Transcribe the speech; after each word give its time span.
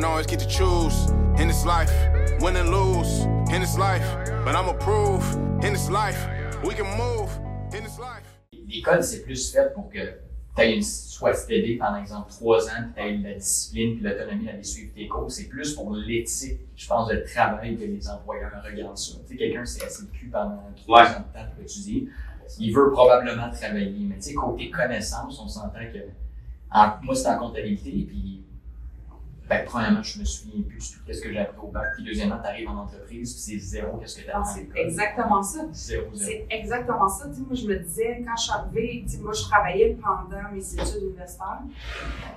don't 0.00 0.10
always 0.12 0.26
get 0.26 0.38
to 0.38 0.46
choose 0.46 1.10
in 1.40 1.48
this 1.48 1.64
life, 1.64 1.90
win 2.40 2.54
and 2.56 2.70
lose 2.70 3.22
in 3.52 3.60
this 3.60 3.76
life. 3.76 4.06
But 4.44 4.54
I'ma 4.54 4.74
prove 4.74 5.24
in 5.64 5.72
this 5.72 5.90
life, 5.90 6.18
we 6.64 6.74
can 6.74 6.86
move 6.96 7.28
in 7.74 7.82
this 7.82 7.98
life. 7.98 8.22
L'école, 8.68 9.02
c'est 9.02 9.22
plus 9.24 9.50
fait 9.52 9.72
pour 9.74 9.88
que 9.90 9.98
tu 10.56 10.62
aies 10.62 10.76
une, 10.76 10.82
soit 10.82 11.34
steady 11.34 11.76
pendant 11.76 11.96
exemple 11.98 12.30
trois 12.30 12.68
ans, 12.68 12.84
puis 12.94 13.02
tu 13.02 13.08
aies 13.08 13.16
la 13.18 13.34
discipline 13.38 13.96
puis 13.96 14.04
l'autonomie 14.04 14.44
d'aller 14.46 14.62
suivre 14.62 14.92
tes 14.94 15.08
cours. 15.08 15.30
C'est 15.30 15.48
plus 15.48 15.74
pour 15.74 15.92
l'éthique, 15.94 16.60
je 16.76 16.86
pense, 16.86 17.08
de 17.08 17.16
travail 17.34 17.76
que 17.76 17.84
les 17.84 18.08
employeurs 18.08 18.52
regardent 18.64 18.96
ça. 18.98 19.16
Tu 19.26 19.32
sais, 19.32 19.36
quelqu'un 19.36 19.64
s'est 19.64 19.84
assis 19.84 20.02
le 20.02 20.16
cul 20.16 20.28
pendant 20.28 20.62
trois 20.76 21.06
ans 21.06 21.24
de 21.32 21.38
temps 21.38 21.46
pour 21.54 21.62
étudier. 21.64 22.08
Il 22.60 22.72
veut 22.72 22.90
probablement 22.92 23.50
travailler, 23.50 23.96
mais 24.08 24.16
tu 24.16 24.22
sais, 24.22 24.34
côté 24.34 24.70
connaissance, 24.70 25.40
on 25.40 25.48
s'entend 25.48 25.80
que 25.92 25.98
en- 26.70 26.92
moi, 27.02 27.14
c'était 27.16 27.30
en 27.30 27.38
comptabilité, 27.38 27.90
puis 28.06 28.44
ben, 29.48 29.64
premièrement, 29.64 30.02
je 30.02 30.20
me 30.20 30.24
souviens 30.24 30.62
plus 30.62 30.78
du 30.92 30.96
tout 30.98 31.04
de 31.06 31.12
ce 31.12 31.20
que 31.22 31.32
j'ai 31.32 31.38
appris 31.38 31.58
au 31.62 31.68
bac. 31.68 31.92
Puis 31.94 32.04
deuxièmement, 32.04 32.38
tu 32.42 32.48
arrives 32.48 32.68
en 32.68 32.76
entreprise, 32.78 33.32
puis 33.32 33.40
c'est 33.42 33.58
zéro 33.58 33.96
qu'est-ce 33.98 34.18
que 34.18 34.22
tu 34.24 34.28
apprends 34.30 34.42
à 34.42 34.44
C'est 34.44 34.68
exactement 34.76 35.42
ça. 35.42 35.60
Zéro, 35.72 36.14
zéro. 36.14 36.30
C'est 36.30 36.46
exactement 36.50 37.08
ça. 37.08 37.28
Tu 37.28 37.34
sais, 37.36 37.40
moi, 37.40 37.54
je 37.54 37.66
me 37.66 37.78
disais, 37.78 38.22
quand 38.26 38.36
je 38.36 38.42
suis 38.42 38.52
arrivée, 38.52 39.06
moi, 39.22 39.32
je 39.32 39.42
travaillais 39.42 39.96
pendant 40.02 40.50
mes 40.52 40.72
études 40.74 41.02
universitaires, 41.02 41.60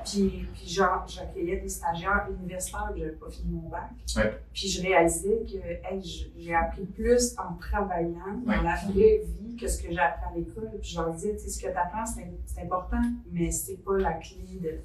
puis, 0.05 0.47
puis 0.53 0.67
genre, 0.67 1.05
j'accueillais 1.07 1.57
des 1.57 1.69
stagiaires 1.69 2.27
universitaires, 2.39 2.91
j'avais 2.95 3.11
pas 3.11 3.29
fini 3.29 3.53
mon 3.53 3.69
bac. 3.69 3.89
Ouais. 4.15 4.39
Puis 4.53 4.67
je 4.69 4.81
réalisais 4.81 5.43
que 5.51 5.57
hey, 5.93 6.01
je- 6.03 6.27
j'ai 6.41 6.55
appris 6.55 6.85
plus 6.85 7.35
en 7.37 7.55
travaillant 7.55 8.37
dans 8.45 8.51
Ouais. 8.51 8.63
la 8.63 8.75
vraie 8.75 9.21
vie 9.25 9.55
que 9.55 9.67
ce 9.67 9.81
que 9.81 9.91
j'ai 9.91 9.99
appris 9.99 10.25
à 10.33 10.37
l'école. 10.37 10.69
Puis 10.81 10.91
je 10.91 10.99
leur 10.99 11.11
disais, 11.13 11.33
tu 11.35 11.39
sais, 11.43 11.49
ce 11.49 11.61
que 11.61 11.71
tu 11.71 11.77
apprends, 11.77 12.05
c'est 12.05 12.27
c'est 12.45 12.61
important, 12.61 13.01
mais 13.31 13.51
c'est 13.51 13.77
pas 13.83 13.97
la 13.97 14.13
clé 14.13 14.37
de. 14.61 14.79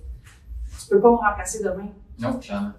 Tu 0.79 0.89
peux 0.91 1.01
pas 1.01 1.11
me 1.11 1.17
remplacer 1.17 1.63
demain. 1.63 1.89
Non, 2.19 2.39
clairement. 2.39 2.73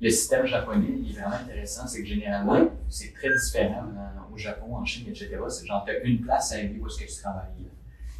Le 0.00 0.08
système 0.10 0.46
japonais, 0.46 0.86
il 1.02 1.10
est 1.10 1.20
vraiment 1.20 1.36
intéressant, 1.36 1.86
c'est 1.86 2.00
que 2.02 2.08
généralement, 2.08 2.54
Oui. 2.54 2.68
c'est 2.88 3.12
très 3.12 3.28
différent 3.28 3.84
euh, 3.94 4.34
au 4.34 4.36
Japon, 4.38 4.76
en 4.76 4.84
Chine, 4.84 5.06
etc. 5.08 5.28
C'est 5.48 5.66
genre, 5.66 5.84
tu 5.84 5.90
as 5.90 5.98
une 6.00 6.20
place 6.22 6.52
à 6.52 6.56
aller 6.56 6.78
où 6.80 6.86
est-ce 6.86 6.98
que 6.98 7.04
tu 7.10 7.20
travailles. 7.20 7.68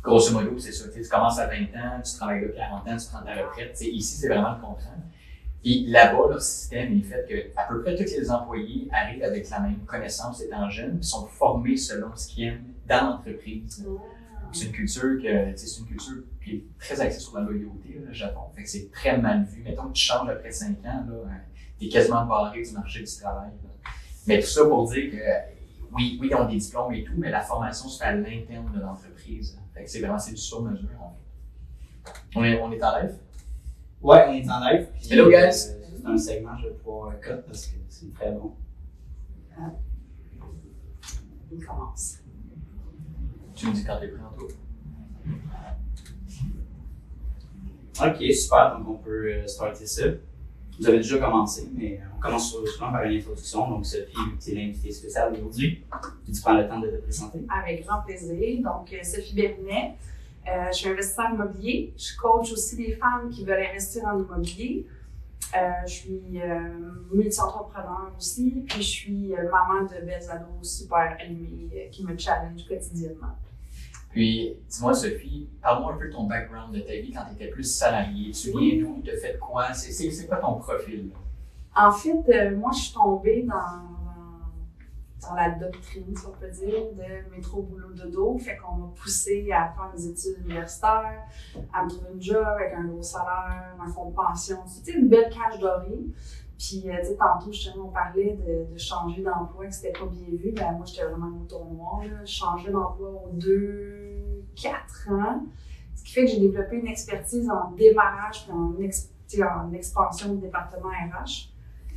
Grosso 0.02 0.32
modo, 0.32 0.58
c'est 0.58 0.72
ça. 0.72 0.84
Tu 0.90 1.06
commences 1.08 1.38
à 1.38 1.46
20 1.46 1.54
ans, 1.76 2.00
tu 2.04 2.12
travailles 2.16 2.42
là 2.42 2.48
40 2.56 2.88
ans, 2.88 2.96
tu 2.96 3.06
prends 3.10 3.22
ta 3.22 3.34
retraite. 3.34 3.78
Ici, 3.80 4.16
c'est 4.18 4.28
vraiment 4.28 4.54
le 4.56 4.60
contraire. 4.60 4.98
Et 5.62 5.84
là-bas, 5.88 6.28
leur 6.30 6.40
système 6.40 6.98
est 6.98 7.02
fait 7.02 7.26
que 7.28 7.58
à 7.60 7.64
peu 7.68 7.82
près 7.82 7.94
tous 7.94 8.04
les 8.04 8.30
employés 8.30 8.88
arrivent 8.92 9.22
avec 9.24 9.48
la 9.50 9.60
même 9.60 9.78
connaissance 9.86 10.40
étant 10.42 10.68
jeunes, 10.70 10.96
puis 10.98 11.06
sont 11.06 11.26
formés 11.26 11.76
selon 11.76 12.14
ce 12.16 12.28
qu'ils 12.28 12.44
aiment 12.44 12.64
dans 12.88 13.10
l'entreprise. 13.10 13.86
C'est 14.52 14.66
une 14.66 14.72
culture 14.72 15.22
que, 15.22 15.56
c'est 15.56 15.80
une 15.80 15.86
culture 15.86 16.22
qui 16.42 16.50
est 16.56 16.64
très 16.78 17.00
axée 17.00 17.18
sur 17.20 17.36
la 17.38 17.42
loyauté, 17.44 17.94
là, 17.94 18.06
le 18.06 18.12
Japon. 18.12 18.40
Fait 18.54 18.62
que 18.62 18.68
c'est 18.68 18.90
très 18.90 19.18
mal 19.18 19.44
vu. 19.44 19.62
Mettons 19.62 19.88
que 19.88 19.92
tu 19.92 20.02
changes 20.02 20.28
après 20.28 20.50
5 20.50 20.78
ans, 20.84 21.04
là, 21.08 21.30
hein, 21.30 21.40
t'es 21.78 21.88
quasiment 21.88 22.24
barré 22.26 22.62
du 22.62 22.72
marché 22.72 23.02
du 23.02 23.12
travail. 23.20 23.50
là. 23.62 23.90
Mais 24.26 24.40
tout 24.40 24.46
ça 24.46 24.64
pour 24.64 24.88
dire 24.90 25.10
que, 25.10 25.16
oui, 25.92 26.18
oui, 26.20 26.28
ils 26.30 26.34
ont 26.34 26.46
des 26.48 26.56
diplômes 26.56 26.92
et 26.94 27.04
tout, 27.04 27.12
mais 27.16 27.30
la 27.30 27.40
formation 27.40 27.88
se 27.88 27.98
fait 27.98 28.04
à 28.08 28.14
l'interne 28.16 28.70
de 28.74 28.80
l'entreprise. 28.80 29.58
Fait 29.74 29.84
que 29.84 29.90
c'est 29.90 30.00
vraiment, 30.00 30.18
c'est 30.18 30.32
du 30.32 30.36
sur-mesure, 30.36 30.88
en 31.00 31.10
fait. 31.10 32.12
On 32.36 32.44
est, 32.44 32.60
on 32.60 32.70
est 32.72 32.82
en 32.82 32.98
live? 32.98 33.18
Ouais, 34.00 34.24
on 34.28 34.32
est 34.32 34.48
en 34.50 34.60
live. 34.60 34.88
puis, 34.98 35.12
Hello, 35.12 35.28
guys. 35.28 35.36
euh, 35.36 35.50
c'est 35.50 36.06
un 36.06 36.16
segment, 36.16 36.56
je 36.58 36.68
vais 36.68 36.74
pouvoir 36.74 37.18
cut 37.20 37.30
parce 37.46 37.66
que 37.66 37.76
c'est 37.88 38.12
très 38.14 38.32
bon. 38.32 38.54
Il 41.52 41.64
commence. 41.66 42.18
Tu 43.54 43.66
me 43.66 43.72
dis 43.72 43.84
quand 43.84 43.98
t'es 43.98 44.08
prêt, 44.08 44.22
Anto. 44.22 44.48
Ok, 48.02 48.32
super. 48.32 48.78
Donc, 48.78 48.88
on 48.88 48.94
peut 48.94 49.26
euh, 49.32 49.46
starter 49.46 49.86
ça. 49.86 50.04
Vous 50.78 50.88
avez 50.88 50.98
déjà 50.98 51.18
commencé, 51.18 51.68
mais 51.74 52.00
euh, 52.00 52.16
on 52.16 52.20
commence 52.20 52.50
souvent 52.50 52.90
par 52.90 53.02
une 53.04 53.18
introduction. 53.18 53.68
Donc, 53.68 53.84
Sophie, 53.84 54.14
tu 54.42 54.52
es 54.52 54.54
l'invitée 54.54 54.90
spéciale 54.90 55.34
aujourd'hui. 55.34 55.84
Tu 56.24 56.40
prends 56.40 56.54
le 56.54 56.66
temps 56.66 56.80
de 56.80 56.88
te 56.88 57.02
présenter. 57.02 57.40
Avec 57.62 57.86
grand 57.86 58.00
plaisir. 58.00 58.62
Donc, 58.62 58.90
euh, 58.92 59.02
Sophie 59.02 59.34
Bernier. 59.34 59.92
Euh, 60.48 60.68
je 60.72 60.78
suis 60.78 60.88
investisseur 60.88 61.34
immobilier. 61.34 61.92
Je 61.98 62.16
coach 62.16 62.50
aussi 62.52 62.76
des 62.76 62.92
femmes 62.92 63.28
qui 63.30 63.44
veulent 63.44 63.62
investir 63.70 64.04
en 64.06 64.18
immobilier. 64.18 64.86
Je 65.86 65.92
suis 65.92 66.40
euh, 66.40 66.58
multi-entrepreneur 67.12 68.10
aussi. 68.16 68.64
Puis, 68.66 68.82
je 68.82 68.88
suis 68.88 69.34
maman 69.52 69.82
de 69.82 70.06
belles 70.06 70.30
ados 70.30 70.62
super 70.62 71.18
animées 71.20 71.88
qui 71.92 72.06
me 72.06 72.16
challenge 72.16 72.66
quotidiennement. 72.66 73.36
Puis, 74.10 74.56
dis-moi, 74.68 74.92
Sophie, 74.92 75.48
parle-moi 75.62 75.92
un 75.92 75.96
peu 75.96 76.08
de 76.08 76.12
ton 76.12 76.24
background 76.24 76.74
de 76.74 76.80
ta 76.80 76.92
vie 76.94 77.12
quand 77.12 77.24
tu 77.28 77.34
étais 77.34 77.50
plus 77.50 77.62
salarié. 77.62 78.32
Tu 78.32 78.50
viens 78.50 78.82
d'où? 78.82 79.00
Tu 79.02 79.10
as 79.10 79.16
fait 79.16 79.38
quoi? 79.38 79.72
C'est, 79.72 80.26
quoi 80.26 80.38
ton 80.38 80.56
profil? 80.56 81.10
En 81.76 81.92
fait, 81.92 82.22
euh, 82.28 82.56
moi, 82.56 82.72
je 82.74 82.80
suis 82.80 82.92
tombée 82.92 83.44
dans, 83.44 85.28
dans, 85.28 85.34
la 85.36 85.50
doctrine, 85.50 86.12
si 86.16 86.26
on 86.26 86.32
peut 86.32 86.50
dire, 86.50 86.92
de 86.92 87.36
métro 87.36 87.62
boulot 87.62 87.92
dodo. 87.92 88.36
Fait 88.38 88.56
qu'on 88.56 88.74
m'a 88.74 88.92
poussée 89.00 89.48
à 89.52 89.72
faire 89.72 89.92
des 89.94 90.08
études 90.08 90.44
universitaires, 90.44 91.22
à 91.72 91.84
me 91.84 91.88
trouver 91.88 92.10
une 92.12 92.20
job 92.20 92.44
avec 92.44 92.74
un 92.74 92.86
gros 92.86 93.02
salaire, 93.02 93.76
un 93.80 93.88
fonds 93.92 94.10
de 94.10 94.14
pension. 94.14 94.58
C'était 94.66 94.98
une 94.98 95.08
belle 95.08 95.30
cage 95.30 95.60
dorée. 95.60 96.06
Puis, 96.62 96.82
euh, 96.90 96.96
tu 97.00 97.06
sais, 97.06 97.16
tantôt, 97.16 97.50
justement, 97.50 97.86
on 97.86 97.90
parlait 97.90 98.34
de, 98.36 98.70
de 98.70 98.78
changer 98.78 99.22
d'emploi, 99.22 99.64
que 99.66 99.74
c'était 99.74 99.98
pas 99.98 100.04
bien 100.04 100.26
vu. 100.36 100.52
Ben, 100.52 100.72
moi, 100.72 100.84
j'étais 100.84 101.06
vraiment 101.06 101.34
au 101.40 101.44
tournoi. 101.46 102.04
Là. 102.04 102.22
Je 102.22 102.30
changeais 102.30 102.70
d'emploi 102.70 103.08
aux 103.08 103.30
deux, 103.32 104.44
quatre 104.54 105.08
ans. 105.10 105.42
Ce 105.96 106.04
qui 106.04 106.12
fait 106.12 106.24
que 106.26 106.30
j'ai 106.32 106.40
développé 106.40 106.76
une 106.76 106.86
expertise 106.88 107.48
en 107.48 107.70
démarrage 107.70 108.44
puis 108.44 108.52
en, 108.52 108.78
ex- 108.78 109.10
en 109.42 109.72
expansion 109.72 110.34
du 110.34 110.40
département 110.42 110.88
RH. 110.90 111.48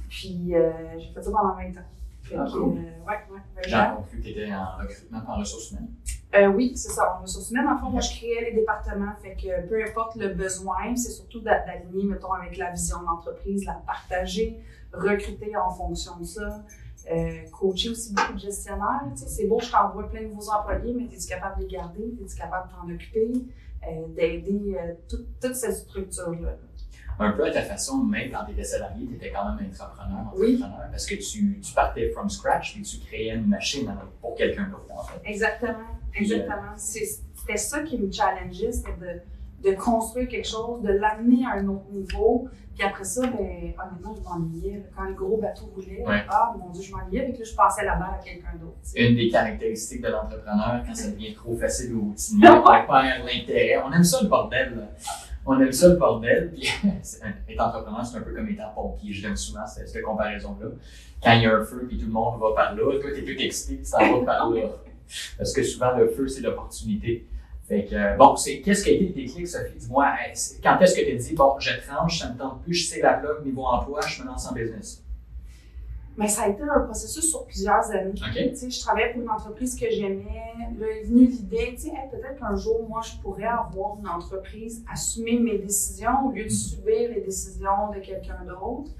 Puis, 0.07 0.55
euh, 0.55 0.71
j'ai 0.97 1.11
fait 1.13 1.21
ça 1.23 1.31
pendant 1.31 1.55
20 1.55 1.63
ans. 1.71 1.85
Fait 2.21 2.35
Ah, 2.37 2.45
que, 2.45 2.51
cool. 2.57 2.77
euh, 2.77 3.05
ouais, 3.05 3.19
ouais, 3.31 3.41
20 3.55 3.61
J'ai 3.67 3.95
compris 3.97 4.17
que 4.19 4.23
tu 4.23 4.29
étais 4.29 4.53
en 4.53 4.77
recrutement 4.77 5.21
par 5.21 5.39
ressources 5.39 5.71
humaines. 5.71 5.89
Euh, 6.35 6.47
oui, 6.47 6.75
c'est 6.75 6.89
ça. 6.89 7.17
En 7.17 7.21
ressources 7.21 7.51
humaines, 7.51 7.67
en 7.67 7.77
fait, 7.77 7.91
moi, 7.91 8.01
je 8.01 8.09
créais 8.17 8.49
les 8.49 8.53
départements. 8.53 9.13
Fait 9.21 9.35
que 9.35 9.67
peu 9.67 9.83
importe 9.87 10.15
le 10.15 10.29
besoin, 10.29 10.95
c'est 10.95 11.11
surtout 11.11 11.41
d'a- 11.41 11.59
d'aligner, 11.65 12.05
mettons, 12.05 12.33
avec 12.33 12.57
la 12.57 12.71
vision 12.71 12.99
de 13.01 13.05
l'entreprise, 13.05 13.65
la 13.65 13.73
partager, 13.85 14.59
recruter 14.91 15.55
en 15.55 15.69
fonction 15.69 16.17
de 16.19 16.23
ça. 16.25 16.63
Euh, 17.11 17.41
coacher 17.51 17.89
aussi 17.89 18.13
beaucoup 18.13 18.33
de 18.33 18.39
gestionnaires. 18.39 19.03
C'est 19.15 19.45
beau, 19.45 19.59
je 19.59 19.69
t'envoie 19.69 20.09
plein 20.09 20.21
de 20.23 20.27
nouveaux 20.27 20.49
employés, 20.49 20.93
mais 20.95 21.03
es-tu 21.13 21.27
capable 21.27 21.57
de 21.59 21.63
les 21.65 21.71
garder? 21.73 22.13
Es-tu 22.23 22.35
capable 22.37 22.69
de 22.69 22.73
t'en 22.73 22.93
occuper? 22.95 23.31
Euh, 23.85 24.07
D'aider 24.15 24.77
euh, 24.79 24.93
tout- 25.09 25.25
toute 25.41 25.55
cette 25.55 25.75
structure-là. 25.75 26.55
Un 27.19 27.31
peu 27.31 27.45
à 27.45 27.51
ta 27.51 27.61
façon, 27.61 27.97
même 28.03 28.31
quand 28.31 28.45
tu 28.45 28.51
étais 28.51 28.63
salarié, 28.63 29.05
tu 29.07 29.15
étais 29.15 29.31
quand 29.31 29.45
même 29.55 29.69
entrepreneur, 29.71 30.33
Oui. 30.35 30.55
entrepreneur, 30.61 30.87
parce 30.91 31.05
que 31.05 31.15
tu, 31.15 31.59
tu 31.61 31.73
partais 31.73 32.09
from 32.09 32.29
scratch 32.29 32.73
puis 32.73 32.81
tu 32.83 32.97
créais 33.05 33.29
une 33.35 33.47
machine 33.47 33.91
pour 34.21 34.35
quelqu'un 34.35 34.63
d'autre, 34.69 34.93
en 34.93 35.03
fait. 35.03 35.19
Exactement, 35.25 35.77
exactement. 36.15 36.73
C'est- 36.77 37.21
C'était 37.35 37.57
ça 37.57 37.81
qui 37.81 37.97
me 37.99 38.09
challengeait, 38.11 38.71
c'était 38.71 38.93
de, 39.63 39.69
de 39.69 39.75
construire 39.75 40.29
quelque 40.29 40.47
chose, 40.47 40.81
de 40.81 40.93
l'amener 40.93 41.45
à 41.45 41.57
un 41.59 41.67
autre 41.67 41.91
niveau. 41.91 42.47
Puis 42.73 42.83
après 42.87 43.03
ça, 43.03 43.21
ben, 43.27 43.73
honnêtement, 43.77 44.15
je 44.15 44.21
m'ennuyais. 44.23 44.83
Quand 44.95 45.03
les 45.03 45.13
gros 45.13 45.37
bateaux 45.37 45.69
roulaient, 45.75 46.03
Ouais. 46.07 46.23
ah 46.29 46.55
mon 46.57 46.69
Dieu, 46.69 46.81
je 46.81 46.91
m'ennuyais. 46.95 47.25
Puis 47.29 47.39
là, 47.39 47.43
je 47.43 47.55
passais 47.55 47.83
la 47.85 47.95
balle 47.97 48.15
à 48.19 48.23
quelqu'un 48.23 48.55
d'autre. 48.59 48.77
Une 48.95 49.15
des 49.15 49.29
caractéristiques 49.29 50.01
de 50.01 50.07
l'entrepreneur, 50.07 50.81
quand 50.87 50.95
ça 50.95 51.09
devient 51.11 51.33
trop 51.35 51.55
facile 51.57 51.93
ou 51.93 52.05
routinier, 52.05 52.47
on 52.49 52.63
perd 52.63 53.25
l'intérêt. 53.25 53.83
On 53.85 53.91
aime 53.91 54.03
ça 54.05 54.21
le 54.23 54.27
bordel. 54.29 54.73
là. 54.75 54.83
On 55.45 55.59
aime 55.59 55.71
ça 55.71 55.89
le 55.89 55.95
bordel. 55.95 56.51
Puis, 56.55 56.69
être 57.49 57.61
entrepreneur, 57.61 58.05
c'est 58.05 58.17
un 58.17 58.21
peu 58.21 58.33
comme 58.33 58.47
étant 58.49 58.69
pompier. 58.73 59.11
Je 59.13 59.23
donne 59.27 59.35
souvent 59.35 59.65
cette, 59.67 59.89
cette 59.89 60.03
comparaison-là. 60.03 60.67
Quand 61.21 61.33
il 61.33 61.43
y 61.43 61.45
a 61.45 61.55
un 61.55 61.63
feu 61.63 61.85
puis 61.87 61.97
tout 61.97 62.05
le 62.05 62.11
monde 62.11 62.39
va 62.39 62.53
par 62.53 62.75
là, 62.75 62.81
toi, 62.99 63.11
t'es 63.13 63.23
tout 63.23 63.41
excité, 63.41 63.81
tu 63.83 63.89
t'en 63.91 64.19
vas 64.19 64.25
par 64.25 64.49
là. 64.51 64.61
Parce 65.37 65.53
que 65.53 65.63
souvent, 65.63 65.95
le 65.97 66.07
feu, 66.09 66.27
c'est 66.27 66.41
l'opportunité. 66.41 67.27
Fait 67.67 67.85
que, 67.85 67.95
euh, 67.95 68.15
bon, 68.17 68.35
c'est, 68.35 68.59
qu'est-ce 68.61 68.83
qui 68.83 68.89
a 68.89 68.93
été 68.93 69.11
tes 69.13 69.25
clics, 69.25 69.47
Sophie? 69.47 69.77
Dis-moi, 69.77 70.07
c'est- 70.33 70.61
quand 70.61 70.77
est-ce 70.79 70.95
que 70.95 71.01
tu 71.05 71.11
as 71.13 71.15
dit, 71.15 71.33
bon, 71.33 71.55
je 71.59 71.71
tranche, 71.87 72.19
ça 72.19 72.29
me 72.29 72.37
tente 72.37 72.61
plus, 72.63 72.73
je 72.73 72.87
sais 72.89 73.01
la 73.01 73.13
bloc, 73.13 73.43
niveau 73.45 73.63
emploi, 73.65 74.01
je 74.05 74.21
me 74.21 74.27
lance 74.27 74.49
en 74.49 74.53
business? 74.53 75.02
Mais 76.17 76.27
ça 76.27 76.43
a 76.43 76.49
été 76.49 76.61
un 76.61 76.81
processus 76.81 77.29
sur 77.29 77.45
plusieurs 77.45 77.89
années. 77.91 78.11
OK? 78.11 78.33
Tu 78.33 78.55
sais, 78.55 78.69
je 78.69 78.79
travaillais 78.79 79.13
pour 79.13 79.21
une 79.21 79.29
entreprise 79.29 79.75
que 79.75 79.89
j'aimais. 79.89 80.43
Là 80.79 80.87
est 80.87 81.03
venue 81.03 81.25
l'idée, 81.25 81.75
Hey, 81.85 82.09
peut-être 82.11 82.39
qu'un 82.39 82.55
jour, 82.55 82.87
moi, 82.87 83.01
je 83.01 83.19
pourrais 83.21 83.45
avoir 83.45 83.97
une 83.99 84.07
entreprise, 84.07 84.83
assumer 84.91 85.39
mes 85.39 85.57
décisions 85.57 86.27
au 86.27 86.31
lieu 86.31 86.45
de 86.45 86.49
subir 86.49 87.09
les 87.09 87.21
décisions 87.21 87.91
de 87.93 87.99
quelqu'un 87.99 88.43
d'autre. 88.45 88.91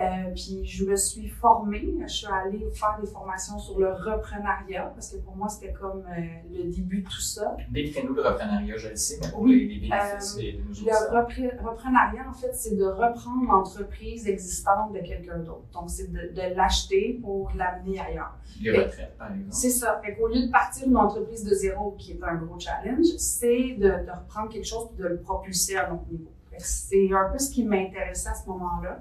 Euh, 0.00 0.30
puis 0.32 0.64
je 0.64 0.84
me 0.84 0.94
suis 0.94 1.28
formée, 1.28 1.92
je 2.02 2.06
suis 2.06 2.26
allée 2.28 2.64
faire 2.72 2.96
des 3.00 3.06
formations 3.08 3.58
sur 3.58 3.80
le 3.80 3.90
reprenariat 3.92 4.92
parce 4.94 5.10
que 5.10 5.16
pour 5.16 5.34
moi 5.34 5.48
c'était 5.48 5.72
comme 5.72 6.04
euh, 6.06 6.20
le 6.52 6.70
début 6.70 7.02
de 7.02 7.08
tout 7.08 7.20
ça. 7.20 7.56
Décris-nous 7.70 8.14
le 8.14 8.22
reprenariat, 8.22 8.76
je 8.76 8.90
le 8.90 8.96
sais, 8.96 9.18
mais 9.20 9.28
pour 9.30 9.40
Oui, 9.40 9.66
les, 9.68 9.74
les 9.74 9.80
bénéfices 9.88 10.36
euh, 10.36 10.40
des- 10.40 10.52
Le 10.84 11.16
repre- 11.18 11.64
reprenariat, 11.68 12.24
en 12.28 12.32
fait, 12.32 12.54
c'est 12.54 12.76
de 12.76 12.84
reprendre 12.84 13.44
l'entreprise 13.48 14.28
existante 14.28 14.92
de 14.92 15.00
quelqu'un 15.00 15.38
d'autre. 15.38 15.64
Donc, 15.72 15.90
c'est 15.90 16.12
de, 16.12 16.32
de 16.32 16.54
l'acheter 16.54 17.18
pour 17.20 17.50
l'amener 17.56 17.98
ailleurs. 17.98 18.36
Les 18.60 18.70
retraites, 18.70 19.16
par 19.18 19.28
exemple. 19.32 19.48
C'est 19.50 19.70
ça. 19.70 20.00
Fait 20.04 20.14
qu'au 20.14 20.28
lieu 20.28 20.46
de 20.46 20.50
partir 20.52 20.86
d'une 20.86 20.96
entreprise 20.96 21.42
de 21.44 21.54
zéro, 21.54 21.96
qui 21.98 22.12
est 22.12 22.22
un 22.22 22.36
gros 22.36 22.58
challenge, 22.60 23.06
c'est 23.18 23.74
de, 23.78 23.88
de 23.88 24.10
reprendre 24.16 24.48
quelque 24.48 24.66
chose 24.66 24.88
et 24.96 25.02
de 25.02 25.08
le 25.08 25.20
propulser 25.20 25.76
à 25.76 25.88
un 25.90 25.94
autre 25.94 26.06
niveau. 26.10 26.30
C'est 26.58 27.10
un 27.12 27.30
peu 27.30 27.38
ce 27.38 27.50
qui 27.50 27.64
m'intéressait 27.64 28.28
à 28.30 28.34
ce 28.34 28.48
moment-là. 28.48 29.00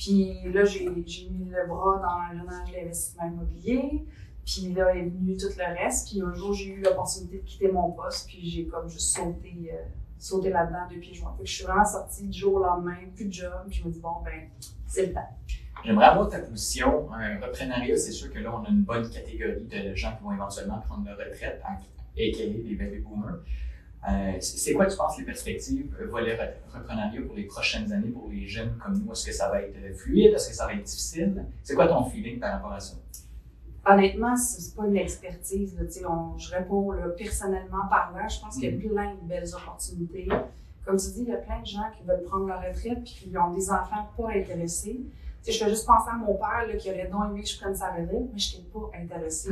Puis 0.00 0.34
là, 0.50 0.64
j'ai 0.64 0.88
mis 0.88 1.50
le 1.50 1.68
bras 1.68 2.00
dans 2.00 2.42
de 2.42 2.72
l'investissement 2.72 3.26
immobilier. 3.26 4.06
Puis 4.46 4.72
là 4.72 4.96
est 4.96 5.02
venu 5.02 5.36
tout 5.36 5.50
le 5.58 5.78
reste. 5.78 6.08
Puis 6.08 6.22
un 6.22 6.32
jour, 6.32 6.54
j'ai 6.54 6.68
eu 6.68 6.80
l'opportunité 6.80 7.36
de 7.36 7.42
quitter 7.42 7.70
mon 7.70 7.90
poste. 7.90 8.26
Puis 8.26 8.48
j'ai 8.48 8.66
comme 8.66 8.88
juste 8.88 9.14
sauté, 9.14 9.70
euh, 9.74 9.76
sauté 10.18 10.48
là-dedans 10.48 10.88
pieds 10.88 11.12
joints. 11.12 11.34
Fait 11.36 11.42
que 11.42 11.48
je 11.48 11.54
suis 11.54 11.64
vraiment 11.64 11.84
sortie 11.84 12.26
du 12.26 12.38
jour 12.38 12.54
au 12.54 12.64
lendemain, 12.64 12.96
plus 13.14 13.26
de 13.26 13.32
job. 13.32 13.52
Puis 13.68 13.80
je 13.80 13.88
me 13.88 13.92
dis, 13.92 14.00
bon, 14.00 14.22
ben, 14.24 14.48
c'est 14.86 15.06
le 15.06 15.12
temps. 15.12 15.28
J'aimerais 15.84 16.06
avoir 16.06 16.30
ta 16.30 16.38
position. 16.38 17.12
Un 17.12 17.38
reprenariat, 17.38 17.96
c'est 17.98 18.12
sûr 18.12 18.32
que 18.32 18.38
là, 18.38 18.54
on 18.54 18.64
a 18.64 18.70
une 18.70 18.82
bonne 18.82 19.08
catégorie 19.10 19.64
de 19.64 19.94
gens 19.94 20.16
qui 20.16 20.24
vont 20.24 20.32
éventuellement 20.32 20.78
prendre 20.80 21.04
leur 21.04 21.18
retraite, 21.18 21.60
a.k.a. 21.62 22.18
les 22.18 22.74
baby 22.74 23.00
boomers? 23.00 23.40
Euh, 24.08 24.32
c'est 24.40 24.72
quoi, 24.72 24.86
tu 24.86 24.96
penses, 24.96 25.18
les 25.18 25.24
perspectives 25.24 25.94
euh, 26.00 26.06
volet 26.06 26.34
re- 26.34 26.74
reprenariat 26.78 27.20
pour 27.20 27.34
les 27.36 27.42
prochaines 27.44 27.92
années 27.92 28.08
pour 28.08 28.28
les 28.30 28.46
jeunes 28.46 28.74
comme 28.82 28.98
nous? 28.98 29.12
Est-ce 29.12 29.26
que 29.26 29.32
ça 29.32 29.50
va 29.50 29.60
être 29.60 29.76
euh, 29.76 29.92
fluide? 29.94 30.32
Est-ce 30.34 30.48
que 30.48 30.54
ça 30.54 30.66
va 30.66 30.72
être 30.72 30.84
difficile? 30.84 31.44
C'est 31.62 31.74
quoi 31.74 31.86
ton 31.86 32.04
feeling 32.04 32.40
par 32.40 32.52
rapport 32.52 32.72
à 32.72 32.80
ça? 32.80 32.94
Honnêtement, 33.86 34.36
c'est 34.36 34.74
pas 34.74 34.86
une 34.86 34.96
expertise. 34.96 35.76
Là, 35.78 36.08
on- 36.10 36.38
je 36.38 36.50
réponds 36.54 36.92
là, 36.92 37.08
personnellement 37.10 37.86
parlant. 37.90 38.26
Je 38.28 38.40
pense 38.40 38.54
qu'il 38.56 38.64
y 38.64 38.68
a 38.86 38.88
plein 38.88 39.14
de 39.14 39.28
belles 39.28 39.48
opportunités. 39.54 40.28
Comme 40.84 40.96
tu 40.96 41.06
dis, 41.10 41.20
il 41.22 41.28
y 41.28 41.32
a 41.34 41.36
plein 41.38 41.60
de 41.60 41.66
gens 41.66 41.84
qui 41.96 42.02
veulent 42.06 42.22
prendre 42.24 42.46
leur 42.46 42.60
retraite 42.62 43.02
puis 43.04 43.28
qui 43.30 43.36
ont 43.36 43.52
des 43.52 43.70
enfants 43.70 44.08
pas 44.16 44.30
intéressés. 44.34 44.98
Tu 44.98 45.06
sais, 45.42 45.52
je 45.52 45.64
fais 45.64 45.70
juste 45.70 45.86
penser 45.86 46.08
à 46.12 46.16
mon 46.16 46.34
père 46.34 46.66
là, 46.68 46.74
qui 46.76 46.90
aurait 46.90 47.06
donc 47.08 47.24
aimé 47.30 47.42
que 47.42 47.48
je 47.48 47.58
prenne 47.58 47.74
sa 47.74 47.90
relève, 47.92 48.28
mais 48.32 48.38
je 48.38 48.56
n'étais 48.56 48.68
pas 48.72 48.90
intéressée. 48.98 49.50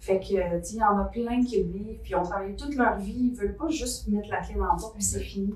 Fait 0.00 0.18
que, 0.20 0.24
tu 0.26 0.64
sais, 0.64 0.74
il 0.74 0.78
y 0.78 0.82
en 0.84 0.98
a 0.98 1.04
plein 1.04 1.42
qui 1.42 1.62
vivent, 1.62 1.98
puis 2.02 2.12
ils 2.12 2.16
ont 2.16 2.22
travaillé 2.22 2.54
toute 2.54 2.74
leur 2.76 2.98
vie, 2.98 3.30
ils 3.32 3.34
veulent 3.34 3.56
pas 3.56 3.68
juste 3.68 4.08
mettre 4.08 4.28
la 4.30 4.40
clé 4.40 4.54
dans 4.54 4.72
le 4.72 4.80
porte 4.80 4.94
puis 4.94 5.02
c'est 5.02 5.20
fini. 5.20 5.52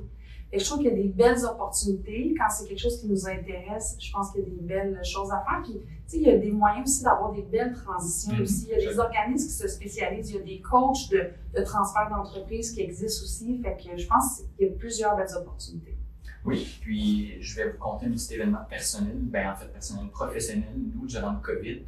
Et 0.55 0.59
je 0.59 0.65
trouve 0.67 0.81
qu'il 0.81 0.89
y 0.89 0.93
a 0.93 0.95
des 0.97 1.09
belles 1.09 1.43
opportunités. 1.47 2.35
Quand 2.37 2.51
c'est 2.51 2.69
quelque 2.69 2.81
chose 2.81 3.01
qui 3.01 3.09
nous 3.09 3.27
intéresse, 3.27 3.97
je 3.99 4.13
pense 4.13 4.33
qu'il 4.33 4.41
y 4.43 4.47
a 4.47 4.49
des 4.51 4.61
belles 4.61 5.01
choses 5.03 5.31
à 5.33 5.43
faire. 5.49 5.63
Puis, 5.63 5.73
tu 5.81 5.81
sais, 6.07 6.17
il 6.19 6.23
y 6.25 6.31
a 6.31 6.37
des 6.37 6.51
moyens 6.51 6.87
aussi 6.91 7.05
d'avoir 7.05 7.33
des 7.33 7.41
belles 7.41 7.73
transitions 7.73 8.35
Mhm. 8.35 8.43
aussi. 8.43 8.67
Il 8.71 8.79
y 8.83 8.87
a 8.87 8.91
des 8.93 8.99
organismes 8.99 9.47
qui 9.47 9.55
se 9.55 9.67
spécialisent, 9.69 10.31
il 10.31 10.37
y 10.37 10.39
a 10.41 10.43
des 10.43 10.61
coachs 10.61 11.09
de, 11.11 11.31
de 11.59 11.65
transfert 11.65 12.11
d'entreprise 12.11 12.73
qui 12.73 12.83
existent 12.83 13.25
aussi. 13.25 13.63
Fait 13.63 13.77
que 13.83 13.97
je 13.97 14.07
pense 14.07 14.43
qu'il 14.59 14.67
y 14.67 14.71
a 14.71 14.73
plusieurs 14.75 15.17
belles 15.17 15.35
opportunités. 15.41 15.97
Oui, 16.45 16.67
puis 16.83 17.41
je 17.41 17.57
vais 17.57 17.71
vous 17.71 17.79
conter 17.79 18.07
un 18.07 18.11
petit 18.11 18.35
événement 18.35 18.65
personnel, 18.69 19.17
ben 19.17 19.53
en 19.53 19.57
fait 19.57 19.73
personnel, 19.73 20.09
professionnel. 20.11 20.69
Nous, 20.95 21.07
durant 21.07 21.33
le 21.33 21.39
COVID, 21.41 21.85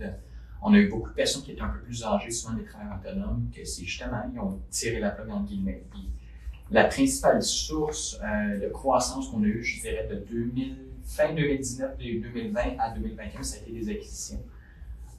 on 0.66 0.72
a 0.72 0.78
eu 0.78 0.88
beaucoup 0.88 1.10
de 1.10 1.14
personnes 1.14 1.42
qui 1.42 1.52
étaient 1.52 1.60
un 1.60 1.68
peu 1.68 1.80
plus 1.80 2.02
âgées, 2.02 2.30
souvent 2.30 2.54
des 2.54 2.64
travailleurs 2.64 2.98
autonomes, 2.98 3.50
que 3.54 3.62
c'est 3.64 3.84
justement, 3.84 4.22
ils 4.32 4.40
ont 4.40 4.58
tiré 4.70 4.98
la 4.98 5.10
plug 5.10 5.30
entre 5.30 5.48
guillemets. 5.48 5.84
La 6.70 6.84
principale 6.84 7.42
source 7.42 8.18
euh, 8.24 8.58
de 8.58 8.68
croissance 8.72 9.28
qu'on 9.28 9.42
a 9.42 9.46
eue, 9.46 9.62
je 9.62 9.82
dirais, 9.82 10.08
de 10.10 10.24
2000, 10.24 10.76
fin 11.04 11.34
2019, 11.34 11.98
de 11.98 12.18
2020 12.18 12.60
à 12.78 12.94
2021, 12.94 13.42
ça 13.42 13.58
a 13.58 13.60
été 13.60 13.72
des 13.72 13.90
acquisitions. 13.90 14.42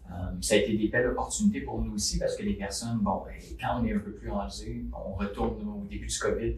Euh, 0.09 0.13
ça 0.41 0.55
a 0.55 0.57
été 0.57 0.75
des 0.75 0.87
belles 0.87 1.07
opportunités 1.07 1.61
pour 1.61 1.79
nous 1.79 1.93
aussi 1.93 2.17
parce 2.17 2.35
que 2.35 2.41
les 2.41 2.55
personnes, 2.55 2.97
bon, 2.97 3.23
ben, 3.23 3.35
quand 3.61 3.79
on 3.79 3.85
est 3.85 3.93
un 3.93 3.99
peu 3.99 4.13
plus 4.13 4.31
âgé, 4.31 4.83
on 4.93 5.13
retourne 5.13 5.61
au 5.67 5.85
début 5.87 6.07
du 6.07 6.19
COVID, 6.19 6.55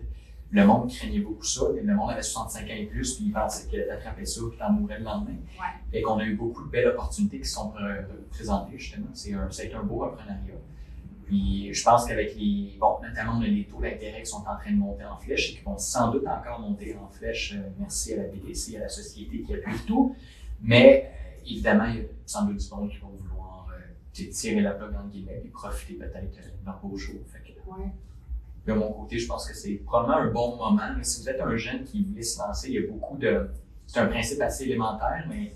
le 0.50 0.66
monde 0.66 0.90
craignait 0.90 1.20
beaucoup 1.20 1.44
ça. 1.44 1.64
Le 1.76 1.94
monde 1.94 2.12
avait 2.12 2.22
65 2.22 2.64
ans 2.64 2.66
et 2.70 2.86
plus, 2.86 3.16
puis 3.16 3.26
il 3.26 3.32
pensait 3.34 3.68
que 3.70 3.88
t'attrapais 3.88 4.26
ça, 4.26 4.42
puis 4.50 4.58
t'en 4.58 4.72
mourais 4.72 5.00
le 5.00 5.04
lendemain. 5.04 5.36
Ouais. 5.60 5.66
Et 6.00 6.02
qu'on 6.02 6.18
a 6.20 6.26
eu 6.26 6.36
beaucoup 6.36 6.64
de 6.64 6.70
belles 6.70 6.88
opportunités 6.88 7.40
qui 7.40 7.50
sont 7.50 7.74
présentées, 8.30 8.78
justement. 8.78 9.08
C'est 9.14 9.34
un, 9.34 9.50
ça 9.52 9.64
a 9.64 9.66
été 9.66 9.76
un 9.76 9.84
beau 9.84 9.98
reprenariat. 9.98 10.56
Puis 11.26 11.74
je 11.74 11.84
pense 11.84 12.06
qu'avec 12.06 12.36
les, 12.38 12.78
bon, 12.80 13.00
notamment 13.04 13.34
on 13.38 13.42
a 13.42 13.48
les 13.48 13.66
taux 13.66 13.82
d'intérêt 13.82 14.22
qui 14.22 14.30
sont 14.30 14.46
en 14.48 14.56
train 14.56 14.72
de 14.72 14.78
monter 14.78 15.04
en 15.04 15.18
flèche 15.18 15.52
et 15.52 15.56
qui 15.58 15.62
vont 15.62 15.78
sans 15.78 16.10
doute 16.10 16.26
encore 16.26 16.62
monter 16.62 16.96
en 16.96 17.10
flèche, 17.10 17.54
euh, 17.54 17.70
merci 17.78 18.14
à 18.14 18.18
la 18.18 18.30
BTC, 18.30 18.78
à 18.78 18.82
la 18.82 18.90
société 18.90 19.42
qui 19.42 19.54
appuie 19.54 19.78
tout. 19.86 20.16
Mais 20.62 21.12
évidemment, 21.46 21.84
il 21.86 21.98
y 21.98 22.00
a 22.00 22.04
sans 22.26 22.46
doute 22.46 22.58
du 22.58 22.70
monde 22.74 22.90
qui 22.90 22.98
vont 23.00 23.10
vouloir 23.10 23.68
euh, 23.74 24.24
tirer 24.32 24.62
la 24.62 24.72
plug 24.72 24.96
en 24.96 25.06
guillemets 25.10 25.42
et 25.44 25.50
profiter 25.50 25.96
peut-être 25.96 26.16
euh, 26.38 26.50
de 26.62 26.66
leur 26.66 26.80
beau 26.80 26.96
jour. 26.96 27.20
Fait 27.28 27.40
que, 27.40 27.58
Ouais. 27.70 27.92
De 28.68 28.74
mon 28.74 28.92
côté, 28.92 29.18
je 29.18 29.28
pense 29.28 29.48
que 29.48 29.56
c'est 29.56 29.76
probablement 29.86 30.18
un 30.18 30.32
bon 30.32 30.58
moment. 30.58 30.82
Si 31.02 31.22
vous 31.22 31.30
êtes 31.30 31.40
un 31.40 31.56
jeune 31.56 31.84
qui 31.86 32.04
voulait 32.04 32.22
se 32.22 32.38
lancer, 32.40 32.68
il 32.68 32.74
y 32.74 32.78
a 32.78 32.88
beaucoup 32.88 33.18
de. 33.18 33.50
C'est 33.88 34.00
un 34.00 34.08
principe 34.08 34.42
assez 34.42 34.66
élémentaire, 34.66 35.26
mais 35.30 35.54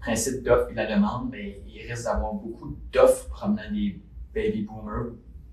principe 0.00 0.42
d'offre 0.42 0.70
et 0.70 0.72
de 0.72 0.76
la 0.76 0.94
demande, 0.94 1.28
mais 1.30 1.60
il 1.68 1.86
risque 1.86 2.04
d'avoir 2.04 2.32
beaucoup 2.32 2.74
d'offres 2.90 3.28
provenant 3.28 3.70
des 3.70 4.00
baby 4.34 4.62
boomers, 4.62 5.12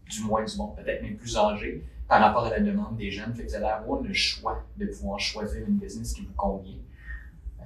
du 0.09 0.21
moins 0.21 0.45
du 0.45 0.55
monde, 0.55 0.75
peut-être 0.77 1.01
même 1.01 1.17
plus 1.17 1.35
âgés, 1.37 1.83
par 2.07 2.21
rapport 2.21 2.45
à 2.45 2.51
la 2.51 2.61
demande 2.61 2.95
des 2.95 3.11
jeunes. 3.11 3.33
Fait 3.33 3.43
que 3.43 3.49
vous 3.49 3.55
allez 3.55 3.65
avoir 3.65 4.01
le 4.01 4.13
choix 4.13 4.63
de 4.77 4.85
pouvoir 4.85 5.19
choisir 5.19 5.67
une 5.67 5.75
business 5.75 6.13
qui 6.13 6.21
vous 6.21 6.33
convient. 6.37 6.77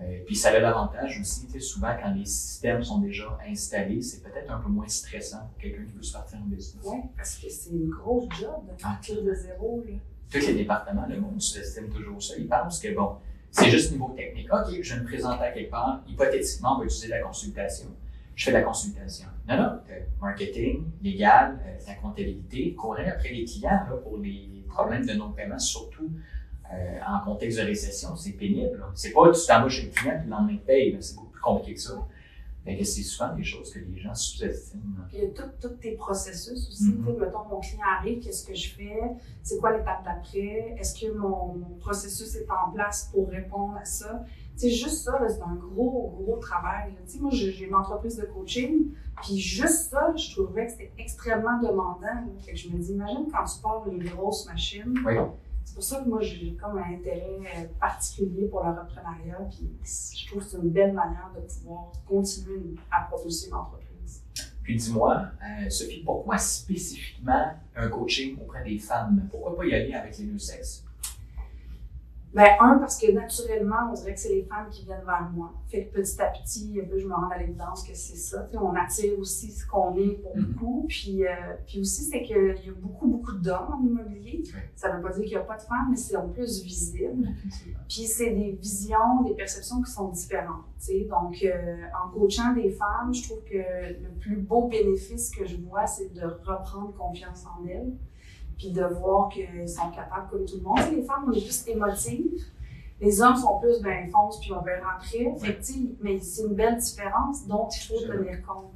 Euh, 0.01 0.19
puis 0.25 0.35
ça 0.35 0.49
a 0.49 0.59
l'avantage 0.59 1.19
aussi, 1.19 1.47
tu 1.47 1.53
sais, 1.53 1.59
souvent 1.59 1.95
quand 2.01 2.13
les 2.13 2.25
systèmes 2.25 2.83
sont 2.83 2.99
déjà 2.99 3.38
installés, 3.47 4.01
c'est 4.01 4.21
peut-être 4.21 4.51
un 4.51 4.59
peu 4.59 4.69
moins 4.69 4.88
stressant 4.88 5.47
pour 5.49 5.57
quelqu'un 5.57 5.85
qui 5.85 5.94
veut 5.94 6.03
se 6.03 6.13
partir 6.13 6.39
en 6.39 6.45
business. 6.45 6.85
Ouais, 6.85 7.03
parce 7.15 7.38
que 7.38 7.49
c'est 7.49 7.71
une 7.71 7.89
grosse 7.89 8.27
job 8.39 8.63
de 8.67 8.81
partir 8.81 9.23
de 9.23 9.33
zéro. 9.33 9.83
Là. 9.88 9.94
tous 10.31 10.47
les 10.47 10.53
départements, 10.53 11.05
le 11.09 11.19
monde 11.19 11.41
sous-estime 11.41 11.89
toujours 11.89 12.21
ça. 12.21 12.35
Ils 12.38 12.47
pensent 12.47 12.79
que, 12.79 12.94
bon, 12.94 13.15
c'est 13.49 13.71
juste 13.71 13.91
niveau 13.91 14.13
technique. 14.15 14.53
OK, 14.53 14.81
je 14.81 14.94
vais 14.94 14.99
me 15.01 15.05
présenter 15.05 15.44
à 15.44 15.51
quelque 15.51 15.71
part. 15.71 16.03
Hypothétiquement, 16.07 16.75
on 16.75 16.79
va 16.79 16.85
utiliser 16.85 17.07
la 17.07 17.21
consultation. 17.21 17.88
Je 18.35 18.45
fais 18.45 18.51
la 18.51 18.61
consultation. 18.61 19.27
Non, 19.50 19.57
non, 19.57 19.79
marketing, 20.21 20.85
légal, 21.01 21.59
euh, 21.65 21.77
la 21.88 21.95
comptabilité, 21.95 22.75
courir 22.75 23.07
après 23.11 23.29
les 23.29 23.45
clients 23.45 23.85
là, 23.89 23.95
pour 24.03 24.17
les 24.17 24.63
problèmes 24.67 25.05
de 25.05 25.13
non-paiement, 25.13 25.57
surtout 25.57 26.11
euh, 26.73 26.99
en 27.07 27.19
contexte 27.23 27.59
de 27.59 27.63
récession, 27.65 28.15
c'est 28.15 28.31
pénible. 28.33 28.83
C'est 28.93 29.11
pas 29.11 29.31
tu 29.31 29.39
t'en 29.47 29.67
chez 29.69 29.83
le 29.87 29.89
client 29.91 30.15
puis 30.17 30.25
le 30.25 30.31
lendemain 30.31 30.53
de 30.53 30.59
paye. 30.59 30.97
C'est 30.99 31.15
beaucoup 31.15 31.27
plus 31.31 31.41
compliqué 31.41 31.73
que 31.75 31.81
ça. 31.81 31.93
Fait 32.65 32.77
que 32.77 32.83
c'est 32.83 33.01
souvent 33.03 33.33
des 33.33 33.45
choses 33.45 33.71
que 33.73 33.79
les 33.79 33.97
gens 33.97 34.13
sous-estiment. 34.13 34.83
Puis 35.07 35.19
il 35.19 35.23
y 35.23 35.25
a 35.27 35.29
tout- 35.29 35.49
tous 35.61 35.75
tes 35.77 35.93
processus 35.93 36.67
aussi. 36.67 36.91
Tu 36.97 37.05
sais, 37.05 37.17
Mettons, 37.17 37.45
mon 37.49 37.59
client 37.61 37.79
arrive, 37.97 38.19
qu'est-ce 38.21 38.45
que 38.45 38.53
je 38.53 38.73
fais? 38.75 38.99
C'est 39.41 39.57
quoi 39.57 39.77
l'étape 39.77 40.03
d'après? 40.03 40.75
Est-ce 40.77 40.99
que 40.99 41.13
mon, 41.13 41.53
mon 41.55 41.75
processus 41.79 42.35
est 42.35 42.47
en 42.51 42.71
place 42.73 43.09
pour 43.13 43.29
répondre 43.29 43.77
à 43.81 43.85
ça? 43.85 44.25
Sais, 44.57 44.69
juste 44.69 45.03
ça, 45.03 45.17
c'est 45.29 45.41
un 45.41 45.53
gros, 45.55 46.13
gros 46.19 46.37
travail. 46.37 46.91
là. 46.91 46.97
Tu 47.05 47.13
sais, 47.13 47.19
moi, 47.19 47.29
j'ai 47.31 47.63
une 47.63 47.75
entreprise 47.75 48.17
de 48.17 48.25
coaching, 48.25 48.87
puis 49.21 49.37
juste 49.39 49.91
ça, 49.91 50.11
je 50.17 50.33
trouvais 50.35 50.65
que 50.65 50.71
c'était 50.73 50.91
extrêmement 50.97 51.59
demandant. 51.61 52.01
là. 52.01 52.23
Fait 52.41 52.51
que 52.51 52.57
je 52.57 52.67
me 52.69 52.77
dis, 52.79 52.91
imagine 52.91 53.27
quand 53.31 53.45
tu 53.45 53.61
pars 53.61 53.85
une 53.89 54.03
grosse 54.03 54.45
machine. 54.47 54.93
Oui. 55.05 55.13
C'est 55.67 55.74
pour 55.74 55.83
ça 55.83 56.01
que 56.01 56.07
moi, 56.07 56.21
j'ai 56.21 56.53
comme 56.53 56.77
un 56.77 56.93
intérêt 56.93 57.39
euh, 57.57 57.65
particulier 57.77 58.47
pour 58.47 58.63
le 58.63 58.69
reprenariat, 58.69 59.38
puis 59.51 59.69
je 59.83 60.27
trouve 60.27 60.41
que 60.41 60.50
c'est 60.50 60.57
une 60.57 60.69
belle 60.69 60.93
manière 60.93 61.29
de 61.36 61.41
pouvoir 61.41 61.91
continuer 62.07 62.75
à 62.89 63.01
propulser 63.01 63.50
l'entreprise. 63.50 64.24
Puis 64.63 64.77
dis-moi, 64.77 65.25
euh, 65.43 65.69
Sophie, 65.69 66.03
pourquoi 66.05 66.38
spécifiquement 66.38 67.51
un 67.75 67.89
coaching 67.89 68.38
auprès 68.41 68.63
des 68.63 68.79
femmes? 68.79 69.27
Pourquoi 69.29 69.57
pas 69.57 69.65
y 69.65 69.74
aller 69.74 69.93
avec 69.93 70.17
les 70.17 70.25
deux 70.27 70.39
sexes? 70.39 70.86
Ben, 72.38 72.50
un, 72.60 72.77
parce 72.77 73.00
que 73.01 73.12
naturellement, 73.12 73.89
on 73.89 73.94
dirait 73.94 74.13
que 74.13 74.20
c'est 74.20 74.29
les 74.29 74.44
femmes 74.44 74.70
qui 74.70 74.86
viennent 74.86 75.03
vers 75.06 75.27
moi. 75.34 75.51
Fait 75.70 75.86
que 75.86 75.96
petit 75.96 76.22
à 76.22 76.27
petit, 76.27 76.79
je 76.96 77.08
me 77.08 77.13
rends 77.13 77.29
à 77.29 77.38
l'évidence 77.39 77.82
que 77.84 77.96
c'est 77.96 78.15
ça. 78.15 78.48
On 78.53 78.75
attire 78.75 79.17
aussi 79.17 79.51
ce 79.51 79.65
qu'on 79.65 79.96
est 79.96 80.22
pour 80.22 80.38
Mhm. 80.38 80.44
beaucoup. 80.46 80.86
Puis, 80.88 81.25
euh, 81.25 81.29
puis 81.65 81.79
aussi, 81.82 82.03
c'est 82.03 82.22
qu'il 82.22 82.38
y 82.63 82.70
a 82.70 82.74
beaucoup, 82.79 83.08
beaucoup 83.08 83.34
d'hommes 83.34 83.74
en 83.74 83.84
immobilier. 83.84 84.44
Ça 84.75 84.91
veut 84.96 85.01
pas 85.01 85.10
dire 85.10 85.24
qu'il 85.24 85.32
n'y 85.32 85.36
a 85.38 85.39
pas 85.46 85.58
de 85.58 85.63
femmes, 85.63 85.88
mais 85.89 85.98
c'est 85.98 86.15
en 86.15 86.29
plus 86.29 86.62
visible. 86.63 87.27
Puis 87.89 88.03
c'est 88.03 88.29
des 88.32 88.51
visions, 88.51 89.24
des 89.25 89.34
perceptions 89.34 89.82
qui 89.82 89.91
sont 89.91 90.10
différentes. 90.10 90.63
Donc, 91.10 91.38
euh, 91.44 91.77
en 92.06 92.10
coachant 92.12 92.53
des 92.53 92.70
femmes, 92.70 93.12
je 93.13 93.24
trouve 93.27 93.44
que 93.46 93.58
le 93.58 94.10
plus 94.20 94.38
beau 94.38 94.67
bénéfice 94.67 95.32
que 95.32 95.44
je 95.46 95.58
vois, 95.58 95.88
c'est 95.88 96.13
de 96.13 96.22
reprendre 96.22 96.94
confiance 96.96 97.46
en 97.48 97.65
elles, 97.67 97.94
puis 98.57 98.71
de 98.71 98.83
voir 98.83 99.29
qu'elles 99.29 99.69
sont 99.69 99.89
capables 99.91 100.29
comme 100.29 100.45
tout 100.45 100.57
le 100.57 100.63
monde. 100.63 100.77
Tu 100.77 100.83
sais, 100.83 100.95
les 100.95 101.01
femmes, 101.03 101.25
on 101.27 101.31
est 101.31 101.41
plus 101.41 101.67
émotives. 101.67 102.43
Les 102.99 103.21
hommes 103.21 103.35
sont 103.35 103.59
plus, 103.59 103.79
ben, 103.81 104.09
fonce, 104.09 104.39
puis 104.39 104.51
on 104.53 104.61
verra 104.61 104.95
après. 104.95 105.31
Fait 105.39 105.53
que, 105.53 105.93
mais 106.01 106.19
c'est 106.19 106.43
une 106.43 106.55
belle 106.55 106.77
différence 106.77 107.45
dont 107.45 107.67
il 107.69 107.87
faut 107.87 107.99
tenir 107.99 108.41
compte. 108.45 108.73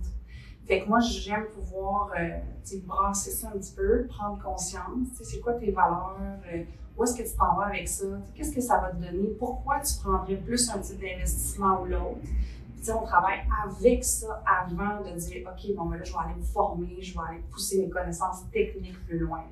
Fait 0.68 0.82
que 0.82 0.88
moi, 0.88 1.00
j'aime 1.00 1.46
pouvoir, 1.56 2.12
euh, 2.20 2.38
tu 2.64 2.76
sais, 2.76 2.78
brasser 2.86 3.32
ça 3.32 3.48
un 3.48 3.58
petit 3.58 3.74
peu, 3.74 4.06
prendre 4.08 4.42
conscience. 4.42 5.10
Tu 5.12 5.18
sais, 5.18 5.24
c'est 5.24 5.40
quoi 5.40 5.54
tes 5.54 5.72
valeurs? 5.72 6.18
euh, 6.54 6.64
où 6.98 7.04
est-ce 7.04 7.16
que 7.16 7.24
tu 7.24 7.36
t'en 7.36 7.56
vas 7.56 7.66
avec 7.68 7.88
ça? 7.88 8.06
Qu'est-ce 8.36 8.54
que 8.54 8.62
ça 8.62 8.78
va 8.78 8.92
te 8.92 8.98
donner? 8.98 9.30
Pourquoi 9.40 9.80
tu 9.80 9.96
prendrais 10.04 10.36
plus 10.36 10.70
un 10.70 10.78
type 10.80 11.00
d'investissement 11.00 11.82
ou 11.82 11.86
l'autre? 11.86 12.20
Puis, 12.22 12.76
tu 12.78 12.84
sais, 12.84 12.94
on 12.94 13.04
travaille 13.04 13.40
avec 13.66 14.04
ça 14.04 14.44
avant 14.46 15.02
de 15.04 15.18
dire, 15.18 15.48
OK, 15.48 15.76
bon, 15.76 15.86
ben 15.86 15.98
là, 15.98 16.04
je 16.04 16.12
vais 16.12 16.20
aller 16.20 16.36
me 16.40 16.44
former, 16.44 17.02
je 17.02 17.14
vais 17.14 17.26
aller 17.28 17.44
pousser 17.50 17.82
mes 17.82 17.90
connaissances 17.90 18.44
techniques 18.52 19.04
plus 19.08 19.18
loin. 19.20 19.44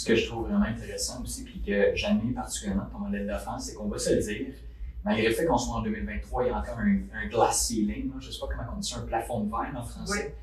Ce 0.00 0.06
que 0.06 0.14
je 0.14 0.26
trouve 0.26 0.48
vraiment 0.48 0.64
intéressant 0.64 1.22
aussi, 1.22 1.44
puis 1.44 1.60
que 1.60 1.94
j'admire 1.94 2.34
particulièrement 2.34 2.86
ton 2.90 3.00
modèle 3.00 3.26
d'offense, 3.26 3.66
c'est 3.66 3.74
qu'on 3.74 3.86
va 3.86 3.98
se 3.98 4.14
le 4.14 4.22
dire, 4.22 4.54
malgré 5.04 5.28
le 5.28 5.34
fait 5.34 5.44
qu'on 5.44 5.58
soit 5.58 5.76
en 5.76 5.82
2023, 5.82 6.44
il 6.44 6.46
y 6.46 6.50
a 6.50 6.58
encore 6.58 6.78
un, 6.78 7.00
un 7.12 7.28
glass 7.28 7.66
ceiling, 7.66 8.10
je 8.18 8.26
ne 8.26 8.32
sais 8.32 8.40
pas 8.40 8.46
comment 8.46 8.72
on 8.74 8.80
dit 8.80 8.88
ça, 8.88 8.98
un 8.98 9.02
plafond 9.02 9.44
de 9.44 9.50
verre 9.50 9.74
en 9.76 9.84
français. 9.84 10.34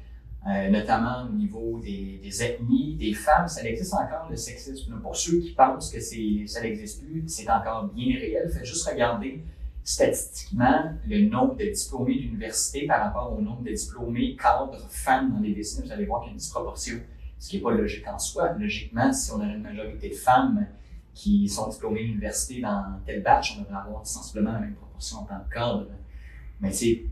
Euh, 0.48 0.70
notamment 0.70 1.24
au 1.28 1.34
niveau 1.34 1.80
des, 1.84 2.20
des 2.22 2.44
ethnies, 2.44 2.98
des 2.98 3.16
femmes, 3.16 3.48
ça 3.48 3.64
existe 3.64 3.96
encore 3.96 4.28
le 4.30 4.36
sexisme. 4.36 4.92
là. 4.92 5.00
Pour 5.02 5.16
ceux 5.16 5.40
qui 5.40 5.54
pensent 5.54 5.92
que 5.92 6.00
ça 6.00 6.62
n'existe 6.62 7.04
plus, 7.04 7.24
c'est 7.26 7.50
encore 7.50 7.86
bien 7.88 8.16
réel. 8.16 8.48
Faites 8.54 8.64
juste 8.64 8.88
regarder 8.88 9.44
statistiquement, 9.84 10.92
le 11.08 11.28
nombre 11.28 11.56
de 11.56 11.66
diplômés 11.66 12.20
d'université 12.20 12.86
par 12.86 13.02
rapport 13.02 13.36
au 13.36 13.42
nombre 13.42 13.64
de 13.64 13.72
diplômés 13.72 14.36
cadres 14.36 14.86
femmes 14.90 15.32
dans 15.34 15.40
les 15.40 15.54
décennies, 15.54 15.88
vous 15.88 15.94
allez 15.94 16.06
voir 16.06 16.22
qu'il 16.22 16.28
y 16.28 16.30
a 16.30 16.34
une 16.34 16.38
disproportion, 16.38 17.00
ce 17.39 17.50
qui 17.50 17.58
n'est 17.58 17.63
pas 17.63 17.72
logique 17.72 18.08
en 18.08 18.20
soi. 18.20 18.53
Logiquement, 18.53 19.12
si 19.12 19.32
on 19.32 19.41
a 19.41 19.46
une 19.46 19.62
majorité 19.62 20.10
de 20.10 20.15
femmes 20.15 20.67
qui 21.13 21.48
sont 21.50 21.70
diplômées 21.70 22.03
d'université 22.03 22.62
dans 22.62 23.00
tel 23.06 23.24
batch, 23.24 23.58
on 23.58 23.62
devrait 23.62 23.77
avoir 23.77 24.06
sensiblement 24.06 24.53
la 24.53 24.60
même 24.60 24.75
proportion 24.75 25.20
en 25.20 25.24
tant 25.24 25.39
que 25.48 25.53
cadre. 25.53 25.88
Mais 26.62 26.72
c'est 26.72 27.03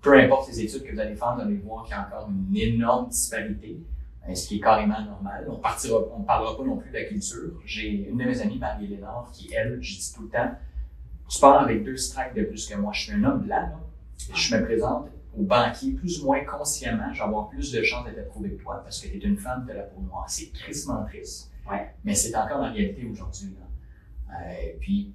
peu 0.00 0.18
importe 0.18 0.48
les 0.48 0.60
études 0.62 0.82
que 0.82 0.92
vous 0.92 1.00
allez 1.00 1.14
faire, 1.14 1.34
vous 1.34 1.42
allez 1.42 1.56
voir 1.56 1.84
qu'il 1.84 1.92
y 1.92 1.98
a 1.98 2.06
encore 2.06 2.30
une 2.30 2.56
énorme 2.56 3.08
disparité, 3.08 3.78
euh, 4.28 4.34
ce 4.34 4.48
qui 4.48 4.56
est 4.56 4.60
carrément 4.60 5.00
normal. 5.02 5.46
On 5.48 5.60
on 6.16 6.22
parlera 6.22 6.56
pas 6.56 6.64
non 6.64 6.76
plus 6.78 6.90
de 6.90 6.94
la 6.94 7.04
culture. 7.04 7.60
J'ai 7.64 8.08
une 8.08 8.16
de 8.16 8.24
mes 8.24 8.40
amies, 8.40 8.58
Marie 8.58 8.86
Lénard, 8.86 9.30
qui, 9.32 9.52
elle, 9.52 9.78
je 9.80 9.96
dis 9.96 10.12
tout 10.14 10.22
le 10.22 10.28
temps, 10.30 10.52
tu 11.28 11.40
pars 11.40 11.62
avec 11.62 11.84
deux 11.84 11.96
strikes 11.96 12.34
de 12.34 12.44
plus 12.44 12.66
que 12.66 12.76
moi. 12.76 12.92
Je 12.92 13.02
suis 13.02 13.12
un 13.12 13.22
homme 13.24 13.42
blanc, 13.42 13.56
là. 13.56 13.78
Je 14.34 14.56
me 14.56 14.64
présente 14.64 15.08
au 15.36 15.42
banquier 15.42 15.92
plus 15.92 16.20
ou 16.20 16.26
moins 16.26 16.44
consciemment, 16.44 17.12
j'ai 17.12 17.22
avoir 17.22 17.48
plus 17.48 17.70
de 17.72 17.82
chances 17.82 18.04
d'être 18.04 18.18
approuvé 18.18 18.50
que 18.50 18.62
toi 18.62 18.80
parce 18.82 19.00
que 19.00 19.08
tu 19.08 19.16
es 19.16 19.20
une 19.20 19.36
femme 19.36 19.64
de 19.66 19.72
la 19.72 19.82
peau 19.82 20.00
noire. 20.00 20.24
C'est 20.28 20.52
tristement 20.52 21.04
triste. 21.04 21.50
Ouais. 21.70 21.94
Mais 22.04 22.14
c'est 22.14 22.34
encore 22.34 22.60
la 22.60 22.70
réalité 22.70 23.06
aujourd'hui. 23.06 23.54
Euh, 24.30 24.72
puis, 24.80 25.12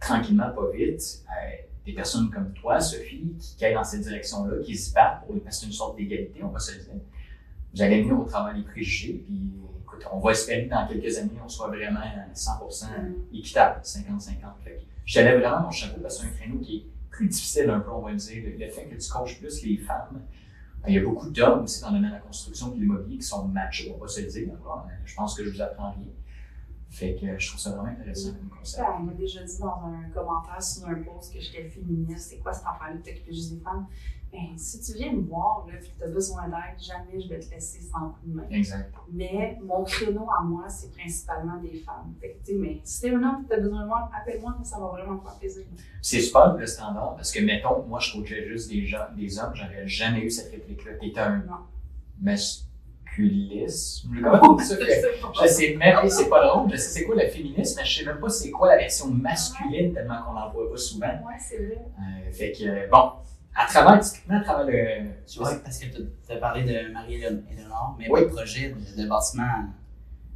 tranquillement, 0.00 0.50
pas 0.50 0.70
vite, 0.70 1.24
euh, 1.28 1.56
des 1.84 1.92
personnes 1.92 2.30
comme 2.30 2.52
toi, 2.52 2.80
Sophie, 2.80 3.34
qui, 3.38 3.56
qui 3.56 3.64
aillent 3.64 3.74
dans 3.74 3.84
cette 3.84 4.02
direction-là, 4.02 4.62
qui 4.62 4.76
se 4.76 4.92
battent 4.92 5.26
pour 5.26 5.40
parce 5.42 5.60
que 5.60 5.66
une 5.66 5.72
sorte 5.72 5.96
d'égalité, 5.96 6.42
on 6.42 6.48
va 6.48 6.58
se 6.58 6.76
le 6.76 6.84
dire. 6.84 6.94
Vous 7.74 7.82
allez 7.82 8.02
venir 8.02 8.18
au 8.18 8.24
travail 8.24 8.56
des 8.56 8.62
préjugés, 8.62 9.14
puis 9.24 9.52
écoute, 9.82 10.06
on 10.12 10.20
va 10.20 10.32
espérer 10.32 10.66
que 10.66 10.70
dans 10.70 10.86
quelques 10.86 11.18
années, 11.18 11.40
on 11.44 11.48
soit 11.48 11.68
vraiment 11.68 12.00
à 12.00 12.32
100% 12.32 12.86
équitable, 13.32 13.80
50-50. 13.82 14.30
Fait 14.62 14.70
que 14.70 14.80
Je 15.04 15.14
te 15.14 15.24
lève 15.24 15.40
vraiment 15.40 15.62
mon 15.62 15.70
chapeau 15.70 16.00
parce 16.00 16.18
que 16.18 16.22
c'est 16.22 16.28
un 16.28 16.32
créneau 16.36 16.58
qui 16.60 16.76
est 16.76 16.93
plus 17.14 17.28
difficile 17.28 17.70
un 17.70 17.80
peu, 17.80 17.90
on 17.90 18.02
va 18.02 18.14
dire. 18.14 18.44
Le, 18.58 18.68
fait 18.68 18.86
que 18.86 18.96
tu 18.96 19.10
coaches 19.10 19.38
plus 19.38 19.62
les 19.62 19.78
femmes, 19.78 20.22
il 20.86 20.94
y 20.94 20.98
a 20.98 21.02
beaucoup 21.02 21.30
d'hommes 21.30 21.62
aussi 21.62 21.80
dans 21.80 21.90
le 21.90 21.96
domaine 21.96 22.10
de 22.10 22.16
la 22.16 22.20
construction 22.20 22.68
de 22.68 22.80
l'immobilier 22.80 23.18
qui 23.18 23.22
sont 23.22 23.48
machos, 23.48 23.92
on 23.94 23.98
va 23.98 24.08
se 24.08 24.20
le 24.20 24.28
dire. 24.28 24.48
Alors, 24.60 24.86
Je 25.04 25.14
pense 25.14 25.34
que 25.34 25.44
je 25.44 25.50
vous 25.50 25.62
apprends 25.62 25.92
rien. 25.92 26.12
Fait 26.90 27.16
que 27.16 27.38
je 27.38 27.48
trouve 27.48 27.60
ça 27.60 27.70
vraiment 27.70 27.88
intéressant 27.88 28.34
comme 28.34 28.50
concept. 28.50 28.84
On 28.98 29.02
m'a 29.02 29.14
déjà 29.14 29.42
dit 29.42 29.58
dans 29.58 29.82
un 29.84 30.10
commentaire 30.10 30.62
sur 30.62 30.86
un 30.86 30.94
post 31.02 31.32
que 31.32 31.40
j'étais 31.40 31.68
féministe. 31.68 32.30
C'est 32.30 32.38
quoi 32.38 32.52
cette 32.52 32.66
affaire-là 32.66 32.94
de 32.94 33.02
t'occuper 33.02 33.32
juste 33.32 33.54
des 33.54 33.60
femmes? 33.60 33.86
Ben, 34.34 34.58
si 34.58 34.80
tu 34.80 34.98
viens 34.98 35.12
me 35.12 35.20
voir 35.20 35.64
là, 35.68 35.74
et 35.76 35.78
que 35.78 35.96
tu 35.96 36.02
as 36.02 36.08
besoin 36.08 36.48
d'aide, 36.48 36.76
jamais 36.80 37.20
je 37.20 37.28
vais 37.28 37.38
te 37.38 37.54
laisser 37.54 37.80
sans 37.82 38.08
coup 38.08 38.18
de 38.26 38.34
main. 38.34 38.42
Exact. 38.50 38.92
Mais 39.12 39.56
mon 39.62 39.84
créneau 39.84 40.26
à 40.28 40.42
moi, 40.42 40.68
c'est 40.68 40.90
principalement 40.90 41.56
des 41.62 41.78
femmes. 41.78 42.12
Fait 42.20 42.36
que, 42.44 42.52
mais 42.58 42.80
si 42.82 43.02
t'es 43.02 43.10
un 43.10 43.22
homme 43.22 43.42
et 43.42 43.44
que 43.44 43.48
tu 43.54 43.54
as 43.54 43.60
besoin 43.62 43.82
de 43.82 43.86
moi, 43.86 44.10
appelle-moi, 44.12 44.56
ça 44.64 44.80
va 44.80 44.86
vraiment 44.88 45.12
me 45.12 45.20
faire 45.20 45.38
plaisir. 45.38 45.62
C'est 46.02 46.20
super 46.20 46.56
le 46.56 46.66
standard 46.66 47.14
parce 47.14 47.30
que, 47.30 47.44
mettons, 47.44 47.84
moi, 47.84 48.00
je 48.00 48.12
coachais 48.12 48.48
juste 48.48 48.68
des 48.70 48.84
gens, 48.84 49.06
des 49.16 49.38
hommes, 49.38 49.52
j'aurais 49.54 49.86
jamais 49.86 50.22
eu 50.22 50.30
cette 50.30 50.50
réplique-là. 50.50 50.94
T'es 51.00 51.16
un 51.16 51.36
Non. 51.38 51.54
ça? 54.58 54.74
Je 55.42 55.46
sais 55.46 55.76
même 55.76 56.08
c'est 56.08 56.28
pas 56.28 56.44
drôle, 56.44 56.68
je 56.72 56.76
sais 56.76 56.88
c'est 56.88 57.04
quoi 57.04 57.14
le 57.14 57.28
féminisme, 57.28 57.78
mais 57.78 57.84
je 57.84 57.98
sais 58.00 58.04
même 58.04 58.18
pas 58.18 58.28
c'est 58.28 58.50
quoi 58.50 58.66
la 58.68 58.76
version 58.78 59.06
masculine 59.08 59.92
tellement 59.94 60.20
qu'on 60.24 60.32
n'en 60.32 60.50
voit 60.50 60.68
pas 60.68 60.76
souvent. 60.76 61.06
Ouais, 61.06 61.38
c'est 61.38 61.58
vrai. 61.58 61.78
Euh, 62.00 62.32
fait 62.32 62.50
que, 62.50 62.64
euh, 62.64 62.88
bon, 62.90 63.12
à 63.54 63.66
travers, 63.66 64.00
à 64.30 64.40
travers 64.40 64.66
le. 64.66 65.10
Vois, 65.38 65.54
parce 65.62 65.78
que 65.78 65.86
tu 65.86 66.32
as 66.32 66.36
parlé 66.36 66.62
de 66.64 66.92
Marie-Éléonore, 66.92 67.96
mais 67.98 68.06
Oui. 68.10 68.20
le 68.22 68.28
projet 68.28 68.70
de, 68.96 69.02
de 69.02 69.08
bâtiment 69.08 69.64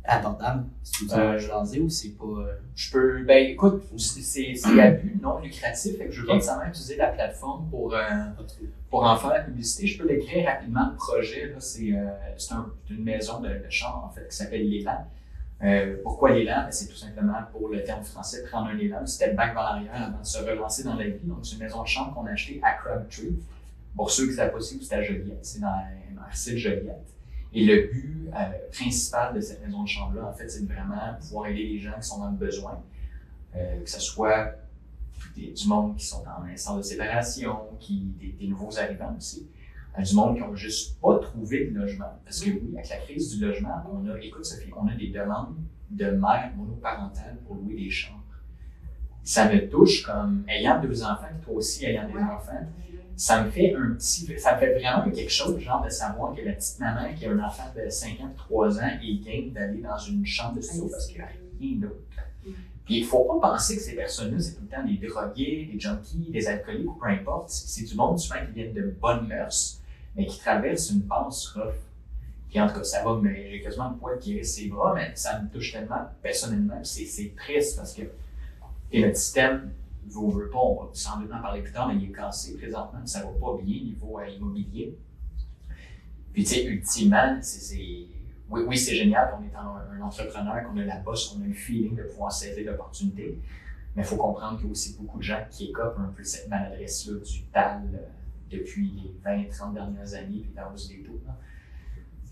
abordable, 0.05 0.65
que 0.85 0.99
tu 1.01 1.05
veux 1.07 1.39
jaser 1.39 1.81
ou 1.81 1.89
c'est 1.91 2.17
pas. 2.17 2.25
euh, 2.25 2.55
Je 2.75 2.91
peux, 2.93 3.25
ben 3.25 3.51
écoute, 3.51 3.83
c'est 3.99 4.55
à 4.81 4.91
but 4.93 5.21
non 5.23 5.39
lucratif, 5.41 5.99
fait 5.99 6.07
que 6.07 6.13
je 6.13 6.21
veux 6.23 6.27
pas 6.27 6.35
nécessairement 6.35 6.65
utiliser 6.67 6.97
la 6.97 7.09
plateforme 7.09 7.69
pour, 7.69 7.95
euh, 7.95 7.99
pas 7.99 8.43
pour 8.89 9.05
en 9.05 9.17
faire 9.17 9.31
la 9.31 9.41
publicité. 9.41 9.87
Je 9.87 10.03
peux 10.03 10.09
l'écrire 10.09 10.47
rapidement, 10.49 10.89
le 10.91 10.97
projet, 10.97 11.49
là, 11.49 11.57
c'est 11.61 11.93
euh, 11.93 12.07
c'est 12.39 12.55
un- 12.55 12.71
c'est 12.87 12.95
une 12.95 13.05
maison 13.05 13.41
de, 13.41 13.49
de 13.49 13.67
chambre, 13.69 14.05
en 14.11 14.15
fait, 14.15 14.27
qui 14.29 14.37
s'appelle 14.37 14.67
L'élan. 14.69 15.05
Euh, 15.63 15.97
pourquoi 16.03 16.31
l'élan? 16.33 16.65
Ben, 16.65 16.71
c'est 16.71 16.87
tout 16.87 16.97
simplement 16.97 17.41
pour 17.53 17.69
le 17.69 17.83
terme 17.83 18.05
français, 18.05 18.45
prendre 18.45 18.69
un 18.69 18.79
élan, 18.79 19.05
step 19.07 19.35
back 19.35 19.55
vers 19.55 19.63
l'arrière 19.63 20.09
avant 20.09 20.21
de 20.21 20.27
se 20.27 20.39
relancer 20.39 20.85
dans 20.85 20.95
la 20.95 21.09
vie. 21.09 21.19
Donc, 21.25 21.39
c'est 21.43 21.55
une 21.55 21.63
maison 21.63 21.83
de 21.83 21.89
chambre 21.89 22.15
qu'on 22.15 22.27
a 22.27 22.31
achetée 22.31 22.61
à 22.63 22.75
Crabtree. 22.75 23.37
Pour 23.97 24.11
ceux 24.11 24.25
qui 24.25 24.31
ne 24.31 24.37
savent 24.37 24.53
pas 24.53 24.61
si 24.61 24.83
c'est 24.83 24.95
à 24.95 25.03
Joliette, 25.03 25.45
c'est 25.45 25.61
dans 25.61 25.69
de 25.69 26.57
Joliette. 26.57 27.15
Et 27.53 27.65
le 27.65 27.89
but 27.89 28.31
euh, 28.35 28.71
principal 28.71 29.35
de 29.35 29.41
cette 29.41 29.65
maison 29.65 29.83
de 29.83 29.89
chambre-là, 29.89 30.27
en 30.27 30.33
fait, 30.33 30.49
c'est 30.49 30.67
de 30.67 30.73
vraiment 30.73 31.15
pouvoir 31.21 31.47
aider 31.49 31.65
les 31.65 31.79
gens 31.81 31.95
qui 32.01 32.07
sont 32.07 32.21
dans 32.21 32.31
le 32.31 32.37
besoin, 32.37 32.81
euh, 33.57 33.83
que 33.83 33.91
ce 33.91 34.01
soit 34.01 34.53
du 35.35 35.69
monde 35.69 35.97
qui 35.97 36.07
sont 36.07 36.23
en 36.27 36.45
instant 36.45 36.77
de 36.77 36.83
séparation, 36.83 37.57
qui, 37.81 38.01
des 38.39 38.47
nouveaux 38.47 38.79
arrivants 38.79 39.15
aussi, 39.17 39.49
euh, 39.99 40.03
du 40.03 40.15
monde 40.15 40.37
qui 40.37 40.43
n'ont 40.43 40.55
juste 40.55 41.01
pas 41.01 41.19
trouvé 41.19 41.67
de 41.67 41.79
logement. 41.79 42.13
Parce 42.25 42.41
que 42.41 42.51
oui, 42.51 42.71
avec 42.75 42.89
la 42.89 42.97
crise 42.99 43.37
du 43.37 43.45
logement, 43.45 43.83
on 43.93 44.09
a, 44.09 44.19
écoute 44.21 44.45
Sophie, 44.45 44.71
on 44.77 44.87
a 44.87 44.95
des 44.95 45.09
demandes 45.09 45.57
de 45.91 46.11
mères 46.11 46.53
monoparentales 46.57 47.39
pour 47.47 47.57
louer 47.57 47.75
des 47.75 47.91
chambres. 47.91 48.19
Ça 49.23 49.53
me 49.53 49.69
touche 49.69 50.03
comme 50.03 50.45
ayant 50.49 50.81
deux 50.81 51.03
enfants, 51.03 51.27
toi 51.43 51.55
aussi 51.55 51.85
ayant 51.85 52.09
des 52.09 52.19
enfants, 52.19 52.67
ça 53.17 53.43
me 53.43 53.51
fait 53.51 53.75
un 53.75 53.95
petit, 53.95 54.33
ça 54.39 54.55
me 54.55 54.61
fait 54.61 54.79
vraiment 54.79 55.11
quelque 55.11 55.31
chose, 55.31 55.59
genre, 55.59 55.85
de 55.85 55.91
savoir 55.91 56.35
que 56.35 56.41
la 56.41 56.53
petite 56.53 56.79
maman 56.79 57.13
qui 57.15 57.27
a 57.27 57.33
un 57.33 57.41
enfant 57.41 57.65
de 57.75 57.91
5 57.91 58.21
ans, 58.21 58.33
3 58.37 58.79
ans, 58.79 58.91
est 59.03 59.15
game 59.25 59.51
d'aller 59.51 59.81
dans 59.81 59.99
une 59.99 60.25
chambre 60.25 60.55
de 60.55 60.61
studio 60.61 60.89
parce 60.89 61.09
qu'il 61.09 61.17
n'y 61.17 61.23
a 61.23 61.29
rien 61.59 61.77
d'autre. 61.81 62.09
Puis 62.89 63.01
il 63.01 63.05
faut 63.05 63.25
pas 63.25 63.51
penser 63.51 63.77
que 63.77 63.83
ces 63.83 63.97
personnes-là, 63.97 64.41
c'est 64.41 64.55
tout 64.55 64.63
le 64.63 64.69
temps 64.69 64.83
des 64.83 65.07
drogués, 65.07 65.69
des 65.71 65.79
junkies, 65.79 66.31
des 66.31 66.49
alcooliques 66.49 66.89
ou 66.89 66.95
peu 66.95 67.09
importe. 67.09 67.51
C'est 67.51 67.69
c'est 67.69 67.85
du 67.85 67.95
monde 67.95 68.19
souvent 68.19 68.41
qui 68.47 68.53
viennent 68.53 68.73
de 68.73 68.97
bonnes 68.99 69.29
mœurs, 69.29 69.83
mais 70.19 70.27
qui 70.27 70.39
traversent 70.41 70.91
une 70.91 71.03
passe 71.03 71.47
rough. 71.55 71.75
Puis 72.51 72.61
en 72.61 72.67
tout 72.67 72.75
cas, 72.75 72.85
ça 72.85 73.05
va, 73.05 73.19
mais 73.23 73.51
j'ai 73.51 73.61
quasiment 73.61 73.91
le 73.91 73.97
poil 73.97 74.19
qui 74.19 74.37
reste 74.37 74.57
ses 74.57 74.69
bras, 74.69 74.93
mais 74.95 75.13
ça 75.15 75.41
me 75.41 75.49
touche 75.49 75.73
tellement 75.73 76.09
personnellement. 76.21 76.83
C'est- 76.83 77.37
triste 77.37 77.77
parce 77.77 77.95
que 77.95 78.03
et 78.91 79.03
notre 79.03 79.17
système, 79.17 79.71
veut, 80.07 80.31
veut 80.31 80.49
pas, 80.49 80.59
on 80.59 80.83
va 80.83 80.91
sans 80.95 81.21
doute 81.21 81.31
en 81.31 81.41
parler 81.41 81.61
plus 81.63 81.73
tard, 81.73 81.89
mais 81.89 81.97
il 81.97 82.11
est 82.11 82.13
cassé 82.13 82.57
présentement, 82.57 83.05
ça 83.05 83.21
va 83.23 83.29
pas 83.29 83.63
bien 83.63 83.85
niveau 83.85 84.19
euh, 84.19 84.27
immobilier. 84.27 84.97
Puis 86.33 86.43
tu 86.45 86.55
sais, 86.55 86.65
ultimement, 86.65 87.39
c'est, 87.43 87.77
oui, 88.51 88.63
oui 88.67 88.79
c'est 88.79 88.97
génial 88.97 89.31
qu'on 89.31 89.45
est 89.45 89.55
un, 89.55 89.99
un 89.99 90.01
entrepreneur, 90.01 90.65
qu'on 90.65 90.79
a 90.79 90.85
la 90.85 90.97
bosse, 90.97 91.29
qu'on 91.29 91.43
a 91.43 91.47
le 91.47 91.53
feeling 91.53 91.97
de 91.97 92.05
pouvoir 92.05 92.33
saisir 92.33 92.71
l'opportunité, 92.71 93.39
mais 93.95 94.03
il 94.03 94.07
faut 94.07 94.17
comprendre 94.17 94.57
qu'il 94.57 94.67
y 94.67 94.69
a 94.71 94.73
aussi 94.73 94.97
beaucoup 94.97 95.19
de 95.19 95.23
gens 95.23 95.45
qui 95.51 95.67
écopent 95.67 95.99
un 95.99 96.13
peu 96.17 96.25
cette 96.25 96.49
maladresse-là 96.49 97.19
du 97.19 97.43
TAL 97.53 97.83
depuis 98.51 98.91
les 98.91 99.15
20, 99.25 99.49
30 99.51 99.75
dernières 99.75 100.15
années, 100.15 100.41
puis 100.43 100.53
la 100.55 100.71
hausse 100.71 100.89
des 100.89 101.03
taux. 101.03 101.21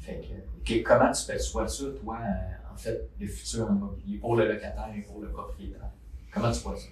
Fait 0.00 0.20
que, 0.20 0.64
que- 0.72 0.82
comment 0.82 1.10
tu 1.12 1.26
perçois 1.26 1.66
ça, 1.68 1.84
toi, 2.00 2.18
euh, 2.20 2.72
en 2.72 2.76
fait, 2.76 3.08
le 3.20 3.26
futur 3.26 3.68
immobilier 3.70 4.18
pour 4.18 4.36
le 4.36 4.46
locataire 4.48 4.90
et 4.96 5.00
pour 5.02 5.20
le 5.20 5.28
propriétaire? 5.30 5.90
Comment 6.32 6.52
tu 6.52 6.60
vois 6.60 6.76
ça? 6.76 6.88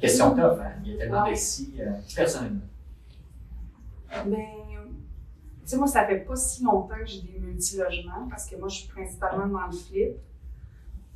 Question 0.00 0.30
tough, 0.34 0.60
hein? 0.60 0.72
Il 0.84 0.92
y 0.92 0.94
a 0.94 0.98
tellement 0.98 1.24
Ouais. 1.24 1.32
de 1.34 1.80
euh, 1.80 1.92
personnellement. 2.16 2.60
Ben, 4.26 4.36
tu 4.36 5.68
sais, 5.68 5.76
moi, 5.76 5.86
ça 5.86 6.06
fait 6.06 6.18
pas 6.20 6.36
si 6.36 6.62
longtemps 6.64 6.94
que 6.98 7.06
j'ai 7.06 7.22
des 7.22 7.38
multi-logements 7.38 8.28
parce 8.28 8.48
que 8.48 8.56
moi, 8.56 8.68
je 8.68 8.76
suis 8.80 8.88
principalement 8.88 9.46
dans 9.46 9.66
le 9.66 9.72
flip. 9.72 10.12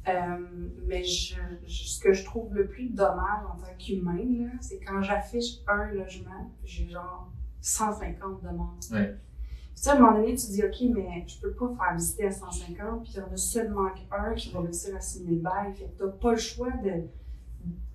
Euh, 0.08 0.38
mais 0.86 1.02
je, 1.02 1.34
je- 1.66 1.88
ce 1.88 2.00
que 2.00 2.12
je 2.12 2.24
trouve 2.24 2.54
le 2.54 2.68
plus 2.68 2.88
dommage 2.90 3.42
en 3.52 3.56
tant 3.60 3.74
qu'humain, 3.76 4.50
c'est 4.60 4.78
quand 4.78 5.02
j'affiche 5.02 5.56
un 5.66 5.86
logement, 5.92 6.52
j'ai 6.64 6.88
genre 6.88 7.28
150 7.66 8.42
demandes. 8.42 8.84
Ouais. 8.92 9.06
Puis, 9.08 9.74
tu 9.74 9.82
sais, 9.82 9.90
à 9.90 9.96
un 9.96 9.98
moment 9.98 10.18
donné, 10.18 10.34
tu 10.36 10.46
dis, 10.46 10.62
OK, 10.62 10.94
mais 10.94 11.24
je 11.26 11.40
peux 11.40 11.52
pas 11.52 11.68
faire 11.76 11.96
visiter 11.96 12.26
à 12.26 12.30
150, 12.30 13.02
puis 13.02 13.12
il 13.14 13.18
y 13.18 13.22
en 13.22 13.32
a 13.32 13.36
seulement 13.36 13.88
un 14.12 14.34
qui 14.34 14.52
va 14.52 14.60
réussir 14.60 14.94
à 14.96 15.00
6000 15.00 15.42
bails. 15.42 15.74
Fait 15.74 15.84
que 15.84 15.98
t'as 15.98 16.08
pas 16.08 16.30
le 16.30 16.38
choix 16.38 16.70
de, 16.70 17.02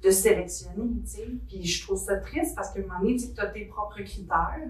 de 0.03 0.11
sélectionner, 0.11 1.01
tu 1.03 1.09
sais. 1.09 1.27
Puis 1.47 1.63
je 1.65 1.85
trouve 1.85 1.97
ça 1.97 2.17
triste 2.17 2.55
parce 2.55 2.71
qu'à 2.73 2.81
un 2.81 2.83
moment 2.83 2.99
donné, 2.99 3.15
tu 3.15 3.39
as 3.39 3.47
tes 3.47 3.65
propres 3.65 4.01
critères, 4.03 4.69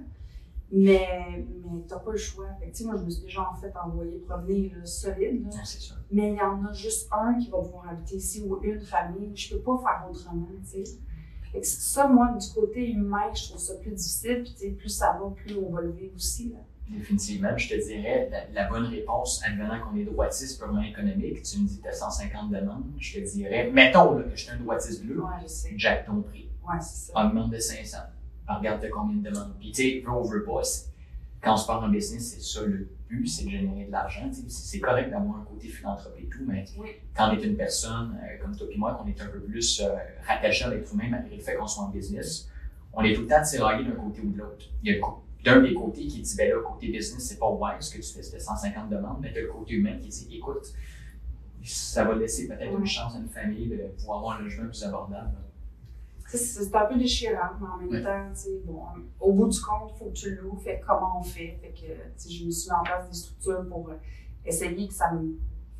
mais, 0.72 1.46
mais 1.66 1.82
t'as 1.88 2.00
pas 2.00 2.12
le 2.12 2.18
choix. 2.18 2.48
Fait 2.60 2.68
que, 2.68 2.72
tu 2.72 2.84
sais, 2.84 2.86
moi, 2.86 2.96
je 2.98 3.04
me 3.04 3.10
suis 3.10 3.24
déjà 3.24 3.42
en 3.42 3.56
fait 3.56 3.74
envoyé 3.76 4.20
promener 4.20 4.70
là, 4.70 4.86
solide, 4.86 5.46
là. 5.52 5.66
Sûr. 5.66 5.98
mais 6.12 6.34
il 6.34 6.38
y 6.38 6.42
en 6.42 6.64
a 6.64 6.72
juste 6.74 7.10
un 7.12 7.34
qui 7.40 7.50
va 7.50 7.58
pouvoir 7.58 7.90
habiter 7.90 8.18
ici 8.18 8.46
ou 8.48 8.62
une 8.62 8.80
famille. 8.80 9.36
Je 9.36 9.56
peux 9.56 9.62
pas 9.62 9.78
faire 9.80 10.08
autrement, 10.10 10.48
tu 10.64 10.86
sais. 10.86 10.98
Fait 11.52 11.60
que 11.62 11.68
ça, 11.68 12.08
moi, 12.08 12.30
du 12.40 12.48
côté 12.54 12.90
humain, 12.92 13.34
je 13.34 13.50
trouve 13.50 13.60
ça 13.62 13.74
plus 13.76 13.92
difficile. 13.92 14.44
Puis, 14.58 14.72
plus 14.72 14.90
ça 14.90 15.18
va, 15.22 15.30
plus 15.36 15.56
on 15.58 15.70
va 15.74 15.82
le 15.82 15.92
vivre 15.92 16.16
aussi, 16.16 16.50
là. 16.50 16.60
Définitivement. 16.90 17.56
Je 17.58 17.70
te 17.70 17.76
dirais, 17.88 18.30
la, 18.30 18.64
la 18.64 18.70
bonne 18.70 18.86
réponse, 18.86 19.42
advenant 19.46 19.80
qu'on 19.80 19.96
est 19.98 20.04
droitiste 20.04 20.60
purement 20.60 20.82
économique, 20.82 21.42
tu 21.44 21.60
me 21.60 21.68
dis 21.68 21.78
que 21.78 21.84
tu 21.84 21.88
as 21.88 21.94
150 21.94 22.52
demandes, 22.52 22.84
je 22.98 23.14
te 23.20 23.20
dirais, 23.20 23.70
mettons 23.72 24.18
là, 24.18 24.24
que 24.24 24.36
je 24.36 24.42
suis 24.44 24.52
un 24.52 24.58
droitiste 24.58 25.06
bleu, 25.06 25.22
Ouais, 25.22 25.30
je 25.44 25.48
sais. 25.48 25.74
jack 25.78 26.06
ton 26.06 26.22
prix. 26.22 26.50
Ouais, 26.68 26.80
c'est 26.82 27.12
ça. 27.14 27.26
Augmente 27.26 27.50
de 27.52 27.60
500. 27.60 27.98
Alors, 28.48 28.60
regarde 28.60 28.82
t'as 28.82 28.90
combien 28.90 29.16
de 29.18 29.30
demandes. 29.30 29.54
Puis, 29.60 29.72
tu 29.72 29.82
sais, 29.84 30.04
veux 30.06 30.12
ou 30.12 30.24
veux 30.26 30.44
pas, 30.44 30.62
quand 31.42 31.54
on 31.54 31.58
se 31.58 31.66
parle 31.66 31.86
en 31.86 31.90
business, 31.90 32.34
c'est 32.36 32.42
ça 32.42 32.66
le 32.66 32.88
but, 33.10 33.28
c'est 33.28 33.46
de 33.46 33.50
générer 33.50 33.86
de 33.86 33.92
l'argent. 33.92 34.30
Tu 34.30 34.42
C'est 34.48 34.80
correct 34.80 35.10
d'avoir 35.10 35.40
un 35.40 35.44
côté 35.44 35.68
philanthropique 35.68 36.26
et 36.26 36.30
tout, 36.30 36.44
mais 36.46 36.66
Oui. 36.78 36.90
quand 37.16 37.30
on 37.30 37.38
est 37.38 37.44
une 37.44 37.58
personne 37.58 38.18
euh, 38.24 38.42
comme 38.42 38.56
toi 38.56 38.68
et 38.70 38.78
moi, 38.78 38.94
qu'on 38.94 39.08
est 39.08 39.20
un 39.22 39.28
peu 39.28 39.40
plus 39.40 39.82
euh, 39.82 39.96
rattaché 40.28 40.66
à 40.66 40.70
l'être 40.70 40.94
humain 40.94 41.08
malgré 41.10 41.36
le 41.36 41.42
fait 41.42 41.56
qu'on 41.56 41.68
soit 41.68 41.84
en 41.84 41.90
business, 41.90 42.48
on 42.94 43.04
est 43.04 43.14
tout 43.14 43.22
le 43.22 43.28
temps 43.28 43.42
tiraillé 43.42 43.86
d'un 43.86 43.96
côté 43.96 44.22
ou 44.22 44.32
de 44.32 44.38
l'autre. 44.38 44.66
Il 44.84 44.94
y 44.94 45.00
a 45.00 45.02
d'un 45.44 45.62
des 45.62 45.74
côtés 45.74 46.06
qui 46.06 46.22
dit, 46.22 46.36
ben 46.38 46.50
là, 46.50 46.56
côté 46.64 46.90
business, 46.90 47.24
c'est 47.24 47.40
pas 47.40 47.48
ce 47.80 47.90
que 47.90 48.02
tu 48.02 48.14
fais, 48.14 48.22
c'était 48.22 48.40
150 48.40 48.90
demandes, 48.90 49.18
mais 49.22 49.34
t'as 49.34 49.42
le 49.42 49.48
côté 49.48 49.74
humain 49.74 49.98
qui 50.00 50.10
dit, 50.10 50.38
écoute, 50.38 50.72
ça 51.64 52.04
va 52.04 52.16
laisser 52.16 52.48
peut-être 52.48 52.78
une 52.78 52.86
chance 52.86 53.16
à 53.16 53.20
une 53.20 53.30
famille 53.30 53.68
de 53.68 53.78
pouvoir 53.98 54.20
avoir 54.20 54.40
un 54.40 54.44
logement 54.44 54.68
plus 54.68 54.84
abordable. 54.84 55.32
C'est 56.38 56.76
un 56.76 56.86
peu 56.86 56.98
déchirant, 56.98 57.50
mais 57.60 57.68
en 57.68 57.78
même 57.78 57.90
Ouais. 57.90 58.04
temps, 58.04 58.30
tu 58.34 58.40
sais, 58.42 58.62
bon, 58.66 58.84
au 59.20 59.34
bout 59.34 59.48
du 59.48 59.60
compte, 59.62 59.92
il 59.96 60.00
faut 60.00 60.06
que 60.06 60.14
tu 60.14 60.36
loues. 60.36 60.58
Fait 60.58 60.82
comment 60.86 61.20
on 61.20 61.24
fait? 61.24 61.58
Fait 61.62 61.70
que, 61.70 61.88
tu 61.88 61.94
sais, 62.18 62.30
je 62.30 62.46
me 62.46 62.52
suis 62.52 62.70
mis 62.70 62.76
en 62.76 62.84
place 62.84 63.08
des 63.10 63.16
structures 63.16 63.66
pour 63.68 63.90
euh, 63.90 63.96
essayer 64.46 64.88
que 64.88 64.94
ça 64.94 65.12
me 65.12 65.34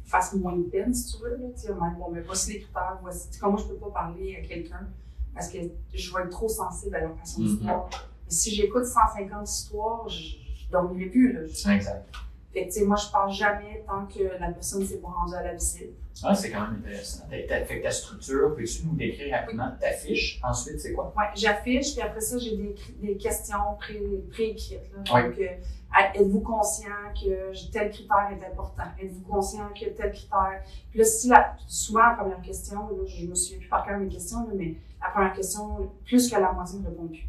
fasse 0.04 0.34
moins 0.34 0.56
de 0.58 0.64
peine, 0.64 0.94
si 0.94 1.16
tu 1.18 1.24
veux. 1.24 1.38
Là, 1.38 1.48
tu 1.56 1.62
sais, 1.62 1.74
même, 1.74 1.96
bon, 1.98 2.10
mais 2.12 2.22
voici 2.22 2.54
les 2.54 2.60
critères, 2.62 2.98
voici. 3.02 3.28
tu 3.30 3.34
sais, 3.36 3.40
Comme 3.40 3.52
moi, 3.52 3.62
je 3.62 3.68
peux 3.68 3.80
pas 3.80 3.90
parler 3.92 4.36
à 4.38 4.46
quelqu'un 4.48 4.88
parce 5.34 5.48
que 5.50 5.58
je 5.94 6.14
vais 6.14 6.24
être 6.24 6.30
trop 6.30 6.50
sensible 6.50 6.96
à 6.96 7.02
leur 7.02 7.18
façon 7.18 7.42
d'histoire. 7.42 7.90
Mais 8.26 8.32
si 8.32 8.52
j'écoute 8.54 8.86
150 8.86 9.48
histoires, 9.50 10.08
je, 10.10 10.36
je 10.56 10.70
dormirai 10.72 11.10
plus. 11.10 11.32
Là. 11.34 11.42
Exact. 11.76 12.06
Fait 12.54 12.64
que, 12.68 12.74
tu 12.74 12.80
sais, 12.80 12.86
moi, 12.86 12.98
je 12.98 13.10
parle 13.12 13.32
jamais 13.32 13.84
tant 13.88 14.06
que 14.06 14.24
la 14.40 14.52
personne 14.52 14.86
s'est 14.86 14.98
pas 14.98 15.08
rendue 15.08 15.36
à 15.36 15.44
la 15.44 15.54
visite. 15.54 15.92
Ah, 16.24 16.36
c'est 16.36 16.52
quand 16.52 16.62
même 16.62 16.82
intéressant. 16.86 17.24
Ta, 17.30 17.42
ta- 17.48 17.66
fait 17.66 17.80
que 17.80 17.84
ta 17.84 17.92
structure, 17.92 18.54
peux-tu 18.56 18.86
nous 18.86 18.96
décrire 18.96 19.34
rapidement 19.34 19.72
ta 19.80 19.92
fiche? 19.94 20.40
Ensuite, 20.44 20.80
c'est 20.82 20.92
quoi? 20.94 21.14
Ouais, 21.18 21.26
j'affiche, 21.36 21.94
puis 21.94 22.02
après 22.02 22.20
ça, 22.20 22.38
j'ai 22.38 22.58
des, 22.58 22.76
des 23.02 23.18
questions 23.18 23.76
pré- 23.80 24.22
préécrites. 24.30 24.82
là. 24.94 25.14
Ouais. 25.16 25.30
Donc, 25.30 25.40
euh, 25.40 26.20
êtes-vous 26.22 26.42
conscient 26.42 26.90
que 27.16 27.72
tel 27.72 27.90
critère 27.90 28.30
est 28.38 28.46
important? 28.46 28.84
Êtes-vous 29.02 29.22
conscient 29.32 29.70
que 29.70 29.86
tel 29.90 30.12
critère? 30.12 30.62
Puis 30.90 31.00
là, 31.00 31.06
si 31.06 31.30
la, 31.30 31.56
souvent, 31.68 32.06
la 32.06 32.16
première 32.16 32.42
question, 32.42 32.90
là, 32.90 33.06
je 33.06 33.26
me 33.28 33.34
souviens 33.34 33.60
plus 33.60 33.70
par 33.70 33.86
cœur 33.86 33.98
de 33.98 34.04
mes 34.04 34.10
questions, 34.10 34.40
là, 34.48 34.54
mais 34.54 34.76
la 35.02 35.10
première 35.10 35.34
question, 35.34 35.90
plus 36.06 36.30
que 36.30 36.36
la 36.40 36.52
moitié 36.52 36.80
ne 36.80 36.88
répond 36.88 37.08
plus. 37.08 37.26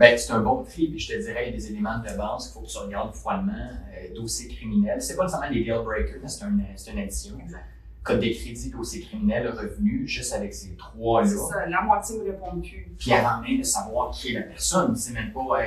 Ben, 0.00 0.16
c'est 0.16 0.32
un 0.32 0.40
bon 0.40 0.62
tri, 0.62 0.88
puis 0.88 0.98
je 0.98 1.12
te 1.12 1.18
dirais, 1.20 1.42
il 1.42 1.50
y 1.50 1.52
a 1.52 1.56
des 1.58 1.70
éléments 1.70 1.98
de 1.98 2.16
base 2.16 2.46
qu'il 2.46 2.54
faut 2.54 2.60
que 2.60 2.70
tu 2.70 2.78
regardes 2.78 3.14
froidement. 3.14 3.52
Euh, 3.52 4.14
dossier 4.14 4.48
criminel, 4.48 5.02
c'est 5.02 5.14
pas 5.14 5.24
nécessairement 5.24 5.54
des 5.54 5.62
deal 5.62 5.82
breakers, 5.84 6.20
mais 6.22 6.28
c'est 6.28 6.44
un, 6.44 6.58
c'est 6.74 6.92
une 6.92 7.00
addition. 7.00 7.38
Exact. 7.38 7.64
Code 8.02 8.20
des 8.20 8.32
crédits, 8.32 8.70
dossier 8.70 9.02
criminel, 9.02 9.50
revenu, 9.50 10.08
juste 10.08 10.32
avec 10.32 10.54
ces 10.54 10.74
trois-là. 10.74 11.28
C'est 11.28 11.36
ça, 11.36 11.66
la 11.66 11.82
moitié 11.82 12.16
ne 12.16 12.24
répond 12.24 12.58
plus. 12.62 12.94
Puis 12.98 13.12
avant 13.12 13.42
même 13.42 13.58
de 13.58 13.62
savoir 13.62 14.10
qui 14.10 14.30
est 14.30 14.40
la 14.40 14.42
personne, 14.44 14.96
c'est 14.96 15.12
même 15.12 15.34
pas, 15.34 15.60
euh, 15.60 15.64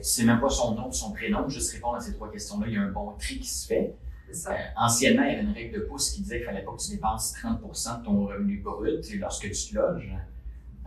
c'est 0.00 0.22
même 0.22 0.38
pas 0.38 0.48
son 0.48 0.76
nom, 0.76 0.92
son 0.92 1.10
prénom, 1.10 1.48
juste 1.48 1.72
répondre 1.72 1.96
à 1.96 2.00
ces 2.00 2.14
trois 2.14 2.30
questions-là, 2.30 2.66
il 2.68 2.74
y 2.74 2.76
a 2.76 2.82
un 2.82 2.92
bon 2.92 3.14
tri 3.18 3.40
qui 3.40 3.48
se 3.48 3.66
fait. 3.66 3.96
Ça. 4.30 4.52
Euh, 4.52 4.56
anciennement, 4.76 5.24
il 5.24 5.32
y 5.32 5.34
avait 5.34 5.42
une 5.42 5.52
règle 5.52 5.80
de 5.80 5.84
pouce 5.86 6.10
qui 6.10 6.22
disait 6.22 6.36
qu'il 6.36 6.46
fallait 6.46 6.62
pas 6.62 6.70
que 6.70 6.80
tu 6.80 6.92
dépenses 6.92 7.32
30 7.32 7.60
de 7.60 8.04
ton 8.04 8.26
revenu 8.26 8.58
brut 8.58 9.04
lorsque 9.18 9.50
tu 9.50 9.70
te 9.70 9.74
loges. 9.74 10.08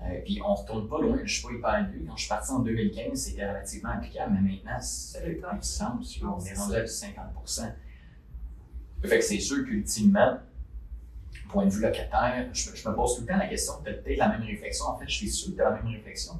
Euh, 0.03 0.21
puis 0.23 0.39
on 0.45 0.53
retourne 0.53 0.87
pas 0.87 1.01
loin, 1.01 1.19
je 1.23 1.33
suis 1.33 1.43
pas 1.43 1.53
hyper 1.53 1.89
vieux. 1.89 2.05
Quand 2.07 2.15
je 2.15 2.21
suis 2.21 2.29
parti 2.29 2.51
en 2.51 2.59
2015, 2.59 3.19
c'était 3.19 3.47
relativement 3.47 3.89
applicable, 3.89 4.37
mais 4.41 4.51
maintenant, 4.53 4.79
ça 4.79 5.19
fait 5.19 5.33
plus 5.33 5.57
de 5.57 5.63
sens. 5.63 6.19
On 6.23 6.39
est 6.39 6.41
c'est 6.41 6.53
rendu 6.55 6.75
à 6.75 6.81
du 6.81 6.87
50 6.87 7.73
Fait 9.03 9.19
que 9.19 9.25
c'est 9.25 9.39
sûr 9.39 9.65
qu'ultimement, 9.65 10.37
point 11.49 11.65
de 11.65 11.71
vue 11.71 11.81
locataire, 11.81 12.47
je, 12.53 12.69
me 12.87 12.95
pose 12.95 13.15
tout 13.15 13.21
le 13.21 13.27
temps 13.27 13.37
la 13.37 13.47
question, 13.47 13.73
peut-être 13.83 14.17
la 14.17 14.29
même 14.29 14.43
réflexion, 14.43 14.85
en 14.85 14.97
fait, 14.97 15.09
je 15.09 15.15
suis 15.15 15.29
sûr 15.29 15.51
que 15.51 15.57
tu 15.57 15.61
la 15.63 15.71
même 15.71 15.87
réflexion. 15.87 16.33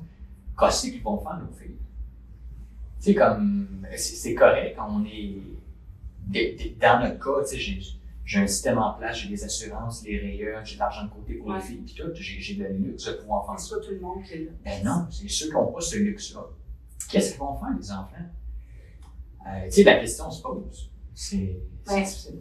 Qu'est-ce 0.58 0.88
qu'ils 0.88 1.04
vont 1.04 1.20
faire, 1.20 1.40
nos 1.40 1.52
filles? 1.54 1.76
Sais, 3.00 3.16
comme, 3.16 3.86
c'est 3.92 4.16
c'est 4.16 4.34
correct 4.36 4.78
on 4.78 5.06
est, 5.06 5.42
dans 6.80 7.00
notre 7.02 7.20
cas, 7.20 7.44
tu 7.50 7.56
sais, 7.56 7.99
j'ai 8.30 8.40
un 8.42 8.46
système 8.46 8.78
en 8.78 8.94
place, 8.94 9.18
j'ai 9.18 9.28
des 9.30 9.44
assurances, 9.44 10.04
les 10.04 10.20
rayures, 10.20 10.64
j'ai 10.64 10.76
de 10.76 10.80
l'argent 10.82 11.06
de 11.06 11.10
côté 11.10 11.34
pour 11.34 11.48
Ouais. 11.48 11.56
les 11.56 11.62
filles, 11.62 11.82
puis 11.84 11.96
tout, 11.96 12.12
j'ai 12.14 12.54
le 12.58 12.70
luxe 12.74 13.06
de 13.06 13.14
pouvoir 13.14 13.44
faire 13.48 13.60
C'est 13.60 13.74
pas 13.76 13.82
tout 13.82 13.92
le 13.92 14.00
monde 14.00 14.22
qui 14.24 14.34
est 14.34 14.46
là. 14.46 14.52
Ben 14.64 14.84
non, 14.86 15.08
c'est 15.10 15.28
ceux 15.28 15.48
qui 15.48 15.54
n'ont 15.54 15.72
pas 15.72 15.82
ce 15.82 15.98
luxe-là. 15.98 16.46
Qu'est-ce 17.10 17.32
qu'ils 17.32 17.40
vont 17.40 17.56
faire, 17.58 17.70
les 17.76 17.92
enfants? 17.92 18.16
Euh, 19.48 19.64
tu 19.66 19.72
sais, 19.72 19.84
la 19.84 20.00
question 20.00 20.30
se 20.30 20.44
pose. 20.44 20.92
C'est 21.16 21.58
difficile. 21.88 22.40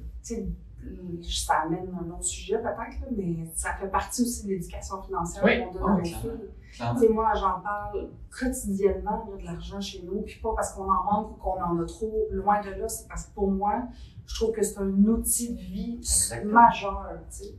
ça 1.23 1.55
amène 1.65 1.89
un 1.99 2.11
autre 2.11 2.23
sujet 2.25 2.59
peut-être, 2.59 3.11
mais 3.17 3.47
ça 3.55 3.73
fait 3.81 3.89
partie 3.89 4.23
aussi 4.23 4.45
de 4.45 4.51
l'éducation 4.51 5.03
financière 5.03 5.43
Oui, 5.43 5.65
qu'on 5.65 5.73
donne 5.73 5.83
oui, 5.85 5.91
à 5.91 5.97
nos 5.97 6.05
filles. 6.05 6.31
Clairement. 6.71 7.01
Tu 7.01 7.07
sais, 7.07 7.13
moi, 7.15 7.33
j'en 7.35 7.61
parle 7.61 8.11
quotidiennement 8.39 9.27
là, 9.31 9.37
de 9.41 9.45
l'argent 9.47 9.81
chez 9.81 10.03
nous, 10.03 10.21
puis 10.21 10.39
pas 10.43 10.51
parce 10.55 10.75
qu'on 10.75 10.83
en 10.85 11.05
manque 11.11 11.31
ou 11.31 11.35
qu'on 11.41 11.59
en 11.63 11.81
a 11.81 11.87
trop, 11.87 12.27
loin 12.31 12.61
de 12.61 12.69
là, 12.73 12.87
c'est 12.89 13.09
parce 13.09 13.25
que 13.25 13.35
pour 13.35 13.51
moi, 13.51 13.85
je 14.29 14.35
trouve 14.35 14.53
que 14.53 14.63
c'est 14.63 14.79
un 14.79 14.89
outil 15.05 15.55
de 15.55 15.59
vie 15.59 15.97
Exactement. 15.99 16.53
majeur, 16.53 17.09
tu 17.31 17.45
sais. 17.45 17.55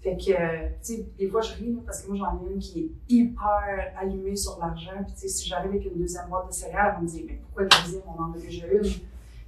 Fait 0.00 0.16
que, 0.16 0.30
euh, 0.30 0.68
tu 0.82 0.94
sais, 0.94 1.06
des 1.18 1.28
fois, 1.28 1.40
je 1.42 1.54
ris, 1.54 1.76
parce 1.84 2.02
que 2.02 2.08
moi, 2.08 2.16
j'en 2.16 2.46
ai 2.46 2.52
une 2.52 2.58
qui 2.58 2.80
est 2.80 2.90
hyper 3.08 3.92
allumée 4.00 4.36
sur 4.36 4.58
l'argent, 4.58 4.92
puis 5.04 5.12
tu 5.12 5.20
sais, 5.20 5.28
si 5.28 5.48
j'arrive 5.48 5.70
avec 5.70 5.84
une 5.84 5.98
deuxième 5.98 6.28
boîte 6.28 6.48
de 6.48 6.52
céréales, 6.52 6.94
va 6.94 7.00
me 7.00 7.06
dire, 7.06 7.24
mais 7.26 7.40
pourquoi 7.42 7.64
la 7.64 7.82
deuxième, 7.82 8.02
on 8.06 8.22
en 8.22 8.32
a 8.32 8.38
déjà 8.38 8.66
une? 8.68 8.90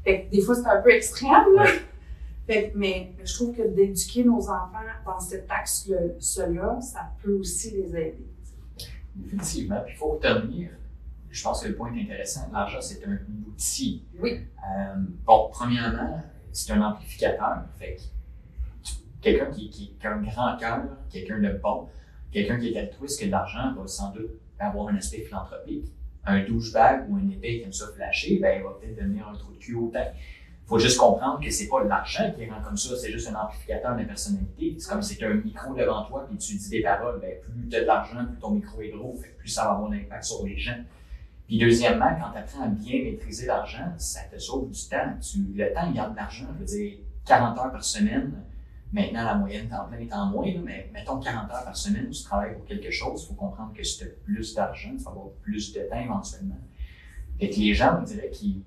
Fait 0.04 0.24
que 0.24 0.30
des 0.30 0.42
fois, 0.42 0.54
c'est 0.54 0.66
un 0.66 0.82
peu 0.82 0.90
extrême, 0.90 1.54
là. 1.54 1.66
Fait 2.46 2.70
que, 2.70 2.78
mais 2.78 3.14
je 3.22 3.32
trouve 3.32 3.54
que 3.54 3.62
d'éduquer 3.62 4.24
nos 4.24 4.40
enfants 4.40 4.78
dans 5.06 5.20
cet 5.20 5.48
axe-là, 5.48 6.80
ça 6.80 7.12
peut 7.22 7.34
aussi 7.34 7.70
les 7.70 7.88
aider. 7.90 8.26
Effectivement. 9.24 9.80
Puis 9.84 9.94
il 9.94 9.96
faut 9.96 10.08
retenir, 10.12 10.70
je 11.30 11.42
pense 11.44 11.62
que 11.62 11.68
le 11.68 11.76
point 11.76 11.94
est 11.94 12.02
intéressant, 12.02 12.48
l'argent, 12.52 12.80
c'est 12.80 13.04
un 13.06 13.18
outil. 13.46 14.04
Oui. 14.18 14.40
Euh, 14.58 14.94
bon, 15.24 15.48
premièrement, 15.52 16.20
c'est 16.52 16.72
un 16.72 16.82
amplificateur. 16.82 17.62
Fait 17.78 17.96
que 17.96 18.00
quelqu'un 19.20 19.46
qui, 19.46 19.70
qui, 19.70 19.94
a 20.02 20.12
un 20.12 20.22
grand 20.22 20.56
cœur, 20.56 20.82
quelqu'un 21.10 21.40
de 21.40 21.58
bon, 21.62 21.88
quelqu'un 22.32 22.58
qui 22.58 22.72
est 22.72 22.78
altruiste, 22.78 23.18
qui 23.18 23.24
a 23.24 23.26
de 23.26 23.32
l'argent, 23.32 23.74
va 23.74 23.86
sans 23.86 24.12
doute 24.12 24.30
avoir 24.58 24.88
un 24.88 24.96
aspect 24.96 25.20
philanthropique. 25.20 25.86
Un 26.24 26.44
douchebag 26.44 27.08
ou 27.08 27.16
un 27.16 27.28
épée 27.30 27.58
qui 27.58 27.64
aime 27.64 27.72
ça 27.72 27.86
flasher, 27.94 28.38
ben, 28.40 28.58
il 28.58 28.62
va 28.62 28.70
peut-être 28.78 28.96
devenir 28.96 29.26
un 29.26 29.34
trou 29.34 29.52
de 29.52 29.58
cul 29.58 29.74
autant. 29.74 30.04
faut 30.66 30.78
juste 30.78 30.98
comprendre 30.98 31.40
que 31.42 31.50
c'est 31.50 31.66
pas 31.66 31.82
l'argent 31.82 32.30
qui 32.36 32.48
rend 32.48 32.60
comme 32.62 32.76
ça, 32.76 32.94
c'est 32.96 33.10
juste 33.10 33.28
un 33.28 33.34
amplificateur 33.36 33.96
de 33.96 34.04
personnalité. 34.04 34.76
C'est 34.78 34.90
comme 34.90 35.02
si 35.02 35.16
tu 35.16 35.24
un 35.24 35.34
micro 35.34 35.74
devant 35.74 36.04
toi 36.04 36.26
puis 36.28 36.36
tu 36.36 36.56
dis 36.56 36.68
des 36.68 36.82
paroles, 36.82 37.20
ben, 37.20 37.40
plus 37.40 37.68
tu 37.68 37.76
as 37.76 37.80
de 37.80 37.86
l'argent, 37.86 38.26
plus 38.26 38.38
ton 38.38 38.50
micro 38.50 38.82
est 38.82 38.90
gros, 38.90 39.14
que 39.14 39.28
plus 39.38 39.48
ça 39.48 39.64
va 39.64 39.70
avoir 39.70 39.90
d'impact 39.90 40.24
sur 40.24 40.44
les 40.44 40.58
gens. 40.58 40.76
Puis 41.50 41.58
deuxièmement, 41.58 42.10
quand 42.16 42.30
tu 42.30 42.38
apprends 42.38 42.62
à 42.62 42.68
bien 42.68 43.02
maîtriser 43.02 43.46
l'argent, 43.46 43.92
ça 43.96 44.20
te 44.32 44.38
sauve 44.38 44.70
du 44.70 44.80
temps. 44.88 45.18
Tu, 45.20 45.38
le 45.52 45.72
temps, 45.72 45.84
il 45.88 45.94
garde 45.94 46.12
de 46.12 46.16
l'argent. 46.16 46.46
Je 46.54 46.58
veux 46.60 46.64
dire, 46.64 46.98
40 47.26 47.58
heures 47.58 47.72
par 47.72 47.82
semaine, 47.82 48.44
maintenant 48.92 49.24
la 49.24 49.34
moyenne 49.34 49.68
temps 49.68 49.84
plein 49.86 49.98
est 49.98 50.12
en 50.12 50.26
moins, 50.26 50.46
mais 50.62 50.88
mettons 50.92 51.18
40 51.18 51.50
heures 51.50 51.64
par 51.64 51.76
semaine 51.76 52.06
où 52.06 52.12
tu 52.12 52.22
travailles 52.22 52.54
pour 52.54 52.64
quelque 52.66 52.92
chose, 52.92 53.24
il 53.24 53.26
faut 53.26 53.34
comprendre 53.34 53.72
que 53.72 53.82
si 53.82 53.98
tu 53.98 54.04
as 54.04 54.10
plus 54.24 54.54
d'argent, 54.54 54.90
tu 54.96 55.02
vas 55.02 55.10
avoir 55.10 55.26
plus 55.42 55.72
de 55.72 55.80
temps 55.90 56.00
éventuellement. 56.00 56.60
Fait 57.40 57.50
que 57.50 57.56
les 57.56 57.74
gens, 57.74 57.98
on 58.00 58.04
dirait 58.04 58.30
qu'ils 58.30 58.62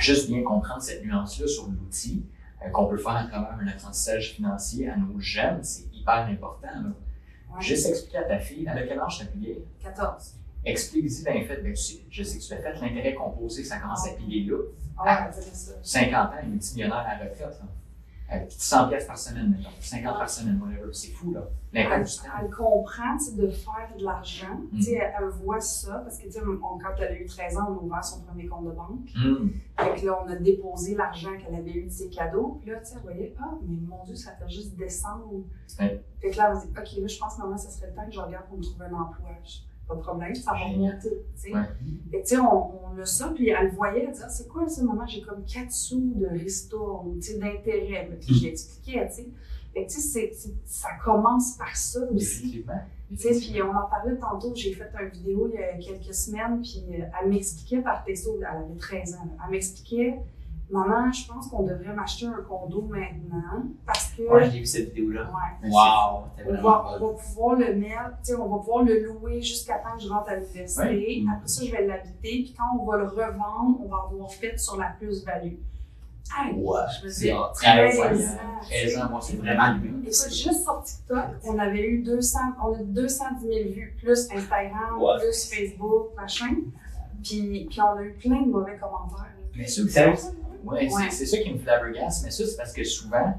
juste 0.00 0.28
bien 0.28 0.42
comprendre 0.42 0.82
cette 0.82 1.04
nuance-là 1.04 1.46
sur 1.46 1.68
l'outil 1.68 2.26
euh, 2.66 2.70
qu'on 2.70 2.86
peut 2.86 2.98
faire 2.98 3.14
à 3.14 3.26
travers 3.26 3.56
un 3.62 3.68
apprentissage 3.68 4.32
financier 4.32 4.90
à 4.90 4.96
nos 4.96 5.20
jeunes, 5.20 5.62
c'est 5.62 5.86
hyper 5.94 6.26
important. 6.28 6.66
là. 6.66 6.88
Ouais. 7.54 7.62
Juste 7.62 7.86
expliquer 7.86 8.18
à 8.18 8.24
ta 8.24 8.40
fille, 8.40 8.66
à 8.66 8.74
quel 8.82 8.98
âge 8.98 9.20
ta 9.20 9.26
plus 9.26 9.38
vieille? 9.38 9.64
14. 9.80 10.41
Explique-y 10.64 11.24
bien 11.24 11.42
fait, 11.44 11.56
ben, 11.62 11.72
tu 11.72 11.76
sais, 11.76 12.00
je 12.10 12.22
sais 12.22 12.38
que 12.38 12.44
tu 12.44 12.50
l'as 12.54 12.60
fait, 12.60 12.80
l'intérêt 12.80 13.14
composé, 13.14 13.64
ça 13.64 13.78
commence 13.78 14.06
à 14.06 14.12
piler 14.12 14.44
là. 14.50 14.58
Ah, 14.96 15.26
ouais, 15.26 15.32
c'est 15.42 15.54
ça. 15.54 15.72
50 15.82 16.14
ans, 16.32 16.36
il 16.44 16.54
est 16.54 16.72
millionnaire 16.74 16.98
à 16.98 17.18
la 17.18 17.24
retraite. 17.30 17.40
Là. 17.60 17.66
Euh, 18.36 18.44
100 18.48 18.88
pièces 18.88 19.06
par 19.06 19.18
semaine, 19.18 19.50
mettons. 19.50 19.68
50 19.80 20.16
par 20.18 20.30
semaine, 20.30 20.58
whatever. 20.62 20.90
C'est 20.92 21.10
fou, 21.10 21.32
là. 21.34 21.48
Elle, 21.74 21.82
L'impact 21.84 22.08
du 22.08 22.16
temps. 22.16 22.22
elle 22.40 22.50
comprend 22.50 23.14
de 23.36 23.48
faire 23.48 23.90
de 23.98 24.04
l'argent. 24.04 24.60
Mm. 24.72 24.80
Elle, 24.88 25.12
elle 25.18 25.28
voit 25.42 25.60
ça 25.60 25.98
parce 25.98 26.18
que 26.18 26.26
on- 26.38 26.78
quand 26.78 26.94
elle 26.98 27.04
a 27.08 27.14
eu 27.18 27.26
13 27.26 27.56
ans, 27.58 27.66
on 27.70 27.74
a 27.78 27.82
ouvert 27.82 28.04
son 28.04 28.20
premier 28.22 28.46
compte 28.46 28.66
de 28.66 28.70
banque. 28.70 29.10
Hum. 29.16 29.52
Fait 29.78 30.00
que 30.00 30.06
là, 30.06 30.24
on 30.24 30.30
a 30.30 30.36
déposé 30.36 30.94
l'argent 30.94 31.30
qu'elle 31.38 31.54
avait 31.54 31.72
eu 31.72 31.84
de 31.86 31.90
ses 31.90 32.08
cadeaux. 32.08 32.58
Puis 32.62 32.70
là, 32.70 32.78
tu 32.78 32.86
sais, 32.86 32.94
elle 32.96 33.02
voyait, 33.02 33.34
ah, 33.40 33.50
mais 33.66 33.76
mon 33.86 34.02
Dieu, 34.04 34.14
ça 34.14 34.32
fait 34.32 34.48
juste 34.48 34.76
descendre. 34.76 35.42
Fait 35.76 36.02
que 36.22 36.36
là, 36.36 36.52
elle 36.54 36.58
dit, 36.60 36.68
OK, 36.78 37.02
là, 37.02 37.06
je 37.08 37.18
pense 37.18 37.34
que 37.36 37.40
maman, 37.42 37.56
ça 37.58 37.70
serait 37.70 37.88
le 37.88 37.94
temps 37.94 38.06
que 38.06 38.12
je 38.12 38.20
regarde 38.20 38.46
pour 38.46 38.56
me 38.58 38.62
trouver 38.62 38.86
un 38.86 38.94
emploi. 38.94 39.28
Je 39.44 39.58
Pas 39.92 39.98
de 39.98 40.02
problème, 40.02 40.34
ça 40.34 40.52
va 40.52 40.58
remonter. 40.58 41.22
tu 41.42 41.52
sais. 42.24 42.38
On, 42.38 42.94
on 42.94 42.98
a 42.98 43.04
ça, 43.04 43.32
puis 43.34 43.48
elle 43.50 43.70
voyait, 43.72 44.04
elle 44.04 44.12
disait, 44.12 44.24
Ah, 44.26 44.30
c'est 44.30 44.48
quoi 44.48 44.66
ça, 44.68 44.82
maman? 44.82 45.06
J'ai 45.06 45.20
comme 45.20 45.44
4 45.44 45.70
sous 45.70 46.12
de 46.14 46.26
ristourne, 46.26 47.18
d'intérêt. 47.38 48.08
Puis 48.20 48.34
j'ai 48.34 48.48
expliqué, 48.48 49.06
tu 49.08 49.14
sais. 49.14 49.28
Fait 49.74 49.86
que, 49.86 49.90
tu 49.92 50.00
sais, 50.00 50.32
ça 50.64 50.88
commence 51.04 51.56
par 51.56 51.74
ça 51.76 52.00
aussi. 52.10 52.40
Effectivement. 52.40 52.80
Tu 53.10 53.16
sais, 53.16 53.38
puis 53.38 53.62
on 53.62 53.70
en 53.70 53.88
parlait 53.88 54.16
tantôt, 54.16 54.54
j'ai 54.54 54.72
fait 54.72 54.90
une 54.98 55.08
vidéo 55.10 55.50
il 55.52 55.60
y 55.60 55.62
a 55.62 55.76
quelques 55.76 56.14
semaines, 56.14 56.62
puis 56.62 56.84
euh, 56.90 57.04
elle 57.20 57.28
m'expliquait 57.30 57.82
par 57.82 58.04
texto, 58.04 58.36
elle 58.38 58.44
avait 58.46 58.74
13 58.78 59.14
ans, 59.16 59.36
elle 59.44 59.50
m'expliquait, 59.50 60.18
Maman, 60.72 61.12
je 61.12 61.26
pense 61.28 61.48
qu'on 61.48 61.64
devrait 61.64 61.92
m'acheter 61.94 62.26
un 62.26 62.40
condo 62.48 62.82
maintenant 62.88 63.62
parce 63.86 64.12
que. 64.16 64.22
Ouais, 64.22 64.50
j'ai 64.50 64.60
vu 64.60 64.66
cette 64.66 64.88
vidéo-là. 64.94 65.24
Ouais. 65.30 65.70
Wow! 65.70 66.24
T'es 66.36 66.44
On 66.48 66.62
va, 66.62 66.96
on 66.98 67.06
va 67.12 67.18
pouvoir 67.18 67.56
le 67.56 67.74
mettre, 67.76 68.10
tu 68.24 68.32
sais, 68.32 68.34
on 68.36 68.48
va 68.48 68.58
pouvoir 68.58 68.84
le 68.84 69.04
louer 69.04 69.42
jusqu'à 69.42 69.74
temps 69.78 69.94
que 69.96 70.02
je 70.02 70.08
rentre 70.08 70.30
à 70.30 70.36
l'université. 70.36 70.82
Ouais. 70.88 71.24
Après 71.30 71.46
ça, 71.46 71.64
je 71.64 71.70
vais 71.70 71.86
l'habiter. 71.86 72.14
Puis 72.22 72.54
quand 72.58 72.80
on 72.80 72.86
va 72.90 72.96
le 72.96 73.04
revendre, 73.04 73.80
on 73.84 73.88
va 73.88 74.08
avoir 74.10 74.30
fait 74.32 74.58
sur 74.58 74.78
la 74.78 74.94
plus-value. 74.98 75.56
Hey, 76.34 76.54
Ouais. 76.54 76.80
je 77.00 77.04
me 77.06 77.10
C'est 77.10 77.24
dis, 77.26 77.32
en 77.32 77.52
13 77.52 77.98
13 77.98 78.00
ans. 78.00 78.32
ans. 78.32 78.60
13 78.62 78.98
ans, 78.98 79.10
moi, 79.10 79.20
c'est 79.20 79.32
C'est 79.32 79.38
vraiment 79.38 79.74
lui. 79.74 79.88
Écoute, 80.00 80.12
juste 80.30 80.62
sur 80.62 80.82
TikTok, 80.82 81.24
on 81.44 81.58
avait 81.58 81.82
eu 81.86 82.02
200, 82.02 82.38
on 82.64 82.72
a 82.72 82.82
210 82.82 83.40
000 83.46 83.68
vues, 83.74 83.94
plus 84.00 84.28
Instagram, 84.32 84.98
Ouais. 85.02 85.18
plus 85.18 85.50
Facebook, 85.52 86.06
machin. 86.16 86.54
Puis, 87.22 87.66
puis 87.68 87.80
on 87.82 87.98
a 87.98 88.02
eu 88.02 88.12
plein 88.14 88.40
de 88.42 88.50
mauvais 88.50 88.78
commentaires. 88.78 89.26
Mais 89.54 89.66
ça, 89.66 89.82
Sérieux? 90.70 90.90
Ouais, 90.94 91.10
c'est- 91.10 91.26
ça 91.26 91.38
qui 91.38 91.52
me 91.52 91.58
flabbergasse, 91.58 92.22
mais 92.24 92.30
ça, 92.30 92.46
c'est 92.46 92.56
parce 92.56 92.72
que 92.72 92.84
souvent, 92.84 93.34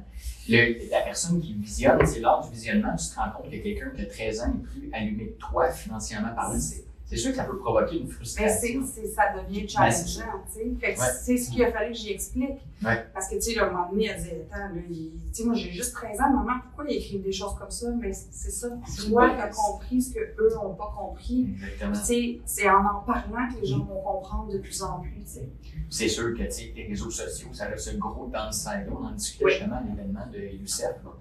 le- 0.50 0.90
la 0.92 1.02
personne 1.02 1.40
qui 1.42 1.54
visionne, 1.54 2.06
c'est 2.06 2.20
lors 2.20 2.46
du 2.46 2.52
visionnement, 2.54 2.96
tu 2.96 3.08
te 3.08 3.16
rends 3.16 3.32
compte 3.32 3.52
que 3.52 3.58
quelqu'un 3.58 3.90
qui 3.96 4.02
a 4.02 4.06
13 4.06 4.42
ans 4.42 4.54
est 4.54 4.68
plus 4.68 4.90
allumé 4.94 5.28
que 5.28 5.38
toi 5.40 5.72
financièrement 5.72 6.34
parlant. 6.36 6.60
C'est 6.60 6.84
c'est 7.06 7.18
sûr 7.18 7.32
que 7.32 7.38
ça 7.38 7.44
peut 7.44 7.58
provoquer 7.58 7.98
une 7.98 8.04
Mais 8.08 8.10
c'est, 8.10 8.16
frustration. 8.16 8.86
ça 9.16 9.24
devient 9.44 9.68
challengeant, 9.70 10.24
tu 10.52 10.60
sais. 10.60 10.66
Ouais. 10.88 10.96
c'est 11.24 11.38
ce 11.38 11.52
qu'il 11.52 11.63
a 11.63 11.72
fallu 11.72 11.92
que 11.92 11.98
j'y 11.98 12.12
explique. 12.12 12.60
Ouais. 12.84 13.06
Parce 13.13 13.30
que, 13.30 13.36
tu 13.36 13.42
sais, 13.42 13.56
là, 13.56 13.63
à 13.63 13.68
un 13.68 13.72
moment 13.72 13.89
donné, 13.92 14.08
elle 14.08 14.18
disait, 14.18 14.48
attends, 14.52 14.74
là, 14.74 14.82
il- 14.89 15.12
tu 15.28 15.34
sais, 15.34 15.44
moi, 15.46 15.54
j'ai 15.56 15.72
juste 15.72 15.94
13 15.94 16.20
ans, 16.20 16.30
maman, 16.34 16.60
pourquoi 16.63 16.86
ils 16.92 16.98
écrivent 16.98 17.24
des 17.24 17.32
choses 17.32 17.56
comme 17.58 17.70
ça? 17.72 17.89
Mais 18.00 18.12
c'est 18.13 18.52
ça. 18.52 18.68
Toi, 19.10 19.30
tu 19.36 19.42
as 19.42 19.48
compris 19.50 20.02
ce 20.02 20.13
qu'eux 20.13 20.50
n'ont 20.56 20.74
pas 20.74 20.94
compris. 20.98 21.50
Exactement. 21.54 21.92
Puis, 21.92 22.00
tu 22.02 22.06
sais, 22.06 22.42
c'est 22.46 22.70
en 22.70 22.84
en 22.86 23.00
parlant 23.02 23.48
que 23.54 23.62
les 23.62 23.68
gens 23.68 23.80
vont 23.86 24.02
comprendre 24.02 24.52
de 24.52 24.58
plus 24.58 24.82
en 24.82 25.00
plus, 25.00 25.12
tu 25.24 25.26
sais. 25.26 25.50
C'est 25.89 26.08
sûr 26.08 26.34
que 26.36 26.44
tu 26.44 26.52
sais, 26.52 26.74
les 26.76 26.88
réseaux 26.88 27.10
sociaux, 27.12 27.50
ça 27.54 27.66
a 27.66 27.78
ce 27.78 27.96
gros 27.98 28.28
downside. 28.28 28.88
On 28.92 29.06
en 29.06 29.12
discutait 29.12 29.46
Oui. 29.46 29.52
justement 29.52 29.76
à 29.78 29.82
l'événement 29.82 30.26
de 30.34 30.39
Youssef. 30.39 30.96
là. 31.04 31.12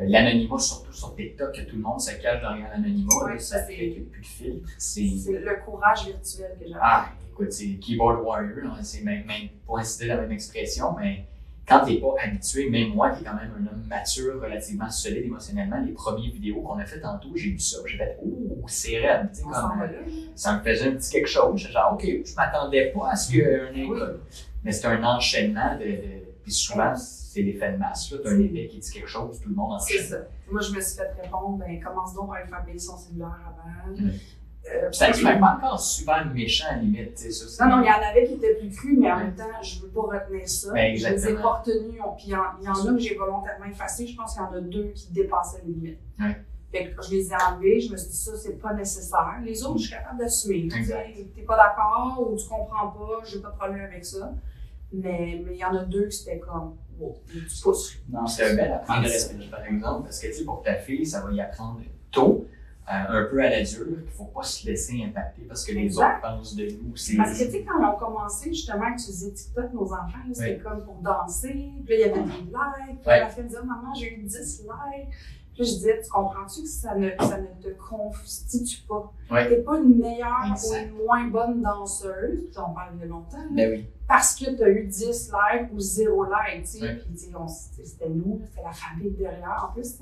L'anonymat, 0.00 0.58
surtout 0.58 0.92
sur 0.92 1.14
TikTok, 1.14 1.54
que 1.54 1.62
tout 1.62 1.76
le 1.76 1.82
monde 1.82 2.00
se 2.00 2.10
cache 2.12 2.40
derrière 2.40 2.68
l'anonymat, 2.70 3.08
Oui, 3.24 3.32
là, 3.32 3.38
ça, 3.38 3.62
fait 3.64 3.74
qu'il 3.76 3.90
n'y 3.90 3.98
a 3.98 4.10
plus 4.10 4.20
de 4.20 4.26
filtre. 4.26 4.68
C'est. 4.78 5.00
Le 5.00 5.64
courage 5.64 6.06
virtuel 6.06 6.56
que 6.60 6.66
j'avais. 6.68 6.80
Ah, 6.80 7.08
écoute, 7.32 7.52
c'est 7.52 7.66
keyboard 7.80 8.22
warrior, 8.24 8.64
là, 8.64 8.78
c'est 8.82 9.02
même, 9.02 9.24
même 9.26 9.48
pour 9.66 9.78
inciter 9.78 10.06
la 10.06 10.16
même 10.16 10.32
expression, 10.32 10.94
mais 10.98 11.24
quand 11.66 11.84
t'es 11.84 12.00
pas 12.00 12.14
habitué, 12.20 12.68
même 12.68 12.88
moi 12.94 13.10
qui 13.10 13.22
est 13.22 13.26
quand 13.26 13.34
même 13.36 13.52
un 13.56 13.66
homme 13.72 13.84
mature, 13.88 14.42
relativement 14.42 14.90
solide 14.90 15.24
émotionnellement, 15.26 15.80
les 15.80 15.92
premières 15.92 16.32
vidéos 16.32 16.60
qu'on 16.62 16.78
a 16.78 16.84
fait 16.84 17.00
tantôt, 17.00 17.30
j'ai 17.36 17.50
vu 17.50 17.60
ça, 17.60 17.78
j'ai 17.86 17.96
fait 17.96 18.18
oh, 18.24 18.64
c'est 18.66 18.98
raide, 18.98 19.30
tu 19.32 19.42
euh, 19.42 19.86
ça 20.34 20.56
me 20.58 20.62
faisait 20.64 20.88
un 20.88 20.92
petit 20.92 21.12
quelque 21.12 21.28
chose. 21.28 21.60
Genre, 21.60 21.92
ok, 21.94 22.04
je 22.04 22.34
m'attendais 22.34 22.86
pas 22.86 23.10
à 23.12 23.16
ce 23.16 23.30
qu'un 23.32 23.72
Oui. 23.72 23.98
Mais 24.64 24.72
c'est 24.72 24.86
un 24.88 25.02
enchaînement 25.04 25.76
de, 25.78 25.84
de- 25.84 26.24
puis 26.42 26.52
souvent, 26.52 26.92
c'est 27.32 27.42
l'effet 27.42 27.72
de 27.72 27.76
masse, 27.78 28.10
là. 28.10 28.18
T'as 28.24 28.30
un 28.30 28.36
C'est- 28.36 28.44
effet 28.44 28.66
qui 28.68 28.78
dit 28.78 28.90
quelque 28.90 29.08
chose, 29.08 29.40
tout 29.40 29.48
le 29.48 29.54
monde 29.54 29.78
C'est 29.80 29.94
enchaîne. 29.98 30.06
ça. 30.08 30.16
Moi, 30.50 30.60
je 30.62 30.72
me 30.74 30.80
suis 30.80 30.96
fait 30.96 31.10
répondre, 31.22 31.58
ben, 31.58 31.80
commence 31.80 32.14
donc 32.14 32.26
par 32.28 32.36
alphabétiser 32.38 32.86
son 32.86 32.96
cellulaire 32.96 33.38
avant. 33.46 33.96
Mm. 33.96 34.10
Euh, 34.72 34.92
ça 34.92 35.10
dit 35.10 35.24
même 35.24 35.40
pas 35.40 35.56
encore 35.56 35.80
super 35.80 36.26
méchant 36.34 36.66
à 36.70 36.76
la 36.76 36.82
limite, 36.82 37.14
tu 37.14 37.32
ça. 37.32 37.46
c'est- 37.48 37.64
Non, 37.64 37.76
non, 37.78 37.82
il 37.82 37.86
y 37.86 37.90
en 37.90 38.08
avait 38.10 38.26
qui 38.26 38.34
étaient 38.34 38.54
plus 38.56 38.68
crus, 38.70 38.98
mais 38.98 39.10
en 39.10 39.16
même 39.18 39.34
temps, 39.34 39.44
je 39.62 39.80
veux 39.80 39.88
pas 39.88 40.02
retenir 40.02 40.46
ça. 40.48 40.72
Ben, 40.72 40.94
je 40.96 41.08
les 41.08 41.28
ai 41.28 41.34
pas 41.34 41.52
retenus. 41.60 41.94
Puis 42.16 42.24
il 42.26 42.30
y, 42.32 42.36
en- 42.36 42.60
y 42.62 42.68
en 42.68 42.86
a 42.86 42.92
que 42.92 42.98
j'ai 42.98 43.14
volontairement 43.14 43.64
effacés. 43.66 44.06
Je 44.06 44.14
pense 44.16 44.34
qu'il 44.34 44.42
y 44.42 44.44
en 44.44 44.52
a 44.52 44.60
deux 44.60 44.88
qui 44.94 45.12
dépassaient 45.12 45.62
les 45.66 45.72
limites. 45.72 45.98
Ouais. 46.20 46.36
Fait 46.72 46.90
que 46.90 47.02
je 47.02 47.10
les 47.10 47.30
ai 47.32 47.34
enlevés. 47.36 47.80
Je 47.80 47.90
me 47.92 47.96
suis 47.96 48.10
dit, 48.10 48.16
ça, 48.16 48.32
c'est 48.36 48.60
pas 48.60 48.74
nécessaire. 48.74 49.40
Les 49.42 49.64
autres, 49.64 49.78
je 49.78 49.84
suis 49.86 49.92
capable 49.94 50.18
d'assumer. 50.18 50.68
Tu 50.68 50.86
T'es 51.34 51.42
pas 51.42 51.56
d'accord 51.56 52.28
ou 52.30 52.36
tu 52.36 52.46
comprends 52.46 52.88
pas, 52.88 53.24
j'ai 53.24 53.38
pas 53.40 53.48
de 53.50 53.56
problème 53.56 53.84
avec 53.86 54.04
ça. 54.04 54.32
Mais 54.92 55.40
mais 55.44 55.52
il 55.54 55.58
y 55.58 55.64
en 55.64 55.74
a 55.74 55.84
deux 55.84 56.06
qui 56.08 56.16
c'était 56.18 56.38
comme, 56.40 56.74
tu. 57.30 57.38
Non, 58.10 58.26
C'est 58.26 58.50
un 58.50 58.54
bel 58.54 58.72
apprentissage, 58.72 59.50
par 59.50 59.64
exemple, 59.64 60.04
parce 60.04 60.20
que, 60.20 60.26
tu 60.28 60.32
sais, 60.34 60.44
pour 60.44 60.62
ta 60.62 60.74
fille, 60.74 61.06
ça 61.06 61.20
va 61.22 61.32
y 61.32 61.40
apprendre 61.40 61.80
tôt, 62.10 62.46
euh, 62.88 62.92
un 62.92 63.24
peu 63.30 63.40
à 63.42 63.50
la 63.50 63.62
dure, 63.62 63.86
qu'il 63.86 64.10
faut 64.16 64.24
pas 64.24 64.42
se 64.42 64.66
laisser 64.66 65.00
impacter 65.04 65.42
parce 65.42 65.64
que 65.64 65.72
les 65.72 65.82
Exact. 65.84 66.18
autres 66.24 66.36
pensent 66.36 66.56
de 66.56 66.64
nous. 66.82 66.90
Parce 67.16 67.38
que, 67.38 67.44
tu 67.44 67.50
sais, 67.50 67.64
quand 67.64 67.80
on 67.80 67.84
a 67.84 67.96
commencé 67.98 68.48
justement 68.52 68.84
à 68.86 68.90
utiliser 68.90 69.32
TikTok, 69.32 69.72
nos 69.72 69.92
enfants, 69.92 70.18
c'était 70.32 70.58
comme 70.58 70.82
pour 70.84 70.96
danser. 70.96 71.70
Puis 71.86 71.88
là, 71.88 71.94
il 71.94 72.00
y 72.00 72.02
avait 72.04 72.20
des 72.20 72.26
likes. 72.26 73.00
Puis 73.00 73.06
Ouais. 73.06 73.20
la 73.20 73.28
fille 73.28 73.42
me 73.44 73.48
disait, 73.48 73.60
maman, 73.64 73.94
j'ai 73.94 74.14
eu 74.14 74.22
10 74.22 74.62
likes. 74.62 75.08
Puis 75.52 75.62
là, 75.62 75.64
je 75.68 75.74
disais, 75.74 76.00
tu 76.02 76.10
comprends-tu 76.10 76.62
que 76.62 76.68
ça 76.68 76.94
ne, 76.96 77.10
ça 77.20 77.38
ne 77.38 77.46
te 77.62 77.68
constitue 77.78 78.82
pas? 78.88 79.12
Ouais. 79.30 79.48
T'es 79.48 79.62
pas 79.62 79.78
une 79.78 79.98
meilleure 79.98 80.50
Exact. 80.50 80.90
ou 80.92 80.98
une 80.98 81.04
moins 81.04 81.26
bonne 81.28 81.62
danseuse, 81.62 82.46
puis 82.50 82.58
on 82.58 82.72
parle 82.74 82.98
de 82.98 83.06
longtemps, 83.06 83.36
là, 83.38 83.48
Ben 83.52 83.70
oui. 83.72 83.86
Parce 84.10 84.34
que 84.34 84.56
tu 84.56 84.64
as 84.64 84.68
eu 84.68 84.86
10 84.88 85.30
likes 85.30 85.72
ou 85.72 85.78
0 85.78 86.24
likes, 86.24 86.64
tu 86.64 86.66
sais. 86.66 86.82
Ouais. 86.82 86.96
Puis, 86.96 87.86
c'était 87.86 88.08
nous, 88.08 88.42
c'était 88.44 88.62
la 88.64 88.72
famille 88.72 89.12
derrière, 89.12 89.68
en 89.70 89.72
plus. 89.72 90.00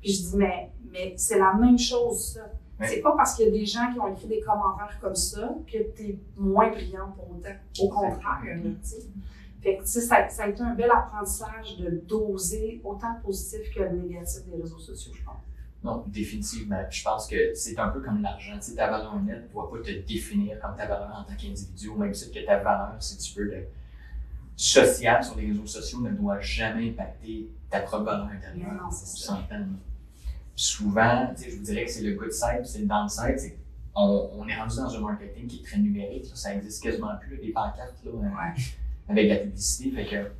Puis 0.00 0.10
je 0.10 0.22
dis, 0.22 0.36
mais, 0.36 0.72
mais 0.90 1.14
c'est 1.16 1.38
la 1.38 1.54
même 1.54 1.78
chose, 1.78 2.34
ça. 2.34 2.40
Ouais. 2.80 2.88
C'est 2.88 3.00
pas 3.00 3.14
parce 3.16 3.36
qu'il 3.36 3.44
y 3.44 3.48
a 3.48 3.52
des 3.52 3.64
gens 3.64 3.92
qui 3.92 4.00
ont 4.00 4.08
écrit 4.08 4.26
des 4.26 4.40
commentaires 4.40 4.98
comme 5.00 5.14
ça 5.14 5.54
que 5.72 5.78
tu 5.94 6.02
es 6.02 6.18
moins 6.36 6.68
brillant 6.68 7.12
pour 7.14 7.30
autant. 7.30 7.54
Au 7.80 7.88
contraire, 7.88 8.42
tu 8.42 8.76
sais. 8.82 9.06
Fait 9.62 9.76
que, 9.76 9.86
ça, 9.86 10.28
ça 10.28 10.42
a 10.42 10.48
été 10.48 10.60
un 10.60 10.74
bel 10.74 10.90
apprentissage 10.90 11.78
de 11.78 11.90
doser 11.90 12.80
autant 12.82 13.14
le 13.16 13.22
positif 13.22 13.72
que 13.72 13.84
le 13.84 13.92
négatif 13.92 14.44
des 14.46 14.60
réseaux 14.60 14.80
sociaux, 14.80 15.12
je 15.14 15.22
pense. 15.22 15.36
Non, 15.84 16.02
définitivement. 16.06 16.82
Puis 16.88 16.98
Je 17.00 17.04
pense 17.04 17.26
que 17.26 17.54
c'est 17.54 17.78
un 17.78 17.88
peu 17.88 18.00
comme 18.00 18.22
l'argent. 18.22 18.54
Tu 18.54 18.70
sais, 18.70 18.74
ta 18.74 18.90
valeur 18.90 19.20
nette 19.22 19.42
ne 19.48 19.52
doit 19.52 19.70
pas 19.70 19.78
te 19.78 19.90
définir 19.90 20.58
comme 20.58 20.74
ta 20.74 20.86
valeur 20.86 21.14
en 21.14 21.24
tant 21.24 21.36
qu'individu, 21.36 21.88
au 21.88 21.96
même 21.96 22.12
titre 22.12 22.32
que 22.32 22.44
ta 22.46 22.56
valeur, 22.58 22.96
si 23.00 23.18
tu 23.18 23.38
veux, 23.38 23.50
de 23.50 23.64
sociale 24.56 25.22
sur 25.22 25.36
les 25.36 25.48
réseaux 25.48 25.66
sociaux 25.66 26.00
ne 26.00 26.10
doit 26.10 26.40
jamais 26.40 26.88
impacter 26.90 27.48
ta 27.68 27.80
propre 27.80 28.04
valeur 28.04 28.26
intérieure. 28.28 28.72
Non, 28.72 28.90
c'est 28.90 29.06
ça. 29.24 29.44
souvent, 30.56 31.32
tu 31.36 31.42
sais, 31.42 31.50
je 31.50 31.56
vous 31.56 31.62
dirais 31.64 31.84
que 31.84 31.90
c'est 31.90 32.02
le 32.02 32.14
good 32.14 32.32
side, 32.32 32.64
c'est 32.64 32.78
le 32.78 32.86
downside, 32.86 33.38
c'est 33.38 33.58
on, 33.96 34.30
on 34.38 34.48
est 34.48 34.56
rendu 34.56 34.76
dans 34.76 34.94
un 34.96 35.00
marketing 35.00 35.46
qui 35.46 35.60
est 35.60 35.64
très 35.64 35.78
numérique, 35.78 36.28
là. 36.28 36.34
ça 36.34 36.54
existe 36.54 36.82
quasiment 36.82 37.16
plus, 37.20 37.36
là, 37.36 37.42
des 37.42 37.52
pancartes 37.52 37.94
là, 38.04 38.10
euh, 38.10 38.60
avec 39.08 39.28
la 39.28 39.36
publicité. 39.36 39.90
Fait 39.90 40.06
que 40.06 40.30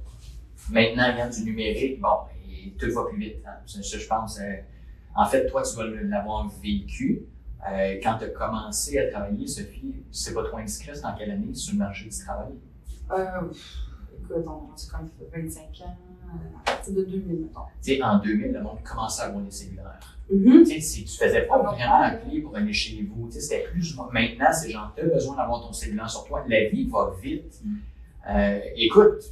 maintenant, 0.73 1.11
il 1.13 1.19
y 1.19 1.21
a 1.21 1.29
du 1.29 1.43
numérique, 1.45 2.01
bon, 2.01 2.17
et 2.49 2.71
tout 2.79 2.91
va 2.93 3.05
plus 3.05 3.19
vite. 3.19 3.37
hein. 3.47 3.57
Ça, 3.67 3.83
ça, 3.83 3.99
je 3.99 4.07
pense. 4.07 4.39
euh, 4.41 4.55
en 5.15 5.27
fait, 5.27 5.47
toi, 5.47 5.63
tu 5.63 5.75
dois 5.77 5.87
l'avoir 5.87 6.49
vécu. 6.63 7.23
Euh, 7.71 7.99
quand 8.03 8.19
tu 8.19 8.25
as 8.25 8.29
commencé 8.29 8.99
à 8.99 9.11
travailler, 9.11 9.47
Sophie, 9.47 9.95
c'est 10.11 10.35
pas 10.35 10.45
trop 10.45 10.59
indiscret, 10.59 10.93
en 11.05 11.15
quelle 11.15 11.31
année 11.31 11.55
sur 11.55 11.73
le 11.73 11.79
marché 11.79 12.05
du 12.09 12.17
travail? 12.19 12.53
Euh, 13.11 13.25
écoute, 14.21 14.45
on 14.47 14.51
a 14.51 14.75
quand 14.93 14.99
même 14.99 15.45
25 15.47 15.63
ans, 15.87 15.97
euh, 16.27 16.59
à 16.67 16.71
partir 16.73 16.95
de 16.95 17.05
2000, 17.05 17.37
mettons. 17.41 17.61
Tu 17.83 17.95
sais, 17.95 18.03
en 18.03 18.19
2000, 18.19 18.53
le 18.53 18.63
monde 18.63 18.79
commençait 18.85 19.23
à 19.23 19.27
avoir 19.27 19.43
des 19.43 19.51
cellulaires. 19.51 20.19
Mhm. 20.31 20.65
Tu 20.65 20.67
sais, 20.67 20.81
si 20.81 21.05
tu 21.05 21.17
faisais 21.17 21.43
pas 21.43 21.55
Ah, 21.57 21.63
vraiment 21.63 22.01
ouais. 22.01 22.07
appeler 22.07 22.41
pour 22.43 22.57
aller 22.57 22.73
chez 22.73 23.03
vous, 23.03 23.27
tu 23.29 23.35
sais, 23.35 23.41
c'était 23.41 23.65
plus. 23.71 23.97
Maintenant, 24.13 24.53
c'est 24.53 24.71
genre, 24.71 24.93
tu 24.95 25.03
as 25.03 25.07
besoin 25.07 25.37
d'avoir 25.37 25.63
ton 25.63 25.73
cellulaire 25.73 26.11
sur 26.11 26.25
toi. 26.25 26.45
La 26.49 26.69
vie 26.69 26.89
va 26.91 27.15
vite. 27.23 27.61
Mm. 27.65 27.75
Euh, 28.31 28.61
écoute, 28.77 29.23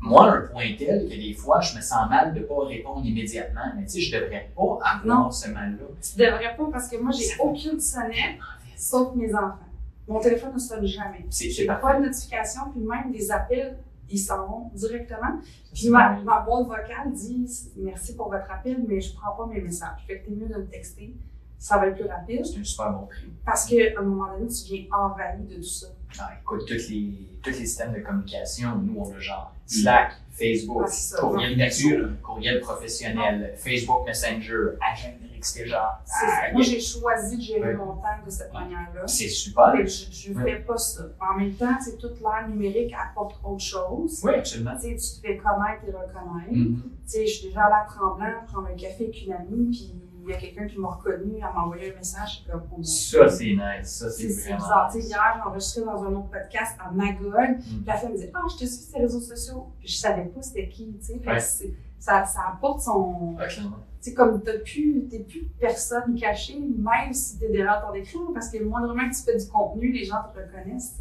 moi, 0.00 0.30
un 0.36 0.40
point 0.42 0.74
tel 0.78 1.04
que 1.08 1.14
des 1.14 1.32
fois, 1.34 1.60
je 1.60 1.76
me 1.76 1.80
sens 1.80 2.08
mal 2.10 2.34
de 2.34 2.40
ne 2.40 2.44
pas 2.44 2.66
répondre 2.66 3.04
immédiatement. 3.06 3.72
Mais 3.76 3.84
tu 3.84 3.92
sais, 3.92 4.00
je 4.00 4.16
devrais 4.16 4.50
pas 4.54 4.62
avoir 4.62 5.06
Non. 5.06 5.30
ce 5.30 5.48
mal-là. 5.50 5.84
Tu 6.02 6.18
devrais 6.18 6.56
pas 6.56 6.64
parce 6.70 6.88
que 6.88 6.96
moi, 6.96 7.10
j'ai 7.12 7.30
aucune 7.40 7.80
sonnette 7.80 8.38
sauf 8.76 9.14
mes 9.14 9.34
enfants. 9.34 9.58
Mon 10.06 10.20
téléphone 10.20 10.52
ne 10.54 10.58
sonne 10.58 10.84
jamais. 10.86 11.24
C'est 11.30 11.64
pas 11.66 11.98
de 11.98 12.04
notification, 12.04 12.62
puis 12.72 12.80
même 12.82 13.10
des 13.10 13.30
appels, 13.30 13.78
ils 14.10 14.18
s'en 14.18 14.46
vont 14.46 14.70
directement. 14.74 15.38
Puis 15.72 15.88
ma, 15.88 16.20
ma 16.22 16.40
boîte 16.40 16.66
vocale 16.66 17.10
dit 17.12 17.46
merci 17.76 18.14
pour 18.14 18.28
votre 18.30 18.50
appel, 18.52 18.84
mais 18.86 19.00
je 19.00 19.14
prends 19.14 19.32
pas 19.32 19.46
mes 19.46 19.62
messages. 19.62 20.04
Fait 20.06 20.18
que 20.20 20.26
t'es 20.26 20.32
mieux 20.32 20.46
de 20.48 20.56
me 20.56 20.66
texter. 20.66 21.14
Ça 21.56 21.78
va 21.78 21.86
être 21.86 21.94
plus 21.96 22.06
rapide. 22.06 22.44
C'est 22.44 22.60
un 22.60 22.64
super 22.64 22.92
bon 22.92 23.06
prix. 23.06 23.32
Parce 23.46 23.64
qu'à 23.64 23.76
un 23.98 24.02
moment 24.02 24.34
donné, 24.34 24.46
tu 24.48 24.64
viens 24.74 24.84
envahi 24.94 25.42
de 25.48 25.54
tout 25.56 25.62
ça. 25.62 25.86
Ah, 26.18 26.30
écoute, 26.40 26.62
tous 26.66 26.88
les, 26.90 27.12
tous 27.42 27.50
les 27.50 27.56
systèmes 27.66 27.92
de 27.92 28.00
communication, 28.00 28.76
nous, 28.76 29.00
on 29.00 29.12
a 29.14 29.18
genre 29.18 29.52
Slack, 29.66 30.12
Facebook, 30.30 30.86
Ah, 30.86 31.20
courriel 31.20 31.56
nature, 31.56 32.08
courriel 32.22 32.60
professionnel, 32.60 33.54
Facebook 33.56 34.06
Messenger, 34.06 34.76
agent 34.92 35.14
XT, 35.40 35.66
genre. 35.66 35.98
C'est 36.04 36.26
ça. 36.26 36.32
ah, 36.48 36.52
Moi, 36.52 36.62
j'ai 36.62 36.80
choisi 36.80 37.36
de 37.36 37.42
gérer 37.42 37.74
mon 37.74 37.96
temps 37.96 38.20
de 38.24 38.30
cette 38.30 38.52
manière-là. 38.52 39.06
C'est 39.06 39.28
super. 39.28 39.72
Que 39.72 39.84
je 39.86 40.32
ne 40.32 40.40
fais 40.42 40.56
pas 40.60 40.76
ça. 40.76 41.02
En 41.20 41.38
même 41.38 41.52
temps, 41.54 41.76
c'est 41.80 41.98
toute 41.98 42.20
l'ère 42.20 42.48
numérique 42.48 42.94
apporte 42.94 43.36
autre 43.44 43.62
chose. 43.64 44.20
Oui, 44.24 44.34
absolument. 44.34 44.74
Tu 44.80 44.96
te 44.96 45.02
fais 45.20 45.36
connaître 45.36 45.82
et 45.86 45.90
reconnaître. 45.90 46.52
Tu 46.52 46.80
sais, 47.06 47.26
je 47.26 47.32
suis 47.32 47.48
déjà 47.48 47.64
à 47.64 47.86
Tremblant 47.86 48.44
prendre 48.50 48.68
un 48.68 48.76
café 48.76 49.04
avec 49.04 49.26
une 49.26 49.32
amie, 49.32 49.70
puis 49.70 49.94
il 50.24 50.30
y 50.30 50.34
a 50.34 50.38
quelqu'un 50.38 50.66
qui 50.66 50.78
m'a 50.78 50.88
reconnu, 50.88 51.34
elle 51.36 51.40
m'a 51.40 51.62
envoyé 51.62 51.92
un 51.92 51.96
message, 51.96 52.44
comme, 52.50 52.62
oh 52.76 52.82
Ça, 52.82 53.28
c'est 53.28 53.44
nice. 53.44 53.58
Ça, 53.84 54.10
c'est 54.10 54.22
C'est 54.22 54.28
c'est 54.30 54.40
vraiment. 54.50 54.56
bizarre. 54.64 54.92
Sais, 54.92 55.00
hier, 55.00 55.32
j'ai 55.36 55.48
enregistré 55.48 55.82
dans 55.84 56.04
un 56.04 56.12
autre 56.14 56.30
podcast 56.30 56.76
à 56.84 56.90
Magog, 56.90 57.32
Mm. 57.58 57.84
la 57.86 57.96
fille 57.96 58.08
me 58.10 58.16
dit 58.16 58.30
Ah, 58.34 58.40
je 58.50 58.54
te 58.54 58.64
suis 58.70 58.84
sur 58.84 58.98
les 58.98 59.04
réseaux 59.04 59.20
sociaux. 59.20 59.66
Puis 59.80 59.88
je 59.88 59.96
savais 59.96 60.24
pas 60.24 60.42
c'était 60.42 60.68
qui, 60.68 60.92
tu 60.98 61.04
sais. 61.06 61.20
Ouais. 61.26 61.38
c'est- 61.40 61.74
Ça, 61.98 62.24
ça 62.26 62.40
apporte 62.52 62.80
son. 62.82 63.34
Tu 63.48 64.10
sais, 64.10 64.14
comme 64.14 64.42
t'as 64.42 64.58
plus, 64.58 65.06
t'es 65.10 65.20
plus 65.20 65.44
personne 65.58 66.14
cachée, 66.20 66.58
même 66.60 67.14
si 67.14 67.38
t'es 67.38 67.48
derrière 67.48 67.82
ton 67.86 67.94
écran, 67.94 68.20
parce 68.34 68.50
que 68.50 68.62
moindrement 68.62 69.08
que 69.08 69.14
tu 69.16 69.22
fais 69.22 69.38
du 69.38 69.46
contenu, 69.48 69.90
les 69.90 70.04
gens 70.04 70.16
te 70.34 70.38
reconnaissent. 70.38 70.98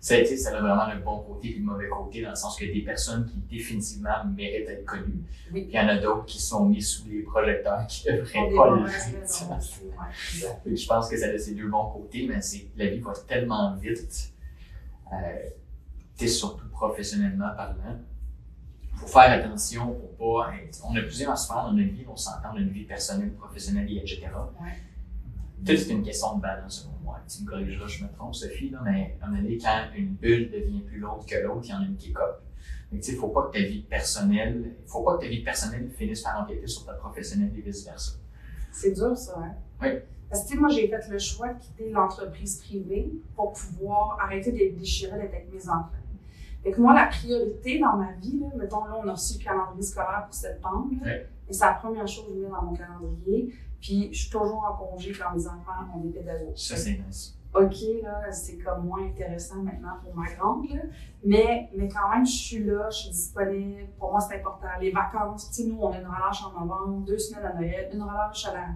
Ça 0.00 0.14
a 0.14 0.16
été, 0.16 0.34
ça 0.36 0.56
a 0.56 0.60
vraiment 0.60 0.92
le 0.92 1.00
bon 1.00 1.20
côté 1.20 1.50
et 1.50 1.58
le 1.58 1.64
mauvais 1.64 1.88
côté, 1.88 2.22
dans 2.22 2.30
le 2.30 2.34
sens 2.34 2.58
que 2.58 2.64
des 2.64 2.80
personnes 2.80 3.26
qui 3.26 3.36
définitivement 3.58 4.24
méritent 4.34 4.66
d'être 4.66 4.86
connues. 4.86 5.22
Oui. 5.52 5.64
Puis 5.64 5.72
il 5.72 5.74
y 5.74 5.78
en 5.78 5.88
a 5.88 5.98
d'autres 5.98 6.24
qui 6.24 6.40
sont 6.40 6.64
mis 6.64 6.80
sous 6.80 7.06
les 7.06 7.20
projecteurs 7.20 7.86
qui 7.86 8.04
Pour 8.04 8.16
devraient 8.16 8.56
pas 8.56 8.74
ouais. 8.76 8.90
Fait 8.90 10.70
que 10.70 10.76
Je 10.76 10.86
pense 10.86 11.08
que 11.08 11.16
ça 11.18 11.26
a 11.26 11.38
ses 11.38 11.54
deux 11.54 11.68
bons 11.68 11.90
côtés, 11.90 12.26
mais 12.26 12.40
c'est 12.40 12.66
la 12.76 12.86
vie 12.86 13.00
va 13.00 13.12
tellement 13.28 13.76
vite. 13.76 14.32
Euh, 15.12 15.50
surtout 16.26 16.68
professionnellement 16.68 17.50
parlant. 17.56 17.98
Faut 18.96 19.06
faire 19.06 19.32
attention 19.32 19.94
pour 20.16 20.44
pas 20.44 20.54
être. 20.56 20.80
On 20.84 20.94
a 20.96 21.00
plusieurs 21.02 21.36
sphères 21.36 21.64
dans 21.64 21.72
notre 21.72 21.92
vie, 21.92 22.04
on 22.08 22.16
s'entend, 22.16 22.56
une 22.56 22.68
vie 22.68 22.84
personnelle, 22.84 23.32
professionnelle, 23.32 23.90
et 23.90 23.98
etc. 23.98 24.26
Ouais. 24.60 24.68
Tout 25.64 25.72
est 25.72 25.88
une 25.90 26.02
question 26.02 26.36
de 26.36 26.42
balance 26.42 26.82
selon 26.82 26.94
moi. 27.02 27.18
Tu 27.28 27.42
me 27.44 27.48
corrigeras, 27.48 27.86
je 27.86 28.04
me 28.04 28.08
trompe, 28.12 28.34
Sophie, 28.34 28.70
là, 28.70 28.80
mais 28.84 29.16
à 29.20 29.26
un 29.26 29.30
moment 29.30 29.42
donné, 29.42 29.58
quand 29.58 29.82
une 29.96 30.14
bulle 30.14 30.50
devient 30.50 30.80
plus 30.80 30.98
lourde 30.98 31.26
que 31.28 31.36
l'autre, 31.36 31.62
il 31.64 31.70
y 31.70 31.74
en 31.74 31.80
a 31.82 31.84
une 31.84 31.96
qui 31.96 32.12
cope. 32.12 32.42
Fait 32.90 32.96
que, 32.98 33.02
tu 33.04 33.12
sais, 33.12 33.16
faut 33.18 33.28
pas 33.28 33.46
que 33.48 33.52
ta 33.58 33.64
vie 33.64 33.82
personnelle, 33.82 34.76
faut 34.86 35.02
pas 35.02 35.16
que 35.16 35.22
ta 35.24 35.28
vie 35.28 35.42
personnelle 35.44 35.90
finisse 35.90 36.22
par 36.22 36.40
empiéter 36.40 36.66
sur 36.66 36.84
ta 36.86 36.94
professionnelle 36.94 37.52
et 37.56 37.60
vice 37.60 37.84
versa. 37.84 38.12
C'est 38.72 38.92
dur, 38.92 39.16
ça, 39.16 39.38
hein? 39.38 39.54
Oui. 39.82 39.88
Parce 40.28 40.48
que, 40.48 40.56
moi, 40.58 40.68
j'ai 40.68 40.88
fait 40.88 41.08
le 41.08 41.18
choix 41.18 41.52
de 41.52 41.58
quitter 41.60 41.90
l'entreprise 41.90 42.56
privée 42.60 43.12
pour 43.34 43.52
pouvoir 43.52 44.18
arrêter 44.22 44.52
d'être 44.52 44.76
déchirée 44.76 45.18
d'être 45.18 45.34
avec 45.34 45.52
mes 45.52 45.68
enfants. 45.68 45.90
Fait 46.62 46.72
que 46.72 46.80
moi, 46.80 46.94
la 46.94 47.06
priorité 47.06 47.78
dans 47.78 47.96
ma 47.96 48.12
vie, 48.12 48.38
là, 48.38 48.46
mettons, 48.56 48.84
là, 48.84 48.96
on 49.02 49.08
a 49.08 49.12
reçu 49.12 49.38
le 49.38 49.44
calendrier 49.44 49.82
scolaire 49.82 50.24
pour 50.26 50.34
septembre, 50.34 50.90
Ouais. 51.02 51.26
et 51.48 51.52
c'est 51.52 51.64
la 51.64 51.72
première 51.74 52.06
chose 52.06 52.26
que 52.26 52.34
je 52.34 52.38
mets 52.40 52.48
dans 52.50 52.62
mon 52.62 52.74
calendrier. 52.74 53.54
Puis, 53.80 54.10
je 54.12 54.22
suis 54.22 54.30
toujours 54.30 54.64
en 54.64 54.76
congé 54.76 55.12
quand 55.12 55.34
mes 55.34 55.46
enfants 55.46 55.86
ont 55.94 56.00
des 56.00 56.10
pédagogues. 56.10 56.56
Ça, 56.56 56.76
c'est 56.76 57.00
nice. 57.06 57.36
OK, 57.52 57.74
là, 58.02 58.30
c'est 58.30 58.58
comme 58.58 58.86
moins 58.86 59.04
intéressant 59.04 59.62
maintenant 59.62 59.96
pour 60.04 60.14
ma 60.14 60.30
grande, 60.32 60.68
là. 60.68 60.82
Mais, 61.24 61.68
mais 61.76 61.88
quand 61.88 62.08
même, 62.14 62.24
je 62.24 62.30
suis 62.30 62.64
là, 62.64 62.88
je 62.90 62.96
suis 62.96 63.10
disponible. 63.10 63.88
Pour 63.98 64.12
moi, 64.12 64.20
c'est 64.20 64.36
important. 64.36 64.68
Les 64.80 64.92
vacances, 64.92 65.50
tu 65.50 65.62
sais, 65.62 65.68
nous, 65.68 65.78
on 65.80 65.90
a 65.90 65.98
une 65.98 66.06
relâche 66.06 66.44
en 66.44 66.60
novembre, 66.60 67.04
deux 67.04 67.18
semaines 67.18 67.44
à 67.44 67.54
Noël, 67.54 67.90
une 67.92 68.02
relâche 68.02 68.46
à 68.46 68.52
la, 68.52 68.66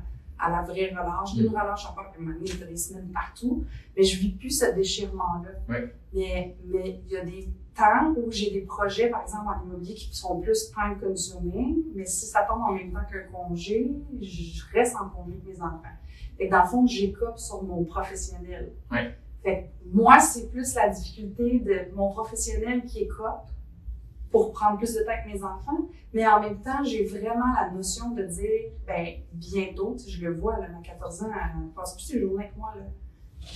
à 0.40 0.50
la 0.50 0.62
vraie 0.62 0.90
relâche, 0.90 1.36
une 1.36 1.48
relâche 1.48 1.86
encore 1.86 2.10
que 2.10 2.20
maintenant, 2.20 2.44
il 2.44 2.58
y 2.58 2.62
a 2.62 2.66
des 2.66 2.76
semaines 2.76 3.10
partout. 3.12 3.64
Mais 3.96 4.02
je 4.02 4.18
vis 4.18 4.32
plus 4.32 4.50
ce 4.50 4.74
déchirement-là. 4.74 5.50
Oui. 5.68 5.76
Mais, 6.12 6.56
mais 6.64 7.00
il 7.06 7.12
y 7.12 7.16
a 7.16 7.24
des 7.24 7.48
temps 7.74 8.14
où 8.16 8.30
j'ai 8.30 8.50
des 8.50 8.62
projets, 8.62 9.08
par 9.08 9.22
exemple, 9.22 9.46
en 9.48 9.64
immobilier 9.64 9.94
qui 9.94 10.14
sont 10.14 10.40
plus 10.40 10.72
time 10.72 10.98
consuming. 11.00 11.82
Mais 11.94 12.06
si 12.06 12.26
ça 12.26 12.42
tombe 12.42 12.62
en 12.62 12.72
même 12.72 12.92
temps 12.92 13.04
qu'un 13.10 13.30
congé, 13.32 13.92
je 14.20 14.62
reste 14.72 14.96
en 14.96 15.08
congé 15.08 15.32
avec 15.32 15.44
mes 15.44 15.62
enfants. 15.62 15.82
Fait 16.38 16.46
que 16.46 16.50
dans 16.50 16.62
le 16.62 16.68
fond, 16.68 16.86
j'écope 16.86 17.38
sur 17.38 17.62
mon 17.62 17.84
professionnel. 17.84 18.72
Fait 19.42 19.62
que 19.62 19.88
moi, 19.94 20.18
c'est 20.20 20.50
plus 20.50 20.74
la 20.74 20.88
difficulté 20.88 21.60
de 21.60 21.94
mon 21.94 22.10
professionnel 22.10 22.84
qui 22.84 23.02
écope 23.02 23.48
pour 24.30 24.52
prendre 24.52 24.78
plus 24.78 24.94
de 24.94 25.02
temps 25.02 25.12
avec 25.12 25.32
mes 25.32 25.44
enfants. 25.44 25.88
Mais 26.12 26.26
en 26.26 26.40
même 26.40 26.60
temps, 26.60 26.82
j'ai 26.82 27.04
vraiment 27.04 27.52
la 27.60 27.70
notion 27.70 28.10
de 28.10 28.22
dire, 28.24 28.72
ben, 28.86 29.06
bientôt, 29.32 29.96
je 30.08 30.24
le 30.24 30.34
vois, 30.34 30.58
là, 30.58 30.66
à 30.76 30.82
14 30.82 31.22
ans, 31.22 31.30
elle 31.32 31.68
passe 31.74 31.94
plus 31.94 32.04
ses 32.04 32.20
journées 32.20 32.44
avec 32.44 32.56
moi, 32.56 32.72
là. 32.76 32.84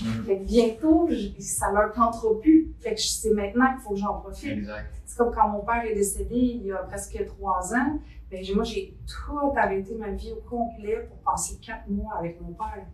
Mhm. 0.03 0.25
Fait 0.25 0.39
que 0.39 0.45
bientôt, 0.45 1.09
je- 1.11 1.41
ça 1.41 1.73
leur 1.73 1.93
tentera 1.93 2.39
plus. 2.41 2.73
Fait 2.81 2.95
que 2.95 3.01
c'est 3.01 3.31
maintenant 3.31 3.73
qu'il 3.73 3.81
faut 3.83 3.91
que 3.91 3.97
j'en 4.01 4.21
profite. 4.21 4.59
C'est 5.05 5.17
comme 5.19 5.35
quand 5.35 5.49
mon 5.49 5.61
père 5.61 5.83
est 5.85 5.95
décédé 5.95 6.37
il 6.37 6.67
y 6.67 6.73
a 6.73 6.79
presque 6.79 7.19
trois 7.27 7.75
ans. 7.75 7.99
Ben, 8.31 8.45
moi, 8.55 8.65
j'ai 8.65 8.95
tout 9.07 9.53
arrêté 9.57 9.95
ma 9.95 10.11
vie 10.11 10.33
au 10.33 10.41
complet 10.49 11.07
pour 11.09 11.17
passer 11.33 11.57
quatre 11.65 11.89
mois 11.89 12.15
avec 12.19 12.41
mon 12.41 12.53
père. 12.53 12.85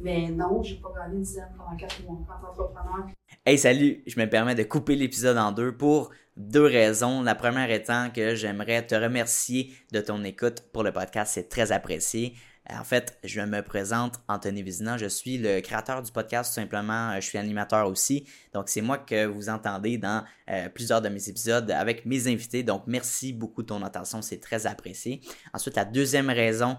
Mais 0.00 0.28
non, 0.28 0.60
j'ai 0.62 0.74
pas 0.76 0.92
gagné 0.96 1.14
une 1.18 1.22
dizaine 1.22 1.48
pendant 1.56 1.76
quatre 1.76 2.02
mois 2.04 2.14
en 2.14 2.24
tant 2.24 2.40
qu'entrepreneur. 2.44 3.06
Hey 3.46 3.56
salut, 3.56 4.02
je 4.06 4.18
me 4.18 4.26
permets 4.28 4.56
de 4.56 4.64
couper 4.64 4.96
l'épisode 4.96 5.36
en 5.38 5.52
deux 5.52 5.76
pour 5.76 6.10
deux 6.36 6.64
raisons. 6.66 7.22
La 7.22 7.36
première 7.36 7.70
étant 7.70 8.10
que 8.10 8.34
j'aimerais 8.34 8.84
te 8.84 8.96
remercier 8.96 9.72
de 9.92 10.00
ton 10.00 10.24
écoute 10.24 10.64
pour 10.72 10.82
le 10.82 10.90
podcast, 10.90 11.32
c'est 11.34 11.48
très 11.48 11.70
apprécié. 11.70 12.34
En 12.70 12.82
fait, 12.82 13.18
je 13.22 13.42
me 13.42 13.60
présente 13.60 14.20
Anthony 14.26 14.62
Vizina, 14.62 14.96
je 14.96 15.04
suis 15.04 15.36
le 15.36 15.60
créateur 15.60 16.02
du 16.02 16.10
podcast, 16.10 16.54
simplement, 16.54 17.10
euh, 17.10 17.16
je 17.16 17.26
suis 17.26 17.36
animateur 17.36 17.86
aussi. 17.86 18.26
Donc 18.54 18.70
c'est 18.70 18.80
moi 18.80 18.96
que 18.96 19.26
vous 19.26 19.50
entendez 19.50 19.98
dans 19.98 20.24
euh, 20.48 20.70
plusieurs 20.70 21.02
de 21.02 21.10
mes 21.10 21.28
épisodes 21.28 21.70
avec 21.70 22.06
mes 22.06 22.26
invités. 22.26 22.62
Donc 22.62 22.84
merci 22.86 23.34
beaucoup 23.34 23.62
de 23.62 23.66
ton 23.66 23.82
attention, 23.82 24.22
c'est 24.22 24.40
très 24.40 24.66
apprécié. 24.66 25.20
Ensuite, 25.52 25.76
la 25.76 25.84
deuxième 25.84 26.30
raison 26.30 26.78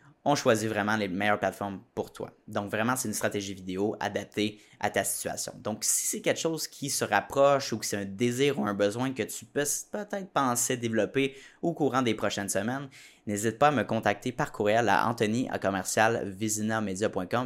on 0.23 0.35
choisit 0.35 0.69
vraiment 0.69 0.95
les 0.95 1.07
meilleures 1.07 1.39
plateformes 1.39 1.81
pour 1.95 2.13
toi. 2.13 2.31
Donc 2.47 2.69
vraiment, 2.69 2.95
c'est 2.95 3.07
une 3.07 3.13
stratégie 3.13 3.53
vidéo 3.53 3.95
adaptée 3.99 4.59
à 4.79 4.89
ta 4.89 5.03
situation. 5.03 5.53
Donc 5.57 5.83
si 5.83 6.05
c'est 6.05 6.21
quelque 6.21 6.39
chose 6.39 6.67
qui 6.67 6.89
se 6.89 7.03
rapproche 7.03 7.73
ou 7.73 7.77
que 7.77 7.85
c'est 7.85 7.97
un 7.97 8.05
désir 8.05 8.59
ou 8.59 8.65
un 8.65 8.73
besoin 8.73 9.13
que 9.13 9.23
tu 9.23 9.45
peux 9.45 9.63
peut-être 9.91 10.29
penser 10.31 10.77
développer 10.77 11.35
au 11.61 11.73
courant 11.73 12.01
des 12.03 12.13
prochaines 12.13 12.49
semaines, 12.49 12.87
n'hésite 13.25 13.57
pas 13.57 13.69
à 13.69 13.71
me 13.71 13.83
contacter 13.83 14.31
par 14.31 14.51
courriel 14.51 14.89
à 14.89 15.07
anthony 15.07 15.47
à 15.49 15.59
commercial 15.59 16.35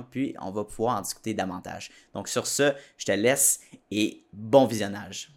puis 0.09 0.35
on 0.41 0.51
va 0.51 0.63
pouvoir 0.65 0.97
en 0.97 1.01
discuter 1.01 1.33
davantage. 1.33 1.91
Donc 2.13 2.27
sur 2.27 2.47
ce, 2.47 2.73
je 2.97 3.05
te 3.05 3.11
laisse 3.11 3.61
et 3.91 4.25
bon 4.33 4.65
visionnage. 4.65 5.34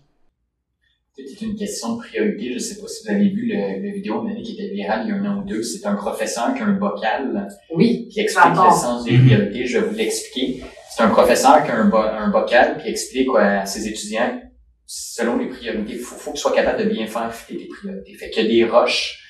C'est 1.27 1.45
une 1.45 1.57
question 1.57 1.97
de 1.97 1.99
priorité. 2.03 2.49
Je 2.51 2.55
ne 2.55 2.59
sais 2.59 2.81
pas 2.81 2.87
si 2.87 3.05
vous 3.05 3.11
avez 3.11 3.29
vu 3.29 3.47
le, 3.47 3.83
le 3.87 3.93
vidéo 3.95 4.23
de 4.25 4.41
qui 4.43 4.53
était 4.55 4.73
virale 4.73 5.03
il 5.05 5.09
y 5.11 5.13
a 5.13 5.17
un 5.17 5.25
an 5.27 5.43
ou 5.43 5.45
deux. 5.45 5.63
C'est 5.63 5.85
un 5.87 5.95
professeur 5.95 6.55
qui 6.55 6.63
a 6.63 6.67
un 6.67 6.73
bocal 6.73 7.49
Oui, 7.75 8.09
qui 8.09 8.21
explique 8.21 8.45
le 8.71 8.71
sens 8.77 9.05
des 9.05 9.19
priorités. 9.19 9.67
Je 9.67 9.79
vais 9.79 9.87
vous 9.89 9.95
l'expliquer. 9.97 10.63
C'est 10.91 11.03
un 11.03 11.09
professeur 11.09 11.65
qui 11.65 11.71
a 11.71 11.77
un, 11.77 11.89
bo- 11.89 11.97
un 11.99 12.31
bocal 12.31 12.79
qui 12.83 12.89
explique 12.89 13.29
quoi, 13.29 13.43
à 13.43 13.67
ses 13.67 13.89
étudiants, 13.89 14.41
selon 14.87 15.37
les 15.39 15.47
priorités, 15.49 15.93
il 15.93 15.99
faut, 15.99 16.17
faut 16.17 16.31
que 16.31 16.37
tu 16.37 16.43
sois 16.43 16.53
capable 16.55 16.83
de 16.85 16.89
bien 16.91 17.07
faire 17.07 17.33
fitter 17.35 17.59
tes 17.65 17.69
priorités. 17.69 18.15
Fait 18.15 18.31
qu'il 18.31 18.45
y 18.45 18.47
a 18.63 18.65
des 18.67 18.71
roches, 18.71 19.21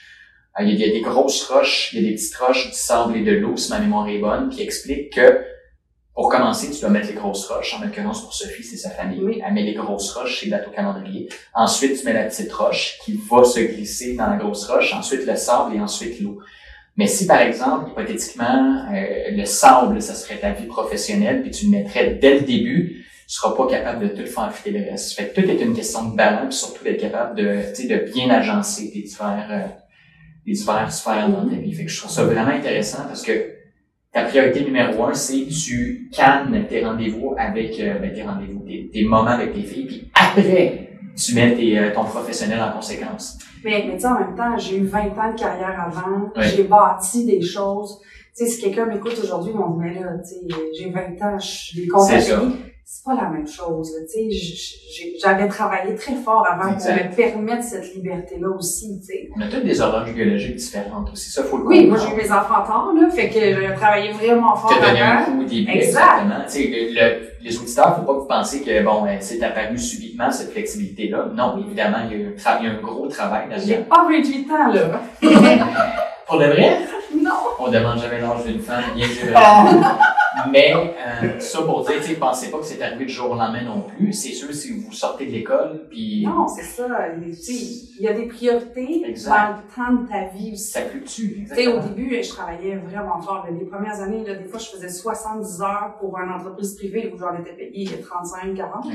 euh, 0.58 0.62
il 0.64 0.70
y 0.70 0.72
a, 0.72 0.74
il 0.74 0.80
y 0.80 0.90
a 0.90 0.92
des 0.92 1.00
grosses 1.02 1.42
roches, 1.44 1.90
il 1.92 2.00
y 2.02 2.06
a 2.06 2.08
des 2.10 2.14
petites 2.14 2.36
roches, 2.36 2.68
du 2.68 2.74
sable 2.74 3.16
et 3.16 3.22
de 3.22 3.32
l'eau, 3.32 3.56
si 3.56 3.70
ma 3.70 3.80
mémoire 3.80 4.08
est 4.08 4.18
bonne, 4.18 4.48
qui 4.50 4.62
explique 4.62 5.12
que 5.14 5.40
pour 6.18 6.30
commencer, 6.30 6.68
tu 6.72 6.80
dois 6.80 6.90
mettre 6.90 7.06
les 7.06 7.14
grosses 7.14 7.46
roches. 7.46 7.76
En 7.78 7.84
l'occurrence, 7.84 8.22
pour 8.22 8.34
Sophie, 8.34 8.64
c'est 8.64 8.76
sa 8.76 8.90
famille. 8.90 9.20
Oui. 9.22 9.40
Elle 9.46 9.54
met 9.54 9.62
les 9.62 9.74
grosses 9.74 10.10
roches, 10.10 10.40
c'est 10.40 10.48
bateau 10.48 10.72
calendrier. 10.72 11.28
Ensuite, 11.54 11.96
tu 11.96 12.04
mets 12.04 12.12
la 12.12 12.24
petite 12.24 12.52
roche 12.52 12.98
qui 13.04 13.20
va 13.30 13.44
se 13.44 13.60
glisser 13.60 14.16
dans 14.16 14.26
la 14.26 14.34
grosse 14.34 14.68
roche. 14.68 14.92
Ensuite, 14.92 15.24
le 15.24 15.36
sable 15.36 15.76
et 15.76 15.80
ensuite 15.80 16.20
l'eau. 16.20 16.40
Mais 16.96 17.06
si, 17.06 17.28
par 17.28 17.40
exemple, 17.40 17.90
hypothétiquement, 17.92 18.84
euh, 18.92 19.30
le 19.30 19.44
sable, 19.44 20.02
ça 20.02 20.14
serait 20.14 20.38
ta 20.38 20.50
vie 20.50 20.66
professionnelle, 20.66 21.40
puis 21.42 21.52
tu 21.52 21.66
le 21.66 21.70
mettrais 21.70 22.18
dès 22.20 22.40
le 22.40 22.44
début, 22.44 23.06
tu 23.28 23.34
seras 23.34 23.54
pas 23.54 23.68
capable 23.68 24.08
de 24.08 24.20
tout 24.20 24.26
faire 24.26 24.52
fitter 24.52 24.72
le 24.72 24.90
reste. 24.90 25.12
Fait 25.12 25.28
que 25.28 25.40
tout 25.40 25.48
est 25.48 25.62
une 25.62 25.72
question 25.72 26.02
de 26.08 26.16
balance, 26.16 26.58
surtout 26.58 26.82
d'être 26.82 27.00
capable 27.00 27.36
de, 27.36 27.60
tu 27.76 27.82
sais, 27.82 27.86
de 27.86 28.12
bien 28.12 28.28
agencer 28.30 28.90
tes 28.90 29.02
divers, 29.02 29.46
euh, 29.52 29.68
les 30.44 30.54
divers 30.54 30.92
sphères 30.92 31.28
dans 31.28 31.48
ta 31.48 31.54
vie. 31.54 31.72
Fait 31.72 31.84
que 31.84 31.90
je 31.92 32.00
trouve 32.00 32.10
ça 32.10 32.24
vraiment 32.24 32.50
intéressant 32.50 33.04
parce 33.06 33.22
que 33.22 33.57
ta 34.12 34.22
priorité 34.22 34.64
numéro 34.64 35.04
un, 35.04 35.14
c'est 35.14 35.46
tu 35.46 36.08
cannes 36.12 36.66
tes 36.68 36.84
rendez-vous 36.84 37.34
avec 37.38 37.78
euh, 37.80 37.98
ben, 37.98 38.12
tes 38.12 38.22
rendez-vous, 38.22 38.60
tes, 38.60 38.90
tes 38.92 39.04
moments 39.04 39.30
avec 39.30 39.52
tes 39.52 39.62
filles, 39.62 39.86
puis 39.86 40.10
après, 40.14 40.90
tu 41.16 41.34
mets 41.34 41.54
tes, 41.54 41.78
euh, 41.78 41.94
ton 41.94 42.04
professionnel 42.04 42.60
en 42.62 42.72
conséquence. 42.72 43.38
Mais, 43.64 43.84
mais 43.86 43.94
tu 43.94 44.00
sais, 44.00 44.06
en 44.06 44.20
même 44.20 44.34
temps, 44.34 44.56
j'ai 44.56 44.76
eu 44.76 44.84
20 44.86 44.98
ans 45.00 45.32
de 45.32 45.38
carrière 45.38 45.84
avant. 45.86 46.30
Ouais. 46.36 46.48
J'ai 46.48 46.64
bâti 46.64 47.26
des 47.26 47.42
choses. 47.42 48.00
Tu 48.36 48.44
sais, 48.44 48.50
si 48.50 48.60
quelqu'un 48.60 48.86
m'écoute 48.86 49.18
aujourd'hui, 49.20 49.52
vont 49.52 49.70
me 49.70 49.92
dire, 49.92 50.00
mais 50.00 50.04
là, 50.04 50.12
tu 50.18 50.28
sais, 50.28 50.56
j'ai 50.78 50.90
20 50.90 51.00
ans, 51.22 51.38
je 51.38 51.80
ça. 52.20 52.36
compagnie. 52.36 52.54
C'est 52.90 53.04
pas 53.04 53.14
la 53.22 53.28
même 53.28 53.46
chose. 53.46 53.92
Tu 54.10 54.30
sais, 54.30 54.30
j'ai- 54.30 55.18
j'avais 55.22 55.46
travaillé 55.46 55.94
très 55.94 56.14
fort 56.14 56.46
avant 56.50 56.68
pour 56.72 56.72
Exact. 56.72 57.10
me 57.10 57.14
permettre 57.16 57.62
cette 57.62 57.94
liberté-là 57.94 58.48
aussi. 58.56 58.98
Tu 59.00 59.06
sais. 59.06 59.28
On 59.36 59.42
a 59.42 59.46
toutes 59.48 59.64
des 59.64 59.78
horloges 59.78 60.14
biologiques 60.14 60.56
différentes 60.56 61.10
aussi. 61.12 61.30
Ça, 61.30 61.44
faut 61.44 61.58
le 61.58 61.64
Oui, 61.66 61.86
moi 61.86 61.98
j'ai 61.98 62.14
eu 62.14 62.16
mes 62.16 62.32
enfants 62.32 62.64
tard, 62.66 62.90
là, 62.98 63.10
fait 63.10 63.28
que 63.28 63.34
j'ai 63.40 63.74
travaillé 63.76 64.10
vraiment 64.12 64.56
fort 64.56 64.72
T'as 64.80 64.86
donné 64.88 65.02
un 65.02 65.22
coup 65.24 65.38
au 65.38 65.44
début, 65.44 65.70
Exact. 65.70 66.00
exactement. 66.22 66.44
Tu 66.46 66.50
sais, 66.50 66.68
le- 66.70 66.94
le- 66.94 67.28
les 67.42 67.58
auditeurs, 67.58 67.96
faut 67.96 68.02
pas 68.04 68.14
que 68.14 68.18
vous 68.20 68.26
pensiez 68.26 68.62
que, 68.62 68.82
bon, 68.82 69.04
euh, 69.04 69.16
c'est 69.20 69.42
apparu 69.42 69.76
subitement, 69.76 70.30
cette 70.30 70.52
flexibilité-là. 70.52 71.26
Non, 71.34 71.58
évidemment, 71.58 71.98
il 72.10 72.18
y, 72.18 72.24
a 72.24 72.28
il 72.60 72.64
y 72.64 72.68
a 72.68 72.70
un 72.72 72.80
gros 72.80 73.06
travail 73.08 73.48
J'ai 73.50 73.66
derrière. 73.66 73.84
pas 73.84 74.06
28 74.10 74.50
ans, 74.50 74.72
là. 74.72 75.02
Pour 76.26 76.38
de 76.38 76.44
vrai, 76.46 76.78
Non. 77.14 77.30
on 77.58 77.70
demande 77.70 77.98
jamais 78.00 78.20
l'âge 78.22 78.44
d'une 78.46 78.60
femme, 78.60 78.82
bien 78.96 79.06
sûr. 79.08 79.28
Mais, 80.50 80.72
euh, 80.74 81.40
ça 81.40 81.62
pour 81.62 81.84
dire, 81.84 81.96
tu 82.00 82.08
sais, 82.08 82.14
pensez 82.14 82.50
pas 82.50 82.58
que 82.58 82.64
c'est 82.64 82.80
arrivé 82.82 83.04
du 83.06 83.12
jour 83.12 83.30
au 83.30 83.34
lendemain 83.34 83.64
non 83.64 83.82
plus. 83.82 84.12
C'est 84.12 84.32
sûr, 84.32 84.52
si 84.54 84.72
vous 84.72 84.92
sortez 84.92 85.26
de 85.26 85.32
l'école, 85.32 85.86
puis 85.90 86.24
Non, 86.26 86.46
c'est 86.46 86.62
ça. 86.62 86.86
Il 87.20 88.00
y 88.00 88.08
a 88.08 88.12
des 88.12 88.26
priorités 88.26 89.02
Exact. 89.06 89.30
dans 89.30 89.56
le 89.56 89.96
temps 89.96 90.02
de 90.02 90.08
ta 90.08 90.24
vie 90.28 90.52
aussi. 90.52 90.70
ça 90.70 90.82
fluctue. 90.82 91.44
Tu 91.44 91.46
sais, 91.46 91.66
au 91.66 91.80
début, 91.80 92.22
je 92.22 92.28
travaillais 92.28 92.76
vraiment 92.76 93.20
fort. 93.20 93.46
Les 93.50 93.64
premières 93.66 94.00
années, 94.00 94.24
là, 94.24 94.34
des 94.34 94.44
fois, 94.44 94.58
je 94.58 94.66
faisais 94.68 94.88
70 94.88 95.60
heures 95.62 95.96
pour 95.98 96.16
une 96.18 96.30
entreprise 96.30 96.76
privée 96.76 97.12
où 97.12 97.18
j'en 97.18 97.34
étais 97.38 97.52
payée 97.54 97.86
35, 98.00 98.54
40. 98.54 98.84
Là. 98.86 98.92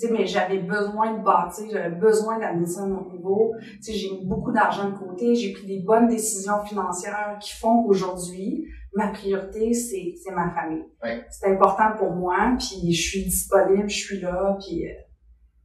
Tu 0.00 0.06
sais, 0.08 0.12
mais 0.12 0.26
j'avais 0.26 0.58
besoin 0.58 1.12
de 1.18 1.22
bâtir, 1.22 1.66
j'avais 1.70 1.94
besoin 1.94 2.38
d'amener 2.38 2.66
ça 2.66 2.80
à 2.82 2.86
autre 2.86 3.12
niveau. 3.12 3.52
Tu 3.76 3.82
sais, 3.82 3.92
j'ai 3.92 4.10
mis 4.10 4.24
beaucoup 4.26 4.50
d'argent 4.50 4.88
de 4.90 4.96
côté, 4.96 5.34
j'ai 5.34 5.52
pris 5.52 5.66
des 5.66 5.80
bonnes 5.80 6.08
décisions 6.08 6.62
financières 6.64 7.36
qui 7.40 7.52
font 7.52 7.84
qu'aujourd'hui, 7.84 8.66
ma 8.94 9.08
priorité, 9.08 9.72
c'est, 9.72 10.14
c'est 10.22 10.32
ma 10.32 10.50
famille. 10.50 10.84
Ouais. 11.02 11.24
C'est 11.30 11.48
important 11.48 11.92
pour 11.98 12.10
moi, 12.12 12.56
puis 12.58 12.92
je 12.92 13.02
suis 13.02 13.24
disponible, 13.24 13.88
je 13.88 13.96
suis 13.96 14.20
là, 14.20 14.56
puis 14.60 14.86
euh, 14.86 14.92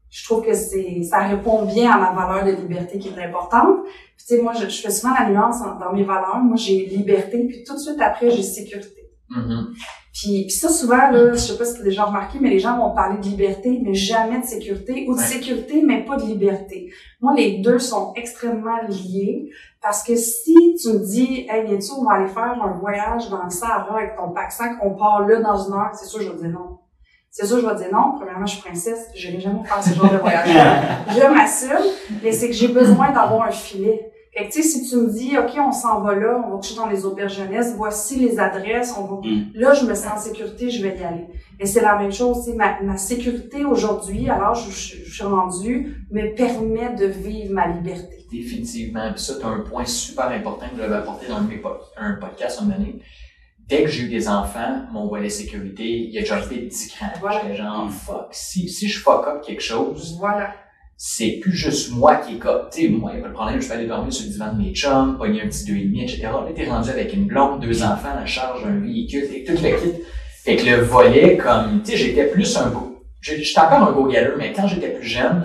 je 0.10 0.24
trouve 0.26 0.46
que 0.46 0.54
c'est 0.54 1.04
ça 1.04 1.20
répond 1.20 1.66
bien 1.66 1.92
à 1.92 1.98
ma 1.98 2.26
valeur 2.26 2.46
de 2.46 2.62
liberté 2.62 2.98
qui 2.98 3.10
est 3.10 3.24
importante. 3.24 3.84
Puis 3.84 4.26
tu 4.28 4.36
sais, 4.36 4.42
moi, 4.42 4.54
je, 4.54 4.68
je 4.70 4.82
fais 4.82 4.92
souvent 4.92 5.14
la 5.14 5.30
nuance 5.30 5.60
dans 5.62 5.94
mes 5.94 6.04
valeurs. 6.04 6.40
Moi, 6.40 6.56
j'ai 6.56 6.86
liberté, 6.86 7.46
puis 7.46 7.64
tout 7.64 7.76
de 7.76 7.80
suite 7.80 8.02
après, 8.02 8.30
j'ai 8.30 8.44
sécurité. 8.44 8.97
Mhm. 9.30 9.74
Puis, 10.14 10.42
puis 10.48 10.50
ça, 10.52 10.70
souvent, 10.70 11.12
là, 11.12 11.34
je 11.34 11.38
sais 11.38 11.58
pas 11.58 11.66
si 11.66 11.76
tu 11.76 11.82
as 11.82 11.84
déjà 11.84 12.06
remarqué, 12.06 12.40
mais 12.42 12.50
les 12.50 12.58
gens 12.60 12.76
vont 12.78 12.96
parler 12.96 13.20
de 13.20 13.24
liberté, 13.26 13.80
mais 13.84 13.94
jamais 13.94 14.40
de 14.40 14.46
sécurité, 14.46 15.06
ou 15.08 15.14
de 15.14 15.20
Ouais. 15.20 15.24
sécurité, 15.26 15.84
mais 15.86 16.04
pas 16.06 16.16
de 16.18 16.24
liberté. 16.24 16.92
Moi, 17.22 17.34
les 17.36 17.60
deux 17.60 17.78
sont 17.78 18.14
extrêmement 18.16 18.78
liés, 18.90 19.52
parce 19.82 20.04
que 20.04 20.16
si 20.16 20.56
tu 20.82 20.90
me 20.94 21.06
dis, 21.06 21.46
hey, 21.50 21.66
viens-tu, 21.68 21.92
on 22.00 22.04
va 22.04 22.14
aller 22.16 22.28
faire 22.30 22.58
un 22.64 22.78
voyage 22.80 23.30
dans 23.30 23.44
le 23.44 23.50
Sahara 23.52 23.98
avec 23.98 24.16
ton 24.16 24.32
pack-sac, 24.32 24.78
on 24.82 24.96
part 24.96 25.28
là 25.28 25.40
dans 25.40 25.58
une 25.68 25.74
heure, 25.74 25.92
c'est 25.94 26.08
sûr, 26.08 26.22
je 26.22 26.30
vais 26.32 26.38
dire 26.38 26.50
non. 26.50 26.80
C'est 27.30 27.46
sûr, 27.46 27.60
je 27.60 27.68
vais 27.68 27.76
dire 27.76 27.90
non. 27.92 28.14
Premièrement, 28.18 28.46
je 28.48 28.54
suis 28.54 28.62
princesse, 28.64 29.10
je 29.16 29.28
n'irai 29.28 29.42
jamais 29.42 29.64
faire 29.66 29.84
ce 29.84 29.94
genre 29.94 30.12
de 30.12 30.18
voyage-là. 30.18 31.06
je 31.10 31.34
m'assume, 31.34 31.92
mais 32.24 32.32
c'est 32.32 32.48
que 32.48 32.56
j'ai 32.56 32.70
besoin 32.70 33.12
d'avoir 33.12 33.44
un 33.44 33.52
filet. 33.52 34.12
Fait 34.38 34.48
que, 34.48 34.54
tu 34.54 34.62
sais, 34.62 34.68
si 34.70 34.88
tu 34.88 34.98
me 34.98 35.10
dis, 35.10 35.36
OK, 35.36 35.50
on 35.58 35.72
s'en 35.72 36.02
va 36.02 36.14
là, 36.14 36.40
on 36.46 36.52
va 36.52 36.58
coucher 36.58 36.76
dans 36.76 36.86
les 36.88 37.06
auberges 37.06 37.38
jeunesse, 37.38 37.74
voici 37.76 38.20
les 38.20 38.38
adresses, 38.40 38.94
on 38.96 39.06
va, 39.06 39.28
Mm. 39.28 39.52
là, 39.56 39.74
je 39.74 39.84
me 39.86 39.96
sens 39.96 40.12
en 40.14 40.18
sécurité, 40.20 40.70
je 40.70 40.84
vais 40.84 40.96
y 40.96 41.04
aller. 41.04 41.26
Et 41.60 41.66
c'est 41.66 41.82
la 41.82 41.98
même 41.98 42.12
chose, 42.12 42.46
sais, 42.46 42.54
ma, 42.54 42.80
ma 42.84 42.98
sécurité 42.98 43.66
aujourd'hui, 43.66 44.30
alors 44.30 44.54
je, 44.54 44.70
je, 44.70 45.04
je 45.06 45.12
suis 45.12 45.24
rendue, 45.24 46.06
me 46.12 46.36
permet 46.36 46.94
de 46.94 47.08
vivre 47.08 47.52
ma 47.52 47.68
liberté. 47.68 48.28
Définitivement. 48.32 49.12
Puis 49.12 49.24
ça, 49.24 49.40
tu 49.40 49.46
as 49.46 49.50
un 49.50 49.62
point 49.62 49.86
super 49.86 50.28
important 50.28 50.68
que 50.70 50.78
j'avais 50.80 50.96
apporté 50.98 51.26
dans 51.28 51.42
mes 51.42 51.60
un 51.98 52.14
podcast 52.14 52.60
à 52.60 52.62
un 52.62 52.66
moment 52.66 52.78
donné. 52.78 53.02
Dès 53.68 53.84
que 53.84 53.90
j'ai 53.90 54.04
eu 54.04 54.10
des 54.10 54.30
enfants, 54.30 54.84
mon 54.92 55.08
volet 55.08 55.30
sécurité, 55.30 55.84
il 55.84 56.18
a 56.18 56.22
déjà 56.22 56.40
fait 56.42 56.58
10 56.58 56.88
crans. 56.90 57.08
Voilà. 57.20 57.42
J'étais 57.42 57.56
genre, 57.58 57.90
fuck, 57.90 58.28
si, 58.32 58.70
si 58.70 58.88
je 58.88 59.00
fuck 59.00 59.28
up 59.28 59.42
quelque 59.46 59.64
chose, 59.64 60.16
Voilà. 60.20 60.54
C'est 60.98 61.40
plus 61.42 61.54
juste 61.54 61.92
moi 61.92 62.16
qui 62.16 62.36
est 62.36 62.40
comme, 62.40 62.62
tu 62.74 62.90
moi, 62.90 63.12
il 63.14 63.18
n'y 63.18 63.22
a 63.22 63.24
pas 63.24 63.30
de 63.30 63.34
problème, 63.36 63.62
je 63.62 63.68
peux 63.68 63.74
aller 63.76 63.86
dormir 63.88 64.12
sur 64.12 64.26
le 64.26 64.32
divan 64.32 64.52
de 64.54 64.58
mes 64.64 64.74
chums, 64.74 65.16
pogner 65.18 65.44
un 65.44 65.48
petit 65.48 65.66
deux 65.66 65.76
et 65.78 65.84
demi, 65.86 66.02
etc. 66.04 66.24
Là, 66.24 66.46
t'es 66.56 66.66
rendu 66.66 66.90
avec 66.90 67.14
une 67.14 67.26
blonde, 67.26 67.62
deux 67.62 67.84
enfants, 67.84 68.16
la 68.20 68.26
charge, 68.26 68.64
un 68.66 68.80
véhicule, 68.80 69.26
et 69.34 69.44
tout 69.44 69.54
le 69.54 69.58
kit. 69.60 69.94
Fait 70.44 70.56
que 70.56 70.66
le 70.66 70.78
volet, 70.78 71.38
comme, 71.38 71.82
tu 71.84 71.92
sais, 71.92 71.98
j'étais 71.98 72.26
plus 72.26 72.58
un 72.58 72.74
j'ai- 73.22 73.44
j'étais 73.44 73.60
encore 73.60 73.84
un 73.84 73.92
go 73.92 74.10
getter, 74.10 74.32
mais 74.38 74.54
quand 74.54 74.68
j'étais 74.68 74.90
plus 74.90 75.08
jeune, 75.08 75.44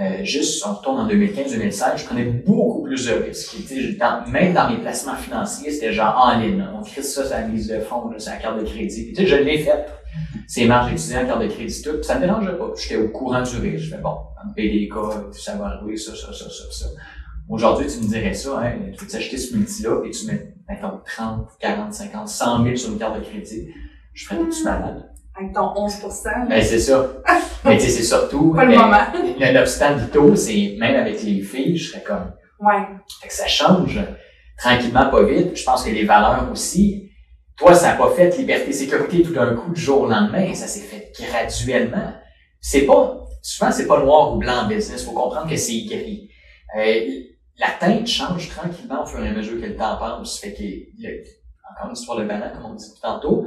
euh, 0.00 0.24
juste, 0.24 0.64
on 0.66 0.74
retourne 0.74 0.98
en 1.00 1.06
2015-2016, 1.08 1.98
je 1.98 2.04
prenais 2.04 2.24
beaucoup 2.24 2.82
plus 2.82 3.06
de 3.06 3.12
risques. 3.12 3.56
Dans- 3.98 4.24
même 4.30 4.54
dans 4.54 4.70
mes 4.70 4.78
placements 4.78 5.16
financiers, 5.16 5.70
c'était 5.70 5.92
genre 5.92 6.16
en 6.24 6.38
ligne. 6.38 6.64
On 6.78 6.82
crée 6.82 7.02
ça 7.02 7.24
sur 7.26 7.30
la 7.34 7.42
mise 7.46 7.68
de 7.68 7.80
fonds, 7.80 8.10
sur 8.18 8.30
la 8.32 8.38
carte 8.38 8.58
de 8.60 8.64
crédit. 8.64 9.12
Puis, 9.14 9.26
je 9.26 9.36
l'ai 9.36 9.58
fait. 9.58 9.86
C'est 10.52 10.64
marges 10.66 10.90
étudiants, 10.92 11.24
carte 11.26 11.42
de 11.42 11.46
crédit, 11.46 11.80
tout. 11.80 12.02
Ça 12.02 12.16
me 12.16 12.22
dérangeait 12.22 12.58
pas. 12.58 12.72
J'étais 12.76 12.96
au 12.96 13.08
courant 13.10 13.40
du 13.40 13.56
risque. 13.58 13.84
Je 13.84 13.90
fais 13.94 14.00
bon, 14.02 14.16
on 14.44 14.48
me 14.48 14.52
paye 14.54 14.80
des 14.80 14.88
cas, 14.88 15.28
ça 15.30 15.54
va 15.54 15.66
arriver, 15.66 15.96
ça, 15.96 16.10
ça, 16.16 16.32
ça, 16.32 16.50
ça, 16.50 16.64
ça. 16.72 16.86
Aujourd'hui, 17.48 17.86
tu 17.86 17.98
me 18.04 18.08
dirais 18.08 18.34
ça, 18.34 18.58
hein, 18.60 18.72
tu 18.92 19.04
veux 19.04 19.10
t'acheter 19.10 19.38
ce 19.38 19.56
multi-là 19.56 20.02
et 20.04 20.10
tu 20.10 20.26
mets, 20.26 20.52
mettons, 20.68 21.00
30, 21.06 21.48
40, 21.60 21.94
50, 21.94 22.28
100 22.28 22.64
000 22.64 22.74
sur 22.76 22.90
une 22.92 22.98
carte 22.98 23.20
de 23.20 23.24
crédit. 23.24 23.68
Je 24.12 24.26
ferais 24.26 24.38
des 24.44 24.64
malade. 24.64 25.08
Avec 25.38 25.52
ton 25.54 25.72
11 25.76 25.92
là. 26.24 26.46
Ben, 26.48 26.62
c'est 26.64 26.80
ça. 26.80 27.06
Mais 27.64 27.76
tu 27.78 27.84
sais, 27.84 27.90
c'est 27.90 28.02
surtout, 28.02 28.52
Pas 28.52 28.64
le 28.64 28.72
ben, 28.72 28.82
moment. 28.82 28.98
le- 29.14 29.54
l'obstacle 29.54 30.00
du 30.00 30.06
taux, 30.10 30.34
c'est 30.34 30.76
même 30.80 30.96
avec 30.96 31.22
les 31.22 31.42
filles, 31.42 31.76
je 31.76 31.92
serais 31.92 32.02
comme, 32.02 32.32
Ouais. 32.58 32.82
fait 33.22 33.28
que 33.28 33.34
ça 33.34 33.46
change 33.46 34.00
tranquillement, 34.58 35.08
pas 35.10 35.22
vite. 35.22 35.56
Je 35.56 35.64
pense 35.64 35.84
que 35.84 35.90
les 35.90 36.04
valeurs 36.04 36.48
aussi. 36.50 37.09
Toi, 37.60 37.74
ça 37.74 37.88
n'a 37.88 37.96
pas 37.96 38.10
fait 38.12 38.34
liberté, 38.38 38.72
sécurité 38.72 39.22
tout 39.22 39.34
d'un 39.34 39.54
coup 39.54 39.70
du 39.70 39.80
jour 39.80 40.00
au 40.00 40.08
lendemain. 40.08 40.54
Ça 40.54 40.66
s'est 40.66 40.80
fait 40.80 41.12
graduellement. 41.14 42.14
C'est 42.58 42.86
pas, 42.86 43.26
souvent, 43.42 43.70
c'est 43.70 43.86
pas 43.86 44.00
noir 44.00 44.34
ou 44.34 44.38
blanc 44.38 44.64
en 44.64 44.66
business. 44.66 45.04
Faut 45.04 45.12
comprendre 45.12 45.46
que 45.46 45.56
c'est 45.56 45.82
gris. 45.82 46.30
Euh, 46.74 47.06
la 47.58 47.68
teinte 47.78 48.06
change 48.06 48.48
tranquillement 48.48 49.02
au 49.02 49.06
fur 49.06 49.22
et 49.22 49.28
à 49.28 49.32
mesure 49.32 49.60
que 49.60 49.66
le 49.66 49.76
temps 49.76 49.98
passe. 49.98 50.38
Fait 50.38 50.54
que, 50.54 50.62
encore 51.70 51.90
une 51.90 51.92
histoire 51.92 52.18
de 52.18 52.24
banane, 52.24 52.52
comme 52.54 52.70
on 52.70 52.74
dit 52.74 52.90
tout 52.94 53.00
tantôt, 53.02 53.46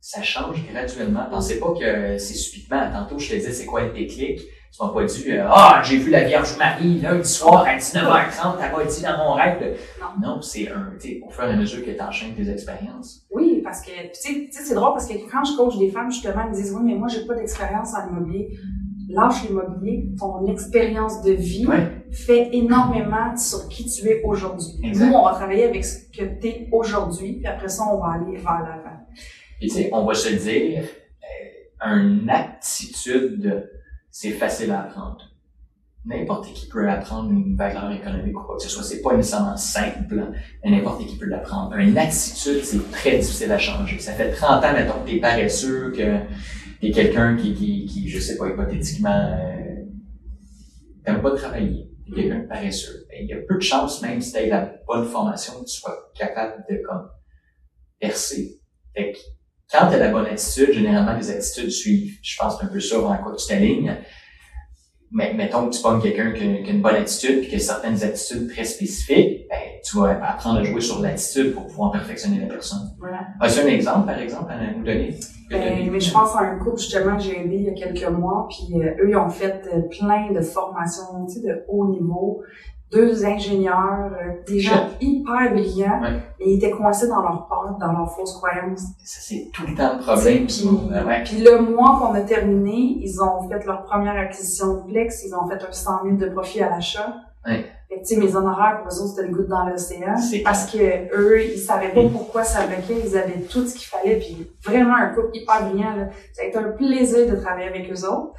ça 0.00 0.22
change 0.22 0.66
graduellement. 0.72 1.26
Pensez 1.30 1.60
pas 1.60 1.74
que 1.78 2.16
c'est 2.16 2.34
subitement. 2.34 2.90
Tantôt, 2.90 3.18
je 3.18 3.28
te 3.28 3.34
disais, 3.34 3.52
c'est 3.52 3.66
quoi 3.66 3.82
le 3.82 3.92
déclic? 3.92 4.40
Tu 4.74 4.82
m'as 4.82 4.88
pas 4.88 5.04
dit, 5.04 5.24
euh, 5.32 5.44
ah, 5.48 5.82
j'ai 5.84 5.98
vu 5.98 6.10
la 6.10 6.24
Vierge 6.24 6.56
Marie 6.56 6.98
lundi 7.00 7.28
soir 7.28 7.62
à 7.66 7.76
19h30, 7.76 8.56
t'as 8.58 8.70
pas 8.70 8.84
dit 8.86 9.02
dans 9.02 9.18
mon 9.18 9.32
rêve. 9.34 9.60
de- 9.60 9.76
Non. 10.00 10.06
Non, 10.36 10.40
c'est 10.40 10.66
un, 10.70 10.92
tu 10.98 11.22
au 11.26 11.30
fur 11.30 11.44
et 11.44 11.52
à 11.52 11.56
mesure 11.56 11.84
que 11.84 11.90
tu 11.90 12.00
enchaînes 12.00 12.34
tes 12.34 12.48
expériences. 12.50 13.26
Oui, 13.30 13.60
parce 13.62 13.82
que, 13.82 13.90
tu 13.90 14.14
sais, 14.14 14.48
c'est 14.50 14.74
drôle 14.74 14.92
parce 14.94 15.06
que 15.06 15.12
quand 15.30 15.44
je 15.44 15.56
coach 15.58 15.76
des 15.76 15.90
femmes, 15.90 16.10
justement, 16.10 16.42
elles 16.44 16.50
me 16.50 16.54
disent, 16.54 16.72
oui, 16.74 16.82
mais 16.84 16.94
moi, 16.94 17.08
j'ai 17.08 17.26
pas 17.26 17.34
d'expérience 17.34 17.90
en 17.94 18.08
immobilier. 18.08 18.56
Lâche 19.10 19.42
l'immobilier, 19.46 20.06
ton 20.18 20.46
expérience 20.46 21.20
de 21.22 21.32
vie 21.32 21.66
Ouais. 21.66 22.04
fait 22.10 22.48
énormément 22.54 23.36
sur 23.36 23.68
qui 23.68 23.84
tu 23.84 24.08
es 24.08 24.22
aujourd'hui. 24.24 24.72
Nous, 24.82 25.12
on 25.12 25.24
va 25.26 25.32
travailler 25.34 25.64
avec 25.64 25.84
ce 25.84 25.98
que 26.16 26.24
tu 26.40 26.46
es 26.46 26.68
aujourd'hui, 26.72 27.34
puis 27.34 27.46
après 27.46 27.68
ça, 27.68 27.82
on 27.92 27.98
va 27.98 28.12
aller 28.14 28.38
vers 28.38 28.60
l'avant. 28.60 28.96
Puis 29.60 29.68
tu 29.68 29.74
sais, 29.74 29.90
on 29.92 30.06
va 30.06 30.14
se 30.14 30.30
dire, 30.34 30.84
euh, 31.86 31.88
une 31.98 32.30
aptitude, 32.30 33.68
c'est 34.12 34.32
facile 34.32 34.70
à 34.70 34.82
apprendre. 34.82 35.30
N'importe 36.04 36.52
qui 36.52 36.68
peut 36.68 36.88
apprendre 36.88 37.30
une 37.30 37.56
valeur 37.56 37.90
économique 37.92 38.38
ou 38.38 38.42
quoi 38.42 38.56
que 38.56 38.62
ce 38.62 38.68
soit. 38.68 38.82
C'est 38.82 39.00
pas 39.00 39.16
nécessairement 39.16 39.56
simple, 39.56 40.18
hein, 40.18 40.32
mais 40.62 40.70
n'importe 40.70 41.06
qui 41.06 41.16
peut 41.16 41.26
l'apprendre. 41.26 41.74
Une 41.76 41.96
attitude, 41.96 42.62
c'est 42.62 42.90
très 42.90 43.18
difficile 43.18 43.50
à 43.50 43.58
changer. 43.58 43.98
Ça 43.98 44.12
fait 44.12 44.30
30 44.32 44.64
ans, 44.64 44.72
mettons, 44.74 45.00
que 45.04 45.10
t'es 45.10 45.18
paresseux, 45.18 45.92
que 45.92 46.18
t'es 46.80 46.90
quelqu'un 46.90 47.36
qui, 47.36 47.54
qui, 47.54 47.86
qui, 47.86 48.08
je 48.08 48.18
sais 48.18 48.36
pas, 48.36 48.48
hypothétiquement, 48.48 49.14
euh, 49.14 49.84
t'aimes 51.04 51.22
pas 51.22 51.34
travailler. 51.34 51.88
T'es 52.04 52.12
quelqu'un 52.12 52.40
de 52.40 52.48
paresseux. 52.48 53.06
Ben, 53.08 53.18
Il 53.22 53.28
y 53.28 53.32
a 53.32 53.38
peu 53.48 53.54
de 53.54 53.60
chances, 53.60 54.02
même 54.02 54.20
si 54.20 54.32
t'as 54.32 54.46
la 54.46 54.74
bonne 54.86 55.06
formation, 55.06 55.60
que 55.60 55.66
tu 55.66 55.80
sois 55.80 56.10
capable 56.18 56.64
de, 56.68 56.82
comme, 56.86 57.08
percer. 57.98 58.60
Fait 58.94 59.12
que, 59.12 59.18
quand 59.72 59.88
tu 59.88 59.94
as 59.94 59.98
la 59.98 60.08
bonne 60.10 60.26
attitude, 60.26 60.72
généralement, 60.72 61.16
les 61.16 61.30
attitudes 61.30 61.70
suivent. 61.70 62.18
Je 62.22 62.36
pense 62.38 62.54
que 62.54 62.60
c'est 62.60 62.66
un 62.66 62.72
peu 62.72 62.80
ça 62.80 62.98
vers 62.98 63.20
quoi 63.22 63.34
tu 63.34 63.46
t'alignes. 63.46 63.96
Mais 65.14 65.34
mettons 65.34 65.68
que 65.68 65.74
tu 65.74 65.82
pognes 65.82 66.00
quelqu'un 66.00 66.32
qui, 66.32 66.42
a 66.42 66.62
qui 66.62 66.70
a 66.70 66.72
une 66.72 66.80
bonne 66.80 66.94
attitude 66.94 67.40
puis 67.40 67.48
qui 67.50 67.56
a 67.56 67.58
certaines 67.58 68.02
attitudes 68.02 68.50
très 68.50 68.64
spécifiques, 68.64 69.46
ben, 69.48 69.58
tu 69.84 69.98
vas 69.98 70.10
apprendre 70.26 70.60
à 70.60 70.64
jouer 70.64 70.80
sur 70.80 71.00
l'attitude 71.00 71.52
pour 71.52 71.66
pouvoir 71.66 71.92
perfectionner 71.92 72.40
la 72.40 72.46
personne. 72.46 72.94
Voilà. 72.98 73.26
As-tu 73.40 73.60
un 73.60 73.66
exemple, 73.66 74.06
par 74.06 74.18
exemple, 74.18 74.50
à 74.50 74.72
nous 74.74 74.82
donner? 74.82 75.14
Ben, 75.50 75.90
mais 75.90 76.00
je 76.00 76.10
pense 76.10 76.34
à 76.34 76.40
un 76.40 76.58
couple 76.58 76.78
justement 76.78 77.16
que 77.18 77.24
j'ai 77.24 77.40
aidé 77.40 77.56
il 77.56 77.64
y 77.64 77.68
a 77.68 77.74
quelques 77.74 78.08
mois, 78.08 78.48
puis 78.48 78.80
euh, 78.80 79.04
eux 79.04 79.10
ils 79.10 79.16
ont 79.16 79.28
fait 79.28 79.62
euh, 79.66 79.82
plein 79.90 80.32
de 80.32 80.40
formations, 80.40 81.26
tu 81.26 81.34
sais, 81.34 81.40
de 81.40 81.62
haut 81.68 81.88
niveau, 81.88 82.42
deux 82.92 83.24
ingénieurs, 83.24 84.10
euh, 84.12 84.32
des 84.46 84.60
gens 84.60 84.88
hyper 85.00 85.52
brillants, 85.52 86.00
Ouais. 86.02 86.20
et 86.40 86.50
ils 86.52 86.56
étaient 86.58 86.70
coincés 86.70 87.08
dans 87.08 87.22
leur 87.22 87.46
peur, 87.48 87.76
dans 87.80 87.92
leurs 87.92 88.10
fausses 88.14 88.34
croyances. 88.36 88.82
Ça, 89.04 89.18
c'est 89.20 89.48
tout 89.52 89.62
le 89.66 89.74
temps 89.74 89.94
le 89.96 90.02
problème. 90.02 90.46
Puis, 90.46 90.68
Ouais, 90.68 91.02
ouais. 91.04 91.22
puis 91.24 91.38
le 91.42 91.58
mois 91.62 91.98
qu'on 91.98 92.14
a 92.14 92.20
terminé, 92.20 92.98
ils 93.02 93.20
ont 93.22 93.48
fait 93.48 93.64
leur 93.64 93.82
première 93.84 94.16
acquisition 94.16 94.74
de 94.74 94.90
Plex, 94.92 95.24
ils 95.24 95.34
ont 95.34 95.48
fait 95.48 95.62
un 95.64 95.72
100 95.72 96.02
000 96.04 96.16
de 96.16 96.26
profit 96.26 96.62
à 96.62 96.70
l'achat. 96.70 97.14
Ouais. 97.46 97.64
Fait 97.88 97.96
que, 98.00 98.06
tu 98.06 98.14
sais, 98.14 98.20
mes 98.20 98.34
honoraires, 98.36 98.82
pour 98.82 98.92
eux 98.92 99.00
autres, 99.02 99.14
c'était 99.16 99.26
une 99.28 99.34
goutte 99.34 99.48
dans 99.48 99.66
l'océan. 99.66 100.14
Parce 100.44 100.70
que 100.70 100.78
eux, 101.14 101.42
ils 101.44 101.58
savaient 101.58 101.88
pas 101.90 102.02
pourquoi 102.10 102.42
ça 102.44 102.66
bloquait. 102.66 103.02
Ils 103.04 103.16
avaient 103.18 103.40
tout 103.50 103.66
ce 103.66 103.74
qu'il 103.74 103.86
fallait. 103.86 104.16
Puis 104.18 104.50
vraiment 104.64 104.94
un 104.94 105.08
couple 105.08 105.30
hyper 105.34 105.68
brillant, 105.68 105.96
là. 105.96 106.04
Ça 106.32 106.42
a 106.42 106.46
été 106.46 106.56
un 106.56 106.70
plaisir 106.70 107.28
de 107.30 107.36
travailler 107.36 107.68
avec 107.68 107.90
eux 107.92 108.06
autres. 108.08 108.32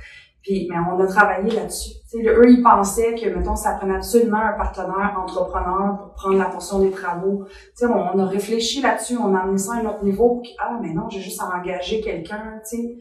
Puis, 0.44 0.68
mais 0.70 0.76
on 0.92 1.00
a 1.00 1.08
travaillé 1.08 1.50
là-dessus. 1.52 1.92
Eux, 2.16 2.50
ils 2.50 2.62
pensaient 2.62 3.16
que, 3.16 3.30
mettons, 3.30 3.56
ça 3.56 3.72
prenait 3.72 3.96
absolument 3.96 4.38
un 4.38 4.54
partenaire 4.58 5.18
entrepreneur 5.18 5.98
pour 5.98 6.14
prendre 6.16 6.38
la 6.38 6.46
portion 6.46 6.80
des 6.80 6.92
travaux. 6.92 7.46
Tu 7.48 7.54
sais, 7.76 7.86
on, 7.86 7.96
on 8.14 8.20
a 8.20 8.26
réfléchi 8.26 8.82
là-dessus, 8.82 9.18
on 9.18 9.34
a 9.36 9.40
amené 9.40 9.58
ça 9.58 9.76
à 9.76 9.78
un 9.78 9.86
autre 9.86 10.04
niveau. 10.04 10.42
Puis, 10.44 10.54
ah, 10.60 10.78
mais 10.82 10.94
non, 10.94 11.10
j'ai 11.10 11.22
juste 11.22 11.42
à 11.42 11.46
engager 11.58 12.02
quelqu'un, 12.02 12.60
tu 12.70 12.78
sais. 12.78 12.98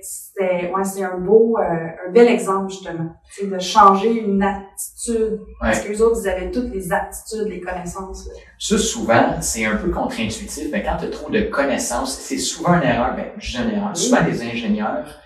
C'était, 0.00 0.72
ouais, 0.74 0.84
c'est 0.84 1.04
un 1.04 1.18
beau, 1.18 1.56
euh, 1.58 1.62
un 2.08 2.10
bel 2.10 2.26
exemple, 2.26 2.70
justement. 2.70 3.10
De 3.42 3.58
changer 3.58 4.20
une 4.20 4.42
attitude. 4.42 5.40
Parce 5.60 5.80
que 5.80 5.90
les 5.90 6.00
autres, 6.02 6.20
ils 6.24 6.28
avaient 6.28 6.50
toutes 6.50 6.72
les 6.72 6.90
aptitudes, 6.90 7.48
les 7.48 7.60
connaissances. 7.60 8.26
là. 8.28 8.34
Ça, 8.58 8.78
souvent, 8.78 9.40
c'est 9.40 9.66
un 9.66 9.76
peu 9.76 9.90
contre-intuitif, 9.90 10.68
mais 10.72 10.82
quand 10.82 10.96
tu 10.98 11.04
as 11.04 11.10
trop 11.10 11.30
de 11.30 11.42
connaissances, 11.42 12.16
c'est 12.18 12.38
souvent 12.38 12.74
une 12.74 12.82
erreur, 12.82 13.14
ben, 13.14 13.26
une 13.36 13.70
erreur. 13.70 13.96
Souvent, 13.96 14.22
les 14.26 14.42
ingénieurs 14.42 15.21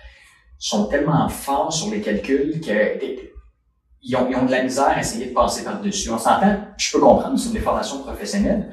sont 0.59 0.85
tellement 0.87 1.27
forts 1.29 1.71
sur 1.73 1.91
les 1.91 2.01
calculs 2.01 2.59
que 2.59 3.27
ils 4.03 4.15
ont, 4.15 4.27
ils 4.29 4.35
ont 4.35 4.45
de 4.45 4.51
la 4.51 4.63
misère 4.63 4.87
à 4.89 4.99
essayer 4.99 5.27
de 5.27 5.33
passer 5.33 5.63
par-dessus. 5.63 6.09
On 6.09 6.17
s'entend, 6.17 6.57
je 6.77 6.91
peux 6.91 6.99
comprendre, 6.99 7.37
c'est 7.37 7.47
une 7.47 7.53
déformation 7.53 7.99
professionnelle. 8.03 8.71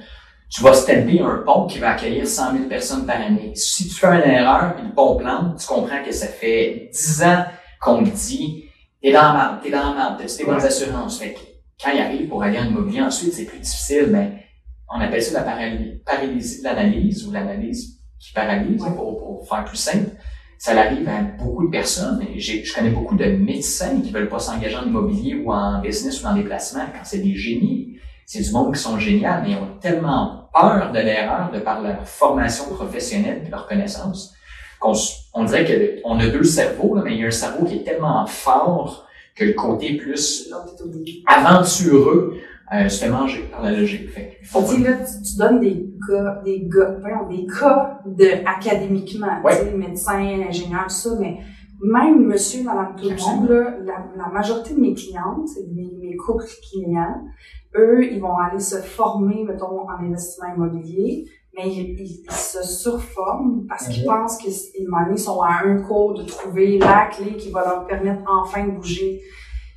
Tu 0.51 0.63
vas 0.63 0.75
stamper 0.75 1.21
un 1.21 1.43
pont 1.45 1.67
qui 1.67 1.79
va 1.79 1.91
accueillir 1.93 2.27
100 2.27 2.53
000 2.53 2.65
personnes 2.69 3.07
par 3.07 3.17
année. 3.21 3.53
Si 3.57 3.89
tu 3.89 3.95
fais 3.95 4.07
une 4.07 4.31
erreur 4.31 4.75
et 4.79 4.83
le 4.83 4.93
pont 4.95 5.17
plante, 5.17 5.59
tu 5.59 5.67
comprends 5.67 6.03
que 6.05 6.13
ça 6.13 6.27
fait 6.29 6.91
10 6.93 7.23
ans 7.25 7.45
qu'on 7.81 8.05
te 8.05 8.11
dit 8.11 8.65
t'es 9.03 9.13
dans 9.13 9.33
la 9.33 9.61
t'es 9.63 9.71
dans 9.71 9.91
la 9.91 9.95
merde, 9.95 10.15
t'as 10.19 10.37
des 10.37 10.45
bonnes 10.45 10.63
assurances. 10.65 11.19
Fait 11.19 11.33
que 11.33 11.41
quand 11.83 11.91
il 11.93 12.01
arrive 12.01 12.29
pour 12.29 12.43
aller 12.43 12.59
en 12.59 12.67
immobilier 12.67 13.01
ensuite, 13.03 13.33
c'est 13.33 13.47
plus 13.47 13.59
difficile, 13.59 14.09
mais 14.11 14.45
on 14.95 15.01
appelle 15.01 15.23
ça 15.23 15.41
la 15.43 15.51
paraly- 15.51 16.03
paralysie 16.05 16.59
de 16.61 16.65
l'analyse 16.65 17.27
ou 17.27 17.33
l'analyse 17.33 17.99
qui 18.21 18.33
paralyse, 18.33 18.81
Ouais. 18.83 18.95
pour, 18.95 19.19
pour 19.19 19.49
faire 19.49 19.65
plus 19.65 19.77
simple. 19.77 20.11
Ça 20.65 20.81
arrive 20.81 21.07
à 21.11 21.21
beaucoup 21.21 21.67
de 21.67 21.71
personnes. 21.71 22.25
Je 22.39 22.75
connais 22.75 22.89
beaucoup 22.89 23.17
de 23.17 23.27
médecins 23.27 24.01
qui 24.01 24.11
veulent 24.11 24.31
pas 24.31 24.39
s'engager 24.39 24.75
en 24.77 24.87
immobilier 24.87 25.35
ou 25.35 25.53
en 25.53 25.83
business 25.83 26.23
ou 26.23 26.27
en 26.27 26.35
déplacement 26.35 26.87
quand 26.87 27.05
c'est 27.05 27.19
des 27.19 27.35
génies. 27.35 27.99
C'est 28.25 28.41
du 28.41 28.51
monde 28.51 28.75
qui 28.75 28.81
sont 28.81 28.99
géniaux, 28.99 29.29
mais 29.43 29.51
ils 29.51 29.57
ont 29.57 29.77
tellement 29.79 30.49
peur 30.55 30.91
de 30.91 31.01
l'erreur 31.01 31.51
de 31.53 31.59
par 31.59 31.83
leur 31.83 32.09
formation 32.09 32.65
professionnelle 32.71 33.43
et 33.47 33.51
leur 33.51 33.69
connaissance 33.69 34.33
qu'on 34.81 34.95
on 35.35 35.45
dirait 35.45 35.67
que 35.67 36.01
on 36.03 36.19
a 36.19 36.29
deux 36.29 36.45
cerveaux, 36.45 36.95
là, 36.95 37.03
mais 37.05 37.13
il 37.13 37.21
y 37.21 37.25
a 37.25 37.27
un 37.27 37.31
cerveau 37.31 37.67
qui 37.67 37.75
est 37.77 37.85
tellement 37.85 38.25
fort 38.25 39.07
que 39.35 39.45
le 39.45 39.53
côté 39.53 39.99
plus 39.99 40.51
aventureux 41.27 42.39
euh, 42.73 42.89
se 42.89 43.05
fait 43.05 43.11
par 43.51 43.63
la 43.63 43.73
logique. 43.73 44.09
Fait 44.09 44.39
faut 44.43 44.65
Tu 44.67 44.83
là, 44.83 44.93
tu, 44.95 45.31
tu 45.31 45.37
donnes 45.37 45.61
des 45.61 45.75
cas, 46.07 46.41
des 46.45 46.61
gars, 46.69 46.97
voyons, 47.01 47.29
des 47.29 47.47
cas 47.47 48.01
de, 48.07 48.47
académiquement, 48.47 49.41
Ouais. 49.45 49.59
tu 49.59 49.65
sais, 49.71 49.77
médecin, 49.77 50.19
ingénieur, 50.49 50.85
tout 50.85 50.91
ça, 50.91 51.11
mais 51.21 51.39
même 51.83 52.25
monsieur, 52.27 52.63
madame, 52.65 52.95
tout 52.97 53.09
le 53.11 53.17
monde, 53.17 53.49
là, 53.51 53.75
la, 53.85 54.25
la 54.25 54.29
majorité 54.33 54.75
de 54.75 54.81
mes 54.81 54.95
clientes, 54.95 55.49
mes, 55.75 55.91
mes 56.01 56.17
couples 56.17 56.45
clients, 56.71 57.21
eux, 57.77 58.05
ils 58.05 58.21
vont 58.21 58.37
aller 58.39 58.61
se 58.61 58.77
former, 58.77 59.45
mettons, 59.45 59.81
en 59.81 59.89
investissement 60.01 60.55
immobilier, 60.55 61.25
mais 61.57 61.69
ils, 61.69 61.99
ils- 62.01 62.25
ils 62.25 62.33
se 62.33 62.63
surforment 62.63 63.67
parce 63.69 63.89
qu'ils 63.89 64.03
Mhm. 64.05 64.09
pensent 64.09 64.39
qu'ils 64.39 64.53
ils 65.13 65.19
sont 65.19 65.41
à 65.43 65.63
un 65.65 65.79
cours 65.83 66.15
de 66.15 66.23
trouver 66.25 66.79
la 66.79 67.07
clé 67.13 67.37
qui 67.37 67.51
va 67.51 67.65
leur 67.65 67.87
permettre 67.87 68.23
enfin 68.29 68.67
de 68.67 68.73
bouger. 68.73 69.21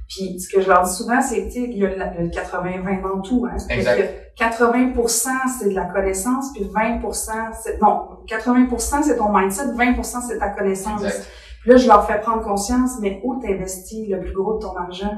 Puis, 0.08 0.40
ce 0.40 0.48
que 0.50 0.62
je 0.62 0.70
leur 0.70 0.84
dis 0.84 0.94
souvent, 0.94 1.22
c'est, 1.22 1.46
tu 1.48 1.52
sais, 1.52 1.64
il 1.70 1.78
y 1.78 1.86
a 1.86 1.90
le, 1.90 2.24
le 2.24 2.30
80-20 2.30 3.02
dans 3.04 3.22
tout, 3.22 3.46
hein. 3.46 3.58
Exact. 3.70 4.27
Que 4.38 4.44
80% 4.44 5.30
c'est 5.60 5.70
de 5.70 5.76
la 5.76 5.86
connaissance, 5.86 6.52
puis 6.54 6.66
20% 6.66 7.32
c'est, 7.64 7.82
non, 7.82 8.08
80% 8.28 9.04
c'est 9.04 9.18
ton 9.18 9.30
mindset, 9.36 9.68
20% 9.74 10.22
c'est 10.28 10.38
ta 10.38 10.50
connaissance. 10.50 11.04
Exact. 11.04 11.28
Puis 11.62 11.72
là, 11.72 11.78
je 11.78 11.88
leur 11.88 12.08
fais 12.08 12.20
prendre 12.22 12.44
conscience, 12.44 13.00
mais 13.02 13.20
où 13.24 13.42
t'investis 13.42 14.08
le 14.10 14.22
plus 14.22 14.34
gros 14.34 14.58
de 14.58 14.62
ton 14.62 14.76
argent? 14.78 15.18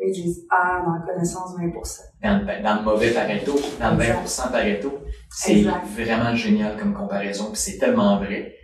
Et 0.00 0.10
ils 0.10 0.22
disent, 0.22 0.46
ah, 0.50 0.82
dans 0.86 0.92
la 0.94 1.00
connaissance, 1.12 1.56
20%. 1.58 2.00
Dans, 2.22 2.38
le- 2.38 2.62
dans 2.62 2.76
le 2.76 2.82
mauvais 2.82 3.10
Pareto, 3.10 3.54
dans 3.80 3.94
le 3.96 4.00
Exact. 4.02 4.24
20% 4.24 4.52
Pareto, 4.52 4.92
c'est 5.30 5.64
vraiment 5.96 6.34
génial 6.34 6.76
comme 6.78 6.94
comparaison, 6.94 7.46
puis 7.52 7.60
c'est 7.60 7.78
tellement 7.78 8.16
vrai. 8.18 8.54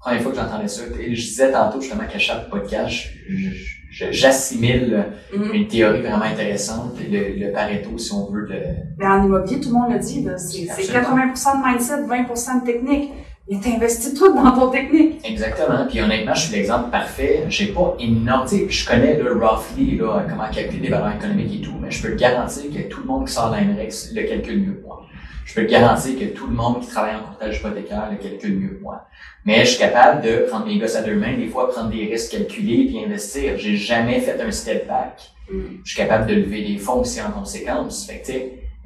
Première 0.00 0.22
fois 0.22 0.32
que 0.32 0.38
j'entendais 0.38 0.68
ça, 0.68 0.82
et 0.98 1.14
je 1.14 1.22
disais 1.28 1.52
tantôt 1.52 1.80
justement 1.80 2.06
qu'à 2.06 2.18
chaque 2.18 2.48
podcast, 2.50 2.90
je- 3.28 3.36
je- 3.36 3.74
j'assimile 4.10 5.04
Mhm. 5.34 5.50
une 5.54 5.66
théorie 5.68 6.00
vraiment 6.00 6.22
intéressante, 6.22 6.94
le, 7.10 7.38
le 7.46 7.52
Pareto, 7.52 7.96
si 7.98 8.12
on 8.12 8.30
veut, 8.30 8.40
le, 8.48 8.56
Mais 8.98 9.06
en 9.06 9.24
immobilier, 9.24 9.60
tout 9.60 9.68
le 9.68 9.74
monde 9.74 9.92
le 9.92 9.98
dit, 9.98 10.26
c'est, 10.36 10.66
c'est 10.66 10.96
Absolument. 10.96 11.26
80% 11.34 11.60
de 11.62 11.68
mindset, 11.72 12.02
20% 12.06 12.60
de 12.60 12.66
technique. 12.66 13.10
Mais 13.50 13.60
t'investis 13.60 14.14
tout 14.14 14.32
dans 14.34 14.52
ton 14.52 14.70
technique. 14.70 15.20
Exactement. 15.22 15.84
Puis 15.86 16.00
honnêtement, 16.00 16.32
je 16.32 16.46
suis 16.46 16.56
l'exemple 16.56 16.88
parfait. 16.90 17.44
J'ai 17.50 17.66
pas 17.66 17.94
énorme, 18.00 18.48
je 18.48 18.86
connais 18.88 19.18
le 19.18 19.32
roughly 19.34 19.98
là, 19.98 20.24
comment 20.26 20.48
calculer 20.50 20.84
les 20.84 20.88
valeurs 20.88 21.12
économiques 21.14 21.56
et 21.56 21.60
tout, 21.60 21.74
mais 21.78 21.90
je 21.90 22.00
peux 22.02 22.12
te 22.14 22.18
garantir 22.18 22.62
que 22.72 22.88
tout 22.88 23.00
le 23.02 23.06
monde 23.06 23.26
qui 23.26 23.34
sort 23.34 23.50
de 23.50 23.56
l'INREX 23.56 24.12
le 24.14 24.22
calcule 24.22 24.60
mieux 24.62 24.72
que 24.80 24.86
moi. 24.86 25.03
Je 25.44 25.54
peux 25.54 25.66
te 25.66 25.70
garantir 25.70 26.18
que 26.18 26.24
tout 26.34 26.46
le 26.46 26.54
monde 26.54 26.80
qui 26.80 26.88
travaille 26.88 27.16
en 27.16 27.24
courtage 27.24 27.58
hypothécaire 27.58 28.08
le 28.10 28.16
calcule 28.16 28.58
mieux 28.58 28.68
que 28.76 28.82
moi. 28.82 29.06
Mais 29.44 29.60
je 29.64 29.70
suis 29.70 29.78
capable 29.78 30.22
de 30.22 30.46
prendre 30.48 30.66
mes 30.66 30.78
gosses 30.78 30.96
à 30.96 31.02
deux 31.02 31.16
mains, 31.16 31.36
des 31.36 31.48
fois 31.48 31.68
prendre 31.70 31.90
des 31.90 32.06
risques 32.06 32.32
calculés 32.32 32.86
puis 32.86 33.04
investir. 33.04 33.58
J'ai 33.58 33.76
jamais 33.76 34.20
fait 34.20 34.40
un 34.40 34.50
step 34.50 34.88
back. 34.88 35.30
Je 35.50 35.56
suis 35.84 35.96
capable 35.96 36.26
de 36.26 36.34
lever 36.34 36.62
des 36.66 36.78
fonds 36.78 37.00
aussi 37.00 37.20
en 37.20 37.30
conséquence. 37.30 38.06
Fait 38.06 38.22
que, 38.26 38.32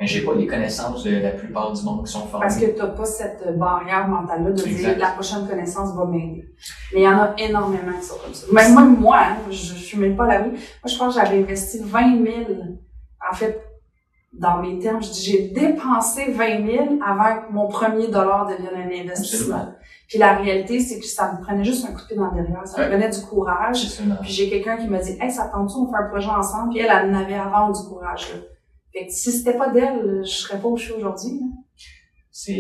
mais 0.01 0.07
j'ai 0.09 0.23
pas 0.23 0.35
les 0.35 0.47
connaissances 0.47 1.05
de 1.05 1.17
la 1.17 1.31
plupart 1.31 1.73
du 1.73 1.83
monde 1.85 2.05
qui 2.05 2.13
sont 2.13 2.27
formés. 2.27 2.47
Parce 2.47 2.59
que 2.59 2.67
t'as 2.67 2.89
pas 2.89 3.05
cette 3.05 3.57
barrière 3.57 4.09
mentale-là 4.09 4.51
de 4.51 4.63
Exact. 4.67 4.89
dire 4.91 4.99
la 4.99 5.11
prochaine 5.13 5.47
connaissance 5.47 5.95
va 5.97 6.05
m'aider. 6.07 6.45
Mais 6.93 7.01
il 7.01 7.05
y 7.05 7.09
en 7.09 7.19
a 7.19 7.35
énormément 7.39 7.93
qui 8.01 8.07
sont 8.07 8.17
comme 8.25 8.35
ça. 8.35 8.47
Même 8.53 8.73
moi, 8.75 8.83
moi, 8.83 9.19
hein, 9.21 9.37
je, 9.49 9.55
je 9.57 9.75
suis 9.75 9.99
même 9.99 10.17
pas 10.17 10.27
la 10.27 10.41
vie. 10.43 10.51
Moi, 10.51 10.59
je 10.87 10.97
pense 10.99 11.15
que 11.17 11.21
j'avais 11.23 11.39
investi 11.39 11.79
20 11.85 12.25
000. 12.25 12.37
En 13.31 13.35
fait, 13.35 13.61
dans 14.33 14.61
mes 14.61 14.79
termes, 14.79 15.03
je 15.03 15.11
dis 15.11 15.23
j'ai 15.23 15.49
dépensé 15.49 16.31
20 16.31 16.67
000 16.67 16.99
avant 17.05 17.43
que 17.43 17.53
mon 17.53 17.69
premier 17.69 18.09
dollar 18.09 18.47
devienne 18.47 18.77
un 18.77 19.01
investissement. 19.03 19.57
Absolument. 19.57 19.75
Puis 20.09 20.19
la 20.19 20.37
réalité, 20.37 20.81
c'est 20.81 20.99
que 20.99 21.05
ça 21.05 21.33
me 21.33 21.43
prenait 21.45 21.65
juste 21.65 21.87
un 21.87 21.93
coup 21.93 22.03
de 22.03 22.07
pied 22.07 22.17
dans 22.17 22.31
le 22.31 22.43
derrière. 22.43 22.67
Ça 22.67 22.83
me 22.83 22.89
prenait 22.89 23.11
du 23.11 23.21
courage. 23.21 23.85
Absolument. 23.85 24.17
Puis 24.23 24.33
j'ai 24.33 24.49
quelqu'un 24.49 24.77
qui 24.77 24.87
m'a 24.87 24.99
dit, 24.99 25.17
hey, 25.21 25.31
ça 25.31 25.49
te 25.49 25.53
tente-tu, 25.53 25.77
on 25.77 25.91
fait 25.91 25.99
un 25.99 26.09
projet 26.09 26.31
ensemble? 26.31 26.71
Puis 26.71 26.79
elle, 26.81 26.91
elle 26.91 27.15
en 27.15 27.19
avait 27.19 27.35
avant 27.35 27.71
du 27.71 27.81
courage, 27.89 28.33
là. 28.33 28.41
Fait 28.93 29.07
que 29.07 29.13
si 29.13 29.33
c'était 29.33 29.57
pas 29.57 29.69
d'elle, 29.69 30.23
je 30.25 30.31
serais 30.31 30.59
pas 30.59 30.69
où 30.69 30.77
je 30.77 30.85
suis 30.85 30.93
aujourd'hui. 30.93 31.43
C'est. 32.31 32.53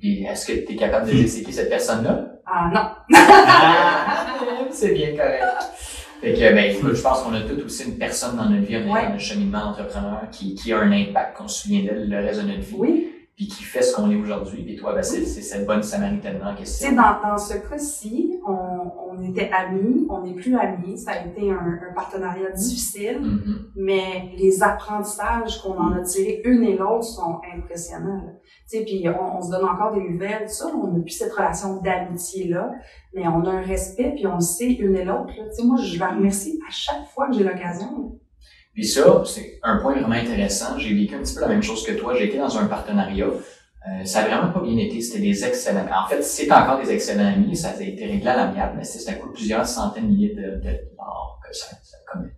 Puis 0.00 0.24
est-ce 0.24 0.46
que 0.46 0.52
tu 0.66 0.72
es 0.72 0.76
capable 0.76 1.08
de 1.08 1.12
qui 1.12 1.52
cette 1.52 1.68
personne-là? 1.68 2.40
Ah, 2.46 2.70
non. 2.72 3.16
Ah, 3.16 4.26
c'est 4.70 4.94
bien 4.94 5.10
correct. 5.10 5.44
Fait 6.20 6.32
que, 6.34 6.52
ben, 6.54 6.74
je 6.94 7.00
pense 7.02 7.22
qu'on 7.22 7.32
a 7.34 7.40
tous 7.42 7.64
aussi 7.64 7.84
une 7.88 7.96
personne 7.98 8.36
dans 8.36 8.48
notre 8.48 8.66
vie, 8.66 8.74
est 8.74 8.84
Ouais. 8.90 9.06
dans 9.06 9.12
le 9.12 9.18
cheminement 9.18 9.64
entrepreneur 9.70 10.22
qui, 10.32 10.54
qui 10.54 10.72
a 10.72 10.80
un 10.80 10.90
impact, 10.90 11.36
qu'on 11.36 11.46
se 11.48 11.62
souvient 11.62 11.82
d'elle 11.84 12.08
le 12.08 12.16
reste 12.16 12.42
de 12.42 12.46
notre 12.48 12.60
vie, 12.60 12.74
Oui. 12.76 13.08
Puis 13.38 13.46
qui 13.46 13.62
fait 13.62 13.82
ce 13.82 13.94
qu'on 13.94 14.10
est 14.10 14.16
aujourd'hui. 14.16 14.64
Puis 14.64 14.74
toi, 14.74 14.94
ben, 14.94 15.02
c'est, 15.04 15.24
c'est 15.24 15.42
cette 15.42 15.64
bonne 15.64 15.84
samaritaine 15.84 16.42
en 16.44 16.50
Tu 16.54 16.62
question. 16.64 16.88
sais, 16.88 16.94
dans, 16.96 17.22
dans 17.22 17.38
ce 17.38 17.54
cas-ci, 17.54 18.40
on, 18.44 18.90
on 19.12 19.22
était 19.30 19.48
amis, 19.56 20.08
on 20.10 20.24
n'est 20.24 20.34
plus 20.34 20.56
amis. 20.56 20.98
Ça 20.98 21.12
a 21.12 21.24
été 21.24 21.48
un, 21.48 21.54
un 21.88 21.94
partenariat 21.94 22.50
difficile, 22.50 23.20
Mhm. 23.20 23.66
mais 23.76 24.32
les 24.36 24.60
apprentissages 24.64 25.62
qu'on 25.62 25.78
en 25.78 25.92
a 25.92 26.00
tirés 26.00 26.42
une 26.44 26.64
et 26.64 26.76
l'autre 26.76 27.04
sont 27.04 27.38
impressionnants. 27.56 28.24
Tu 28.68 28.78
sais, 28.78 28.84
puis 28.84 29.06
on, 29.08 29.38
on 29.38 29.40
se 29.40 29.52
donne 29.52 29.64
encore 29.66 29.94
des 29.94 30.02
nouvelles, 30.02 30.48
ça. 30.50 30.66
On 30.74 30.88
n'a 30.88 31.00
plus 31.00 31.12
cette 31.12 31.32
relation 31.32 31.80
d'amitié-là, 31.80 32.72
mais 33.14 33.28
on 33.28 33.44
a 33.44 33.50
un 33.50 33.62
respect, 33.62 34.14
puis 34.16 34.26
on 34.26 34.40
sait 34.40 34.72
une 34.72 34.96
et 34.96 35.04
l'autre. 35.04 35.28
là. 35.38 35.44
Tu 35.48 35.62
sais, 35.62 35.64
moi, 35.64 35.76
je 35.80 35.96
la 36.00 36.08
remercie 36.08 36.58
à 36.68 36.70
chaque 36.72 37.06
fois 37.14 37.28
que 37.28 37.34
j'ai 37.36 37.44
l'occasion. 37.44 38.18
Puis 38.78 38.86
ça, 38.86 39.22
c'est 39.24 39.58
un 39.64 39.78
point 39.78 39.92
vraiment 39.94 40.14
intéressant. 40.14 40.78
J'ai 40.78 40.94
vécu 40.94 41.12
un 41.16 41.18
petit 41.18 41.34
peu 41.34 41.40
la 41.40 41.48
même 41.48 41.64
chose 41.64 41.84
que 41.84 41.90
toi. 41.92 42.14
J'ai 42.16 42.26
été 42.26 42.38
dans 42.38 42.56
un 42.58 42.66
partenariat. 42.66 43.26
Euh, 43.26 44.04
ça 44.04 44.20
a 44.20 44.28
vraiment 44.28 44.52
pas 44.52 44.60
bien 44.60 44.76
été. 44.78 45.00
C'était 45.00 45.18
des 45.20 45.44
excellents. 45.44 45.84
En 46.04 46.08
fait, 46.08 46.22
c'est 46.22 46.48
encore 46.52 46.80
des 46.80 46.92
excellents 46.92 47.26
amis. 47.26 47.56
Ça 47.56 47.70
a 47.76 47.82
été 47.82 48.06
réglé 48.06 48.28
à 48.28 48.36
l'amiable, 48.36 48.74
mais 48.76 48.84
c'était- 48.84 49.04
ça 49.04 49.14
coûte 49.14 49.32
plusieurs 49.34 49.66
centaines 49.66 50.04
de 50.04 50.08
milliers 50.12 50.32
de, 50.32 50.42
de 50.42 50.70
dollars 50.96 51.40
que 51.44 51.56
ça, 51.56 51.66
ça 51.82 51.96
a 51.96 52.12
comme 52.12 52.30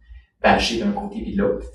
bâché 0.43 0.79
d'un 0.79 0.93
côté 0.93 1.21
puis 1.21 1.35
de 1.35 1.43
l'autre. 1.43 1.67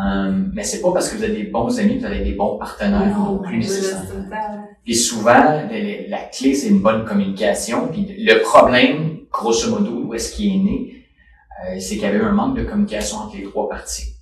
Euh, 0.00 0.30
mais 0.54 0.62
c'est 0.62 0.80
pas 0.80 0.92
parce 0.92 1.08
que 1.10 1.16
vous 1.16 1.24
êtes 1.24 1.34
des 1.34 1.42
bons 1.42 1.76
amis 1.80 1.96
que 1.96 2.00
vous 2.02 2.06
avez 2.06 2.22
des 2.22 2.34
bons 2.34 2.58
partenaires 2.58 3.18
non 3.18 3.38
plus 3.38 3.58
nécessairement. 3.58 4.04
temps. 4.30 4.64
Puis 4.84 4.94
souvent, 4.94 5.60
le- 5.68 6.08
la 6.08 6.18
clé, 6.32 6.54
c'est 6.54 6.68
une 6.68 6.80
bonne 6.82 7.04
communication. 7.04 7.88
Puis 7.88 8.14
le 8.16 8.42
problème, 8.42 9.22
grosso 9.32 9.70
modo, 9.70 10.04
où 10.06 10.14
est-ce 10.14 10.36
qu'il 10.36 10.54
est 10.54 10.58
né, 10.58 11.01
euh, 11.68 11.78
c'est 11.78 11.94
qu'il 11.94 12.02
y 12.02 12.06
avait 12.06 12.20
un 12.20 12.32
manque 12.32 12.56
de 12.56 12.64
communication 12.64 13.18
entre 13.18 13.36
les 13.36 13.44
trois 13.44 13.68
parties. 13.68 14.14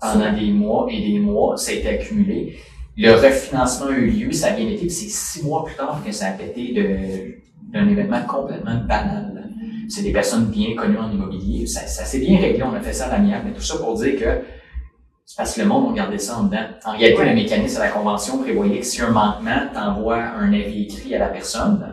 Pendant 0.00 0.32
des 0.32 0.50
mois 0.50 0.86
et 0.90 1.00
des 1.00 1.18
mois, 1.18 1.56
ça 1.56 1.72
a 1.72 1.74
été 1.74 1.88
accumulé. 1.88 2.58
Le 2.96 3.12
refinancement 3.12 3.86
a 3.88 3.92
eu 3.92 4.10
lieu, 4.10 4.32
ça 4.32 4.48
a 4.48 4.52
bien 4.52 4.68
été, 4.68 4.88
c'est 4.88 5.08
six 5.08 5.42
mois 5.44 5.64
plus 5.64 5.74
tard 5.76 6.02
que 6.04 6.10
ça 6.12 6.28
a 6.28 6.32
pété 6.32 6.72
d'un 7.72 7.88
événement 7.88 8.22
complètement 8.26 8.76
banal. 8.86 9.48
C'est 9.88 10.02
des 10.02 10.12
personnes 10.12 10.46
bien 10.46 10.74
connues 10.76 10.98
en 10.98 11.10
immobilier. 11.10 11.66
Ça, 11.66 11.86
ça 11.86 12.04
s'est 12.04 12.20
bien 12.20 12.38
réglé, 12.40 12.62
on 12.62 12.72
a 12.74 12.80
fait 12.80 12.92
ça 12.92 13.06
à 13.06 13.12
l'amiable, 13.18 13.46
mais 13.48 13.52
tout 13.52 13.62
ça 13.62 13.76
pour 13.78 13.94
dire 13.94 14.18
que 14.18 14.40
c'est 15.26 15.36
parce 15.36 15.54
que 15.54 15.60
le 15.60 15.66
monde, 15.68 15.86
on 15.88 15.92
gardait 15.92 16.18
ça 16.18 16.38
en 16.38 16.44
dedans. 16.44 16.66
En 16.84 16.92
réalité, 16.92 17.18
Ouais. 17.20 17.28
le 17.28 17.34
mécanisme 17.34 17.76
de 17.76 17.80
la 17.82 17.88
convention 17.90 18.38
prévoyait 18.38 18.80
que 18.80 18.86
si 18.86 19.00
un 19.02 19.10
manquement, 19.10 19.68
t'envoies 19.72 20.20
un 20.22 20.52
avis 20.52 20.84
écrit 20.84 21.14
à 21.14 21.18
la 21.20 21.28
personne, 21.28 21.89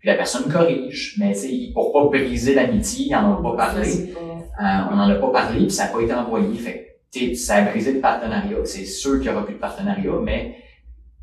puis 0.00 0.08
la 0.08 0.16
personne 0.16 0.50
corrige. 0.50 1.14
Mais 1.18 1.34
pour 1.72 1.92
pas 1.92 2.04
briser 2.06 2.54
l'amitié, 2.54 3.06
ils 3.10 3.14
en 3.14 3.38
ont 3.38 3.42
pas 3.42 3.56
parlé. 3.56 4.14
Euh, 4.16 4.64
on 4.90 4.96
n'en 4.96 5.08
a 5.08 5.14
pas 5.14 5.30
parlé, 5.30 5.60
puis 5.60 5.70
ça 5.70 5.84
n'a 5.84 5.90
pas 5.90 6.00
été 6.00 6.12
envoyé. 6.12 6.58
Fait 6.58 6.98
que, 7.12 7.34
ça 7.34 7.56
a 7.56 7.62
brisé 7.62 7.92
le 7.92 8.00
partenariat. 8.00 8.56
C'est 8.64 8.84
sûr 8.84 9.20
qu'il 9.20 9.30
n'y 9.30 9.36
aura 9.36 9.44
plus 9.44 9.54
de 9.54 9.60
partenariat, 9.60 10.12
mais 10.22 10.56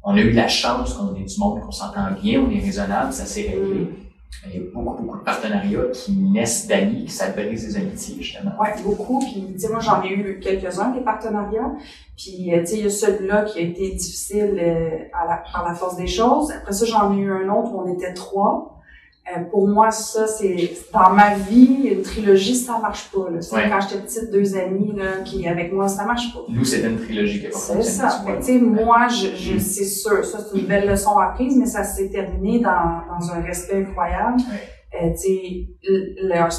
on 0.03 0.15
a 0.15 0.21
eu 0.21 0.31
la 0.31 0.47
chance 0.47 0.93
qu'on 0.93 1.15
est 1.15 1.23
du 1.23 1.39
monde, 1.39 1.59
qu'on 1.59 1.71
s'entend 1.71 2.11
bien, 2.21 2.39
on 2.39 2.51
est 2.51 2.59
raisonnable, 2.59 3.11
ça 3.11 3.25
s'est 3.25 3.49
réglé. 3.49 3.89
Il 4.45 4.55
y 4.55 4.57
a 4.57 4.71
beaucoup, 4.73 5.03
beaucoup 5.03 5.17
de 5.17 5.23
partenariats 5.23 5.87
qui 5.93 6.11
naissent 6.13 6.67
d'amis, 6.67 7.09
ça 7.09 7.29
brise 7.29 7.67
les 7.67 7.77
amitiés, 7.77 8.15
justement. 8.21 8.51
Ouais, 8.61 8.73
beaucoup. 8.83 9.19
Puis, 9.19 9.53
tu 9.53 9.59
sais, 9.59 9.69
moi, 9.69 9.79
j'en 9.79 10.01
ai 10.03 10.09
eu 10.09 10.39
quelques-uns, 10.39 10.91
des 10.91 11.01
partenariats. 11.01 11.73
Puis, 12.15 12.53
euh, 12.53 12.59
tu 12.59 12.67
sais, 12.67 12.77
il 12.77 12.83
y 12.83 12.85
a 12.85 12.89
celui-là 12.89 13.43
qui 13.43 13.59
a 13.59 13.61
été 13.61 13.91
difficile 13.91 14.57
euh, 14.59 14.89
par 15.11 15.65
la 15.67 15.73
force 15.73 15.97
des 15.97 16.07
choses. 16.07 16.51
Après 16.51 16.71
ça, 16.71 16.85
j'en 16.85 17.13
ai 17.17 17.19
eu 17.19 17.31
un 17.31 17.49
autre 17.49 17.73
où 17.73 17.81
on 17.81 17.93
était 17.93 18.13
trois. 18.13 18.76
Euh, 19.35 19.41
pour 19.51 19.67
moi, 19.67 19.91
ça, 19.91 20.25
c'est 20.25 20.71
dans 20.93 21.09
ma 21.09 21.35
vie, 21.35 21.89
une 21.91 22.01
trilogie, 22.01 22.55
ça 22.55 22.79
marche 22.79 23.11
pas. 23.11 23.29
Là. 23.29 23.39
Ouais. 23.51 23.69
Quand 23.69 23.81
j'étais 23.81 24.01
petite, 24.01 24.31
deux 24.31 24.55
amis 24.55 24.93
là, 24.95 25.17
qui 25.25 25.45
avec 25.47 25.73
moi, 25.73 25.89
ça 25.89 26.05
marche 26.05 26.33
pas. 26.33 26.39
Nous, 26.47 26.63
c'était 26.63 26.87
une 26.87 26.97
trilogie 26.97 27.41
qui 27.41 27.47
C'est 27.51 27.81
ça. 27.83 28.23
tu 28.39 28.43
sais, 28.43 28.59
moi, 28.59 29.07
je, 29.09 29.35
je 29.35 29.53
Mm. 29.55 29.59
c'est 29.59 29.85
sûr, 29.85 30.23
ça 30.23 30.39
c'est 30.39 30.57
une 30.57 30.65
belle 30.65 30.87
leçon 30.89 31.17
apprise, 31.17 31.57
mais 31.57 31.65
ça 31.65 31.83
s'est 31.83 32.09
terminé 32.09 32.59
dans, 32.59 33.01
dans 33.09 33.31
un 33.33 33.41
respect 33.41 33.85
incroyable. 33.85 34.41
Euh, 35.01 35.09
tu 35.11 35.17
sais, 35.17 35.67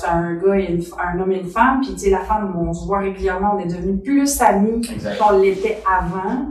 un 0.07 0.35
gars, 0.37 0.57
et 0.59 0.71
une, 0.73 0.85
un 0.99 1.21
homme 1.21 1.33
et 1.33 1.41
une 1.41 1.49
femme, 1.49 1.81
puis 1.81 1.95
tu 1.95 2.01
sais, 2.01 2.11
la 2.11 2.21
femme, 2.21 2.55
on 2.59 2.73
se 2.75 2.87
voit 2.87 2.99
régulièrement, 3.01 3.55
on 3.57 3.61
est 3.61 3.67
devenus 3.67 4.03
plus 4.05 4.41
amis 4.43 4.83
qu'on 5.19 5.39
l'était 5.39 5.79
avant. 5.91 6.49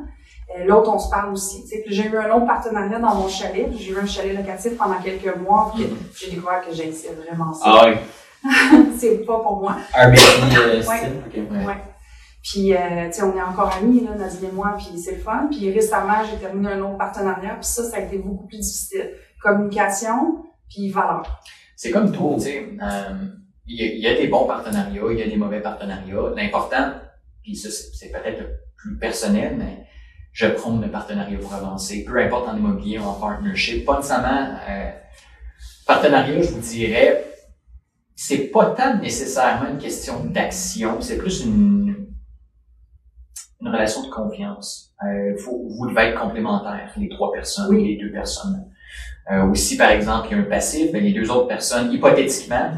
Euh, 0.60 0.66
L'autre, 0.66 0.92
on 0.94 1.00
se 1.00 1.10
parle 1.10 1.32
aussi. 1.34 1.64
tu 1.64 1.70
sais. 1.70 1.84
Puis 1.86 1.94
j'ai 1.96 2.08
eu 2.08 2.18
un 2.18 2.30
autre 2.36 2.46
partenariat 2.48 3.00
dans 3.00 3.16
mon 3.16 3.28
chalet. 3.28 3.68
J'ai 3.78 3.92
eu 3.92 3.98
un 3.98 4.06
chalet 4.06 4.36
locatif 4.36 4.78
pendant 4.78 5.00
quelques 5.02 5.36
mois. 5.38 5.72
Puis 5.76 5.88
j'ai 6.20 6.32
découvert 6.32 6.62
que 6.68 6.74
j'ai 6.74 6.92
vraiment 7.26 7.54
ça. 7.54 7.64
Ah 7.66 7.86
oui. 7.88 7.96
c'est 8.98 9.26
pas 9.26 9.40
pour 9.40 9.60
moi. 9.62 9.78
Airbnb 9.96 10.18
euh, 10.58 10.76
Ouais. 10.78 10.82
style. 10.82 11.22
ok. 11.28 11.52
Ouais. 11.52 11.66
Ouais. 11.66 11.78
Puis, 12.44 12.74
euh, 12.74 13.08
tu 13.08 13.14
sais, 13.14 13.24
on 13.24 13.36
est 13.36 13.42
encore 13.42 13.74
amis, 13.76 14.06
là, 14.06 14.16
Nadine 14.16 14.50
et 14.50 14.52
moi, 14.54 14.76
puis 14.78 14.98
c'est 14.98 15.16
le 15.16 15.18
fun. 15.22 15.50
Puis 15.52 15.70
récemment, 15.72 16.24
j'ai 16.30 16.38
terminé 16.38 16.72
un 16.72 16.80
autre 16.82 16.98
partenariat, 16.98 17.56
puis 17.56 17.66
ça, 17.66 17.84
ça 17.84 17.98
a 17.98 18.00
été 18.02 18.20
beaucoup 18.20 18.46
plus 18.48 18.60
difficile. 18.60 19.10
Communication, 19.44 20.44
puis 20.70 20.90
valeur. 20.92 21.24
C'est 21.76 21.92
comme 21.92 22.12
tout, 22.12 22.36
tu 22.38 22.44
sais. 22.46 22.70
euh, 22.82 23.14
Il 23.70 23.76
y, 23.76 23.84
a- 23.84 23.94
il 23.94 24.00
y 24.00 24.08
a 24.08 24.14
des 24.16 24.28
bons 24.30 24.46
partenariats, 24.46 25.02
il 25.12 25.20
y 25.20 25.24
a 25.24 25.28
des 25.28 25.36
mauvais 25.36 25.60
partenariats. 25.62 26.32
L'important, 26.38 26.92
puis 27.44 27.54
ça, 27.56 27.70
c'est 27.70 27.90
c'est 27.94 28.12
peut-être 28.12 28.44
plus 28.78 28.98
personnel, 28.98 29.56
mais 29.58 29.86
je 30.38 30.46
prône 30.46 30.80
le 30.84 30.92
partenariat 30.92 31.40
pour 31.40 31.52
avancer. 31.52 32.06
Peu 32.06 32.20
importe 32.20 32.48
en 32.48 32.56
immobilier 32.56 33.00
ou 33.00 33.04
en 33.06 33.14
partnership. 33.14 33.86
Pas 33.86 33.98
nécessairement... 33.98 34.56
Euh, 34.70 34.92
partenariat, 35.88 36.40
je 36.44 36.50
vous 36.50 36.60
dirais, 36.60 37.26
c'est 38.16 38.52
pas 38.52 38.68
tant 38.68 38.98
nécessairement 39.00 39.68
une 39.70 39.80
question 39.80 40.24
d'action, 40.26 41.02
c'est 41.02 41.18
plus 41.18 41.44
une, 41.44 42.06
une 43.62 43.68
relation 43.68 44.04
de 44.06 44.12
confiance. 44.12 44.94
Euh, 45.04 45.36
faut, 45.40 45.60
vous 45.76 45.90
devez 45.90 46.10
être 46.10 46.20
complémentaires, 46.22 46.92
les 46.98 47.10
trois 47.10 47.32
personnes, 47.32 47.70
Oui. 47.70 47.88
les 47.88 47.98
deux 47.98 48.12
personnes. 48.12 48.64
Euh, 49.32 49.44
aussi, 49.50 49.76
par 49.76 49.90
exemple, 49.90 50.28
il 50.30 50.38
y 50.38 50.40
a 50.40 50.44
un 50.44 50.46
passif, 50.46 50.92
ben, 50.92 51.04
les 51.04 51.14
deux 51.14 51.32
autres 51.32 51.48
personnes, 51.48 51.92
hypothétiquement, 51.92 52.74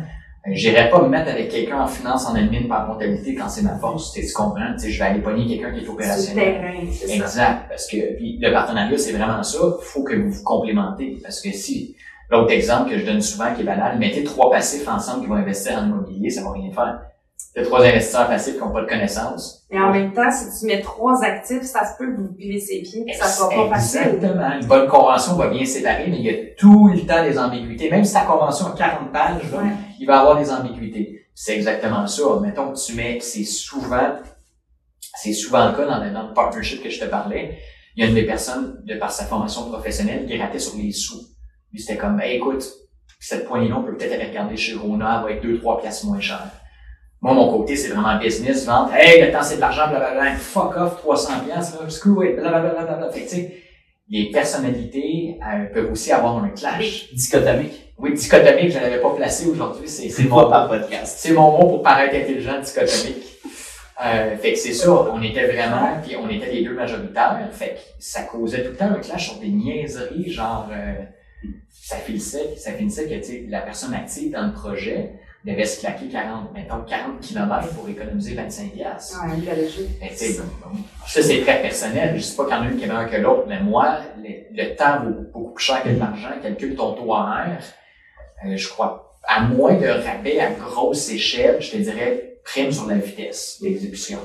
euh, 0.48 0.52
j'irais 0.54 0.90
pas 0.90 1.02
me 1.02 1.10
mettre 1.10 1.30
avec 1.30 1.50
quelqu'un 1.50 1.82
en 1.82 1.88
finance, 1.88 2.26
en 2.26 2.36
admin, 2.36 2.70
en 2.70 2.94
comptabilité 2.94 3.36
quand 3.36 3.50
c'est 3.50 3.62
ma 3.62 3.78
force, 3.78 4.14
tu 4.14 4.22
sais, 4.22 4.28
tu 4.28 4.34
comprends, 4.34 4.74
tu 4.74 4.80
sais, 4.80 4.92
je 4.92 5.00
vais 5.00 5.10
aller 5.10 5.22
pogner 5.22 5.46
quelqu'un 5.48 5.72
qui 5.78 5.84
est 5.84 5.88
opérationnel. 5.90 6.88
ça. 6.94 7.14
Exact, 7.14 7.70
parce 7.70 7.88
que 7.88 8.16
puis 8.16 8.38
le 8.42 8.52
partenariat, 8.52 8.98
c'est 8.98 9.12
vraiment 9.12 9.44
ça. 9.44 9.60
faut 9.82 10.04
que 10.04 10.16
vous 10.16 10.32
vous 10.32 10.44
complémentez. 10.44 11.20
Parce 11.22 11.42
que 11.42 11.52
si, 11.52 11.96
l'autre 12.30 12.52
exemple 12.52 12.90
que 12.90 12.98
je 12.98 13.06
donne 13.06 13.22
souvent, 13.22 13.54
qui 13.54 13.62
est 13.62 13.66
banal, 13.66 14.00
mettez 14.00 14.24
trois 14.24 14.50
passifs 14.50 14.88
ensemble 14.88 15.24
qui 15.24 15.28
vont 15.28 15.36
investir 15.36 15.78
en 15.78 15.88
immobilier, 15.88 16.30
ça 16.30 16.44
va 16.44 16.52
rien 16.52 16.72
faire. 16.72 17.02
T'as 17.56 17.64
trois 17.64 17.82
investisseurs 17.84 18.28
passifs 18.28 18.54
qui 18.56 18.60
n'ont 18.60 18.72
pas 18.72 18.82
de 18.82 18.88
connaissances. 18.88 19.66
Mais 19.72 19.80
en 19.80 19.92
même 19.92 20.14
temps, 20.14 20.30
si 20.32 20.60
tu 20.60 20.66
mets 20.68 20.82
trois 20.82 21.24
actifs, 21.24 21.64
ça 21.64 21.84
se 21.86 21.98
peut 21.98 22.12
que 22.16 22.22
vous 22.22 22.34
pilez 22.34 22.60
ses 22.60 22.82
pieds, 22.82 23.06
que 23.06 23.18
ça 23.18 23.28
soit 23.28 23.50
pas 23.50 23.70
facile. 23.70 24.02
Exactement. 24.02 24.52
Une 24.62 24.68
bonne 24.68 24.88
convention 24.88 25.36
va 25.36 25.48
bien 25.48 25.66
séparer, 25.66 26.06
mais 26.08 26.18
il 26.18 26.26
y 26.26 26.30
a 26.30 26.56
tout 26.58 26.90
le 26.90 27.00
temps 27.08 27.24
des 27.24 27.38
ambiguïtés. 27.40 27.90
Même 27.90 28.06
si 28.06 28.14
ta 28.14 28.22
convention 28.22 28.68
a 28.68 28.78
40 28.78 29.12
pages, 29.12 29.52
là, 29.52 29.58
Ouais. 29.58 29.70
il 30.00 30.06
va 30.06 30.16
y 30.16 30.20
avoir 30.20 30.38
des 30.38 30.52
ambiguïtés. 30.52 31.26
C'est 31.34 31.56
exactement 31.56 32.06
ça. 32.06 32.24
Mettons 32.42 32.72
que 32.72 32.78
tu 32.86 32.94
mets, 32.94 33.20
c'est 33.20 33.44
souvent, 33.46 34.18
c'est 35.22 35.34
souvent 35.34 35.70
le 35.70 35.76
cas 35.76 35.86
dans 35.86 36.04
le, 36.04 36.12
dans 36.12 36.28
le 36.28 36.34
partnership 36.34 36.84
que 36.84 36.90
je 36.90 37.00
te 37.00 37.06
parlais. 37.06 37.58
Il 37.96 38.04
y 38.04 38.06
a 38.06 38.10
une 38.10 38.16
des 38.16 38.26
personnes, 38.26 38.82
de 38.86 38.96
par 38.96 39.12
sa 39.12 39.26
formation 39.26 39.70
professionnelle, 39.70 40.26
qui 40.28 40.38
ratait 40.40 40.60
sur 40.60 40.78
les 40.78 40.92
sous. 40.92 41.20
Lui, 41.74 41.80
c'était 41.82 41.98
comme, 41.98 42.20
hey, 42.22 42.38
écoute, 42.38 42.64
cette 43.20 43.48
poignée-là, 43.48 43.78
on 43.80 43.84
peut 43.84 43.98
peut-être 43.98 44.14
aller 44.14 44.28
regarder 44.28 44.56
chez 44.56 44.76
Rona, 44.76 45.18
elle 45.18 45.24
va 45.24 45.32
être 45.38 45.44
deux, 45.44 45.58
trois 45.60 45.82
pièces 45.82 46.04
moins 46.04 46.20
chère. 46.20 46.50
Moi, 47.22 47.34
mon 47.34 47.58
côté, 47.58 47.76
c'est 47.76 47.90
vraiment 47.90 48.18
business, 48.18 48.66
vente. 48.66 48.92
Hey, 48.94 49.26
le 49.26 49.32
temps, 49.32 49.44
c'est 49.44 49.58
de 49.58 49.62
l'argent, 49.62 49.90
blablabla. 49.90 50.36
Fuck 50.36 50.78
off, 50.78 50.98
300 50.98 51.34
pièces, 51.46 51.74
là. 51.74 51.90
Screw 51.90 52.24
it, 52.24 52.36
blablabla, 52.36 52.72
blablabla. 52.72 53.12
Fait 53.12 53.22
que, 53.22 53.30
tu 53.30 53.36
sais, 53.36 53.56
les 54.10 54.32
personnalités 54.32 55.38
euh, 55.42 55.66
peuvent 55.66 55.92
aussi 55.92 56.12
avoir 56.12 56.44
un 56.44 56.50
clash. 56.50 57.14
Dichotomique. 57.14 57.94
Oui, 57.98 58.14
dichotomique, 58.14 58.72
je 58.72 58.78
ne 58.78 58.84
l'avais 58.84 59.02
pas 59.02 59.12
placé 59.12 59.48
aujourd'hui. 59.48 59.88
C'est, 59.90 60.10
c'est 60.10 60.24
mon, 60.24 60.44
pas 60.44 60.50
par 60.50 60.70
podcast. 60.70 61.18
c'est 61.20 61.34
mon 61.34 61.52
mot 61.52 61.68
pour 61.68 61.84
paraître 61.84 62.16
intelligent, 62.16 62.60
dichotomique. 62.60 63.26
Euh, 64.02 64.38
fait 64.38 64.54
que 64.54 64.58
c'est 64.58 64.74
ça, 64.74 64.90
on 64.90 65.22
était 65.22 65.46
vraiment, 65.46 66.00
puis 66.02 66.16
on 66.16 66.30
était 66.30 66.50
les 66.50 66.64
deux 66.64 66.74
majoritaires, 66.74 67.50
fait 67.52 67.76
que 67.76 67.80
ça 68.00 68.24
causait 68.24 68.64
tout 68.64 68.70
le 68.70 68.78
temps 68.78 68.92
un 68.92 69.00
clash 69.00 69.32
sur 69.32 69.40
des 69.42 69.50
niaiseries, 69.50 70.32
genre, 70.32 70.70
euh, 70.72 71.04
ça 71.70 71.98
finissait, 71.98 72.56
ça 72.56 72.72
finissait 72.72 73.10
que, 73.10 73.16
tu 73.16 73.24
sais, 73.24 73.46
la 73.50 73.60
personne 73.60 73.94
active 73.94 74.32
dans 74.32 74.48
le 74.48 74.54
projet 74.54 75.16
devait 75.46 75.66
se 75.66 75.80
claquer 75.80 76.08
40, 76.10 76.54
mettons, 76.54 76.82
40 76.88 77.20
km 77.22 77.68
pour 77.76 77.88
économiser 77.88 78.34
25 78.36 78.72
piastres. 78.74 79.18
Mais 80.02 80.10
tu 80.10 80.16
sais, 80.18 80.34
ça 81.08 81.22
c'est 81.22 81.42
très 81.42 81.62
personnel. 81.62 82.16
Je 82.18 82.22
sais 82.22 82.36
pas 82.36 82.46
qu'il 82.46 82.54
y 82.54 82.58
en 82.58 82.62
a 82.64 82.66
une 82.70 82.78
qui 82.78 82.84
est 82.84 82.88
meilleure 82.88 83.10
que 83.10 83.18
l'autre, 83.18 83.46
mais 83.48 83.62
moi, 83.62 84.00
le, 84.22 84.30
le 84.64 84.76
temps 84.76 85.04
vaut 85.04 85.16
beaucoup 85.34 85.54
plus 85.54 85.64
cher 85.66 85.82
que 85.84 85.90
l'argent. 85.90 86.30
Calcule 86.42 86.76
ton 86.76 86.94
taux 86.94 87.12
horaire. 87.14 87.62
Euh, 88.46 88.56
je 88.58 88.68
crois, 88.70 89.18
à 89.28 89.42
moins 89.42 89.76
de 89.76 89.88
rabais 89.88 90.40
à 90.40 90.52
grosse 90.52 91.10
échelle, 91.12 91.62
je 91.62 91.72
te 91.72 91.78
dirais 91.78 92.40
prime 92.44 92.72
sur 92.72 92.88
la 92.88 92.96
vitesse 92.98 93.60
d'exécution. 93.62 94.20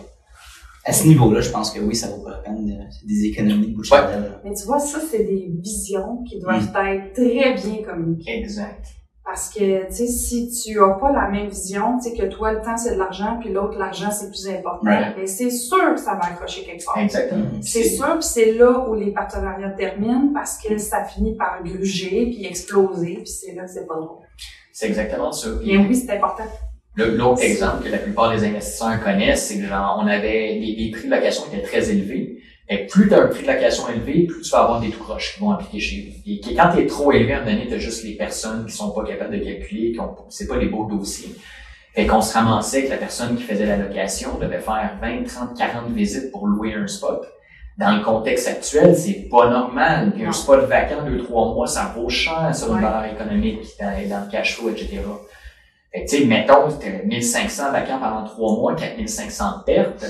À 0.86 0.92
ce 0.92 1.06
niveau-là, 1.06 1.40
je 1.40 1.50
pense 1.50 1.70
que 1.70 1.80
oui, 1.80 1.94
ça 1.96 2.08
vaut 2.08 2.22
pas 2.22 2.30
la 2.32 2.36
peine. 2.38 2.66
de- 2.66 2.82
C'est 2.90 3.06
des 3.06 3.24
économies 3.26 3.68
de 3.68 3.74
bouche 3.76 3.90
Ouais. 3.90 3.98
Mais 4.44 4.52
tu 4.54 4.64
vois, 4.66 4.78
ça, 4.78 4.98
c'est 5.10 5.24
des 5.24 5.48
visions 5.60 6.22
qui 6.28 6.38
doivent 6.40 6.62
être 6.86 7.12
très 7.14 7.54
bien 7.54 7.82
communiquées. 7.82 8.38
Exact. 8.38 8.84
Parce 9.24 9.48
que, 9.48 9.86
tu 9.88 9.94
sais, 9.94 10.06
si 10.06 10.50
tu 10.50 10.78
as 10.82 10.90
pas 11.00 11.10
la 11.10 11.28
même 11.30 11.48
vision, 11.48 11.98
tu 11.98 12.10
sais, 12.10 12.14
que 12.16 12.26
toi, 12.26 12.52
le 12.52 12.60
temps, 12.60 12.76
c'est 12.76 12.92
de 12.94 12.98
l'argent, 12.98 13.38
puis 13.40 13.50
l'autre, 13.50 13.78
l'argent, 13.78 14.10
c'est 14.10 14.28
plus 14.28 14.46
important, 14.48 14.84
mais 15.16 15.26
c'est 15.26 15.50
sûr 15.50 15.94
que 15.94 15.98
ça 16.00 16.14
va 16.14 16.26
accrocher 16.26 16.62
quelque 16.64 16.84
part. 16.84 16.98
Exactement. 16.98 17.44
Mhm. 17.54 17.62
C'est 17.62 17.84
sûr, 17.84 18.12
puis 18.18 18.22
c'est 18.22 18.52
là 18.52 18.86
où 18.86 18.94
les 18.94 19.12
partenariats 19.12 19.70
terminent 19.70 20.30
parce 20.34 20.58
que 20.58 20.76
ça 20.76 21.04
finit 21.04 21.34
par 21.36 21.62
gruger 21.64 22.26
puis 22.26 22.44
exploser, 22.44 23.14
puis 23.16 23.26
c'est 23.28 23.54
là 23.54 23.64
que 23.64 23.70
c'est 23.70 23.86
pas 23.86 23.94
drôle. 23.94 24.26
C'est 24.72 24.88
exactement 24.88 25.32
ça. 25.32 25.48
Mais 25.64 25.78
oui, 25.78 25.94
c'est 25.94 26.12
important. 26.16 26.44
Le- 26.96 27.16
L'autre 27.16 27.42
exemple 27.42 27.84
que 27.84 27.88
la 27.88 27.98
plupart 27.98 28.30
des 28.30 28.44
investisseurs 28.44 29.02
connaissent, 29.02 29.46
c'est 29.48 29.58
que 29.58 29.66
genre, 29.66 30.00
on 30.02 30.06
avait 30.06 30.58
les, 30.60 30.76
les 30.78 30.90
prix 30.92 31.08
de 31.08 31.14
location 31.14 31.44
étaient 31.50 31.62
très 31.62 31.90
élevés. 31.90 32.38
Et 32.68 32.86
plus 32.86 33.08
tu 33.08 33.14
as 33.14 33.22
un 33.22 33.26
prix 33.26 33.42
de 33.42 33.52
location 33.52 33.84
élevé, 33.90 34.26
plus 34.26 34.40
tu 34.42 34.50
vas 34.50 34.60
avoir 34.62 34.80
des 34.80 34.88
tout 34.90 35.02
croches 35.02 35.34
qui 35.34 35.40
vont 35.40 35.50
appliquer 35.50 35.80
chez 35.80 36.14
vous. 36.24 36.30
Et 36.30 36.54
quand 36.56 36.70
tu 36.74 36.80
es 36.80 36.86
trop 36.86 37.12
élevé, 37.12 37.34
à 37.34 37.38
un 37.38 37.40
moment 37.44 37.52
donné, 37.56 37.66
tu 37.68 37.74
as 37.74 37.78
juste 37.78 38.04
les 38.04 38.14
personnes 38.14 38.64
qui 38.66 38.72
sont 38.72 38.90
pas 38.90 39.04
capables 39.04 39.38
de 39.38 39.44
calculer, 39.44 39.92
qui 39.92 40.00
ont, 40.00 40.14
c'est 40.30 40.46
pas 40.46 40.56
des 40.58 40.66
beaux 40.66 40.86
dossiers. 40.86 41.34
Fait 41.94 42.06
qu'on 42.06 42.22
se 42.22 42.32
ramassait 42.34 42.84
que 42.86 42.90
la 42.90 42.96
personne 42.96 43.36
qui 43.36 43.42
faisait 43.42 43.66
la 43.66 43.76
location 43.76 44.38
devait 44.40 44.60
faire 44.60 44.98
20, 45.00 45.24
30, 45.24 45.56
40 45.56 45.90
visites 45.92 46.30
pour 46.32 46.46
louer 46.46 46.74
un 46.74 46.86
spot. 46.86 47.24
Dans 47.76 47.96
le 47.96 48.02
contexte 48.02 48.48
actuel, 48.48 48.96
c'est 48.96 49.28
pas 49.30 49.50
normal. 49.50 50.12
Puis 50.14 50.24
un 50.24 50.32
spot 50.32 50.64
vacant, 50.68 51.04
deux, 51.04 51.18
trois 51.22 51.52
mois, 51.52 51.66
ça 51.66 51.92
vaut 51.94 52.08
cher 52.08 52.50
sur 52.54 52.68
une 52.68 52.76
Ouais. 52.76 52.80
valeur 52.82 53.04
économique, 53.12 53.60
dans, 53.78 54.08
dans 54.08 54.24
le 54.24 54.30
cash 54.30 54.56
flow, 54.56 54.70
etc. 54.70 55.00
Fait 55.92 56.04
que, 56.04 56.10
tu 56.10 56.18
sais, 56.18 56.24
mettons, 56.24 56.70
c'était 56.70 57.04
1500 57.04 57.72
vacants 57.72 57.98
pendant 58.00 58.24
trois 58.24 58.52
mois, 58.58 58.74
4500 58.74 59.58
de 59.58 59.64
pertes. 59.64 60.04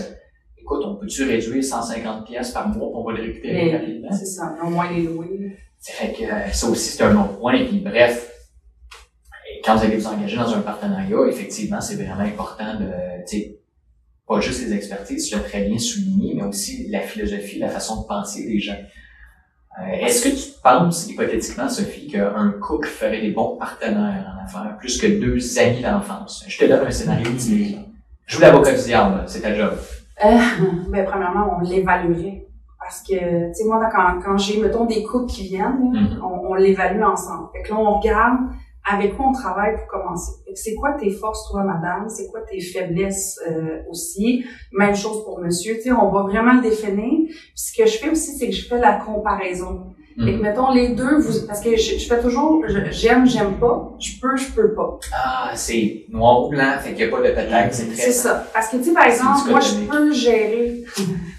Écoute, 0.65 0.83
on 0.83 0.95
peut-tu 0.97 1.25
réduire 1.25 1.63
150 1.63 2.25
pièces 2.25 2.53
par 2.53 2.69
mois 2.69 2.91
pour 2.91 3.01
on 3.01 3.05
va 3.05 3.19
le 3.19 3.23
récupérer 3.25 3.77
rapidement? 3.77 4.09
c'est 4.13 4.25
ça, 4.25 4.57
au 4.65 4.71
moins 4.71 4.91
les 4.91 5.03
louer. 5.03 5.59
Fait 5.83 6.15
que 6.15 6.25
euh, 6.25 6.51
ça 6.53 6.69
aussi, 6.69 6.97
c'est 6.97 7.03
un 7.03 7.15
autre 7.21 7.39
point. 7.39 7.53
Et 7.53 7.67
puis 7.67 7.81
bref, 7.81 8.33
quand 9.63 9.77
vous 9.77 9.85
allez 9.85 9.99
vous 9.99 10.07
engager 10.07 10.39
dans 10.39 10.55
un 10.55 10.63
partenariat, 10.63 11.19
effectivement, 11.29 11.83
c'est 11.83 11.97
vraiment 11.97 12.21
important 12.21 12.81
de, 12.81 12.87
tu 13.29 13.37
sais, 13.37 13.59
pas 14.27 14.41
juste 14.41 14.63
les 14.63 14.73
expertises, 14.73 15.29
tu 15.29 15.35
l'as 15.35 15.43
très 15.43 15.65
bien 15.65 15.77
souligné, 15.77 16.33
mais 16.35 16.45
aussi 16.45 16.89
la 16.89 17.01
philosophie, 17.01 17.59
la 17.59 17.69
façon 17.69 18.01
de 18.01 18.07
penser 18.07 18.47
des 18.47 18.59
gens. 18.59 18.79
Euh, 19.83 20.07
Est-ce 20.07 20.23
que 20.27 20.31
tu 20.31 20.59
penses, 20.63 21.11
hypothétiquement, 21.11 21.69
Sophie, 21.69 22.07
qu'un 22.07 22.55
couple 22.63 22.89
ferait 22.89 23.21
des 23.21 23.33
bons 23.33 23.59
partenaires 23.59 24.35
en 24.35 24.45
affaires, 24.45 24.79
plus 24.79 24.97
que 24.99 25.09
deux 25.09 25.59
amis 25.59 25.83
d'enfance? 25.83 26.43
Je 26.49 26.57
te 26.57 26.65
donne 26.65 26.87
un 26.87 26.91
scénario 26.91 27.31
là. 27.31 27.79
Joue 28.27 28.41
l'avocat 28.41 28.73
du 28.73 28.83
diable, 28.83 29.25
c'est 29.27 29.43
ta 29.43 29.55
job. 29.55 29.77
Euh, 30.25 30.39
ben, 30.91 31.05
premièrement, 31.07 31.57
on 31.57 31.61
l'évaluerait. 31.61 32.47
Parce 32.79 33.03
que, 33.03 33.49
tu 33.49 33.55
sais, 33.55 33.65
moi, 33.65 33.81
quand, 33.91 34.21
quand 34.23 34.37
j'ai, 34.37 34.61
mettons, 34.61 34.85
des 34.85 35.03
couples 35.05 35.27
qui 35.27 35.45
viennent, 35.49 35.91
Mhm. 35.93 36.21
on, 36.23 36.51
on 36.51 36.55
l'évalue 36.55 37.03
ensemble. 37.03 37.49
Fait 37.53 37.63
que 37.63 37.71
là, 37.71 37.79
on 37.79 37.99
regarde 37.99 38.39
avec 38.87 39.17
quoi 39.17 39.29
on 39.29 39.33
travaille 39.33 39.75
pour 39.77 39.87
commencer. 39.87 40.33
Fait 40.45 40.53
que 40.53 40.59
c'est 40.59 40.75
quoi 40.75 40.93
tes 40.93 41.11
forces, 41.11 41.49
toi, 41.51 41.65
madame? 41.65 42.09
C'est 42.11 42.27
quoi 42.31 42.41
tes 42.43 42.61
faiblesses 42.61 43.41
euh, 43.49 43.79
aussi? 43.89 44.45
Même 44.73 44.95
chose 44.95 45.25
pour 45.25 45.41
monsieur. 45.41 45.77
Tu 45.77 45.85
sais, 45.85 45.93
on 45.93 46.11
va 46.11 46.25
vraiment 46.25 46.53
le 46.53 46.61
définir. 46.61 47.27
Puis 47.29 47.53
ce 47.55 47.75
que 47.83 47.89
je 47.89 47.97
fais 47.97 48.11
aussi, 48.11 48.33
c'est 48.37 48.49
que 48.51 48.55
je 48.55 48.69
fais 48.69 48.79
la 48.79 48.97
comparaison. 48.99 49.94
Fait 50.17 50.31
que, 50.31 50.37
Mhm. 50.37 50.43
mettons, 50.43 50.71
les 50.73 50.91
deux, 50.91 51.19
vous, 51.19 51.47
parce 51.49 51.61
que 51.61 51.77
je, 51.77 51.99
je 51.99 52.07
fais 52.07 52.21
toujours, 52.21 52.65
j'aime, 52.93 53.27
j'aime 53.27 53.55
pas, 53.59 53.97
je 53.99 54.13
peux, 54.21 54.37
je 54.37 54.53
peux 54.53 54.73
pas. 54.73 55.01
Ah, 55.13 55.51
c'est 55.57 56.05
noir 56.09 56.45
ou 56.47 56.51
blanc, 56.51 56.77
fait 56.81 56.91
qu'il 56.95 57.07
n'y 57.07 57.13
a 57.13 57.17
pas 57.17 57.23
de 57.23 57.33
peut-être, 57.35 57.75
c'est 57.75 57.87
très 57.87 57.95
C'est 57.97 58.13
ça. 58.13 58.47
Parce 58.55 58.69
que, 58.69 58.77
tu 58.77 58.85
sais, 58.85 58.93
par 58.93 59.07
exemple, 59.07 59.51
moi, 59.51 59.59
je 59.61 59.75
peux 59.91 60.13
gérer 60.13 60.85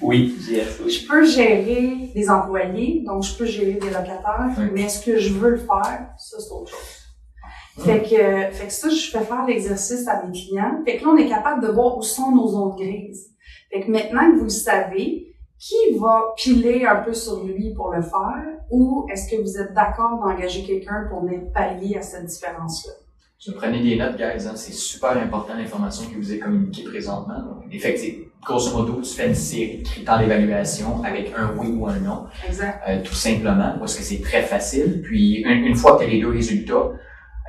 Oui, 0.01 0.35
yes, 0.49 0.79
oui. 0.83 0.91
Je 0.91 1.07
peux 1.07 1.23
gérer 1.25 2.11
des 2.13 2.29
employés, 2.29 3.01
donc 3.05 3.23
je 3.23 3.37
peux 3.37 3.45
gérer 3.45 3.73
des 3.73 3.87
locataires, 3.87 4.49
mais 4.73 4.81
est-ce 4.83 5.05
que 5.05 5.17
je 5.19 5.33
veux 5.33 5.51
le 5.51 5.57
faire? 5.57 6.09
Ça, 6.17 6.37
c'est 6.39 6.51
autre 6.51 6.71
chose. 6.71 7.85
Fait 7.85 8.01
que, 8.01 8.55
fait 8.55 8.67
que 8.67 8.73
ça, 8.73 8.89
je 8.89 9.09
fais 9.11 9.23
faire 9.23 9.45
l'exercice 9.47 10.07
à 10.07 10.21
mes 10.25 10.31
clients. 10.31 10.81
Fait 10.85 10.97
que 10.97 11.03
là, 11.05 11.11
on 11.13 11.17
est 11.17 11.27
capable 11.27 11.65
de 11.65 11.71
voir 11.71 11.97
où 11.97 12.01
sont 12.01 12.31
nos 12.31 12.47
zones 12.47 12.75
grises. 12.77 13.27
Fait 13.71 13.81
que 13.81 13.91
maintenant 13.91 14.31
que 14.31 14.37
vous 14.37 14.43
le 14.45 14.49
savez, 14.49 15.34
qui 15.65 15.97
va 15.97 16.33
piler 16.37 16.85
un 16.85 16.97
peu 16.97 17.13
sur 17.13 17.43
lui 17.43 17.73
pour 17.73 17.91
le 17.91 18.01
faire 18.03 18.43
ou 18.69 19.07
est-ce 19.11 19.31
que 19.31 19.41
vous 19.41 19.57
êtes 19.57 19.73
d'accord 19.73 20.19
d'engager 20.23 20.63
quelqu'un 20.63 21.07
pour 21.09 21.21
venir 21.23 21.41
pallier 21.53 21.97
à 21.97 22.03
cette 22.03 22.25
différence-là? 22.25 22.93
Je 23.39 23.51
prenez 23.51 23.81
des 23.81 23.95
notes, 23.95 24.15
guys, 24.15 24.47
hein, 24.47 24.55
c'est 24.55 24.73
super 24.73 25.17
important 25.17 25.55
l'information 25.55 26.07
qui 26.07 26.15
vous 26.15 26.31
est 26.33 26.37
communiquée 26.39 26.83
présentement. 26.83 27.39
Donc, 27.39 27.63
effectivement, 27.71 28.25
grosso 28.45 28.77
modo, 28.77 29.01
tu 29.01 29.09
fais 29.15 29.27
une 29.27 29.35
série 29.35 29.79
de 29.79 29.83
critères 29.87 30.19
d'évaluation 30.19 31.03
avec 31.03 31.33
un 31.35 31.55
oui 31.57 31.75
ou 31.75 31.87
un 31.87 31.99
non, 31.99 32.25
Exact. 32.47 32.81
euh, 32.87 33.01
tout 33.03 33.13
simplement, 33.13 33.75
parce 33.79 33.95
que 33.95 34.03
c'est 34.03 34.21
très 34.21 34.43
facile. 34.43 35.01
Puis, 35.03 35.41
une, 35.41 35.65
une 35.65 35.75
fois 35.75 35.93
que 35.93 36.03
tu 36.03 36.05
as 36.05 36.13
les 36.13 36.21
deux 36.21 36.29
résultats, 36.31 36.91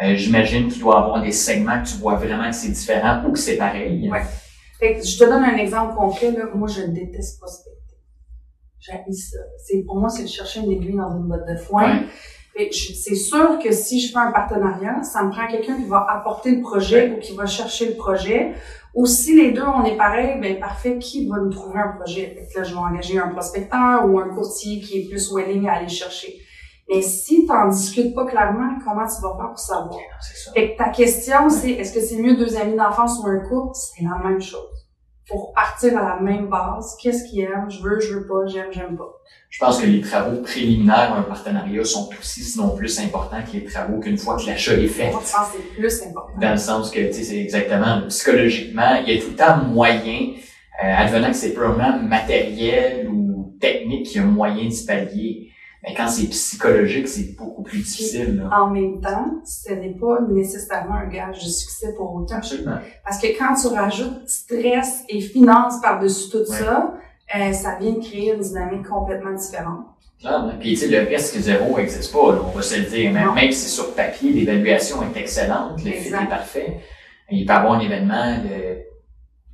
euh, 0.03 0.15
j'imagine 0.17 0.69
qu'il 0.69 0.81
doit 0.81 0.95
y 0.95 0.99
avoir 1.03 1.23
des 1.23 1.33
segments 1.33 1.83
que 1.83 1.89
tu 1.89 1.97
vois 1.99 2.17
vraiment 2.17 2.49
que 2.49 2.57
c'est 2.57 2.73
différent 2.73 3.23
ou 3.27 3.33
que 3.33 3.39
c'est 3.39 3.57
pareil. 3.57 4.11
Ouais. 4.11 4.23
Fait 4.81 4.97
que 4.97 5.07
je 5.07 5.19
te 5.19 5.25
donne 5.25 5.45
un 5.45 5.57
exemple 5.57 5.95
concret, 5.95 6.33
là. 6.33 6.45
Moi, 6.55 6.69
je 6.69 6.83
déteste 6.83 7.39
prospecter. 7.41 7.76
J'ai 8.79 8.93
ça. 9.13 9.39
C'est, 9.59 9.83
pour 9.83 9.97
moi, 9.97 10.09
c'est 10.09 10.23
de 10.23 10.29
chercher 10.29 10.61
une 10.61 10.71
aiguille 10.71 10.97
dans 10.97 11.17
une 11.17 11.25
botte 11.25 11.47
de 11.49 11.57
foin. 11.57 12.01
Ouais. 12.57 12.71
C'est 12.73 13.15
sûr 13.15 13.59
que 13.59 13.71
si 13.73 14.01
je 14.01 14.13
fais 14.13 14.19
un 14.19 14.33
partenariat, 14.33 15.03
ça 15.03 15.23
me 15.25 15.31
prend 15.31 15.47
quelqu'un 15.47 15.77
qui 15.77 15.85
va 15.85 16.07
apporter 16.09 16.53
le 16.53 16.63
projet 16.63 17.13
ou 17.13 17.21
qui 17.21 17.35
va 17.35 17.45
chercher 17.47 17.91
le 17.91 17.97
projet. 17.97 18.55
Ou 18.95 19.05
si 19.05 19.37
les 19.37 19.53
deux, 19.53 19.63
on 19.63 19.85
est 19.85 19.97
pareil, 19.97 20.41
ben 20.41 20.59
parfait, 20.59 20.99
qui 20.99 21.29
va 21.29 21.37
nous 21.37 21.51
trouver 21.51 21.79
un 21.79 21.97
projet? 21.99 22.49
Là, 22.55 22.63
je 22.63 22.73
vais 22.73 22.81
engager 22.81 23.19
un 23.19 23.29
prospecteur 23.29 24.07
ou 24.09 24.19
un 24.19 24.31
courtier 24.31 24.81
qui 24.81 25.01
est 25.01 25.09
plus 25.09 25.31
willing 25.33 25.69
à 25.69 25.75
aller 25.75 25.89
chercher. 25.89 26.41
Mais 26.89 27.03
si 27.03 27.45
tu 27.45 27.53
n'en 27.53 27.69
discutes 27.69 28.15
pas 28.15 28.25
clairement, 28.25 28.79
comment 28.83 29.07
tu 29.07 29.21
vas 29.21 29.37
faire 29.37 29.49
pour 29.49 29.59
savoir? 29.59 29.91
Non, 29.91 29.99
c'est 30.23 30.37
ça. 30.37 30.53
Fait 30.53 30.73
que 30.73 30.79
ta 30.79 30.89
question, 30.91 31.51
c'est 31.51 31.73
est-ce 31.73 31.93
que 31.93 32.01
c'est 32.01 32.17
mieux 32.17 32.37
deux 32.37 32.57
amis 32.57 32.77
d'enfance 32.77 33.19
ou 33.23 33.27
un 33.27 33.41
couple? 33.41 33.75
C'est 33.75 34.05
la 34.05 34.17
même 34.27 34.41
chose. 34.41 34.76
Pour 35.29 35.53
partir 35.53 35.99
à 35.99 36.17
la 36.17 36.21
même 36.21 36.49
base, 36.49 36.97
qu'est-ce 37.03 37.29
qu'ils 37.29 37.41
aiment? 37.41 37.69
Je 37.69 37.83
veux, 37.83 38.01
je 38.01 38.15
veux 38.15 38.27
pas, 38.27 38.47
j'aime, 38.47 38.69
j'aime 38.71 38.97
pas. 38.97 39.13
Je 39.51 39.59
pense 39.59 39.81
que 39.81 39.87
les 39.87 40.01
travaux 40.01 40.41
préliminaires 40.43 41.15
à 41.15 41.19
un 41.19 41.23
partenariat 41.23 41.85
sont 41.85 42.09
aussi, 42.19 42.43
sinon 42.45 42.77
plus 42.77 43.01
importants 43.01 43.43
que 43.43 43.57
les 43.57 43.65
travaux 43.65 43.99
qu'une 43.99 44.19
fois 44.19 44.37
que 44.37 44.47
l'achat 44.47 44.75
est 44.75 44.87
fait. 44.87 45.11
Moi, 45.11 45.23
je 45.25 45.33
pense 45.33 45.49
que 45.49 45.57
c'est 45.57 45.75
plus 45.81 46.03
important. 46.09 46.39
Dans 46.41 46.51
le 46.53 46.57
sens 46.57 46.91
que, 46.91 47.01
tu 47.01 47.13
sais, 47.13 47.23
c'est 47.25 47.41
exactement, 47.41 48.03
psychologiquement, 48.09 49.03
il 49.05 49.15
y 49.15 49.19
a 49.19 49.21
tout 49.21 49.31
le 49.31 49.37
temps 49.37 49.57
moyen, 49.65 50.33
euh, 50.85 50.95
advenant 50.95 51.29
que 51.29 51.37
c'est 51.37 51.55
purement 51.55 51.99
matériel 51.99 53.09
ou 53.09 53.57
technique, 53.61 54.15
il 54.15 54.19
y 54.19 54.21
a 54.21 54.25
moyen 54.25 54.67
de 54.67 54.71
se 54.71 54.87
pallier. 54.87 55.51
Mais 55.87 55.95
quand 55.95 56.09
c'est 56.09 56.27
psychologique, 56.27 57.07
c'est 57.07 57.37
beaucoup 57.37 57.63
plus 57.63 57.79
difficile, 57.79 58.37
là. 58.39 58.61
En 58.61 58.71
même 58.71 59.01
temps, 59.01 59.27
ce 59.45 59.73
n'est 59.73 59.95
pas 59.95 60.19
nécessairement 60.29 60.95
un 60.97 61.07
gage 61.07 61.45
de 61.45 61.49
succès 61.49 61.95
pour 61.97 62.13
autant. 62.15 62.37
Absolument. 62.37 62.79
Parce 63.05 63.19
que 63.21 63.29
quand 63.39 63.55
tu 63.55 63.69
rajoutes 63.69 64.29
stress 64.29 65.05
et 65.09 65.21
finances 65.21 65.81
par-dessus 65.81 66.29
tout 66.31 66.39
Ouais. 66.39 66.45
ça, 66.59 66.95
euh, 67.37 67.53
ça 67.53 67.77
vient 67.81 67.93
de 67.93 68.01
créer 68.01 68.33
une 68.35 68.41
dynamique 68.41 68.89
complètement 68.89 69.33
différente. 69.35 69.87
Clairement. 70.21 70.53
Puis, 70.59 70.71
tu 70.71 70.77
sais, 70.77 70.89
le 70.89 71.07
risque 71.09 71.37
zéro 71.39 71.77
n'existe 71.77 72.13
pas, 72.13 72.33
là, 72.33 72.41
on 72.45 72.51
va 72.57 72.63
se 72.63 72.79
le 72.81 72.87
dire. 72.87 73.13
Même, 73.13 73.35
même 73.35 73.53
si 73.53 73.69
sur 73.69 73.95
papier, 73.95 74.33
l'évaluation 74.33 74.97
est 75.03 75.21
excellente, 75.21 75.85
le 75.85 75.91
fit 75.93 76.09
est 76.09 76.29
parfait, 76.29 76.81
il 77.31 77.45
peut 77.47 77.53
y 77.53 77.57
avoir 77.57 77.75
un 77.75 77.81
événement 77.81 78.39
de, 78.39 78.79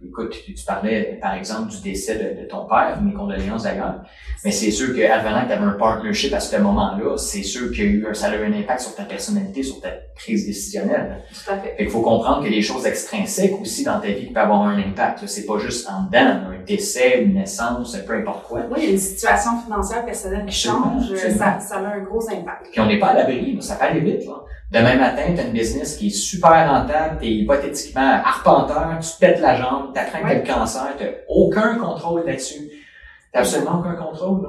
écoute, 0.06 0.34
tu, 0.44 0.54
tu 0.54 0.64
parlais, 0.64 1.18
par 1.20 1.34
exemple, 1.34 1.70
du 1.70 1.80
décès 1.80 2.16
de, 2.16 2.42
de 2.42 2.46
ton 2.48 2.66
père, 2.66 2.98
mes 3.02 3.12
condoléances 3.12 3.62
d'ailleurs, 3.64 4.00
mais 4.44 4.50
c'est 4.50 4.70
sûr 4.70 4.94
que, 4.94 5.00
advenant 5.10 5.42
que 5.42 5.46
tu 5.48 5.52
avais 5.52 5.64
un 5.64 5.72
partnership 5.78 6.32
à 6.34 6.40
ce 6.40 6.56
moment-là, 6.56 7.16
c'est 7.16 7.42
sûr 7.42 7.70
qu'il 7.70 7.78
y 7.84 7.86
a 7.86 7.90
eu, 7.90 8.06
un- 8.10 8.14
ça 8.14 8.26
a 8.28 8.36
eu 8.36 8.44
un 8.44 8.52
impact 8.58 8.80
sur 8.80 8.94
ta 8.94 9.04
personnalité, 9.04 9.62
sur 9.62 9.80
ta 9.80 9.90
prise 10.16 10.46
décisionnelle. 10.46 11.18
Tout 11.32 11.50
à 11.52 11.56
fait. 11.58 11.68
Fait 11.76 11.76
qu'il 11.84 11.90
faut 11.90 12.02
comprendre 12.02 12.42
que 12.44 12.48
les 12.48 12.62
choses 12.62 12.84
extrinsèques 12.86 13.60
aussi 13.60 13.84
dans 13.84 14.00
ta 14.00 14.08
vie 14.08 14.26
peuvent 14.26 14.42
avoir 14.44 14.62
un 14.62 14.78
impact. 14.78 15.26
C'est 15.26 15.46
pas 15.46 15.58
juste 15.58 15.88
en 15.88 16.04
dedans, 16.04 16.48
un 16.50 16.64
décès, 16.66 17.22
une 17.22 17.34
naissance, 17.34 17.96
peu 18.06 18.14
importe 18.14 18.48
quoi. 18.48 18.60
Oui, 18.70 18.78
il 18.78 18.84
y 18.84 18.88
a 18.88 18.90
une 18.92 18.98
situation 18.98 19.52
financière 19.64 20.04
personnelle 20.04 20.44
qui 20.46 20.54
change, 20.56 21.10
absolument. 21.12 21.38
ça, 21.38 21.60
ça 21.60 21.76
a 21.76 21.94
un 21.94 22.00
gros 22.00 22.28
impact. 22.30 22.68
Puis 22.72 22.80
on 22.80 22.86
n'est 22.86 22.98
pas 22.98 23.08
à 23.08 23.14
l'abri, 23.14 23.56
ça 23.60 23.76
peut 23.76 23.84
aller 23.84 24.00
vite. 24.00 24.26
Là. 24.26 24.34
Demain 24.72 24.96
matin, 24.96 25.34
tu 25.34 25.40
as 25.40 25.44
une 25.44 25.52
business 25.52 25.96
qui 25.98 26.06
est 26.06 26.10
super 26.10 26.70
rentable, 26.70 27.18
tu 27.20 27.26
es 27.26 27.30
hypothétiquement 27.30 28.22
arpenteur, 28.24 28.98
tu 29.02 29.10
te 29.10 29.18
pètes 29.20 29.40
la 29.40 29.54
jambe, 29.56 29.92
tu 29.92 30.00
apprends 30.00 30.24
Ouais. 30.26 30.38
le 30.40 30.46
cancer, 30.46 30.96
tu 30.98 31.04
aucun 31.28 31.76
contrôle 31.78 32.24
là-dessus. 32.24 32.70
Tu 32.70 33.38
absolument 33.38 33.80
aucun 33.80 33.94
contrôle. 33.96 34.42
Là. 34.42 34.48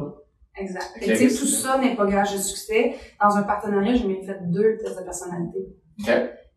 Exact. 0.56 0.94
Que, 0.98 1.06
tu 1.06 1.30
sais, 1.30 1.40
tout 1.40 1.46
ça 1.48 1.78
n'est 1.78 1.96
pas 1.96 2.06
gage 2.06 2.32
de 2.34 2.38
succès. 2.38 2.96
Dans 3.22 3.36
un 3.36 3.44
partenariat, 3.44 3.96
j'ai 3.96 4.08
même 4.08 4.24
fait 4.24 4.38
deux 4.50 4.78
tests 4.82 4.98
de 4.98 5.04
personnalité. 5.04 5.60
OK. 6.00 6.12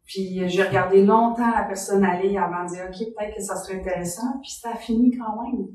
Puis 0.05 0.49
j'ai 0.49 0.63
regardé 0.63 1.03
longtemps 1.05 1.51
la 1.53 1.65
personne 1.65 2.05
aller 2.05 2.37
avant 2.39 2.65
de 2.65 2.69
dire 2.71 2.85
OK, 2.89 2.99
peut-être 3.19 3.35
que 3.35 3.43
ça 3.43 3.57
serait 3.57 3.81
intéressant. 3.81 4.39
Puis 4.43 4.53
ça 4.63 4.71
a 4.75 4.77
fini 4.77 5.11
quand 5.11 5.43
même. 5.43 5.67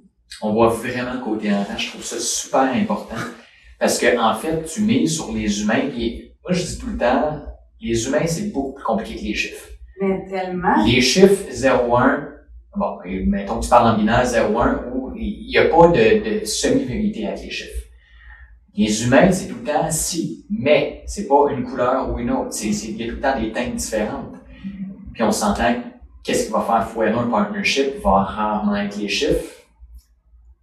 On 0.41 0.53
voit 0.53 0.69
vraiment 0.69 1.13
le 1.13 1.19
côté 1.19 1.53
enfant. 1.53 1.77
Je 1.77 1.89
trouve 1.89 2.03
ça 2.03 2.17
super 2.19 2.61
important. 2.73 3.15
Parce 3.79 3.99
que 3.99 4.17
en 4.17 4.33
fait, 4.35 4.63
tu 4.63 4.81
mises 4.83 5.15
sur 5.15 5.33
les 5.33 5.61
humains. 5.61 5.89
Puis 5.91 6.31
moi, 6.41 6.53
je 6.53 6.63
dis 6.63 6.77
tout 6.77 6.87
le 6.87 6.97
temps, 6.97 7.41
les 7.81 8.07
humains, 8.07 8.25
c'est 8.25 8.51
beaucoup 8.51 8.73
plus 8.73 8.83
compliqué 8.83 9.15
que 9.15 9.23
les 9.23 9.33
chiffres. 9.33 9.67
Mais 9.99 10.25
tellement. 10.29 10.83
Les 10.85 11.01
chiffres 11.01 11.49
0-1, 11.51 12.27
bon, 12.75 12.97
et 13.05 13.25
mettons 13.25 13.59
que 13.59 13.63
tu 13.63 13.69
parles 13.69 13.95
en 13.95 13.97
binaire 13.97 14.23
0-1, 14.23 14.91
où 14.93 15.13
il 15.15 15.47
n'y 15.47 15.57
a 15.57 15.65
pas 15.65 15.87
de, 15.87 16.39
de 16.39 16.45
semi-vérité 16.45 17.27
avec 17.27 17.43
les 17.43 17.49
chiffres. 17.49 17.81
Les 18.75 19.05
humains, 19.05 19.31
c'est 19.31 19.49
tout 19.49 19.57
le 19.59 19.65
temps 19.65 19.91
si, 19.91 20.45
mais 20.49 21.03
c'est 21.05 21.27
pas 21.27 21.51
une 21.51 21.63
couleur 21.63 22.09
ou 22.09 22.19
une 22.19 22.31
autre. 22.31 22.53
C'est, 22.53 22.69
il 22.69 22.97
y 22.97 23.03
a 23.03 23.07
tout 23.07 23.15
le 23.15 23.21
temps 23.21 23.39
des 23.39 23.51
teintes 23.51 23.75
différentes. 23.75 24.35
Puis 25.13 25.23
on 25.23 25.31
s'entend 25.31 25.73
que 25.73 25.79
qu'est-ce 26.23 26.45
qui 26.45 26.51
va 26.53 26.61
faire 26.61 26.87
foirer 26.87 27.11
un 27.11 27.27
partnership 27.27 28.01
va 28.01 28.23
rarement 28.23 28.77
être 28.77 28.97
les 28.97 29.09
chiffres. 29.09 29.60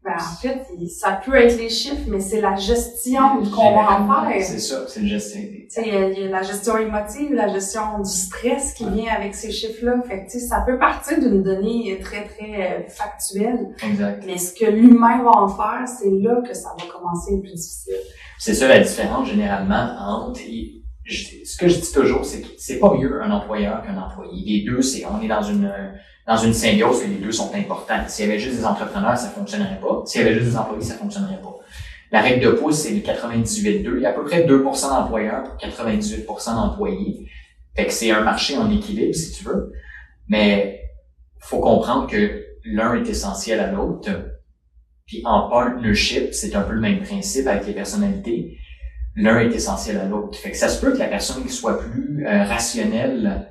Ben, 0.08 0.14
en 0.16 0.36
fait, 0.40 0.86
ça 0.88 1.20
peut 1.24 1.34
être 1.34 1.58
les 1.58 1.68
chiffres, 1.68 2.06
mais 2.08 2.20
c'est 2.20 2.40
la 2.40 2.56
gestion 2.56 3.42
qu'on 3.54 3.74
va 3.74 4.00
en 4.00 4.24
faire. 4.30 4.42
C'est 4.42 4.58
ça, 4.58 4.84
c'est 4.88 5.00
le 5.00 5.06
gestion. 5.06 5.40
Il 5.40 5.86
y 5.86 6.24
a- 6.24 6.28
la 6.30 6.42
gestion 6.42 6.78
émotive, 6.78 7.32
la 7.34 7.48
gestion 7.48 7.98
du 8.02 8.10
stress 8.10 8.72
qui 8.74 8.88
vient 8.88 9.12
avec 9.14 9.34
ces 9.34 9.50
chiffres-là. 9.50 9.96
Fait 10.08 10.24
que, 10.24 10.38
ça 10.38 10.64
peut 10.66 10.78
partir 10.78 11.20
d'une 11.20 11.42
donnée 11.42 11.98
très, 12.02 12.24
très 12.24 12.54
euh, 12.54 12.88
factuelle. 12.88 13.68
Exact. 13.84 14.22
Mais 14.26 14.38
ce 14.38 14.54
que 14.54 14.64
l'humain 14.70 15.22
va 15.22 15.30
en 15.30 15.48
faire, 15.48 15.84
c'est 15.86 16.10
là 16.10 16.40
que 16.46 16.54
ça 16.54 16.70
va 16.78 16.86
commencer 16.90 17.34
être 17.34 17.40
plus 17.42 17.54
difficile. 17.54 17.94
C'est 18.38 18.54
ça 18.54 18.66
la 18.68 18.80
différence 18.80 19.28
généralement 19.28 19.94
entre. 20.00 20.40
je- 21.04 21.44
ce 21.44 21.56
que 21.56 21.68
je 21.68 21.80
dis 21.80 21.92
toujours, 21.92 22.24
c'est 22.24 22.42
que 22.42 22.48
c'est 22.58 22.78
pas 22.78 22.92
mieux 22.94 23.22
un 23.22 23.30
employeur 23.30 23.82
qu'un 23.82 23.96
employé. 23.96 24.42
Les 24.44 24.64
deux, 24.70 24.82
c'est 24.82 25.04
on 25.06 25.20
est 25.22 25.28
dans 25.28 25.42
une 25.42 25.70
dans 26.28 26.36
une 26.36 26.52
symbiose 26.52 27.02
que 27.02 27.08
les 27.08 27.16
deux 27.16 27.32
sont 27.32 27.50
importants. 27.54 28.06
S'il 28.06 28.26
y 28.26 28.28
avait 28.28 28.38
juste 28.38 28.58
des 28.58 28.64
entrepreneurs, 28.66 29.16
ça 29.16 29.30
fonctionnerait 29.30 29.80
pas. 29.80 30.02
S'il 30.04 30.20
y 30.20 30.24
avait 30.24 30.34
juste 30.34 30.50
des 30.50 30.56
employés, 30.58 30.84
ça 30.84 30.94
fonctionnerait 30.94 31.40
pas. 31.40 31.56
La 32.12 32.20
règle 32.20 32.44
de 32.44 32.50
pouce, 32.50 32.76
c'est 32.76 32.90
le 32.90 33.00
98-2. 33.00 33.96
Il 33.96 34.02
y 34.02 34.06
a 34.06 34.10
à 34.10 34.12
peu 34.12 34.24
près 34.24 34.46
2% 34.46 34.88
d'employeurs 34.90 35.44
pour 35.44 35.56
98% 35.56 36.54
d'employés. 36.54 37.26
Fait 37.74 37.86
que 37.86 37.92
c'est 37.92 38.10
un 38.10 38.20
marché 38.20 38.58
en 38.58 38.70
équilibre, 38.70 39.14
si 39.14 39.32
tu 39.32 39.44
veux. 39.44 39.72
Mais 40.28 40.82
faut 41.38 41.60
comprendre 41.60 42.06
que 42.06 42.44
l'un 42.62 43.02
est 43.02 43.08
essentiel 43.08 43.60
à 43.60 43.72
l'autre. 43.72 44.10
Puis 45.06 45.22
en 45.24 45.48
partnership, 45.48 46.34
c'est 46.34 46.54
un 46.54 46.60
peu 46.60 46.74
le 46.74 46.80
même 46.80 47.00
principe 47.00 47.46
avec 47.46 47.66
les 47.66 47.72
personnalités. 47.72 48.58
L'un 49.16 49.40
est 49.40 49.54
essentiel 49.54 49.96
à 49.96 50.04
l'autre. 50.04 50.36
Fait 50.36 50.50
que 50.50 50.58
ça 50.58 50.68
se 50.68 50.78
peut 50.78 50.92
que 50.92 50.98
la 50.98 51.08
personne 51.08 51.42
qui 51.42 51.52
soit 51.52 51.80
plus 51.80 52.26
euh, 52.26 52.44
rationnelle, 52.44 53.48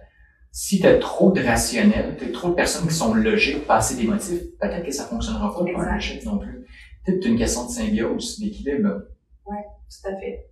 si 0.51 0.79
tu 0.79 0.87
as 0.87 0.97
trop 0.97 1.31
de 1.31 1.41
rationnel, 1.43 2.15
tu 2.19 2.31
trop 2.31 2.49
de 2.49 2.53
personnes 2.55 2.87
qui 2.87 2.93
sont 2.93 3.13
logiques, 3.13 3.65
pas 3.67 3.77
assez 3.77 3.95
d'émotifs, 3.95 4.41
peut-être 4.59 4.85
que 4.85 4.91
ça 4.91 5.03
fonctionnera 5.05 5.53
pas 5.53 5.61
le 5.61 5.67
Exact. 5.69 5.77
partnership 5.83 6.25
non 6.25 6.37
plus. 6.39 6.65
Peut-être 7.05 7.25
une 7.25 7.37
question 7.37 7.65
de 7.65 7.71
symbiose, 7.71 8.39
d'équilibre. 8.39 9.01
Tout 9.45 10.09
à 10.09 10.15
fait. 10.17 10.45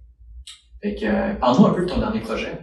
Fait 0.82 0.96
que, 0.96 1.06
euh, 1.06 1.34
parle-nous 1.36 1.66
un 1.66 1.74
peu 1.74 1.82
de 1.82 1.90
ton 1.90 1.98
dernier 2.00 2.22
projet. 2.22 2.54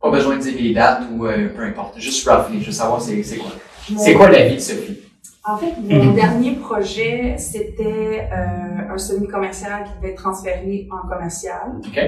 Pas 0.00 0.10
besoin 0.10 0.36
de 0.36 0.42
dire 0.42 0.54
les 0.58 0.72
dates 0.74 1.02
ou 1.12 1.26
euh, 1.26 1.48
peu 1.54 1.62
importe. 1.62 1.98
Juste 2.00 2.28
roughly, 2.28 2.60
je 2.60 2.66
veux 2.66 2.72
savoir 2.72 3.00
c'est, 3.00 3.22
c'est 3.22 3.36
quoi. 3.36 3.50
Mon- 3.90 3.98
C'est 3.98 4.14
quoi 4.14 4.28
la 4.30 4.48
vie 4.48 4.56
de 4.56 4.60
Sophie? 4.60 4.98
En 5.44 5.56
fait, 5.56 5.72
mon 5.78 6.12
dernier 6.14 6.52
projet, 6.56 7.36
c'était 7.38 8.28
euh, 8.32 8.92
un 8.94 8.98
semi-commercial 8.98 9.84
qui 9.84 9.90
devait 10.00 10.12
être 10.12 10.22
transféré 10.22 10.88
en 10.90 11.06
commercial. 11.08 11.72
OK. 11.78 11.98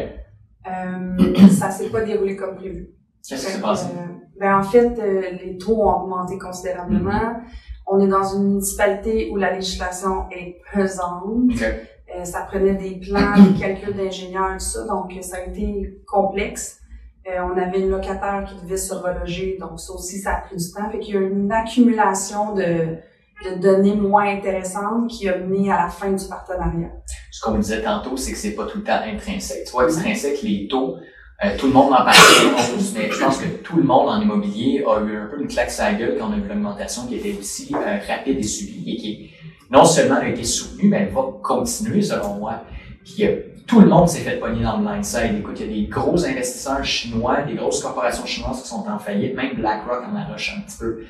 Euh, 0.66 1.48
ça 1.50 1.70
s'est 1.70 1.90
pas 1.90 2.00
déroulé 2.02 2.34
comme 2.36 2.56
prévu. 2.56 2.88
Qu'est-ce 3.28 3.46
qui 3.46 3.52
s'est 3.52 3.60
passé? 3.60 3.86
euh, 3.96 4.12
ben 4.38 4.58
en 4.58 4.62
fait, 4.62 4.98
euh, 4.98 5.22
les 5.42 5.56
taux 5.56 5.82
ont 5.82 6.02
augmenté 6.02 6.38
considérablement. 6.38 7.40
On 7.86 8.00
est 8.00 8.08
dans 8.08 8.24
une 8.34 8.44
municipalité 8.44 9.30
où 9.32 9.36
la 9.36 9.52
législation 9.52 10.26
est 10.30 10.60
pesante. 10.72 11.50
Euh, 11.62 12.24
ça 12.24 12.42
prenait 12.42 12.74
des 12.74 13.00
plans, 13.00 13.34
des 13.36 13.58
calculs 13.58 13.94
d'ingénieurs, 13.94 14.52
tout 14.54 14.58
ça. 14.60 14.84
Donc, 14.86 15.12
euh, 15.16 15.22
ça 15.22 15.38
a 15.38 15.40
été 15.48 15.98
complexe. 16.06 16.80
Euh, 17.26 17.40
on 17.42 17.58
avait 17.58 17.80
une 17.80 17.90
locataire 17.90 18.44
qui 18.46 18.62
devait 18.62 18.76
se 18.76 18.94
reloger. 18.94 19.56
Donc, 19.58 19.80
ça 19.80 19.92
aussi, 19.94 20.18
ça 20.18 20.34
a 20.36 20.40
pris 20.42 20.56
du 20.56 20.70
temps. 20.72 20.90
Fait 20.90 20.98
qu'il 20.98 21.14
y 21.14 21.18
a 21.18 21.20
une 21.22 21.50
accumulation 21.50 22.54
de, 22.54 22.96
de 23.44 23.60
données 23.60 23.94
moins 23.96 24.28
intéressantes 24.28 25.08
qui 25.08 25.28
a 25.28 25.38
mené 25.38 25.72
à 25.72 25.84
la 25.84 25.88
fin 25.88 26.12
du 26.12 26.24
partenariat. 26.26 26.90
Ce 27.30 27.40
qu'on 27.42 27.52
me 27.52 27.60
disait 27.62 27.82
tantôt, 27.82 28.16
c'est 28.16 28.32
que 28.32 28.38
c'est 28.38 28.54
pas 28.54 28.66
tout 28.66 28.78
le 28.78 28.84
temps 28.84 29.00
intrinsèque. 29.04 29.64
Tu 29.64 29.72
vois, 29.72 29.84
extrinsèque, 29.84 30.42
les 30.42 30.68
taux, 30.68 30.96
euh, 31.42 31.56
tout 31.58 31.66
le 31.66 31.72
monde 31.72 31.92
en 31.92 32.04
des 32.04 32.76
hausses, 32.76 32.94
mais 32.94 33.10
je 33.10 33.18
pense 33.18 33.38
que 33.38 33.48
tout 33.62 33.76
le 33.76 33.82
monde 33.82 34.08
en 34.08 34.20
immobilier 34.20 34.84
a 34.86 35.00
eu 35.00 35.16
un 35.16 35.26
peu 35.26 35.40
une 35.40 35.48
claque 35.48 35.70
sur 35.70 35.82
la 35.82 35.94
gueule 35.94 36.16
quand 36.18 36.28
on 36.28 36.32
a 36.32 36.36
vu 36.36 36.48
l'augmentation 36.48 37.06
qui 37.06 37.16
était 37.16 37.36
aussi 37.36 37.74
euh, 37.74 37.98
rapide 38.06 38.38
et 38.38 38.42
subie 38.42 38.84
et 38.92 38.96
qui 38.96 39.30
non 39.70 39.84
seulement 39.84 40.16
a 40.16 40.28
été 40.28 40.44
soutenue, 40.44 40.88
mais 40.88 40.98
elle 40.98 41.12
va 41.12 41.22
continuer 41.42 42.02
selon 42.02 42.34
moi. 42.34 42.62
Puis 43.04 43.26
euh, 43.26 43.40
tout 43.66 43.80
le 43.80 43.88
monde 43.88 44.08
s'est 44.08 44.20
fait 44.20 44.38
pogner 44.38 44.62
dans 44.62 44.76
le 44.76 44.84
blindside. 44.84 45.38
Écoute, 45.38 45.58
il 45.58 45.66
y 45.66 45.70
a 45.70 45.82
des 45.82 45.88
gros 45.88 46.24
investisseurs 46.24 46.84
chinois, 46.84 47.42
des 47.42 47.54
grosses 47.54 47.82
corporations 47.82 48.26
chinoises 48.26 48.62
qui 48.62 48.68
sont 48.68 48.86
en 48.88 48.98
faillite, 48.98 49.34
même 49.34 49.56
BlackRock 49.56 50.04
en 50.04 50.14
arrache 50.14 50.54
un 50.56 50.60
petit 50.60 50.78
peu, 50.78 51.00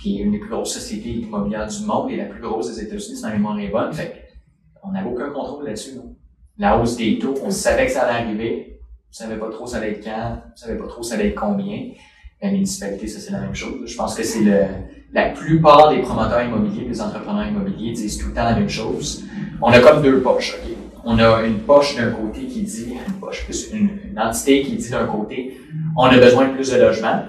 qui 0.00 0.18
est 0.18 0.22
une 0.22 0.32
des 0.32 0.38
plus 0.38 0.50
grosses 0.50 0.74
sociétés 0.74 1.10
immobilières 1.10 1.66
du 1.66 1.84
monde 1.84 2.10
et 2.10 2.16
la 2.16 2.26
plus 2.26 2.40
grosse 2.40 2.72
des 2.72 2.84
États-Unis, 2.84 3.16
si 3.16 3.22
ma 3.22 3.32
mémoire 3.32 3.58
est 3.58 3.68
bonne. 3.68 3.92
Fait 3.92 4.28
on 4.84 4.92
n'avait 4.92 5.10
aucun 5.10 5.30
contrôle 5.30 5.64
là-dessus. 5.64 5.98
La 6.56 6.78
hausse 6.78 6.96
des 6.96 7.18
taux, 7.18 7.34
on 7.42 7.50
savait 7.50 7.86
que 7.86 7.92
ça 7.92 8.02
allait 8.02 8.24
arriver, 8.24 8.77
savait 9.10 9.36
pas 9.36 9.50
trop 9.50 9.66
ça 9.66 9.78
allait 9.78 9.92
être 9.92 10.04
quand, 10.04 10.38
savait 10.54 10.76
pas 10.76 10.86
trop 10.86 11.02
ça 11.02 11.14
allait 11.14 11.28
être 11.28 11.40
combien. 11.40 11.90
La 12.40 12.50
municipalité, 12.52 13.08
ça 13.08 13.18
c'est 13.18 13.32
la 13.32 13.40
même 13.40 13.54
chose. 13.54 13.90
Je 13.90 13.96
pense 13.96 14.14
que 14.14 14.22
c'est 14.22 14.40
le 14.40 14.64
la 15.12 15.30
plupart 15.30 15.90
des 15.90 16.02
promoteurs 16.02 16.42
immobiliers, 16.42 16.84
des 16.84 17.00
entrepreneurs 17.00 17.46
immobiliers 17.46 17.92
disent 17.92 18.18
tout 18.18 18.28
le 18.28 18.34
temps 18.34 18.44
la 18.44 18.54
même 18.54 18.68
chose. 18.68 19.24
On 19.62 19.68
a 19.68 19.80
comme 19.80 20.02
deux 20.02 20.20
poches, 20.20 20.54
ok? 20.54 20.70
On 21.04 21.18
a 21.18 21.42
une 21.42 21.60
poche 21.60 21.96
d'un 21.96 22.10
côté 22.10 22.46
qui 22.46 22.62
dit, 22.62 22.94
une 23.06 23.14
poche, 23.14 23.46
une, 23.72 23.90
une 24.10 24.18
entité 24.18 24.62
qui 24.62 24.76
dit 24.76 24.90
d'un 24.90 25.06
côté, 25.06 25.58
on 25.96 26.04
a 26.04 26.18
besoin 26.18 26.48
de 26.48 26.54
plus 26.54 26.70
de 26.70 26.76
logements. 26.78 27.22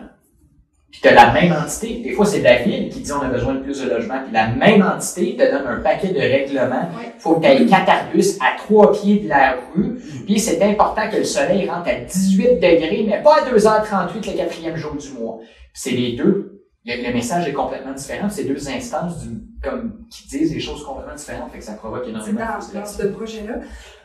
Puis 0.91 1.01
t'as 1.03 1.13
la 1.13 1.31
même 1.31 1.51
entité, 1.53 2.01
des 2.03 2.13
fois 2.13 2.25
c'est 2.25 2.41
la 2.41 2.63
ville 2.63 2.89
qui 2.89 3.01
dit 3.01 3.11
on 3.11 3.21
a 3.21 3.27
besoin 3.27 3.53
de 3.53 3.59
plus 3.59 3.79
de 3.79 3.89
logements, 3.89 4.23
puis 4.23 4.33
la 4.33 4.47
même 4.47 4.81
entité 4.81 5.35
te 5.35 5.43
donne 5.43 5.67
un 5.67 5.79
paquet 5.81 6.07
de 6.07 6.19
règlements. 6.19 6.89
Ouais. 6.97 7.13
Faut 7.19 7.35
que 7.35 7.41
tu 7.41 7.47
aies 7.47 7.65
quatre 7.67 7.89
arbustes 7.89 8.41
à 8.41 8.57
trois 8.57 8.91
pieds 8.91 9.19
de 9.19 9.29
la 9.29 9.55
rue, 9.75 9.99
puis 10.25 10.39
c'est 10.39 10.61
important 10.63 11.07
que 11.11 11.17
le 11.17 11.23
soleil 11.23 11.69
rentre 11.69 11.89
à 11.89 11.93
18 11.93 12.55
degrés, 12.55 13.05
mais 13.07 13.21
pas 13.21 13.35
à 13.35 13.49
2h38 13.51 14.31
le 14.31 14.37
quatrième 14.37 14.75
jour 14.77 14.95
du 14.95 15.11
mois. 15.11 15.37
Puis 15.39 15.47
c'est 15.73 15.91
les 15.91 16.13
deux. 16.13 16.63
Le, 16.85 17.07
le 17.07 17.13
message 17.13 17.47
est 17.47 17.53
complètement 17.53 17.93
différent. 17.93 18.27
C'est 18.29 18.45
deux 18.45 18.67
instances 18.69 19.19
du, 19.19 19.29
comme, 19.61 20.05
qui 20.09 20.27
disent 20.27 20.53
des 20.53 20.59
choses 20.59 20.83
complètement 20.83 21.13
différentes, 21.15 21.51
fait 21.51 21.59
que 21.59 21.63
ça 21.65 21.73
provoque 21.73 22.03
C'est 22.05 22.09
énormément 22.09 22.39
de 22.39 22.45
dans, 22.45 22.53
dans 22.53 22.61
frustration. 22.61 23.03
ce 23.03 23.07
projet-là, 23.09 23.55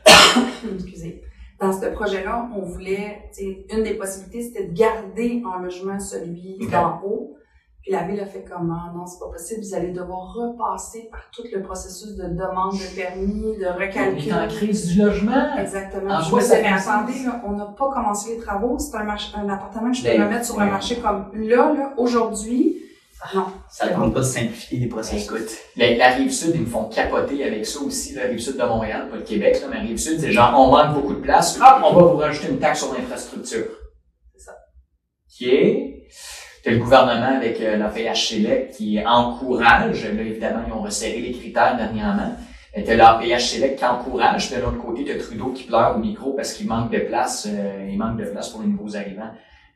excusez, 0.75 1.23
dans 1.61 1.73
ce 1.73 1.87
projet-là, 1.87 2.49
on 2.57 2.63
voulait, 2.63 3.29
tu 3.33 3.45
sais, 3.45 3.67
une 3.71 3.85
des 3.85 3.95
possibilités, 3.95 4.43
c'était 4.43 4.67
de 4.67 4.73
garder 4.73 5.43
en 5.47 5.59
logement 5.59 5.99
celui 6.01 6.59
d'en 6.71 7.01
haut. 7.05 7.37
Puis 7.83 7.93
la 7.93 8.05
ville 8.05 8.19
a 8.21 8.25
fait 8.25 8.45
comment? 8.51 8.93
Non, 8.95 9.05
c'est 9.05 9.19
pas 9.19 9.31
possible. 9.31 9.61
Vous 9.61 9.75
allez 9.75 9.93
devoir 9.93 10.33
repasser 10.33 11.09
par 11.11 11.21
tout 11.31 11.43
le 11.53 11.63
processus 11.63 12.17
de 12.17 12.29
demande 12.29 12.73
de 12.73 12.97
permis, 12.97 13.59
de 13.59 13.67
recalcul. 13.67 14.33
en 14.33 14.49
crise 14.49 14.87
du 14.87 15.03
logement. 15.03 15.55
Exactement. 15.59 16.15
En 16.15 16.21
Je 16.23 16.35
me 16.35 16.63
mais 16.63 16.69
attendez, 16.69 17.25
là, 17.27 17.43
on 17.47 17.53
n'a 17.53 17.67
pas 17.67 17.91
commencé 17.91 18.37
les 18.37 18.41
travaux. 18.41 18.79
C'est 18.79 18.97
un, 18.97 19.05
marché, 19.05 19.37
un 19.37 19.47
appartement 19.51 19.91
que 19.91 19.99
je 19.99 20.03
peux 20.03 20.09
Ben, 20.09 20.23
me 20.25 20.29
mettre 20.31 20.47
sur 20.47 20.59
le 20.59 20.65
ouais. 20.65 20.71
marché 20.71 20.97
comme 20.97 21.31
là, 21.35 21.75
là, 21.75 21.93
aujourd'hui. 21.99 22.81
Non. 23.33 23.47
Ça 23.71 23.89
ne 23.89 23.95
tente 23.95 24.13
pas 24.13 24.21
de 24.21 24.25
simplifier 24.25 24.79
les 24.81 24.87
processus. 24.87 25.25
Écoute, 25.25 25.49
la, 25.77 25.95
la 25.95 26.09
rive 26.11 26.31
sud, 26.31 26.53
ils 26.55 26.63
me 26.63 26.67
font 26.67 26.85
capoter 26.85 27.45
avec 27.45 27.65
ça 27.65 27.81
aussi, 27.81 28.15
la 28.15 28.25
rive 28.25 28.39
sud 28.39 28.57
de 28.57 28.65
Montréal, 28.65 29.09
pas 29.09 29.17
le 29.17 29.23
Québec, 29.23 29.59
là, 29.63 29.69
mais 29.71 29.77
la 29.77 29.83
rive 29.83 29.97
sud, 29.97 30.21
c'est 30.21 30.33
genre, 30.33 30.53
on 30.59 30.71
manque 30.71 30.95
beaucoup 30.95 31.15
de 31.15 31.21
place, 31.21 31.59
hop, 31.59 31.83
on 31.85 31.95
va 31.95 32.03
vous 32.03 32.17
rajouter 32.17 32.49
une 32.49 32.59
taxe 32.59 32.81
sur 32.81 32.93
l'infrastructure. 32.93 33.67
C'est 34.35 34.45
ça. 34.45 34.53
OK. 34.53 35.49
T'as 36.63 36.71
le 36.71 36.79
gouvernement 36.79 37.37
avec 37.37 37.61
euh, 37.61 37.77
la 37.77 37.89
PHCLEC 37.89 38.73
qui 38.73 38.99
encourage, 39.07 40.05
là, 40.05 40.23
évidemment, 40.23 40.63
ils 40.67 40.73
ont 40.73 40.83
resserré 40.83 41.21
les 41.21 41.33
critères 41.33 41.77
dernièrement. 41.77 42.37
T'as 42.75 42.97
la 42.97 43.21
PHCLEC 43.23 43.77
qui 43.77 43.85
encourage, 43.85 44.51
de 44.51 44.57
l'autre 44.57 44.79
côté, 44.79 45.05
t'as 45.05 45.17
Trudeau 45.23 45.53
qui 45.53 45.65
pleure 45.65 45.95
au 45.97 45.99
micro 45.99 46.33
parce 46.33 46.55
qu'il 46.55 46.67
manque 46.67 46.91
de 46.91 46.99
place, 46.99 47.47
euh, 47.49 47.89
il 47.89 47.97
manque 47.97 48.19
de 48.19 48.25
place 48.25 48.49
pour 48.49 48.63
les 48.63 48.69
nouveaux 48.69 48.97
arrivants. 48.97 49.31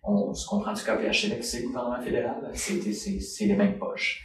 On 0.04 0.32
se 0.32 0.46
comprend 0.48 0.72
du 0.72 0.82
cas 0.82 0.96
PHCLEC, 0.96 1.44
c'est 1.44 1.60
le 1.60 1.66
gouvernement 1.68 2.00
fédéral, 2.02 2.36
c'est, 2.54 2.80
c'est, 2.92 3.20
c'est 3.20 3.44
les 3.46 3.56
mêmes 3.56 3.78
poches. 3.78 4.24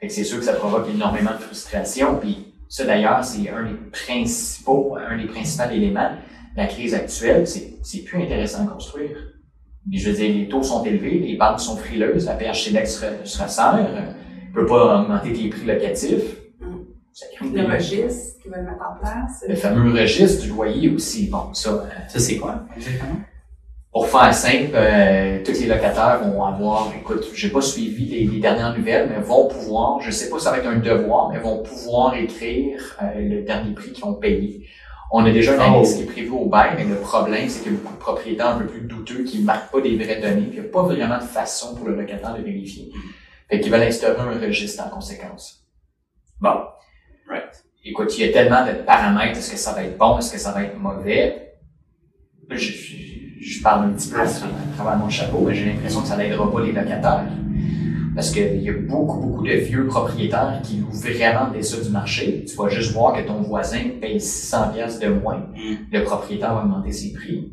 Fait 0.00 0.06
que 0.08 0.12
c'est 0.12 0.24
sûr 0.24 0.38
que 0.38 0.44
ça 0.44 0.54
provoque 0.54 0.88
énormément 0.90 1.30
de 1.32 1.38
frustration. 1.42 2.18
Puis 2.18 2.52
ça 2.68 2.84
d'ailleurs, 2.84 3.24
c'est 3.24 3.48
un 3.48 3.62
des 3.64 3.74
principaux, 3.92 4.96
un 4.96 5.16
des 5.16 5.26
principaux 5.26 5.70
éléments 5.70 6.10
de 6.10 6.56
la 6.60 6.66
crise 6.66 6.94
actuelle. 6.94 7.46
C'est, 7.46 7.74
c'est 7.82 8.00
plus 8.02 8.22
intéressant 8.22 8.64
à 8.66 8.72
construire. 8.72 9.16
Puis 9.88 9.98
je 9.98 10.10
veux 10.10 10.16
dire, 10.16 10.34
les 10.34 10.48
taux 10.48 10.62
sont 10.62 10.82
élevés, 10.84 11.18
les 11.20 11.36
banques 11.36 11.60
sont 11.60 11.76
frileuses, 11.76 12.26
la 12.26 12.36
PHCLEC 12.36 12.86
se, 12.88 13.04
re- 13.04 13.24
se 13.24 13.42
resserre, 13.42 13.86
euh, 13.88 14.12
peut 14.54 14.66
pas 14.66 15.00
augmenter 15.02 15.32
tes 15.32 15.48
prix 15.50 15.64
locatifs. 15.66 16.38
Ça 17.12 17.26
crée 17.36 17.46
une 17.46 17.54
Le 17.56 17.66
registre 17.74 18.40
qu'ils 18.42 18.50
veulent 18.50 18.64
mettre 18.64 18.82
en 18.90 18.98
place. 18.98 19.44
Le 19.46 19.54
fameux 19.54 19.92
registre 19.92 20.42
du 20.42 20.48
loyer 20.48 20.88
aussi. 20.90 21.28
Bon, 21.28 21.52
ça, 21.54 21.70
euh, 21.70 21.86
Ça, 22.08 22.18
c'est 22.18 22.36
quoi, 22.38 22.64
exactement? 22.76 23.14
Pour 23.94 24.08
faire 24.08 24.34
simple, 24.34 24.72
euh, 24.74 25.38
tous 25.44 25.52
les 25.60 25.66
locataires 25.66 26.20
vont 26.24 26.44
avoir, 26.44 26.92
écoute, 26.98 27.24
j'ai 27.32 27.48
pas 27.48 27.60
suivi 27.62 28.06
les, 28.06 28.24
les 28.24 28.40
dernières 28.40 28.76
nouvelles, 28.76 29.08
mais 29.08 29.22
vont 29.22 29.46
pouvoir, 29.46 30.00
je 30.00 30.10
sais 30.10 30.28
pas 30.28 30.38
si 30.38 30.44
ça 30.44 30.50
va 30.50 30.58
être 30.58 30.66
un 30.66 30.78
devoir, 30.78 31.30
mais 31.30 31.38
vont 31.38 31.62
pouvoir 31.62 32.16
écrire 32.16 32.98
euh, 33.00 33.20
le 33.20 33.42
dernier 33.42 33.72
prix 33.72 33.92
qu'ils 33.92 34.04
ont 34.04 34.14
payé. 34.14 34.66
On 35.12 35.24
a 35.24 35.30
déjà 35.30 35.54
une 35.54 35.60
Oh. 35.60 35.64
analyse 35.64 35.94
qui 35.94 36.02
est 36.02 36.06
prévue 36.06 36.30
au 36.30 36.46
bail, 36.46 36.70
mais 36.76 36.84
le 36.86 36.96
problème, 36.96 37.48
c'est 37.48 37.62
qu'il 37.62 37.72
y 37.72 37.74
a 37.76 37.78
beaucoup 37.78 37.94
de 37.94 38.00
propriétaires 38.00 38.48
un 38.48 38.58
peu 38.58 38.66
plus 38.66 38.80
douteux 38.80 39.22
qui 39.22 39.38
ne 39.38 39.44
marquent 39.44 39.70
pas 39.70 39.80
des 39.80 39.96
vraies 39.96 40.20
données, 40.20 40.46
puis 40.48 40.56
il 40.56 40.60
n'y 40.62 40.66
a 40.68 40.72
pas 40.72 40.82
vraiment 40.82 41.18
de 41.18 41.22
façon 41.22 41.76
pour 41.76 41.86
le 41.86 41.94
locataire 41.94 42.36
de 42.36 42.42
vérifier. 42.42 42.90
Fait 43.48 43.60
qu'ils 43.60 43.70
veulent 43.70 43.82
instaurer 43.82 44.20
un 44.20 44.40
registre 44.40 44.82
en 44.84 44.88
conséquence. 44.90 45.64
Bon. 46.40 46.56
Right. 47.28 47.64
Écoute, 47.84 48.18
il 48.18 48.26
y 48.26 48.28
a 48.28 48.32
tellement 48.32 48.66
de 48.66 48.72
paramètres. 48.72 49.38
Est-ce 49.38 49.52
que 49.52 49.56
ça 49.56 49.72
va 49.72 49.84
être 49.84 49.96
bon? 49.96 50.18
Est-ce 50.18 50.32
que 50.32 50.38
ça 50.38 50.50
va 50.50 50.64
être 50.64 50.78
mauvais? 50.80 51.52
Je, 52.50 52.72
je, 53.44 53.62
parle 53.62 53.90
un 53.90 53.92
petit 53.92 54.08
peu 54.08 54.20
à 54.20 54.26
travers 54.26 54.96
mon 54.96 55.08
chapeau, 55.08 55.40
mais 55.46 55.54
j'ai 55.54 55.66
l'impression 55.66 56.00
que 56.02 56.08
ça 56.08 56.16
n'aidera 56.16 56.50
pas 56.50 56.60
les 56.62 56.72
locataires. 56.72 57.26
Parce 58.14 58.30
qu'il 58.30 58.62
y 58.62 58.70
a 58.70 58.72
beaucoup, 58.72 59.18
beaucoup 59.18 59.44
de 59.44 59.52
vieux 59.52 59.86
propriétaires 59.86 60.60
qui 60.62 60.76
louent 60.76 60.92
vraiment 60.92 61.50
des 61.50 61.62
ça 61.62 61.82
du 61.82 61.90
marché. 61.90 62.44
Tu 62.44 62.54
vas 62.56 62.68
juste 62.68 62.92
voir 62.92 63.12
que 63.12 63.26
ton 63.26 63.42
voisin 63.42 63.80
paye 64.00 64.20
600 64.20 64.72
pièces 64.72 64.98
de 65.00 65.08
moins. 65.08 65.48
Mm. 65.54 65.74
Le 65.92 66.04
propriétaire 66.04 66.54
va 66.54 66.62
augmenter 66.62 66.92
ses 66.92 67.12
prix. 67.12 67.52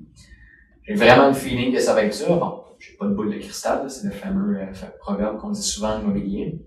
J'ai 0.88 0.94
vraiment 0.94 1.28
le 1.28 1.34
feeling 1.34 1.74
que 1.74 1.80
ça 1.80 1.96
va 1.96 2.04
être 2.04 2.14
ça. 2.14 2.28
Bon, 2.28 2.62
j'ai 2.80 2.96
pas 2.98 3.08
de 3.08 3.14
boule 3.14 3.34
de 3.34 3.40
cristal, 3.40 3.90
c'est 3.90 4.06
le 4.06 4.12
fameux 4.12 4.60
euh, 4.60 4.66
proverbe 5.00 5.40
qu'on 5.40 5.52
dit 5.52 5.62
souvent 5.62 5.96
en 5.96 6.02
immobilier. 6.02 6.60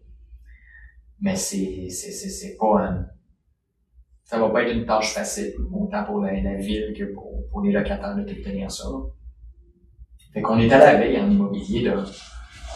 Mais 1.21 1.37
c'est, 1.37 1.89
c'est, 1.89 2.11
c'est, 2.11 2.29
c'est 2.29 2.57
pas, 2.57 2.87
euh, 2.87 3.01
ça 4.25 4.39
va 4.39 4.49
pas 4.51 4.63
être 4.63 4.75
une 4.75 4.87
tâche 4.87 5.15
facile, 5.15 5.55
autant 5.73 6.05
pour 6.05 6.21
la, 6.21 6.41
la 6.41 6.57
ville 6.57 6.95
que 6.97 7.05
pour, 7.13 7.34
pour 7.51 7.63
les 7.63 7.73
locataires 7.73 8.17
de 8.17 8.23
tenir 8.25 8.71
ça. 8.71 8.85
Fait 10.33 10.43
qu'on 10.43 10.59
est 10.59 10.73
à 10.73 10.79
la 10.79 10.97
veille 10.97 11.21
en 11.21 11.31
immobilier 11.31 11.83
d'un, 11.85 12.05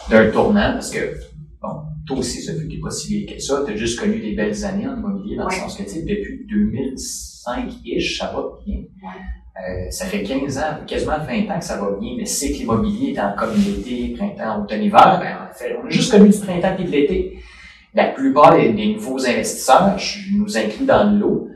d'un 0.09 0.31
tournant 0.31 0.73
parce 0.73 0.89
que, 0.91 1.15
bon, 1.61 1.81
toi 2.07 2.17
aussi, 2.17 2.41
ça 2.41 2.53
fait 2.53 2.67
que 2.67 2.89
si 2.89 3.07
vieille 3.09 3.25
que 3.25 3.39
ça. 3.41 3.63
T'as 3.65 3.75
juste 3.75 3.99
connu 3.99 4.19
des 4.19 4.33
belles 4.33 4.63
années 4.65 4.87
en 4.87 4.97
immobilier 4.97 5.35
dans 5.35 5.45
Ouais. 5.47 5.55
le 5.55 5.61
sens 5.61 5.77
que, 5.77 5.83
tu 5.83 5.89
sais, 5.89 6.01
depuis 6.03 6.45
2005-ish, 6.49 8.17
ça 8.17 8.31
va 8.33 8.43
bien. 8.65 8.77
Euh, 9.57 9.89
ça 9.91 10.05
fait 10.05 10.23
15 10.23 10.57
ans, 10.57 10.77
quasiment 10.87 11.17
20 11.19 11.49
ans 11.53 11.59
que 11.59 11.65
ça 11.65 11.77
va 11.77 11.91
bien. 11.99 12.15
Le 12.17 12.23
cycle 12.25 12.61
immobilier 12.61 13.11
est 13.13 13.19
en 13.19 13.33
communauté, 13.35 14.15
printemps, 14.17 14.63
automne, 14.63 14.83
hiver. 14.83 15.19
Ben, 15.19 15.49
en 15.49 15.53
fait, 15.53 15.75
on 15.83 15.85
a 15.85 15.89
juste 15.89 16.11
connu 16.11 16.29
du 16.29 16.37
printemps 16.39 16.77
et 16.79 16.83
de 16.85 16.89
l'été. 16.89 17.39
La 17.93 18.05
plupart 18.05 18.55
des, 18.55 18.71
des 18.71 18.93
nouveaux 18.93 19.19
investisseurs, 19.27 19.97
je 19.97 20.33
nous 20.33 20.57
inclus 20.57 20.85
dans 20.85 21.11
le 21.11 21.17
lot, 21.19 21.48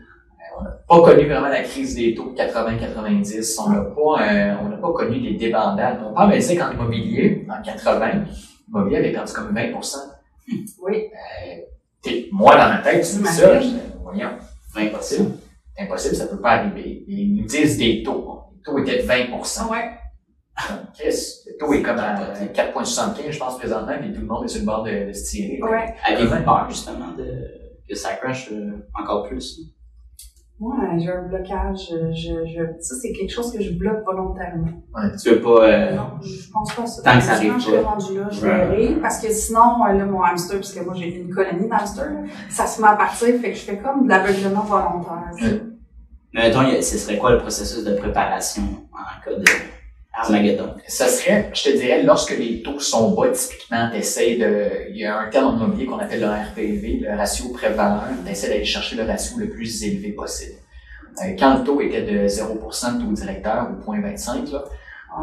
pas 0.87 1.01
connu 1.01 1.25
vraiment 1.25 1.47
la 1.47 1.61
crise 1.63 1.95
des 1.95 2.13
taux 2.13 2.31
de 2.31 2.37
80-90. 2.37 3.59
On 3.65 3.69
n'a 3.69 3.81
pas, 3.81 4.33
euh, 4.33 4.55
on 4.63 4.69
n'a 4.69 4.77
pas 4.77 4.91
connu 4.93 5.19
des 5.21 5.33
débandades. 5.35 6.01
Mon 6.01 6.13
père 6.13 6.27
me 6.27 6.35
disait 6.35 6.55
qu'en 6.55 6.71
immobilier, 6.71 7.45
en 7.49 7.61
80, 7.61 8.25
l'immobilier 8.67 8.97
avait 8.97 9.11
perdu 9.11 9.33
comme 9.33 9.53
20% 9.53 9.95
Oui. 10.81 11.05
euh, 12.07 12.11
moi, 12.31 12.55
dans 12.57 12.69
ma 12.69 12.77
tête, 12.79 13.05
tu 13.09 13.17
dis 13.21 13.27
ça, 13.29 13.59
je 13.59 13.67
Imagine. 13.67 13.73
dis, 13.77 13.81
voyons, 14.03 14.29
impossible. 14.75 15.31
Impossible, 15.79 16.15
ça 16.15 16.27
peut 16.27 16.39
pas 16.41 16.51
arriver. 16.51 17.03
Ils 17.07 17.35
nous 17.35 17.45
disent 17.45 17.77
des 17.77 18.03
taux. 18.03 18.41
Les 18.55 18.61
taux 18.61 18.77
étaient 18.79 19.01
de 19.03 19.07
20% 19.07 19.61
Ah 19.67 19.71
ouais. 19.71 19.89
Chris, 20.93 21.15
le 21.47 21.57
taux 21.57 21.73
est 21.73 21.81
comme 21.81 21.97
à 21.97 22.33
4,75, 22.53 23.31
je 23.31 23.39
pense, 23.39 23.57
présentement, 23.57 23.93
puis 23.99 24.13
tout 24.13 24.21
le 24.21 24.27
monde 24.27 24.45
est 24.45 24.49
sur 24.49 24.59
le 24.59 24.65
bord 24.65 24.83
de, 24.83 25.07
de 25.07 25.13
se 25.13 25.31
tirer. 25.31 25.59
Ouais. 25.63 25.95
Avez-vous 26.05 26.43
peur, 26.43 26.67
justement, 26.69 27.11
de, 27.17 27.25
que 27.89 27.95
ça 27.95 28.13
crash 28.15 28.51
euh, 28.51 28.71
encore 28.93 29.27
plus? 29.27 29.61
Moi, 30.59 30.75
j'ai 30.97 31.09
un 31.11 31.23
blocage. 31.23 31.89
Je, 31.89 32.45
je, 32.45 32.63
ça, 32.79 32.95
c'est 33.01 33.11
quelque 33.11 33.31
chose 33.31 33.51
que 33.51 33.61
je 33.61 33.71
bloque 33.73 34.03
volontairement. 34.05 34.67
Tu 35.21 35.29
veux 35.31 35.41
pas... 35.41 35.67
euh, 35.67 35.95
Non, 35.95 36.11
je 36.21 36.49
pense 36.51 36.73
pas 36.73 36.83
à 36.83 36.87
ça. 36.87 37.01
Tant 37.03 37.17
que 37.17 37.23
ça 37.23 37.31
arrive 37.33 37.53
je 37.55 37.59
suis 37.59 37.77
rendu 37.77 38.17
là, 38.19 38.27
je 38.31 38.41
Ouais. 38.45 38.47
verrai. 38.67 38.95
Parce 39.01 39.19
que 39.19 39.29
sinon, 39.31 39.83
euh, 39.89 39.93
là, 39.93 40.05
mon 40.05 40.21
hamster, 40.21 40.57
parce 40.59 40.71
que 40.73 40.83
moi, 40.85 40.93
j'ai 40.95 41.15
une 41.21 41.33
colonie 41.33 41.67
d'hamsters, 41.67 42.11
ça 42.49 42.65
se 42.67 42.81
met 42.81 42.87
à 42.87 42.95
partir, 42.95 43.27
fait 43.41 43.51
que 43.51 43.57
je 43.57 43.61
fais 43.63 43.77
comme 43.79 44.03
de 44.05 44.09
l'aveuglement 44.09 44.61
volontaire. 44.61 45.31
Mais 46.33 46.49
mettons, 46.49 46.63
ce 46.81 46.97
serait 46.97 47.17
quoi 47.17 47.31
le 47.31 47.37
processus 47.39 47.83
de 47.83 47.95
préparation 47.95 48.63
en 48.93 49.23
cas 49.23 49.35
de 49.37 49.43
Armageddon? 50.13 50.75
Ça 50.87 51.07
serait, 51.07 51.49
je 51.53 51.63
te 51.63 51.69
dirais, 51.69 52.03
lorsque 52.03 52.37
les 52.37 52.61
taux 52.61 52.79
sont 52.79 53.11
bas, 53.11 53.29
typiquement, 53.29 53.89
t'essayes 53.91 54.37
de, 54.37 54.89
il 54.89 54.97
y 54.97 55.05
a 55.05 55.19
un 55.19 55.29
terme 55.29 55.45
en 55.45 55.57
immobilier 55.57 55.85
qu'on 55.85 55.97
appelle 55.97 56.21
le 56.21 56.27
RPV, 56.27 56.99
le 57.01 57.17
ratio 57.17 57.49
pré-valeur, 57.49 58.03
t'essaies 58.25 58.49
d'aller 58.49 58.65
chercher 58.65 58.95
le 58.95 59.03
ratio 59.03 59.37
le 59.39 59.49
plus 59.49 59.83
élevé 59.83 60.11
possible. 60.11 60.57
Euh, 61.21 61.35
quand 61.37 61.59
le 61.59 61.63
taux 61.63 61.81
était 61.81 62.03
de 62.03 62.27
0% 62.27 62.97
de 62.97 63.03
taux 63.03 63.11
directeur 63.11 63.69
ou 63.71 63.91
0.25, 63.91 64.51
là, 64.51 64.63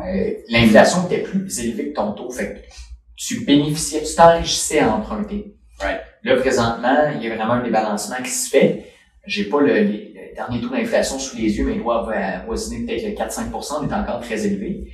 euh, 0.05 0.31
l'inflation 0.49 1.07
était 1.07 1.23
plus 1.23 1.61
élevée 1.61 1.91
que 1.91 1.95
ton 1.95 2.13
taux, 2.13 2.31
fait 2.31 2.55
que 2.55 2.59
tu 3.17 3.45
bénéficiais, 3.45 4.03
tu 4.03 4.15
t'enrichissais 4.15 4.81
à 4.81 4.93
emprunter. 4.93 5.57
Right. 5.81 6.01
Là, 6.25 6.37
présentement, 6.37 7.11
il 7.15 7.27
y 7.27 7.31
a 7.31 7.35
vraiment 7.35 7.55
un 7.55 7.63
débalancement 7.63 8.17
qui 8.23 8.31
se 8.31 8.51
fait. 8.51 8.87
J'ai 9.27 9.45
pas 9.45 9.61
le, 9.61 9.73
les, 9.75 10.10
le 10.31 10.35
dernier 10.35 10.61
taux 10.61 10.69
d'inflation 10.69 11.19
sous 11.19 11.37
les 11.37 11.59
yeux, 11.59 11.67
mais 11.67 11.77
doit 11.77 12.11
avoisiner 12.13 12.87
peut-être 12.87 13.05
le 13.05 13.11
4-5%, 13.11 13.73
on 13.81 13.89
est 13.89 13.93
encore 13.93 14.21
très 14.21 14.47
élevé. 14.47 14.91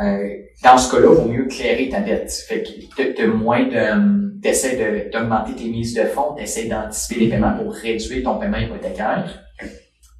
Euh, 0.00 0.36
dans 0.64 0.78
ce 0.78 0.90
cas-là, 0.90 1.08
il 1.10 1.16
vaut 1.16 1.28
mieux 1.28 1.46
clairer 1.46 1.88
ta 1.88 2.00
dette. 2.00 2.32
Fait 2.48 2.62
que 2.62 3.02
t'as 3.02 3.26
moins 3.26 3.64
de, 3.64 5.10
d'augmenter 5.10 5.54
tes 5.54 5.68
mises 5.68 5.94
de 5.94 6.04
fonds, 6.04 6.34
t'essaies 6.34 6.66
d'anticiper 6.66 7.20
les 7.20 7.28
paiements 7.28 7.56
pour 7.56 7.72
réduire 7.72 8.24
ton 8.24 8.38
paiement 8.38 8.58
hypothécaire. 8.58 9.42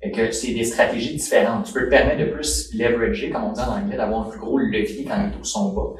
Fait 0.02 0.10
que 0.10 0.30
c'est 0.32 0.52
des 0.52 0.64
stratégies 0.64 1.14
différentes. 1.14 1.66
Tu 1.66 1.72
peux 1.72 1.84
te 1.84 1.90
permettre 1.90 2.20
de 2.20 2.24
plus 2.26 2.74
leverager, 2.74 3.30
comme 3.30 3.44
on 3.44 3.52
dit 3.52 3.60
en 3.60 3.78
anglais, 3.78 3.96
d'avoir 3.96 4.26
un 4.26 4.30
plus 4.30 4.40
gros 4.40 4.58
levier 4.58 5.04
quand 5.04 5.22
les 5.24 5.30
taux 5.30 5.44
sont 5.44 5.72
bas. 5.72 5.94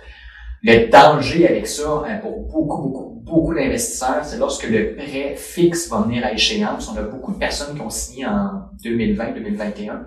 Le 0.65 0.89
danger 0.89 1.49
avec 1.49 1.67
ça, 1.67 2.05
hein, 2.07 2.19
pour 2.19 2.39
beaucoup, 2.43 2.83
beaucoup, 2.83 3.21
beaucoup 3.25 3.55
d'investisseurs, 3.55 4.25
c'est 4.25 4.39
lorsque 4.39 4.69
le 4.69 4.95
prêt 4.95 5.35
fixe 5.37 5.89
va 5.89 6.03
venir 6.03 6.25
à 6.25 6.33
échéance. 6.33 6.89
On 6.89 6.97
a 6.97 7.03
beaucoup 7.03 7.33
de 7.33 7.39
personnes 7.39 7.75
qui 7.75 7.81
ont 7.81 7.91
signé 7.91 8.27
en 8.27 8.69
2020, 8.85 9.33
2021, 9.33 10.07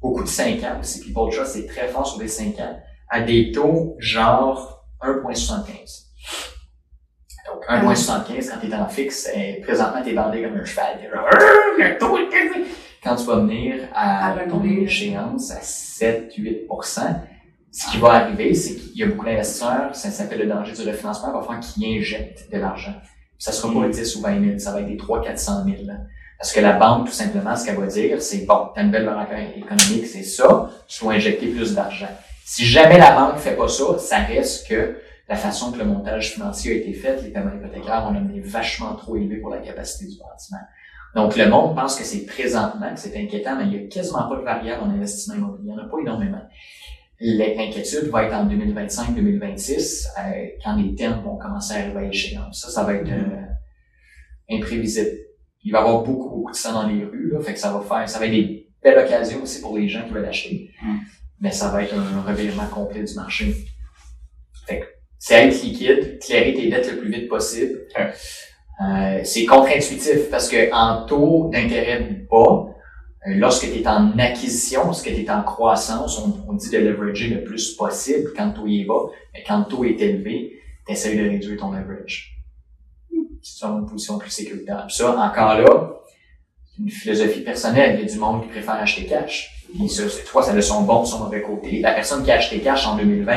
beaucoup 0.00 0.22
de 0.22 0.28
5 0.28 0.62
ans 0.64 0.78
aussi, 0.80 1.00
puis 1.00 1.12
Paul 1.12 1.30
Trust 1.30 1.56
est 1.56 1.66
très 1.66 1.88
fort 1.88 2.06
sur 2.06 2.18
les 2.18 2.28
5 2.28 2.58
ans, 2.60 2.80
à 3.10 3.20
des 3.20 3.52
taux 3.52 3.96
genre 3.98 4.86
1,75. 5.02 6.06
Donc, 7.46 7.66
1,75 7.68 8.50
quand 8.50 8.66
t'es 8.66 8.74
en 8.74 8.88
fixe, 8.88 9.28
eh, 9.34 9.60
présentement, 9.60 10.00
t'es 10.02 10.14
bandé 10.14 10.42
comme 10.42 10.56
un 10.56 10.64
cheval. 10.64 10.98
Ah, 11.14 11.28
le 11.78 11.98
taux 11.98 12.16
est. 12.16 12.30
Quand 13.02 13.16
tu 13.16 13.24
vas 13.24 13.36
venir 13.36 13.88
à 13.94 14.34
ton 14.48 14.64
échéance 14.64 15.50
à 15.50 15.60
7, 15.60 16.34
8 16.36 16.66
ce 17.72 17.90
qui 17.90 17.98
va 17.98 18.14
arriver, 18.14 18.52
c'est 18.54 18.74
qu'il 18.74 18.96
y 18.96 19.02
a 19.02 19.06
beaucoup 19.06 19.24
d'investisseurs, 19.24 19.94
ça 19.94 20.10
s'appelle 20.10 20.40
le 20.40 20.46
danger 20.46 20.72
du 20.72 20.88
refinancement, 20.88 21.28
il 21.28 21.34
va 21.34 21.40
falloir 21.40 21.60
qu'ils 21.60 21.98
injectent 21.98 22.50
de 22.52 22.58
l'argent. 22.58 22.94
Ça 23.38 23.52
sera 23.52 23.72
pas 23.72 23.88
10 23.88 24.16
ou 24.16 24.20
20 24.20 24.44
000, 24.44 24.58
ça 24.58 24.72
va 24.72 24.80
être 24.80 24.88
des 24.88 24.96
3 24.96 25.22
400 25.22 25.64
000. 25.64 25.76
là. 25.86 25.94
Parce 26.38 26.52
que 26.52 26.60
la 26.60 26.72
banque, 26.72 27.06
tout 27.06 27.12
simplement, 27.12 27.54
ce 27.54 27.66
qu'elle 27.66 27.76
va 27.76 27.86
dire, 27.86 28.20
c'est 28.20 28.46
bon, 28.46 28.68
ta 28.74 28.82
nouvelle 28.82 29.04
valeur 29.04 29.26
économique, 29.56 30.06
c'est 30.06 30.22
ça, 30.22 30.70
tu 30.88 31.04
dois 31.04 31.12
injecter 31.12 31.46
plus 31.48 31.74
d'argent. 31.74 32.08
Si 32.44 32.64
jamais 32.64 32.98
la 32.98 33.14
banque 33.14 33.36
fait 33.36 33.54
pas 33.54 33.68
ça, 33.68 33.98
ça 33.98 34.18
reste 34.18 34.66
que 34.66 34.96
la 35.28 35.36
façon 35.36 35.70
que 35.70 35.78
le 35.78 35.84
montage 35.84 36.32
financier 36.32 36.72
a 36.72 36.74
été 36.76 36.92
fait, 36.92 37.22
les 37.22 37.28
paiements 37.28 37.52
hypothécaires 37.54 38.04
ont 38.10 38.16
amené 38.16 38.40
vachement 38.40 38.94
trop 38.96 39.16
élevé 39.16 39.36
pour 39.36 39.50
la 39.50 39.58
capacité 39.58 40.06
du 40.06 40.18
bâtiment. 40.18 40.58
Donc, 41.14 41.36
le 41.36 41.48
monde 41.48 41.74
pense 41.76 41.96
que 41.96 42.04
c'est 42.04 42.24
présentement, 42.24 42.92
que 42.92 42.98
c'est 42.98 43.16
inquiétant, 43.16 43.56
mais 43.56 43.64
il 43.64 43.70
n'y 43.70 43.76
a 43.84 43.88
quasiment 43.88 44.28
pas 44.28 44.36
de 44.36 44.42
variable 44.42 44.82
en 44.82 44.90
investissement 44.90 45.34
immobilier. 45.34 45.70
Il 45.70 45.74
n'y 45.74 45.80
en 45.80 45.84
a 45.84 45.88
pas 45.88 45.98
énormément. 46.00 46.42
L'inquiétude 47.22 48.08
va 48.08 48.24
être 48.24 48.34
en 48.34 48.48
2025-2026, 48.48 50.06
euh, 50.06 50.46
quand 50.64 50.76
les 50.76 50.94
termes 50.94 51.22
vont 51.22 51.36
commencer 51.36 51.74
à 51.74 51.80
arriver 51.80 51.98
à 51.98 52.04
échéance. 52.04 52.62
Ça, 52.62 52.70
ça 52.70 52.84
va 52.84 52.94
être 52.94 53.10
euh, 53.10 54.56
imprévisible. 54.56 55.10
Il 55.62 55.72
va 55.72 55.80
y 55.80 55.82
avoir 55.82 56.02
beaucoup, 56.02 56.30
beaucoup 56.30 56.50
de 56.50 56.56
sang 56.56 56.72
dans 56.72 56.88
les 56.88 57.04
rues, 57.04 57.30
là, 57.30 57.40
fait 57.40 57.52
que 57.52 57.58
ça 57.58 57.72
va 57.72 57.80
faire, 57.80 58.08
ça 58.08 58.18
va 58.18 58.24
être 58.24 58.32
des 58.32 58.66
belles 58.82 58.98
occasions 58.98 59.42
aussi 59.42 59.60
pour 59.60 59.76
les 59.76 59.86
gens 59.86 60.02
qui 60.04 60.14
veulent 60.14 60.24
acheter. 60.24 60.70
Mm. 60.82 60.96
Mais 61.42 61.52
ça 61.52 61.68
va 61.70 61.82
être 61.82 61.94
un 61.94 62.22
revirement 62.22 62.66
complet 62.68 63.02
du 63.02 63.14
marché. 63.14 63.54
Fait 64.66 64.80
que 64.80 64.86
c'est 65.18 65.46
être 65.46 65.62
liquide, 65.62 66.18
clairer 66.20 66.54
tes 66.54 66.70
dettes 66.70 66.90
le 66.90 66.98
plus 67.00 67.10
vite 67.10 67.28
possible. 67.28 67.80
Euh, 68.82 69.20
c'est 69.24 69.44
contre-intuitif 69.44 70.30
parce 70.30 70.48
que 70.48 70.72
en 70.72 71.04
taux 71.04 71.50
d'intérêt 71.52 72.24
bas, 72.30 72.69
lorsque 73.26 73.70
tu 73.72 73.80
es 73.80 73.86
en 73.86 74.18
acquisition, 74.18 74.84
lorsque 74.84 75.06
tu 75.08 75.20
es 75.22 75.30
en 75.30 75.42
croissance, 75.42 76.18
on, 76.18 76.40
on 76.48 76.52
dit 76.54 76.70
de 76.70 76.78
leverager 76.78 77.28
le 77.28 77.44
plus 77.44 77.74
possible 77.76 78.30
quand 78.36 78.46
le 78.48 78.54
taux 78.54 78.66
est 78.66 78.84
bas, 78.84 79.10
mais 79.34 79.42
quand 79.46 79.58
le 79.58 79.64
taux 79.66 79.84
est 79.84 80.00
élevé, 80.00 80.58
tu 80.86 80.92
essaies 80.92 81.16
de 81.16 81.28
réduire 81.28 81.58
ton 81.60 81.70
leverage. 81.72 82.36
Si 83.42 83.58
tu 83.58 83.64
as 83.64 83.68
une 83.68 83.86
position 83.86 84.18
plus 84.18 84.30
sécuritaire. 84.30 84.84
Puis 84.86 84.96
ça, 84.96 85.10
encore 85.18 85.54
là, 85.58 85.92
c'est 86.66 86.82
une 86.82 86.90
philosophie 86.90 87.40
personnelle. 87.40 87.96
Il 87.98 88.06
y 88.06 88.10
a 88.10 88.12
du 88.12 88.18
monde 88.18 88.42
qui 88.42 88.48
préfère 88.48 88.74
acheter 88.74 89.06
cash. 89.06 89.66
Puis 89.72 89.88
ça, 89.88 90.08
c'est 90.08 90.24
toi, 90.24 90.42
ça 90.42 90.52
a 90.52 90.60
son 90.62 90.82
bon, 90.82 91.04
son 91.04 91.20
mauvais 91.24 91.40
côté. 91.42 91.80
La 91.80 91.92
personne 91.92 92.22
qui 92.24 92.30
a 92.30 92.34
acheté 92.34 92.60
cash 92.60 92.86
en 92.86 92.96
2020 92.96 93.32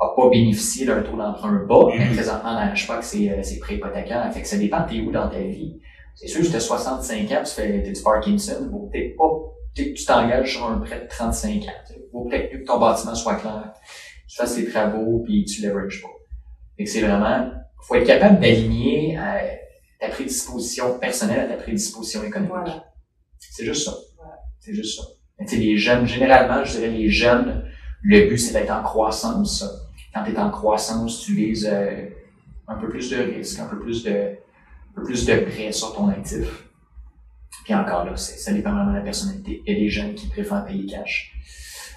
a 0.00 0.08
pas 0.14 0.28
bénéficié 0.30 0.86
d'un 0.86 1.02
taux 1.02 1.16
d'emprunt 1.16 1.64
bas, 1.68 1.86
mais 1.88 2.04
Mhm. 2.06 2.14
présentement, 2.14 2.52
n'arrache 2.52 2.86
pas 2.86 2.98
que 2.98 3.04
c'est, 3.04 3.30
euh, 3.30 3.42
c'est 3.42 3.58
pré-hypothécaire. 3.58 4.30
Fait 4.32 4.42
que 4.42 4.48
ça 4.48 4.56
dépend 4.58 4.82
t'es 4.88 5.00
où 5.00 5.10
dans 5.10 5.28
ta 5.28 5.38
vie. 5.38 5.80
C'est 6.16 6.28
sûr, 6.28 6.42
si 6.42 6.50
tu 6.50 6.56
as 6.56 6.60
65 6.60 7.30
ans, 7.32 7.42
tu 7.44 7.52
fais 7.52 7.82
t'es 7.82 7.92
du 7.92 8.02
Parkinson, 8.02 8.68
vaut 8.70 8.88
peut-être 8.90 9.16
pas 9.16 9.28
que 9.76 9.82
tu 9.92 10.04
t'engages 10.06 10.54
sur 10.54 10.66
un 10.66 10.78
prêt 10.78 11.02
de 11.02 11.08
35 11.08 11.62
ans. 11.64 11.66
sais. 11.84 12.08
Vaut 12.10 12.24
peut-être 12.24 12.52
mieux 12.52 12.60
que 12.60 12.64
ton 12.64 12.80
bâtiment 12.80 13.14
soit 13.14 13.34
clair, 13.34 13.74
tu 14.26 14.36
fasses 14.36 14.54
tes 14.54 14.66
travaux, 14.66 15.22
puis 15.24 15.44
tu 15.44 15.60
leverages 15.60 16.00
pas. 16.00 16.08
Fait 16.78 16.84
que 16.84 16.90
c'est 16.90 17.02
vraiment, 17.02 17.50
faut 17.82 17.96
être 17.96 18.06
capable 18.06 18.40
d'aligner 18.40 19.18
euh, 19.18 19.22
ta 20.00 20.08
prédisposition 20.08 20.98
personnelle 20.98 21.40
à 21.40 21.54
ta 21.54 21.62
prédisposition 21.62 22.24
économique. 22.24 22.50
Voilà. 22.50 22.84
C'est 23.38 23.66
juste 23.66 23.84
ça. 23.84 23.94
Voilà. 24.16 24.38
C'est 24.58 24.72
juste 24.72 24.98
ça. 24.98 25.06
Mais 25.38 25.44
tu 25.44 25.56
sais, 25.56 25.60
les 25.60 25.76
jeunes, 25.76 26.06
généralement, 26.06 26.64
je 26.64 26.78
dirais 26.78 26.88
les 26.88 27.10
jeunes, 27.10 27.62
le 28.02 28.26
but 28.26 28.38
c'est 28.38 28.54
d'être 28.54 28.72
en 28.72 28.82
croissance. 28.82 29.62
Quand 30.14 30.24
tu 30.24 30.32
es 30.32 30.38
en 30.38 30.50
croissance, 30.50 31.20
tu 31.20 31.34
vises 31.34 31.68
euh, 31.70 32.06
un 32.68 32.76
peu 32.76 32.88
plus 32.88 33.10
de 33.10 33.18
risque, 33.18 33.60
un 33.60 33.66
peu 33.66 33.78
plus 33.78 34.02
de, 34.02 34.38
plus 35.04 35.24
de 35.26 35.34
prêt 35.40 35.72
sur 35.72 35.94
ton 35.94 36.08
actif. 36.08 36.64
Puis 37.64 37.74
encore 37.74 38.04
là, 38.04 38.16
c'est- 38.16 38.38
ça 38.38 38.52
dépend 38.52 38.72
vraiment 38.72 38.92
de 38.92 38.96
la 38.96 39.02
personnalité. 39.02 39.62
Il 39.66 39.72
y 39.72 39.76
a 39.76 39.80
des 39.80 39.88
jeunes 39.88 40.14
qui 40.14 40.28
préfèrent 40.28 40.64
payer 40.64 40.86
cash. 40.86 41.32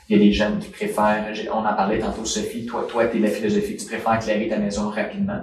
Il 0.10 0.18
y 0.18 0.20
a 0.20 0.24
des 0.24 0.32
jeunes 0.32 0.58
qui 0.60 0.70
préfèrent, 0.70 1.34
j'ai- 1.34 1.50
on 1.50 1.58
en 1.60 1.76
parlait 1.76 2.00
tantôt 2.00 2.26
Sophie, 2.26 2.66
toi, 2.66 2.86
toi, 2.90 3.06
t'es 3.08 3.20
la 3.20 3.30
philosophie, 3.30 3.78
tu 3.78 3.86
préfères 3.86 4.16
éclairer 4.16 4.48
ta 4.48 4.58
maison 4.58 4.90
rapidement. 4.90 5.42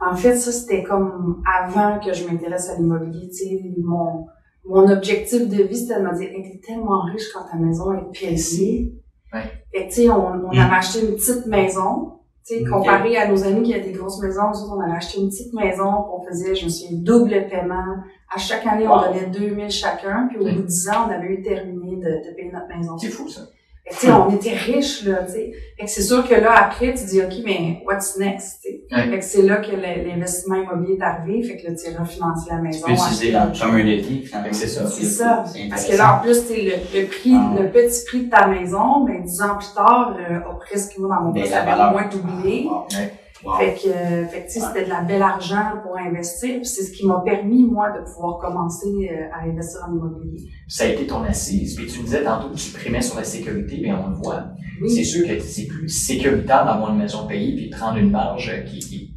En 0.00 0.14
fait, 0.16 0.36
ça, 0.36 0.52
c'était 0.52 0.82
comme 0.84 1.42
avant 1.52 1.98
que 1.98 2.12
je 2.12 2.24
m'intéresse 2.26 2.68
à 2.70 2.76
l'immobilier, 2.76 3.28
tu 3.28 3.34
sais, 3.34 3.60
mon, 3.82 4.26
mon 4.64 4.88
objectif 4.90 5.48
de 5.48 5.62
vie, 5.64 5.76
c'était 5.76 6.00
de 6.00 6.06
me 6.06 6.16
dire, 6.16 6.28
hey, 6.30 6.42
t'es 6.52 6.60
tellement 6.64 7.02
riche 7.12 7.24
quand 7.34 7.44
ta 7.50 7.56
maison 7.56 7.92
est 7.92 8.12
payée. 8.18 8.94
Ouais. 9.32 9.64
Que, 9.72 9.84
tu 9.88 9.90
sais, 9.92 10.10
on, 10.10 10.26
on 10.26 10.54
Mm. 10.54 10.58
avait 10.58 10.74
acheté 10.76 11.00
une 11.06 11.14
petite 11.16 11.46
maison, 11.46 12.20
tu 12.44 12.58
sais, 12.58 12.64
comparé 12.64 13.16
à 13.16 13.28
nos 13.28 13.44
amis 13.44 13.62
qui 13.62 13.74
avaient 13.74 13.84
des 13.84 13.92
grosses 13.92 14.20
maisons, 14.20 14.48
nous 14.48 14.62
autres, 14.62 14.74
on 14.76 14.80
avait 14.80 14.96
acheté 14.96 15.20
une 15.20 15.28
petite 15.28 15.52
maison, 15.52 16.06
on 16.12 16.22
faisait, 16.26 16.54
je 16.54 16.64
me 16.64 16.70
souviens, 16.70 16.98
double 17.00 17.48
paiement. 17.48 17.96
À 18.34 18.38
chaque 18.38 18.66
année, 18.66 18.88
on 18.88 19.00
donnait 19.00 19.26
2000 19.26 19.70
chacun, 19.70 20.26
puis 20.28 20.38
au 20.38 20.44
bout 20.44 20.62
de 20.62 20.66
10 20.66 20.88
ans, 20.88 21.06
on 21.06 21.10
avait 21.12 21.28
eu 21.28 21.42
terminé 21.42 21.96
de, 21.96 22.28
de 22.28 22.34
payer 22.34 22.50
notre 22.52 22.68
maison. 22.68 22.98
C'est 22.98 23.10
fou, 23.10 23.28
ça. 23.28 23.42
Fait 23.84 23.90
que, 23.94 24.00
tu 24.00 24.06
sais, 24.06 24.12
on 24.12 24.30
était 24.36 24.54
riches, 24.54 25.04
là, 25.04 25.24
tu 25.26 25.32
sais. 25.32 25.52
Fait 25.76 25.84
que 25.86 25.90
c'est 25.90 26.02
sûr 26.02 26.26
que 26.28 26.34
là, 26.34 26.52
après, 26.56 26.94
tu 26.94 27.04
dis, 27.04 27.20
OK, 27.20 27.32
mais 27.44 27.82
what's 27.84 28.16
next, 28.16 28.60
tu 28.62 28.68
sais? 28.70 28.80
Ouais. 28.92 29.10
Fait 29.10 29.18
que 29.18 29.24
c'est 29.24 29.42
là 29.42 29.56
que 29.56 29.72
l'investissement 29.74 30.54
immobilier 30.54 30.98
est 30.98 31.02
arrivé. 31.02 31.42
Fait 31.42 31.56
que 31.56 31.66
là, 31.68 31.74
tu 31.74 31.92
as 31.92 32.00
refinancé 32.00 32.48
la 32.50 32.56
Tu 32.58 32.62
maison. 32.62 32.86
peux 32.86 32.92
utiliser 32.92 33.34
acheter 33.34 33.64
comme 33.64 33.74
un 33.74 33.78
levier, 33.82 34.22
finalement. 34.22 34.44
Fait 34.44 34.50
que 34.50 34.56
c'est 34.56 34.66
ça. 34.68 34.86
C'est 34.86 35.04
ça. 35.04 35.44
Parce 35.68 35.84
que 35.88 35.96
là, 35.96 36.16
en 36.16 36.22
plus, 36.22 36.40
tu 36.46 36.54
sais, 36.54 36.62
le, 36.62 37.00
le 37.00 37.06
prix, 37.08 37.34
Ah. 37.34 37.54
le 37.60 37.68
petit 37.70 38.04
prix 38.06 38.26
de 38.26 38.30
ta 38.30 38.46
maison, 38.46 39.04
ben, 39.04 39.22
dix 39.24 39.42
ans 39.42 39.56
plus 39.58 39.74
tard, 39.74 40.16
euh, 40.16 40.36
a 40.38 40.54
presque, 40.60 40.96
moi, 40.98 41.08
dans 41.16 41.24
mon 41.26 41.32
cas, 41.32 41.44
ça 41.46 41.88
au 41.88 41.92
moins 41.92 42.06
doublé. 42.08 42.66
Wow. 42.68 42.86
Ouais. 42.92 43.12
Wow. 43.44 43.56
Fait 43.58 43.74
que, 43.74 43.88
euh, 43.88 44.26
fait 44.28 44.44
que, 44.46 44.50
c'était 44.52 44.84
de 44.84 44.88
la 44.90 45.00
belle 45.02 45.22
argent 45.22 45.72
pour 45.82 45.96
investir. 45.98 46.56
Puis 46.56 46.64
c'est 46.66 46.84
ce 46.84 46.92
qui 46.92 47.06
m'a 47.06 47.20
permis, 47.24 47.64
moi, 47.64 47.90
de 47.90 48.04
pouvoir 48.04 48.38
commencer 48.38 49.10
euh, 49.10 49.28
à 49.34 49.44
investir 49.48 49.80
en 49.88 49.92
immobilier. 49.96 50.48
Ça 50.68 50.84
a 50.84 50.88
été 50.88 51.06
ton 51.06 51.22
assise. 51.24 51.74
Puis 51.74 51.86
tu 51.86 51.98
me 52.00 52.04
disais 52.04 52.22
tantôt 52.22 52.50
que 52.50 52.56
tu 52.56 52.70
primais 52.70 53.02
sur 53.02 53.16
la 53.16 53.24
sécurité, 53.24 53.80
mais 53.82 53.92
on 53.92 54.10
le 54.10 54.16
voit. 54.16 54.44
C'est 54.86 54.98
Oui. 54.98 55.04
sûr 55.04 55.26
que 55.26 55.38
c'est 55.40 55.66
plus 55.66 55.88
sécuritaire 55.88 56.64
d'avoir 56.64 56.90
une 56.92 56.98
maison 56.98 57.26
payée 57.26 57.54
puis 57.56 57.68
de 57.70 57.76
prendre 57.76 57.98
une 57.98 58.10
marge 58.10 58.48
euh, 58.48 58.62
qui, 58.62 58.78
qui 58.78 58.96
est 58.96 59.08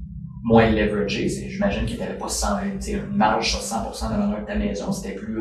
moins 0.43 0.69
leveragée. 0.71 1.29
C'est- 1.29 1.49
J'imagine 1.49 1.85
que 1.85 1.91
tu 1.91 1.97
n'avais 1.99 2.17
pas 2.17 2.27
100, 2.29 2.47
tu 2.79 2.81
sais, 2.81 2.91
une 2.93 3.15
marge 3.15 3.49
sur 3.51 3.61
100% 3.61 4.07
de 4.07 4.11
la 4.13 4.19
valeur 4.25 4.41
de 4.41 4.45
ta 4.45 4.55
maison. 4.55 4.91
C'était 4.91 5.15
plus 5.15 5.39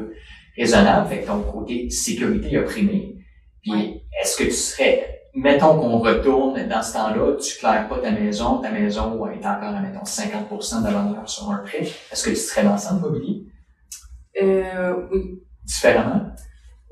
raisonnable. 0.59 1.09
Fait 1.09 1.21
que 1.23 1.27
ton 1.27 1.41
côté 1.41 1.89
sécurité 1.91 2.57
a 2.59 2.63
primé. 2.63 3.17
Puis 3.63 4.03
est-ce 4.23 4.37
que 4.37 4.45
tu 4.45 4.51
serais 4.51 5.07
mettons 5.35 5.79
qu'on 5.79 5.99
retourne 5.99 6.67
dans 6.69 6.83
ce 6.83 6.95
temps-là, 6.95 7.37
tu 7.37 7.59
claires 7.59 7.89
pas 7.89 7.99
ta 7.99 8.11
maison, 8.13 8.59
ta 8.59 8.71
maison 8.71 9.27
est 9.29 9.47
encore 9.47 9.75
à, 9.75 9.81
mettons, 9.81 10.05
50% 10.05 10.81
de 10.81 10.85
valeur 10.85 11.29
sur 11.29 11.51
un 11.51 11.59
prêt. 11.59 11.83
Est-ce 11.83 12.25
que 12.25 12.31
tu 12.31 12.37
serais 12.37 12.65
dans 12.65 12.79
ce 12.79 12.95
immobilier? 12.95 13.47
Euh, 14.41 14.95
oui. 15.11 15.43
Différemment? 15.65 16.27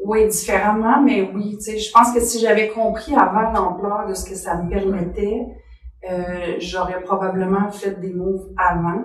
Oui, 0.04 0.26
différemment, 0.26 1.00
mais 1.02 1.22
oui, 1.22 1.56
tu 1.58 1.62
sais, 1.62 1.78
je 1.78 1.92
pense 1.92 2.12
que 2.12 2.20
si 2.20 2.40
j'avais 2.40 2.68
compris 2.68 3.14
avant 3.14 3.52
l'ampleur 3.52 4.08
de 4.08 4.14
ce 4.14 4.28
que 4.28 4.34
ça 4.34 4.56
me 4.56 4.68
permettait, 4.68 5.46
euh, 6.10 6.56
j'aurais 6.58 7.00
probablement 7.02 7.70
fait 7.70 8.00
des 8.00 8.12
moves 8.12 8.48
avant. 8.56 9.02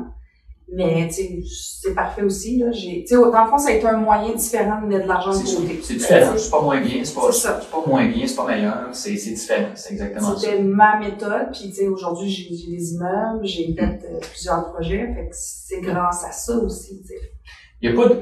Mais, 0.73 1.07
tu 1.07 1.45
c'est 1.45 1.95
parfait 1.95 2.23
aussi, 2.23 2.57
là. 2.57 2.71
J'ai, 2.71 3.03
tu 3.03 3.15
sais, 3.15 3.15
dans 3.15 3.43
le 3.43 3.49
fond, 3.49 3.57
ça 3.57 3.69
a 3.69 3.71
été 3.71 3.87
un 3.87 3.97
moyen 3.97 4.35
différent 4.35 4.81
de 4.81 4.87
mettre 4.87 5.03
de 5.03 5.07
l'argent 5.07 5.31
de 5.31 5.37
côté. 5.37 5.79
c'est 5.81 5.93
différent. 5.93 6.33
C'est 6.35 6.51
pas 6.51 6.61
moins 6.61 6.81
bien, 6.81 7.03
c'est 7.03 7.15
pas, 7.15 7.31
pas 7.71 7.87
moins 7.87 8.05
bien, 8.05 8.27
c'est 8.27 8.35
pas 8.35 8.47
meilleur. 8.47 8.89
C'est 8.91 9.13
différent. 9.13 9.69
C'est 9.75 9.93
exactement 9.93 10.35
ça. 10.35 10.39
C'était 10.39 10.61
ma 10.61 10.99
méthode, 10.99 11.51
puis 11.53 11.69
tu 11.69 11.75
sais, 11.75 11.87
aujourd'hui, 11.87 12.29
j'ai 12.29 12.49
des 12.69 12.93
immeubles, 12.93 13.45
j'ai 13.45 13.73
fait 13.73 13.81
euh, 13.81 14.19
plusieurs 14.19 14.73
projets, 14.73 15.13
fait 15.13 15.29
que 15.29 15.35
c'est 15.35 15.79
grâce 15.79 16.25
à 16.25 16.31
ça 16.31 16.57
aussi, 16.57 16.99
tu 17.01 17.07
sais. 17.07 17.31
Il 17.81 17.89
y 17.89 17.93
a 17.93 17.95
pas 17.95 18.09
de, 18.09 18.21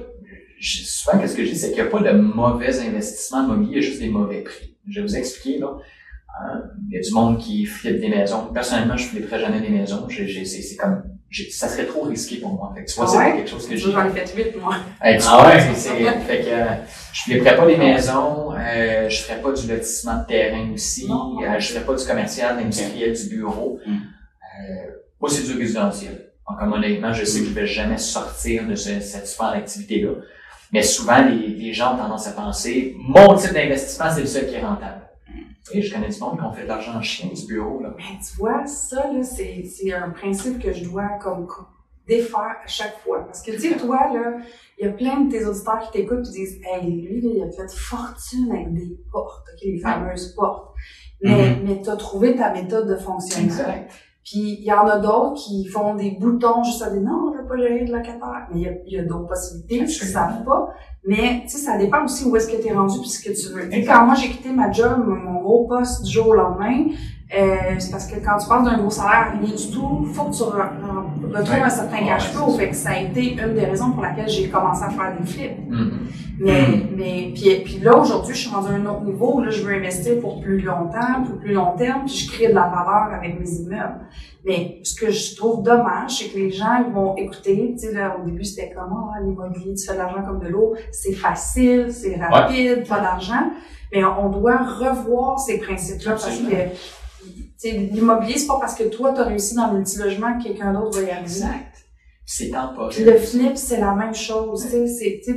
souvent, 0.61 1.17
qu'est-ce 1.19 1.35
que 1.35 1.43
je 1.43 1.51
dis, 1.51 1.57
c'est 1.57 1.71
qu'il 1.71 1.81
n'y 1.81 1.87
a 1.87 1.91
pas 1.91 2.01
de 2.01 2.11
mauvais 2.11 2.79
investissement 2.79 3.45
immobilier, 3.45 3.71
il 3.71 3.75
y 3.75 3.79
a 3.79 3.81
juste 3.81 3.99
des 3.99 4.09
mauvais 4.09 4.41
prix. 4.41 4.75
Je 4.87 4.99
vais 4.99 5.07
vous 5.07 5.15
expliquer, 5.15 5.59
là. 5.59 5.77
Hein, 6.37 6.63
il 6.89 6.95
y 6.95 6.97
a 6.97 7.01
du 7.01 7.11
monde 7.11 7.37
qui 7.39 7.65
flippe 7.65 8.01
des 8.01 8.09
maisons. 8.09 8.47
Personnellement, 8.53 8.97
je 8.97 9.07
flipperais 9.07 9.39
jamais 9.39 9.61
des 9.61 9.69
maisons. 9.69 10.05
C'est, 10.09 10.75
comme, 10.75 11.03
ça 11.51 11.67
serait 11.67 11.85
trop 11.85 12.01
risqué 12.03 12.37
pour 12.37 12.53
moi. 12.53 12.71
Fait 12.75 12.83
que 12.85 12.89
tu 12.89 12.95
vois, 12.95 13.05
Ah 13.07 13.11
c'est 13.11 13.17
ouais? 13.17 13.31
pas 13.31 13.37
quelque 13.37 13.49
chose 13.49 13.67
que 13.67 13.75
j'ai. 13.75 13.91
J'en 13.91 14.05
ai 14.07 14.09
fait 14.11 14.35
huit, 14.35 14.55
moi. 14.59 14.75
Hey, 15.01 15.17
tu 15.17 15.23
vois, 15.27 15.59
c'est, 15.59 15.75
c'est- 15.75 16.19
fait 16.27 16.41
que, 16.41 16.47
euh, 16.49 16.65
je 17.13 17.21
flipperais 17.23 17.55
pas 17.57 17.65
des 17.67 17.77
maisons, 17.77 18.53
euh, 18.53 19.09
je 19.09 19.17
ferais 19.23 19.41
pas 19.41 19.51
du 19.51 19.67
lotissement 19.67 20.19
de 20.21 20.25
terrain 20.25 20.71
aussi, 20.73 21.07
Non. 21.07 21.37
euh, 21.41 21.59
je 21.59 21.67
ferais 21.73 21.85
pas 21.85 21.93
du 21.95 22.05
commercial, 22.05 22.57
d'industriel, 22.57 23.13
du 23.13 23.29
bureau. 23.35 23.79
Mm. 23.85 23.91
Euh, 23.93 24.91
moi, 25.19 25.29
c'est 25.29 25.43
du 25.43 25.57
résidentiel. 25.57 26.31
Donc, 26.49 26.59
comme 26.59 26.73
honnêtement, 26.73 27.11
je 27.13 27.25
sais 27.25 27.39
que 27.39 27.45
je 27.47 27.51
vais 27.53 27.67
jamais 27.67 27.97
sortir 27.97 28.67
de 28.67 28.75
ce- 28.75 28.99
cette 28.99 29.27
super 29.27 29.47
activité-là. 29.47 30.11
Mais 30.71 30.81
souvent, 30.81 31.23
les, 31.25 31.47
les 31.47 31.73
gens 31.73 31.93
ont 31.95 31.97
tendance 31.97 32.27
à 32.27 32.31
penser, 32.31 32.95
mon 32.99 33.33
type 33.35 33.53
d'investissement, 33.53 34.05
c'est 34.13 34.21
le 34.21 34.27
seul 34.27 34.47
qui 34.47 34.55
est 34.55 34.61
rentable. 34.61 35.01
Et 35.73 35.81
je 35.81 35.93
connais 35.93 36.09
du 36.09 36.19
monde 36.19 36.37
qui 36.37 36.43
ont 36.45 36.51
fait 36.53 36.63
de 36.63 36.67
l'argent 36.67 36.95
en 36.97 37.01
chien 37.01 37.29
du 37.33 37.45
bureau, 37.47 37.81
là. 37.81 37.93
Mais 37.97 38.03
tu 38.23 38.37
vois, 38.37 38.65
ça, 38.67 39.11
là, 39.11 39.23
c'est, 39.23 39.63
c'est 39.63 39.91
un 39.93 40.09
principe 40.11 40.59
que 40.61 40.71
je 40.71 40.83
dois 40.83 41.09
comme 41.21 41.47
co- 41.47 41.63
défaire 42.07 42.57
à 42.63 42.67
chaque 42.67 42.99
fois. 42.99 43.25
Parce 43.25 43.41
que, 43.41 43.51
tu 43.51 43.59
sais, 43.59 43.75
toi, 43.77 43.97
là, 44.13 44.37
il 44.77 44.85
y 44.85 44.87
a 44.87 44.91
plein 44.91 45.21
de 45.21 45.31
tes 45.31 45.43
auditeurs 45.45 45.79
qui 45.79 45.91
t'écoutent 45.91 46.27
et 46.27 46.31
disent, 46.31 46.61
hey, 46.71 46.91
lui, 47.01 47.19
là, 47.21 47.29
il 47.35 47.43
a 47.43 47.51
fait 47.51 47.71
fortune 47.75 48.51
avec 48.51 48.73
des 48.73 48.95
portes, 49.11 49.47
ok, 49.53 49.59
les 49.63 49.79
fameuses 49.79 50.33
portes. 50.35 50.75
Mais, 51.21 51.55
mais 51.63 51.81
t'as 51.81 51.95
trouvé 51.95 52.35
ta 52.35 52.51
méthode 52.53 52.87
de 52.87 52.95
fonctionnement. 52.97 53.47
Exact. 53.47 53.91
Puis 54.25 54.57
il 54.59 54.63
y 54.63 54.73
en 54.73 54.87
a 54.87 54.97
d'autres 54.97 55.35
qui 55.35 55.67
font 55.67 55.93
des 55.93 56.17
boutons 56.19 56.63
juste 56.63 56.81
à 56.81 56.89
dire 56.89 57.01
non, 57.01 57.31
je 57.31 57.41
veux 57.41 57.47
pas 57.47 57.57
gérer 57.57 57.85
de 57.85 57.91
locataire. 57.91 58.47
Mais 58.51 58.81
il 58.87 58.93
y 58.93 58.99
a, 58.99 59.03
d'autres 59.03 59.27
possibilités, 59.27 59.85
je 59.85 60.03
ne 60.03 60.09
savent 60.09 60.43
pas. 60.43 60.73
Mais 61.07 61.43
tu 61.43 61.49
sais, 61.49 61.57
ça 61.59 61.77
dépend 61.77 62.03
aussi 62.03 62.25
où 62.25 62.35
est-ce 62.35 62.47
que 62.47 62.59
tu 62.59 62.67
es 62.67 62.73
rendu 62.73 62.99
puis 62.99 63.09
ce 63.09 63.23
que 63.23 63.39
tu 63.39 63.53
veux. 63.53 63.71
Exact. 63.71 63.93
quand 63.93 64.05
moi 64.07 64.15
j'ai 64.15 64.29
quitté 64.29 64.49
ma 64.51 64.71
job, 64.71 65.05
mon 65.05 65.41
gros 65.41 65.67
poste 65.67 66.03
du 66.03 66.11
jour 66.11 66.29
au 66.29 66.33
lendemain, 66.33 66.87
euh, 67.35 67.55
c'est 67.79 67.91
parce 67.91 68.05
que 68.07 68.15
quand 68.23 68.37
tu 68.37 68.47
parles 68.47 68.65
d'un 68.65 68.77
gros 68.77 68.89
salaire, 68.91 69.33
rien 69.41 69.49
du 69.55 69.71
tout, 69.71 70.05
faut 70.13 70.25
que 70.25 70.35
tu 70.35 70.43
re- 70.43 70.53
re- 70.53 71.35
retrouves 71.37 71.63
un 71.63 71.69
certain 71.69 71.97
Ouais, 71.97 72.07
cash 72.07 72.29
flow. 72.31 72.51
Fait 72.51 72.69
que 72.69 72.75
ça 72.75 72.89
a 72.91 72.99
été 72.99 73.33
une 73.33 73.53
des 73.55 73.65
raisons 73.65 73.91
pour 73.91 74.03
laquelle 74.03 74.29
j'ai 74.29 74.47
commencé 74.47 74.83
à 74.83 74.89
faire 74.89 75.13
des 75.19 75.25
flips. 75.25 75.57
Mhm. 75.69 75.91
Mais, 76.37 76.61
Mm. 76.67 76.81
mais 76.97 77.31
puis, 77.33 77.61
puis 77.63 77.79
là, 77.79 77.97
aujourd'hui, 77.97 78.33
je 78.35 78.39
suis 78.41 78.49
rendu 78.53 78.67
à 78.67 78.75
un 78.75 78.85
autre 78.85 79.03
niveau. 79.05 79.41
Là, 79.41 79.49
je 79.49 79.63
veux 79.63 79.73
investir 79.73 80.19
pour 80.19 80.39
plus 80.41 80.59
longtemps, 80.59 81.23
pour 81.25 81.37
plus 81.39 81.53
long 81.53 81.75
terme, 81.77 82.01
puis 82.05 82.13
je 82.15 82.31
crée 82.31 82.47
de 82.49 82.53
la 82.53 82.63
valeur 82.67 83.09
avec 83.17 83.39
mes 83.39 83.49
immeubles. 83.49 84.01
Mais 84.45 84.79
ce 84.83 84.93
que 84.99 85.09
je 85.11 85.35
trouve 85.35 85.63
dommage, 85.63 86.19
c'est 86.19 86.25
que 86.29 86.37
les 86.37 86.51
gens, 86.51 86.83
ils 86.87 86.93
vont 86.93 87.15
écouter. 87.15 87.73
Tu 87.79 87.87
sais, 87.87 87.93
là, 87.93 88.17
au 88.21 88.25
début, 88.25 88.43
c'était 88.43 88.69
comme, 88.71 88.93
ah, 89.15 89.19
l'immobilier, 89.23 89.73
tu 89.75 89.87
fais 89.87 89.93
de 89.93 89.97
l'argent 89.97 90.21
comme 90.27 90.39
de 90.39 90.47
l'eau. 90.49 90.75
C'est 90.91 91.13
facile, 91.13 91.87
c'est 91.91 92.17
rapide, 92.17 92.85
pas 92.87 92.99
d'argent. 92.99 93.49
Mais 93.93 94.03
on 94.03 94.29
doit 94.29 94.57
revoir 94.57 95.39
ces 95.39 95.57
principes-là 95.57 96.11
parce 96.11 96.37
que, 96.37 96.55
l'immobilier, 97.63 98.37
c'est 98.37 98.47
pas 98.47 98.59
parce 98.59 98.75
que 98.75 98.83
toi, 98.83 99.13
tu 99.13 99.21
as 99.21 99.25
réussi 99.25 99.55
dans 99.55 99.71
le 99.71 99.77
multilogement 99.77 100.37
que 100.37 100.43
quelqu'un 100.43 100.73
d'autre 100.73 100.99
va 100.99 101.05
y 101.05 101.09
arriver. 101.11 101.21
Exact. 101.23 101.71
C'est 102.27 102.49
temporaire. 102.49 102.91
Le 103.05 103.17
flip, 103.19 103.55
c'est 103.55 103.79
la 103.79 103.93
même 103.93 104.15
chose, 104.15 104.65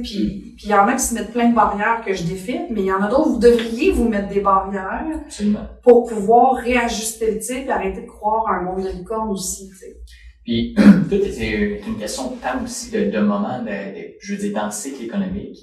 puis, 0.02 0.54
il 0.64 0.70
y 0.70 0.72
en 0.74 0.88
a 0.88 0.94
qui 0.94 1.02
se 1.02 1.12
mettent 1.14 1.32
plein 1.32 1.50
de 1.50 1.54
barrières 1.54 2.02
que 2.04 2.14
je 2.14 2.22
défile, 2.22 2.66
mais 2.70 2.80
il 2.80 2.86
y 2.86 2.92
en 2.92 3.02
a 3.02 3.08
d'autres, 3.10 3.28
vous 3.28 3.38
devriez 3.38 3.90
vous 3.90 4.08
mettre 4.08 4.28
des 4.28 4.40
barrières 4.40 5.04
Absolument. 5.26 5.66
pour 5.82 6.06
pouvoir 6.08 6.54
réajuster 6.56 7.32
le 7.32 7.38
tir 7.40 7.56
et 7.58 7.68
arrêter 7.68 8.00
de 8.00 8.06
croire 8.06 8.46
à 8.48 8.54
un 8.56 8.62
monde 8.62 8.84
de 8.84 8.88
licorne 8.88 9.28
aussi, 9.30 9.68
tu 9.68 9.76
sais. 9.76 9.96
Puis, 10.44 10.74
tout 11.10 11.14
est 11.14 11.82
une 11.86 11.98
question 11.98 12.30
de 12.30 12.36
temps 12.36 12.64
aussi, 12.64 12.90
de, 12.90 13.10
de 13.10 13.18
moment, 13.20 13.58
de, 13.60 13.66
de- 13.66 14.14
je 14.22 14.34
veux 14.34 14.40
dire, 14.40 14.54
dans 14.54 14.64
le 14.66 14.72
cycle 14.72 15.04
économique. 15.04 15.58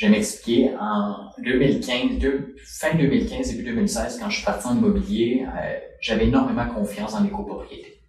Je 0.00 0.06
vais 0.06 0.12
m'expliquer. 0.12 0.70
En 0.80 1.30
2015, 1.44 2.18
deux- 2.18 2.54
fin 2.64 2.94
2015, 2.96 3.50
début 3.50 3.64
2016, 3.64 4.18
quand 4.18 4.30
je 4.30 4.36
suis 4.36 4.44
parti 4.46 4.66
en 4.66 4.78
immobilier, 4.78 5.44
euh, 5.46 5.74
j'avais 6.00 6.24
énormément 6.24 6.66
confiance 6.68 7.12
dans 7.12 7.20
les 7.22 7.28
copropriétés. 7.28 8.00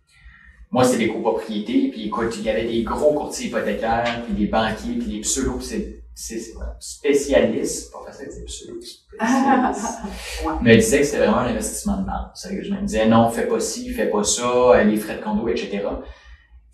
Moi, 0.71 0.85
c'était 0.85 1.03
des 1.07 1.09
copropriétés, 1.11 1.89
puis 1.91 2.05
écoute, 2.05 2.33
il 2.37 2.43
y 2.43 2.49
avait 2.49 2.63
des 2.63 2.83
gros 2.83 3.13
courtiers 3.13 3.47
hypothécaires, 3.47 4.23
puis 4.23 4.33
des 4.33 4.45
banquiers, 4.45 4.93
puis 4.93 5.15
des 5.15 5.19
pseudo 5.19 5.59
c'est 5.59 5.97
c'est- 6.13 6.39
c'est 6.39 6.53
spécialistes, 6.79 7.91
pas 7.91 8.03
facile 8.05 8.29
dire 8.29 8.45
pseudo 8.45 8.79
spécialistes, 8.79 9.99
Ouais. 10.45 10.53
me 10.61 10.75
disaient 10.75 10.99
que 10.99 11.05
c'était 11.05 11.17
vraiment 11.17 11.39
un 11.39 11.47
investissement 11.47 11.97
de 11.97 12.05
banque. 12.05 12.31
Sérieusement, 12.35 12.77
ils 12.77 12.83
me 12.83 12.87
disaient 12.87 13.07
non, 13.07 13.29
fais 13.31 13.47
pas 13.47 13.59
ci, 13.59 13.89
fais 13.89 14.05
pas 14.09 14.23
ça, 14.23 14.43
euh, 14.45 14.83
les 14.85 14.95
frais 14.97 15.17
de 15.17 15.21
condo, 15.23 15.45
etc. 15.49 15.81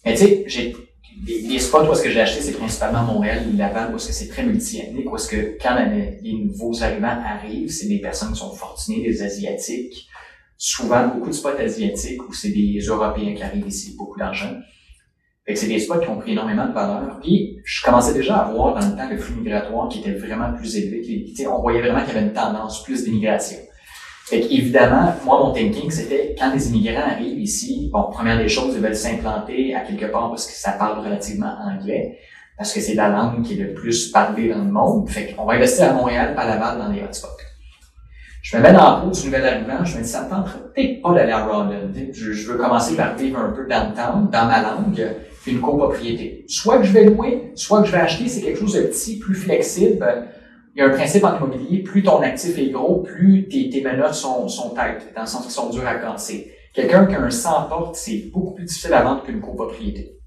Mais 0.05 0.13
tu 0.13 0.20
sais, 0.26 0.43
j'ai 0.47 0.76
les, 1.26 1.41
les 1.41 1.59
spots 1.59 1.88
où 1.88 1.91
est-ce 1.91 2.03
que 2.03 2.09
j'ai 2.09 2.22
acheté, 2.22 2.41
c'est 2.41 2.57
principalement 2.57 3.03
Montréal, 3.03 3.43
Laval, 3.55 3.93
où 3.93 3.95
est-ce 3.95 4.07
que 4.07 4.13
c'est 4.13 4.28
très 4.28 4.43
multi-ethnique, 4.43 5.11
où 5.11 5.15
est-ce 5.15 5.28
que 5.28 5.57
quand 5.61 5.76
les 6.22 6.34
nouveaux 6.34 6.84
arrivants 6.84 7.18
arrivent, 7.26 7.72
c'est 7.72 7.88
des 7.88 7.99
personnes 7.99 8.34
qui 8.34 8.39
sont 8.39 8.53
fortunées, 8.53 9.03
des 9.03 9.22
Asiatiques, 9.22 10.07
souvent 10.57 11.07
beaucoup 11.07 11.30
de 11.30 11.36
spots 11.36 11.59
asiatiques 11.59 12.28
où 12.28 12.34
c'est 12.34 12.49
des 12.49 12.80
Européens 12.80 13.36
qui 13.36 13.43
arrivent 13.43 13.68
ici, 13.68 13.95
beaucoup 13.95 14.18
d'argent. 14.18 14.55
Fait 15.45 15.53
que 15.53 15.59
c'est 15.59 15.68
des 15.68 15.80
spots 15.80 15.99
qui 15.99 16.09
ont 16.09 16.18
pris 16.18 16.34
énormément 16.34 16.68
de 16.68 16.74
valeur. 16.74 17.20
Puis, 17.22 17.59
je 17.63 17.82
commençais 17.82 18.13
déjà 18.13 18.38
à 18.38 18.51
voir 18.51 18.78
dans 18.78 18.86
le 18.86 18.97
temps 18.97 19.09
le 19.09 19.18
flux 19.18 19.36
migratoire 19.36 19.88
qui 19.88 19.99
était 19.99 20.11
vraiment 20.11 20.53
plus 20.53 20.76
élevé. 20.76 21.34
sais, 21.34 21.47
on 21.47 21.61
voyait 21.61 21.82
vraiment 21.82 22.03
qu'il 22.03 22.15
y 22.15 22.18
avait 22.18 22.28
une 22.28 22.34
tendance 22.34 22.84
plus 22.84 23.05
d'immigration. 23.05 23.57
Fait 24.30 24.43
évidemment, 24.43 25.13
moi, 25.23 25.39
mon 25.39 25.53
thinking, 25.53 25.89
c'était 25.89 26.36
quand 26.38 26.53
les 26.53 26.67
immigrants 26.67 27.11
arrivent 27.11 27.39
ici, 27.39 27.89
bon, 27.93 28.09
première 28.11 28.38
des 28.38 28.49
choses, 28.49 28.75
ils 28.75 28.82
veulent 28.82 28.93
s'implanter 28.93 29.73
à 29.73 29.80
quelque 29.80 30.07
part 30.07 30.28
parce 30.28 30.45
que 30.45 30.51
ça 30.51 30.71
parle 30.73 30.99
relativement 30.99 31.55
anglais, 31.63 32.19
parce 32.57 32.73
que 32.73 32.82
c'est 32.82 32.95
la 32.95 33.07
langue 33.07 33.41
qui 33.41 33.53
est 33.53 33.63
le 33.63 33.73
plus 33.73 34.11
parlée 34.11 34.49
dans 34.49 34.65
le 34.65 34.69
monde. 34.69 35.09
Fait 35.09 35.34
qu'on 35.34 35.45
va 35.45 35.53
investir 35.53 35.91
à 35.91 35.93
Montréal, 35.93 36.36
pas 36.36 36.41
à 36.41 36.55
Laval, 36.55 36.78
dans 36.78 36.91
les 36.91 37.01
hotspots. 37.03 37.30
Je 38.41 38.57
me 38.57 38.63
mets 38.63 38.73
dans 38.73 38.95
la 38.95 39.01
peau 39.01 39.11
du 39.11 39.25
nouvel 39.25 39.45
arrivant, 39.45 39.86
je 39.86 39.97
me 39.97 40.03
dis, 40.03 40.09
ça 40.09 40.25
me 40.25 40.30
tente 40.30 40.49
peut-être 40.73 41.01
pas 41.01 41.13
d'aller 41.13 41.32
à 41.32 41.47
sais. 41.95 42.09
Je, 42.11 42.34
je 42.34 42.51
veux 42.51 42.57
commencer 42.57 42.97
par 42.97 43.15
vivre 43.15 43.39
un 43.39 43.51
peu 43.51 43.65
downtown, 43.65 44.30
dans 44.30 44.45
ma 44.45 44.61
langue, 44.61 45.07
puis 45.41 45.53
une 45.53 45.61
copropriété. 45.61 46.43
Soit 46.49 46.80
que 46.80 46.84
je 46.84 46.91
vais 46.91 47.05
louer, 47.05 47.53
soit 47.55 47.80
que 47.80 47.88
je 47.88 47.93
vais 47.93 47.99
acheter, 47.99 48.28
c'est 48.28 48.41
quelque 48.41 48.59
chose 48.59 48.73
de 48.73 48.82
petit, 48.82 49.19
plus 49.19 49.36
flexible. 49.36 50.05
Il 50.78 50.82
y 50.82 50.84
a 50.84 50.89
un 50.89 50.91
principe 50.91 51.23
en 51.23 51.36
immobilier, 51.36 51.82
plus 51.82 52.03
ton 52.03 52.21
actif 52.21 52.55
est 52.59 52.69
gros, 52.69 53.01
plus 53.01 53.47
tes, 53.47 53.67
tes 53.67 53.82
menottes 53.82 54.13
sont, 54.13 54.47
sont 54.47 54.75
têtes, 54.75 55.11
dans 55.15 55.21
le 55.21 55.28
sens 55.28 55.41
qu'ils 55.41 55.51
sont 55.51 55.71
durs 55.71 55.88
à 55.88 55.95
casser. 55.95 56.53
Quelqu'un 56.71 57.07
qui 57.07 57.15
a 57.15 57.21
un 57.23 57.32
100 57.32 57.63
portes, 57.63 57.95
c'est 57.95 58.30
beaucoup 58.32 58.53
plus 58.53 58.65
difficile 58.65 58.93
à 58.93 59.01
vendre 59.01 59.23
qu'une 59.23 59.41
copropriété. 59.41 60.19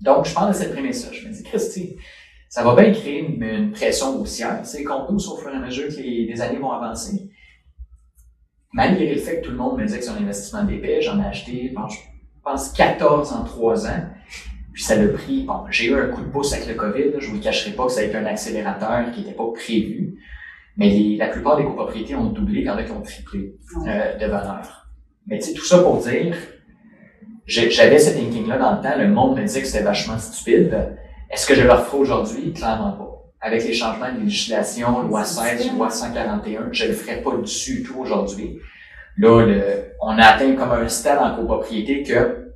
Donc, 0.00 0.24
je 0.24 0.32
parle 0.32 0.48
de 0.48 0.56
cette 0.56 0.72
prémisse-là. 0.72 1.12
Je 1.12 1.28
me 1.28 1.32
dis, 1.34 1.42
Christy, 1.42 1.96
ça 2.48 2.64
va 2.64 2.74
bien 2.74 2.90
créer 2.90 3.18
une, 3.18 3.42
une 3.42 3.70
pression 3.70 4.18
haussière, 4.18 4.64
c'est 4.64 4.82
condos 4.82 5.30
au 5.30 5.36
fur 5.36 5.50
et 5.50 5.56
à 5.56 5.60
mesure 5.60 5.88
que 5.88 6.00
les, 6.00 6.24
les 6.24 6.40
années 6.40 6.58
vont 6.58 6.72
avancer. 6.72 7.30
Malgré 8.72 9.12
le 9.14 9.20
fait 9.20 9.42
que 9.42 9.44
tout 9.44 9.50
le 9.50 9.58
monde 9.58 9.76
me 9.76 9.84
disait 9.84 9.98
que 9.98 10.04
c'est 10.06 10.10
un 10.10 10.16
investissement 10.16 10.64
d'épais, 10.64 11.02
j'en 11.02 11.22
ai 11.22 11.26
acheté, 11.26 11.70
je 11.70 12.40
pense, 12.42 12.70
14 12.70 13.30
en 13.34 13.44
3 13.44 13.88
ans. 13.88 14.06
Puis 14.78 14.84
ça 14.84 14.94
l'a 14.94 15.08
pris, 15.08 15.42
bon, 15.42 15.54
j'ai 15.70 15.86
eu 15.88 15.94
un 15.96 16.06
coup 16.06 16.20
de 16.20 16.28
pouce 16.28 16.52
avec 16.52 16.68
le 16.68 16.74
COVID, 16.74 17.10
là, 17.10 17.18
je 17.18 17.26
vous 17.26 17.34
le 17.34 17.42
cacherai 17.42 17.72
pas 17.72 17.86
que 17.86 17.90
ça 17.90 17.98
a 17.98 18.04
été 18.04 18.16
un 18.16 18.26
accélérateur 18.26 19.10
qui 19.12 19.22
n'était 19.22 19.32
pas 19.32 19.50
prévu. 19.52 20.14
Mais 20.76 20.88
les- 20.88 21.16
la 21.16 21.26
plupart 21.26 21.56
des 21.56 21.64
copropriétés 21.64 22.14
ont 22.14 22.26
doublé, 22.26 22.60
il 22.60 22.66
y 22.66 22.70
en 22.70 22.76
a 22.76 22.84
qui 22.84 22.92
ont 22.92 23.00
triplé 23.00 23.56
euh, 23.88 24.14
de 24.18 24.26
valeur. 24.26 24.86
Mais 25.26 25.40
tu 25.40 25.46
sais, 25.46 25.52
tout 25.54 25.64
ça 25.64 25.80
pour 25.80 25.96
dire, 25.98 26.36
j'avais 27.46 27.98
ce 27.98 28.10
thinking-là 28.16 28.56
dans 28.56 28.76
le 28.76 28.80
temps, 28.82 28.96
le 28.96 29.08
monde 29.08 29.36
me 29.36 29.42
disait 29.42 29.62
que 29.62 29.66
c'était 29.66 29.82
vachement 29.82 30.16
stupide. 30.16 30.72
Est-ce 31.28 31.44
que 31.44 31.56
je 31.56 31.62
le 31.62 31.72
referai 31.72 31.98
aujourd'hui? 31.98 32.52
Clairement 32.52 32.92
pas. 32.92 33.04
Avec 33.40 33.64
les 33.64 33.72
changements 33.74 34.12
de 34.12 34.20
législation, 34.20 35.02
loi 35.02 35.24
C'est 35.24 35.40
16, 35.40 35.50
difficile. 35.56 35.76
loi 35.76 35.90
141, 35.90 36.68
je 36.70 36.84
le 36.86 36.92
ferai 36.92 37.20
pas 37.20 37.32
du 37.36 37.82
tout 37.82 37.98
aujourd'hui. 37.98 38.60
Là, 39.16 39.44
le- 39.44 39.62
on 40.00 40.10
a 40.16 40.22
atteint 40.24 40.54
comme 40.54 40.70
un 40.70 40.86
stade 40.88 41.18
en 41.18 41.34
copropriété 41.34 42.04
que 42.04 42.47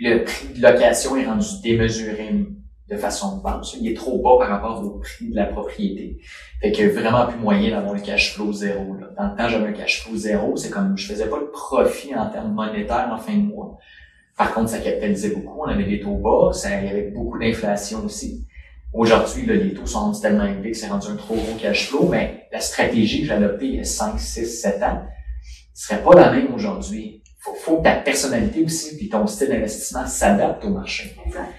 le 0.00 0.24
prix 0.24 0.48
de 0.54 0.62
location 0.62 1.16
est 1.16 1.26
rendu 1.26 1.46
démesuré 1.62 2.46
de 2.88 2.96
façon 2.96 3.38
basse. 3.38 3.76
Il 3.80 3.90
est 3.90 3.94
trop 3.94 4.18
bas 4.22 4.38
par 4.38 4.48
rapport 4.48 4.82
au 4.82 4.98
prix 4.98 5.28
de 5.28 5.36
la 5.36 5.46
propriété. 5.46 6.18
Fait 6.60 6.72
que 6.72 6.82
vraiment 6.88 7.26
plus 7.26 7.38
moyen 7.38 7.70
d'avoir 7.70 7.94
un 7.94 8.00
cash 8.00 8.34
flow 8.34 8.52
zéro. 8.52 8.94
Là. 8.94 9.08
Dans 9.16 9.30
le 9.30 9.36
temps, 9.36 9.48
j'avais 9.48 9.68
un 9.68 9.72
cash 9.72 10.02
flow 10.02 10.16
zéro. 10.16 10.56
C'est 10.56 10.70
comme 10.70 10.96
je 10.96 11.06
faisais 11.06 11.26
pas 11.26 11.38
de 11.38 11.46
profit 11.46 12.14
en 12.14 12.30
termes 12.30 12.54
monétaires 12.54 13.10
en 13.12 13.18
fin 13.18 13.34
de 13.34 13.42
mois. 13.42 13.78
Par 14.36 14.54
contre, 14.54 14.70
ça 14.70 14.78
capitalisait 14.78 15.34
beaucoup. 15.34 15.60
On 15.60 15.68
avait 15.68 15.84
des 15.84 16.00
taux 16.00 16.16
bas. 16.16 16.52
Ça, 16.52 16.80
il 16.80 16.86
y 16.86 16.90
avait 16.90 17.10
beaucoup 17.10 17.38
d'inflation 17.38 18.04
aussi. 18.04 18.46
Aujourd'hui, 18.92 19.44
les 19.44 19.74
taux 19.74 19.84
sont 19.84 19.98
rendus 19.98 20.20
tellement 20.20 20.46
élevés 20.46 20.70
que 20.70 20.76
c'est 20.76 20.88
rendu 20.88 21.08
un 21.08 21.16
trop 21.16 21.34
gros 21.34 21.56
cash 21.60 21.88
flow, 21.88 22.08
mais 22.08 22.48
la 22.50 22.60
stratégie 22.60 23.20
que 23.20 23.26
j'ai 23.26 23.32
adoptée 23.32 23.66
il 23.66 23.74
y 23.74 23.80
a 23.80 23.84
5, 23.84 24.18
6, 24.18 24.46
7 24.46 24.82
ans 24.82 25.02
serait 25.74 26.02
pas 26.02 26.14
la 26.14 26.32
même 26.32 26.54
aujourd'hui. 26.54 27.17
Faut, 27.48 27.54
faut 27.54 27.76
que 27.78 27.84
ta 27.84 27.96
personnalité 27.96 28.64
aussi 28.64 28.96
puis 28.96 29.08
ton 29.08 29.26
style 29.26 29.48
d'investissement 29.48 30.06
s'adapte 30.06 30.64
au 30.64 30.70
marché. 30.70 31.16
Exact. 31.26 31.52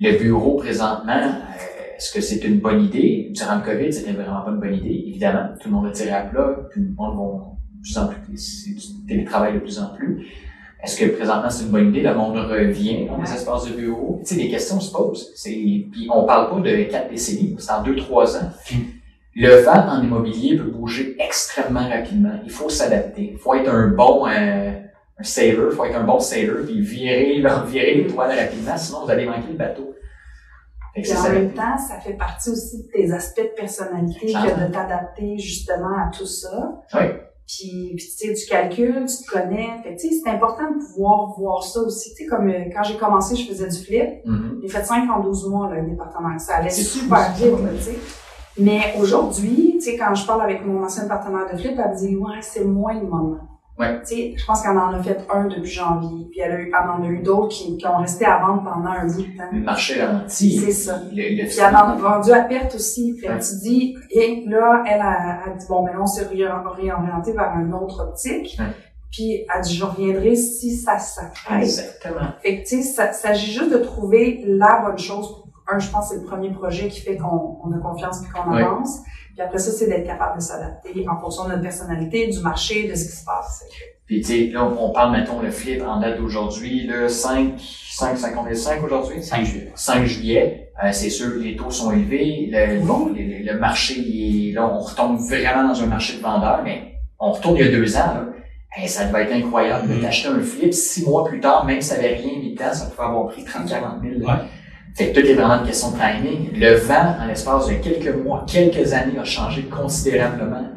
Le 0.00 0.18
bureau, 0.18 0.56
présentement, 0.56 1.12
euh, 1.12 1.96
est-ce 1.96 2.12
que 2.12 2.20
c'est 2.20 2.44
une 2.44 2.58
bonne 2.58 2.84
idée? 2.84 3.28
Durant 3.30 3.56
le 3.56 3.62
COVID, 3.62 3.92
c'était 3.92 4.12
vraiment 4.12 4.42
pas 4.42 4.50
une 4.50 4.60
bonne 4.60 4.74
idée, 4.74 5.04
évidemment. 5.06 5.50
Tout 5.60 5.68
le 5.68 5.74
monde 5.74 5.86
a 5.86 5.90
tiré 5.90 6.10
à 6.10 6.22
plat, 6.22 6.56
tout 6.72 6.80
le 6.80 6.94
monde 6.96 7.16
va 7.16 7.52
de 7.76 7.82
plus 7.82 7.98
en 7.98 8.06
plus, 8.08 8.38
c'est 8.38 8.74
du 8.74 9.06
télétravail 9.06 9.54
de 9.54 9.58
plus 9.60 9.78
en 9.78 9.94
plus. 9.94 10.26
Est-ce 10.82 10.98
que 10.98 11.04
présentement 11.16 11.50
c'est 11.50 11.64
une 11.64 11.70
bonne 11.70 11.88
idée? 11.88 12.02
Le 12.02 12.14
monde 12.14 12.36
revient 12.36 13.06
dans 13.06 13.18
les 13.22 13.32
espaces 13.32 13.66
de 13.66 13.74
bureau? 13.74 14.20
Tu 14.24 14.34
sais, 14.34 14.40
des 14.42 14.50
questions 14.50 14.80
se 14.80 14.92
posent. 14.92 15.32
Puis 15.44 16.08
on 16.12 16.24
parle 16.24 16.50
pas 16.50 16.60
de 16.60 16.82
quatre 16.84 17.10
décennies, 17.10 17.54
c'est 17.58 17.70
en 17.70 17.82
deux, 17.82 17.96
trois 17.96 18.36
ans. 18.36 18.50
Le 19.34 19.62
vent 19.62 19.88
en 19.88 20.02
immobilier 20.02 20.56
peut 20.56 20.64
bouger 20.64 21.16
extrêmement 21.18 21.88
rapidement. 21.88 22.38
Il 22.44 22.50
faut 22.50 22.68
s'adapter. 22.68 23.30
Il 23.32 23.38
faut 23.38 23.54
être 23.54 23.70
un 23.70 23.88
bon 23.88 24.26
euh, 24.26 24.72
un 25.22 25.70
il 25.70 25.76
faut 25.76 25.84
être 25.84 25.96
un 25.96 26.04
bon 26.04 26.20
sailor, 26.20 26.64
puis 26.64 26.80
virer, 26.80 27.38
là, 27.40 27.64
virer 27.66 27.94
les 27.94 28.06
toiles 28.06 28.38
rapidement, 28.38 28.76
sinon 28.76 29.04
vous 29.04 29.10
allez 29.10 29.26
manquer 29.26 29.52
le 29.52 29.58
bateau. 29.58 29.94
C'est 31.02 31.16
en 31.16 31.30
même 31.30 31.52
temps, 31.52 31.78
ça 31.78 32.00
fait 32.00 32.12
partie 32.12 32.50
aussi 32.50 32.82
de 32.82 32.88
tes 32.88 33.12
aspects 33.12 33.40
de 33.40 33.56
personnalité 33.56 34.26
que 34.26 34.66
de 34.66 34.72
t'adapter 34.72 35.38
justement 35.38 35.96
à 36.06 36.10
tout 36.14 36.26
ça. 36.26 36.82
Oui. 36.94 37.06
Puis, 37.46 37.94
puis 37.96 38.06
tu 38.06 38.28
sais, 38.28 38.34
tu 38.34 38.46
calcules, 38.48 39.04
tu 39.06 39.24
te 39.24 39.30
connais. 39.30 39.82
Fait 39.82 39.96
tu 39.96 40.08
sais, 40.08 40.14
c'est 40.22 40.30
important 40.30 40.70
de 40.70 40.84
pouvoir 40.84 41.34
voir 41.38 41.62
ça 41.62 41.80
aussi. 41.80 42.10
Tu 42.14 42.24
sais, 42.24 42.26
comme 42.26 42.48
euh, 42.48 42.64
quand 42.74 42.82
j'ai 42.82 42.96
commencé, 42.96 43.36
je 43.36 43.48
faisais 43.48 43.68
du 43.68 43.78
flip. 43.78 44.24
Mhm. 44.24 44.60
J'ai 44.62 44.68
fait 44.68 44.84
5 44.84 45.10
en 45.10 45.20
12 45.20 45.48
mois, 45.48 45.70
là, 45.70 45.80
un 45.80 45.88
département. 45.88 46.38
Ça 46.38 46.56
allait 46.56 46.70
C'est 46.70 46.82
super 46.82 47.32
vite, 47.34 47.50
là, 47.50 47.70
tu 47.76 47.82
sais. 47.82 47.98
Mais 48.58 48.94
aujourd'hui, 48.98 49.78
tu 49.78 49.80
sais, 49.80 49.96
quand 49.96 50.14
je 50.14 50.26
parle 50.26 50.42
avec 50.42 50.64
mon 50.64 50.82
ancien 50.84 51.08
partenaire 51.08 51.50
de 51.50 51.58
flip, 51.58 51.72
elle 51.72 51.90
me 51.90 51.96
dit, 51.96 52.16
ouais, 52.16 52.40
c'est 52.42 52.64
moins 52.64 52.94
le 52.94 53.06
moment. 53.06 53.38
Ouais. 53.78 54.00
Tu 54.02 54.06
sais, 54.14 54.34
je 54.36 54.44
pense 54.44 54.62
qu'elle 54.62 54.76
en 54.76 54.92
a 54.92 55.02
fait 55.02 55.18
un 55.32 55.46
depuis 55.46 55.70
janvier. 55.70 56.26
Puis 56.30 56.40
elle, 56.40 56.52
a 56.52 56.60
eu, 56.60 56.66
elle 56.78 56.90
en 56.90 57.02
a 57.02 57.06
eu 57.08 57.22
d'autres 57.22 57.48
qui, 57.48 57.76
qui 57.78 57.86
ont 57.86 57.96
resté 57.98 58.24
à 58.26 58.38
vendre 58.38 58.62
pendant 58.64 58.90
un 58.90 59.06
bout 59.06 59.22
de 59.22 59.36
temps. 59.36 59.48
Le 59.50 59.60
marché 59.60 60.02
ralenti. 60.02 60.58
C'est 60.58 60.72
ça. 60.72 61.00
Le, 61.10 61.42
le 61.42 61.48
Puis 61.48 61.56
elle 61.58 61.74
en 61.74 61.88
a 61.88 61.94
vendu 61.96 62.32
à 62.32 62.42
perte 62.42 62.74
aussi. 62.74 63.16
Fait 63.18 63.28
que 63.28 63.32
Ouais. 63.32 63.38
tu 63.38 63.56
dis, 63.62 63.96
et 64.10 64.44
là, 64.46 64.84
elle 64.86 65.00
a, 65.00 65.42
a 65.46 65.50
dit, 65.56 65.66
bon, 65.68 65.84
mais 65.84 65.92
là, 65.92 65.98
on 66.02 66.06
s'est 66.06 66.24
réor- 66.26 66.66
réorienté 66.76 67.32
vers 67.32 67.54
une 67.58 67.72
autre 67.74 68.02
optique. 68.06 68.56
Ouais. 68.58 68.66
Puis 69.10 69.44
elle 69.54 69.62
dit, 69.62 69.74
je 69.76 69.84
reviendrai 69.84 70.36
si 70.36 70.76
ça 70.76 70.98
s'arrête. 70.98 71.62
Exactement. 71.62 72.28
Fait 72.42 72.58
que, 72.62 72.68
tu 72.68 72.76
sais, 72.76 72.82
ça 72.82 73.12
s'agit 73.12 73.52
juste 73.52 73.72
de 73.72 73.78
trouver 73.78 74.42
la 74.46 74.82
bonne 74.86 74.98
chose. 74.98 75.42
Un, 75.70 75.78
je 75.78 75.88
pense, 75.90 76.10
que 76.10 76.14
c'est 76.16 76.20
le 76.20 76.26
premier 76.26 76.50
projet 76.50 76.88
qui 76.88 77.00
fait 77.00 77.16
qu'on 77.16 77.58
on 77.64 77.72
a 77.72 77.78
confiance 77.78 78.20
puis 78.20 78.30
qu'on 78.32 78.52
avance. 78.52 79.00
Puis 79.34 79.40
après 79.40 79.58
ça, 79.58 79.70
c'est 79.72 79.86
d'être 79.88 80.06
capable 80.06 80.36
de 80.38 80.42
s'adapter 80.42 81.06
en 81.08 81.18
fonction 81.20 81.44
de 81.44 81.50
notre 81.50 81.62
personnalité, 81.62 82.28
du 82.28 82.40
marché, 82.40 82.88
de 82.88 82.94
ce 82.94 83.04
qui 83.06 83.16
se 83.16 83.24
passe. 83.24 83.64
Puis 84.06 84.20
tu 84.20 84.26
sais, 84.26 84.50
là, 84.52 84.64
on 84.78 84.92
parle, 84.92 85.12
mettons, 85.12 85.40
le 85.40 85.50
flip 85.50 85.82
en 85.86 86.00
date 86.00 86.18
d'aujourd'hui, 86.18 86.86
le 86.86 87.08
5, 87.08 87.54
5, 87.58 88.18
5, 88.18 88.34
combien, 88.34 88.54
5 88.54 88.82
aujourd'hui? 88.82 89.22
5 89.22 89.44
juillet. 89.44 89.72
5 89.74 90.04
juillet, 90.04 90.70
euh, 90.84 90.88
c'est 90.92 91.08
sûr, 91.08 91.30
les 91.40 91.56
taux 91.56 91.70
sont 91.70 91.92
élevés, 91.92 92.48
le, 92.52 92.80
bon, 92.84 93.06
le, 93.06 93.44
le- 93.52 93.58
marché, 93.58 93.94
il 93.98 94.50
est- 94.50 94.52
là, 94.52 94.66
on 94.66 94.78
retombe 94.80 95.18
vraiment 95.18 95.68
dans 95.68 95.82
un 95.82 95.86
marché 95.86 96.18
de 96.18 96.22
vendeurs, 96.22 96.60
mais 96.62 96.94
on 97.18 97.32
retourne 97.32 97.56
il 97.56 97.64
y 97.64 97.68
a 97.68 97.70
deux 97.72 97.96
ans, 97.96 98.14
là. 98.14 98.26
Hey, 98.74 98.88
ça 98.88 99.04
devait 99.04 99.24
être 99.24 99.32
incroyable 99.34 99.88
de 99.88 99.94
Mhm. 99.94 100.00
t'acheter 100.00 100.28
un 100.28 100.40
flip 100.40 100.72
six 100.74 101.04
mois 101.06 101.24
plus 101.24 101.40
tard, 101.40 101.64
même 101.66 101.80
si 101.80 101.88
ça 101.90 101.96
n'avait 101.96 102.14
rien 102.14 102.38
mis 102.38 102.52
dedans, 102.54 102.72
ça 102.72 102.86
pouvait 102.86 103.06
avoir 103.06 103.28
pris 103.28 103.44
30, 103.44 103.68
40 103.68 104.00
000. 104.02 104.14
Ouais. 104.30 104.36
Fait 104.94 105.10
que 105.10 105.20
tout 105.20 105.26
est 105.26 105.34
vraiment 105.34 105.60
une 105.60 105.66
question 105.66 105.90
de 105.90 105.96
timing. 105.96 106.50
Le 106.54 106.74
vent, 106.74 107.16
en 107.20 107.26
l'espace 107.26 107.66
de 107.68 107.74
quelques 107.74 108.14
mois, 108.14 108.44
quelques 108.46 108.92
années, 108.92 109.18
a 109.18 109.24
changé 109.24 109.62
considérablement. 109.62 110.68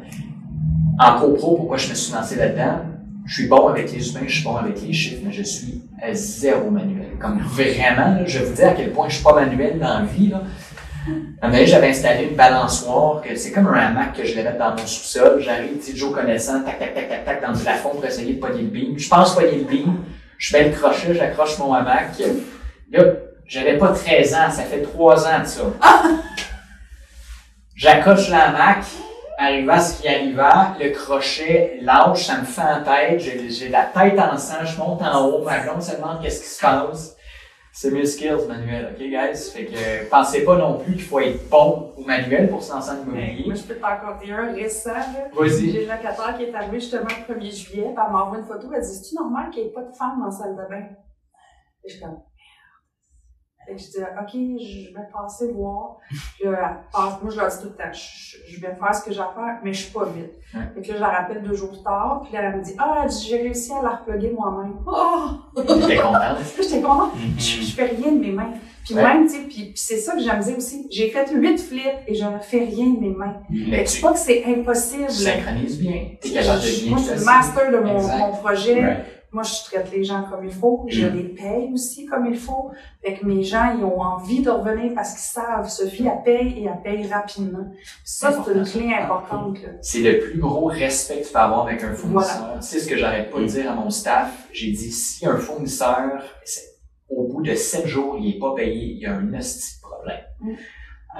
En 0.98 1.20
copro, 1.20 1.56
pourquoi 1.56 1.76
je 1.76 1.90
me 1.90 1.94
suis 1.94 2.14
lancé 2.14 2.36
là-dedans? 2.36 2.80
Je 3.26 3.34
suis 3.34 3.48
bon 3.48 3.68
avec 3.68 3.92
les 3.92 4.08
humains, 4.10 4.20
je 4.26 4.34
suis 4.34 4.44
bon 4.44 4.56
avec 4.56 4.80
les 4.80 4.92
chiffres, 4.92 5.20
mais 5.24 5.32
je 5.32 5.42
suis 5.42 5.82
à 6.00 6.14
zéro 6.14 6.70
manuel. 6.70 7.08
Comme 7.18 7.40
vraiment, 7.40 8.18
je 8.24 8.38
vais 8.38 8.44
vous 8.44 8.54
dire 8.54 8.68
à 8.68 8.72
quel 8.72 8.92
point 8.92 9.08
je 9.08 9.16
suis 9.16 9.24
pas 9.24 9.34
manuel 9.34 9.78
dans 9.78 9.98
la 9.98 10.04
vie. 10.04 10.28
Là. 10.28 10.42
J'avais 11.64 11.90
installé 11.90 12.28
une 12.30 12.36
balançoire, 12.36 13.22
c'est 13.34 13.52
comme 13.52 13.66
un 13.66 13.74
hamac 13.74 14.16
que 14.16 14.24
je 14.24 14.34
vais 14.34 14.44
mettre 14.44 14.58
dans 14.58 14.70
mon 14.70 14.86
sous-sol. 14.86 15.40
J'arrive, 15.40 15.76
petit 15.76 15.96
Joe 15.96 16.14
connaissant, 16.14 16.62
tac, 16.62 16.78
tac, 16.78 16.94
tac, 16.94 17.08
tac, 17.08 17.24
tac, 17.24 17.42
dans 17.42 17.52
le 17.52 17.58
plafond 17.58 17.90
pour 17.90 18.04
essayer 18.04 18.34
de 18.34 18.40
pogner 18.40 18.62
le 18.62 18.68
beam. 18.68 18.98
Je 18.98 19.08
pense 19.08 19.34
pogner 19.34 19.58
le 19.58 19.64
beam. 19.64 19.96
Je 20.38 20.56
mets 20.56 20.68
le 20.68 20.74
crochet, 20.74 21.14
j'accroche 21.14 21.58
mon 21.58 21.74
hamac. 21.74 22.12
Là, 22.92 23.02
j'avais 23.46 23.78
pas 23.78 23.92
13 23.92 24.34
ans, 24.34 24.50
ça 24.50 24.62
fait 24.62 24.82
3 24.82 25.28
ans 25.28 25.40
de 25.40 25.46
ça. 25.46 25.62
J'accroche 27.76 28.30
la 28.30 28.48
hamac, 28.48 28.84
arriva 29.38 29.78
ce 29.80 30.00
qui 30.00 30.08
arriva, 30.08 30.74
le 30.80 30.90
crochet 30.90 31.78
lâche, 31.82 32.24
ça 32.24 32.38
me 32.38 32.44
fait 32.44 32.62
en 32.62 32.82
tête, 32.82 33.20
j'ai 33.20 33.50
j'ai 33.50 33.68
la 33.68 33.84
tête 33.84 34.18
en 34.18 34.36
sang, 34.38 34.64
je 34.64 34.78
monte 34.78 35.02
en 35.02 35.26
haut, 35.26 35.44
ma 35.44 35.60
blonde 35.60 35.82
se 35.82 35.94
demande 35.94 36.22
qu'est-ce 36.22 36.40
qui 36.40 36.48
se 36.48 36.60
passe. 36.60 37.16
C'est 37.72 37.90
mes 37.90 38.06
skills 38.06 38.46
manuel, 38.48 38.94
ok 38.94 38.98
guys? 38.98 39.50
Fait 39.52 39.66
que 39.66 40.08
pensez 40.08 40.42
pas 40.46 40.56
non 40.56 40.78
plus 40.78 40.94
qu'il 40.94 41.02
faut 41.02 41.20
être 41.20 41.46
bon 41.50 41.92
au 41.98 42.00
manuel 42.00 42.48
pour 42.48 42.62
se 42.62 42.72
lancer 42.72 42.92
en 42.92 43.02
immobilier. 43.02 43.44
Moi, 43.44 43.54
je 43.54 43.64
peux 43.64 43.74
t'en 43.74 43.98
compter 43.98 44.32
un 44.32 44.54
récent, 44.54 44.94
là. 44.94 45.28
Vas-y. 45.34 45.72
J'ai 45.72 45.82
une 45.82 45.90
locataire 45.90 46.34
qui 46.38 46.44
est 46.44 46.54
arrivée 46.54 46.80
justement 46.80 47.04
le 47.04 47.34
1er 47.34 47.54
juillet, 47.54 47.92
puis 47.94 48.04
elle 48.06 48.12
m'envoie 48.12 48.38
une 48.38 48.46
photo, 48.46 48.68
elle 48.74 48.80
dit 48.80 48.94
C'est-tu 48.94 49.14
normal 49.16 49.50
qu'il 49.50 49.64
n'y 49.64 49.68
ait 49.68 49.72
pas 49.72 49.82
de 49.82 49.94
femme 49.94 50.18
dans 50.18 50.24
la 50.24 50.30
salle 50.30 50.56
de 50.56 50.70
bain? 50.70 50.86
Et 51.84 51.88
je 51.90 51.92
suis 51.92 52.02
comme. 52.02 52.16
Fait 53.66 53.74
que 53.74 53.80
je 53.80 53.86
dis 53.86 53.98
Ok, 53.98 54.30
je 54.32 54.94
vais 54.94 55.06
passer 55.12 55.52
voir. 55.52 55.96
Puis 56.08 56.48
là, 56.48 56.82
passe, 56.92 57.14
moi 57.22 57.30
je 57.32 57.36
leur 57.36 57.48
dis 57.48 57.58
tout 57.58 57.68
le 57.68 57.74
temps, 57.76 57.92
je, 57.92 58.36
je 58.54 58.60
vais 58.60 58.74
faire 58.74 58.94
ce 58.94 59.04
que 59.04 59.12
j'ai 59.12 59.20
à 59.20 59.30
faire, 59.34 59.58
mais 59.64 59.72
je 59.72 59.82
suis 59.84 59.92
pas 59.92 60.04
vite. 60.04 60.32
Ouais. 60.54 60.60
Fait 60.74 60.82
que 60.82 60.88
là, 60.88 60.94
je 60.96 61.00
la 61.00 61.08
rappelle 61.08 61.42
deux 61.42 61.54
jours 61.54 61.70
plus 61.70 61.82
tard, 61.82 62.20
puis 62.24 62.32
là, 62.34 62.42
elle 62.44 62.56
me 62.58 62.62
dit 62.62 62.74
Ah, 62.78 63.04
j'ai 63.08 63.36
réussi 63.42 63.72
à 63.72 63.82
la 63.82 63.96
reploguer 63.96 64.30
moi-même. 64.30 64.74
Oh! 64.86 65.28
J'étais 65.56 65.96
contente. 65.96 66.38
J'étais 66.60 66.80
contente. 66.80 67.14
Mhm. 67.16 67.38
Je, 67.38 67.62
je 67.62 67.74
fais 67.74 67.86
rien 67.86 68.12
de 68.12 68.18
mes 68.18 68.30
mains. 68.32 68.52
Puis 68.84 68.94
Ouais. 68.94 69.02
même, 69.02 69.26
tu 69.26 69.32
sais, 69.32 69.38
puis, 69.40 69.48
puis 69.64 69.72
c'est 69.74 69.96
ça 69.96 70.12
que 70.14 70.20
j'aime 70.20 70.38
dire 70.38 70.56
aussi. 70.56 70.86
J'ai 70.92 71.10
fait 71.10 71.28
huit 71.34 71.58
flips 71.58 71.82
et 72.06 72.14
je 72.14 72.24
ne 72.24 72.38
fais 72.38 72.60
rien 72.60 72.86
de 72.90 73.00
mes 73.00 73.10
mains. 73.10 73.34
Mais 73.50 73.84
Je 73.84 73.90
dis 73.90 73.96
tu 73.96 74.00
pas 74.00 74.12
que 74.12 74.18
c'est 74.20 74.44
impossible. 74.44 75.10
synchronises 75.10 75.80
bien. 75.80 76.02
Moi, 76.24 76.52
je 76.62 76.68
suis 76.68 76.90
le 76.90 77.24
master 77.24 77.72
de 77.72 77.78
mon, 77.78 78.00
mon 78.00 78.30
projet. 78.36 78.80
Ouais. 78.84 79.04
Moi, 79.32 79.42
je 79.42 79.64
traite 79.64 79.90
les 79.92 80.04
gens 80.04 80.22
comme 80.30 80.44
il 80.44 80.52
faut. 80.52 80.84
Je 80.88 81.06
Mm. 81.06 81.14
les 81.16 81.24
paye 81.24 81.70
aussi 81.72 82.06
comme 82.06 82.26
il 82.26 82.36
faut. 82.38 82.70
Fait 83.02 83.14
que 83.14 83.26
mes 83.26 83.42
gens, 83.42 83.74
ils 83.76 83.84
ont 83.84 84.00
envie 84.00 84.40
de 84.40 84.50
revenir 84.50 84.92
parce 84.94 85.10
qu'ils 85.12 85.20
savent, 85.42 85.68
Sophie, 85.68 86.06
elle 86.06 86.22
paye 86.22 86.60
et 86.60 86.64
elle 86.66 86.80
paye 86.82 87.06
rapidement. 87.06 87.66
Ça, 88.04 88.32
c'est 88.32 88.52
une 88.52 88.64
clé 88.64 88.94
importante. 88.94 89.58
C'est 89.82 90.00
le 90.00 90.18
plus 90.20 90.38
gros 90.38 90.66
respect 90.66 91.20
que 91.20 91.26
tu 91.26 91.32
peux 91.32 91.38
avoir 91.38 91.66
avec 91.66 91.82
un 91.82 91.92
fournisseur. 91.92 92.56
C'est 92.60 92.78
ce 92.80 92.88
que 92.88 92.96
j'arrête 92.96 93.30
pas 93.30 93.40
de 93.40 93.46
dire 93.46 93.70
à 93.70 93.74
mon 93.74 93.90
staff? 93.90 94.48
J'ai 94.52 94.70
dit, 94.70 94.90
si 94.92 95.26
un 95.26 95.36
fournisseur, 95.36 96.22
au 97.08 97.24
bout 97.28 97.42
de 97.42 97.54
sept 97.54 97.86
jours, 97.86 98.16
il 98.18 98.36
est 98.36 98.38
pas 98.38 98.54
payé, 98.54 98.92
il 98.94 98.98
y 98.98 99.06
a 99.06 99.14
un 99.14 99.34
hostie 99.34 99.80
problème. 99.80 100.24
Mm. 100.40 100.52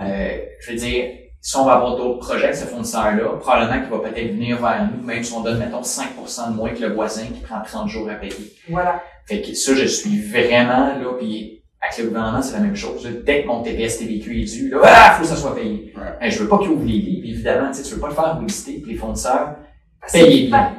Euh, 0.03 0.39
je 0.61 0.71
veux 0.71 0.77
dire, 0.79 1.05
si 1.47 1.57
on 1.57 1.65
va 1.65 1.75
avoir 1.75 1.95
d'autres 1.95 2.19
projets 2.19 2.47
avec 2.47 2.57
ce 2.57 2.65
fournisseur-là, 2.65 3.37
probablement 3.39 3.81
qu'il 3.81 3.91
va 3.91 3.99
peut-être 4.01 4.33
venir 4.33 4.61
vers 4.61 4.91
nous, 4.91 5.01
même 5.01 5.23
si 5.23 5.33
on 5.33 5.43
donne, 5.43 5.61
mettons, 5.61 5.81
5% 5.81 6.51
de 6.51 6.57
moins 6.57 6.71
que 6.71 6.81
le 6.81 6.93
voisin 6.93 7.27
qui 7.27 7.41
prend 7.41 7.63
30 7.63 7.89
jours 7.89 8.11
à 8.11 8.15
payer. 8.15 8.53
Voilà. 8.69 9.01
Fait 9.27 9.43
que 9.43 9.55
ça, 9.55 9.73
je 9.77 9.85
suis 9.85 10.21
vraiment 10.23 10.89
là, 10.89 11.07
puis 11.17 11.63
avec 11.81 11.99
le 11.99 12.07
gouvernement, 12.07 12.43
c'est 12.43 12.55
la 12.55 12.65
même 12.65 12.75
chose. 12.75 13.09
Dès 13.25 13.43
que 13.43 13.47
mon 13.47 13.63
TPS 13.63 13.99
TVQ 13.99 14.43
est 14.43 14.45
dû, 14.45 14.71
là, 14.71 14.79
ah, 14.83 15.13
faut 15.13 15.23
que 15.23 15.29
ça 15.29 15.37
soit 15.37 15.55
payé. 15.55 15.95
Ouais. 15.97 16.03
Hey, 16.21 16.33
je 16.33 16.43
veux 16.43 16.49
pas 16.49 16.59
qu'il 16.59 16.71
ouvre 16.71 16.85
les 16.85 16.99
livres, 16.99 17.29
évidemment, 17.29 17.71
tu 17.71 17.77
sais, 17.77 17.83
tu 17.85 17.95
veux 17.95 18.01
pas 18.01 18.09
le 18.09 18.15
faire 18.15 18.41
lister, 18.41 18.81
puis 18.83 18.95
les 18.95 18.99
fournisseurs, 18.99 19.55
pas- 20.01 20.19
bien. 20.19 20.75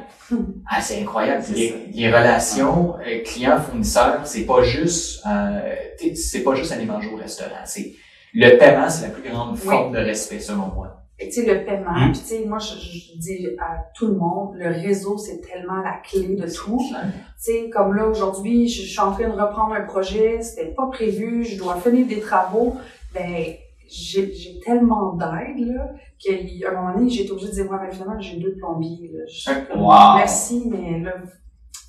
Ah, 0.70 0.82
c'est 0.82 1.00
incroyable. 1.00 1.46
Les, 1.94 2.08
relations 2.08 2.96
euh, 2.98 3.22
clients-fournisseurs, 3.24 4.20
c'est 4.26 4.44
pas 4.44 4.62
juste, 4.62 5.22
euh, 5.26 5.74
tu 5.98 6.08
sais, 6.08 6.14
c'est 6.14 6.42
pas 6.42 6.54
juste 6.54 6.72
aller 6.72 6.84
manger 6.84 7.08
au 7.10 7.16
restaurant. 7.16 7.64
C'est 7.64 7.94
le 8.34 8.56
paiement, 8.58 8.88
c'est 8.88 9.08
la 9.08 9.12
plus 9.14 9.28
grande 9.30 9.56
forme 9.56 9.92
de 9.92 9.98
respect 9.98 10.40
selon 10.40 10.66
moi. 10.74 10.94
Et 11.20 11.28
tu 11.30 11.42
sais, 11.42 11.52
le 11.52 11.64
paiement, 11.64 11.90
Mm. 11.98 12.12
puis 12.12 12.20
tu 12.20 12.26
sais, 12.26 12.44
moi, 12.46 12.58
je, 12.60 12.74
je 12.78 13.18
dis 13.18 13.48
à 13.58 13.90
tout 13.94 14.06
le 14.06 14.14
monde, 14.14 14.54
le 14.56 14.68
réseau, 14.68 15.18
c'est 15.18 15.40
tellement 15.40 15.80
la 15.82 15.94
clé 16.04 16.36
de 16.36 16.46
tout. 16.48 16.78
Tu 16.80 16.94
sais, 17.38 17.70
comme 17.70 17.94
là, 17.94 18.06
aujourd'hui, 18.06 18.68
je, 18.68 18.82
je 18.82 18.86
suis 18.88 19.00
en 19.00 19.12
train 19.12 19.28
de 19.28 19.32
reprendre 19.32 19.74
un 19.74 19.80
projet, 19.80 20.40
c'était 20.42 20.72
pas 20.74 20.86
prévu, 20.86 21.44
je 21.44 21.56
dois 21.58 21.76
finir 21.80 22.06
des 22.06 22.20
travaux, 22.20 22.76
ben, 23.12 23.44
j'ai 23.90 24.32
j'ai 24.32 24.60
tellement 24.60 25.14
d'aide, 25.14 25.66
là, 25.66 25.90
qu'à 26.20 26.34
un 26.70 26.74
moment 26.74 26.94
donné, 26.94 27.10
j'ai 27.10 27.22
été 27.22 27.32
obligée 27.32 27.48
de 27.48 27.54
dire, 27.54 27.70
ouais, 27.70 27.78
mais 27.82 27.90
finalement, 27.92 28.20
j'ai 28.20 28.36
deux 28.36 28.54
plombiers, 28.56 29.10
là. 29.12 29.24
Je 29.26 29.76
Wow. 29.76 30.18
Merci, 30.18 30.62
mais 30.70 31.00
là, 31.00 31.14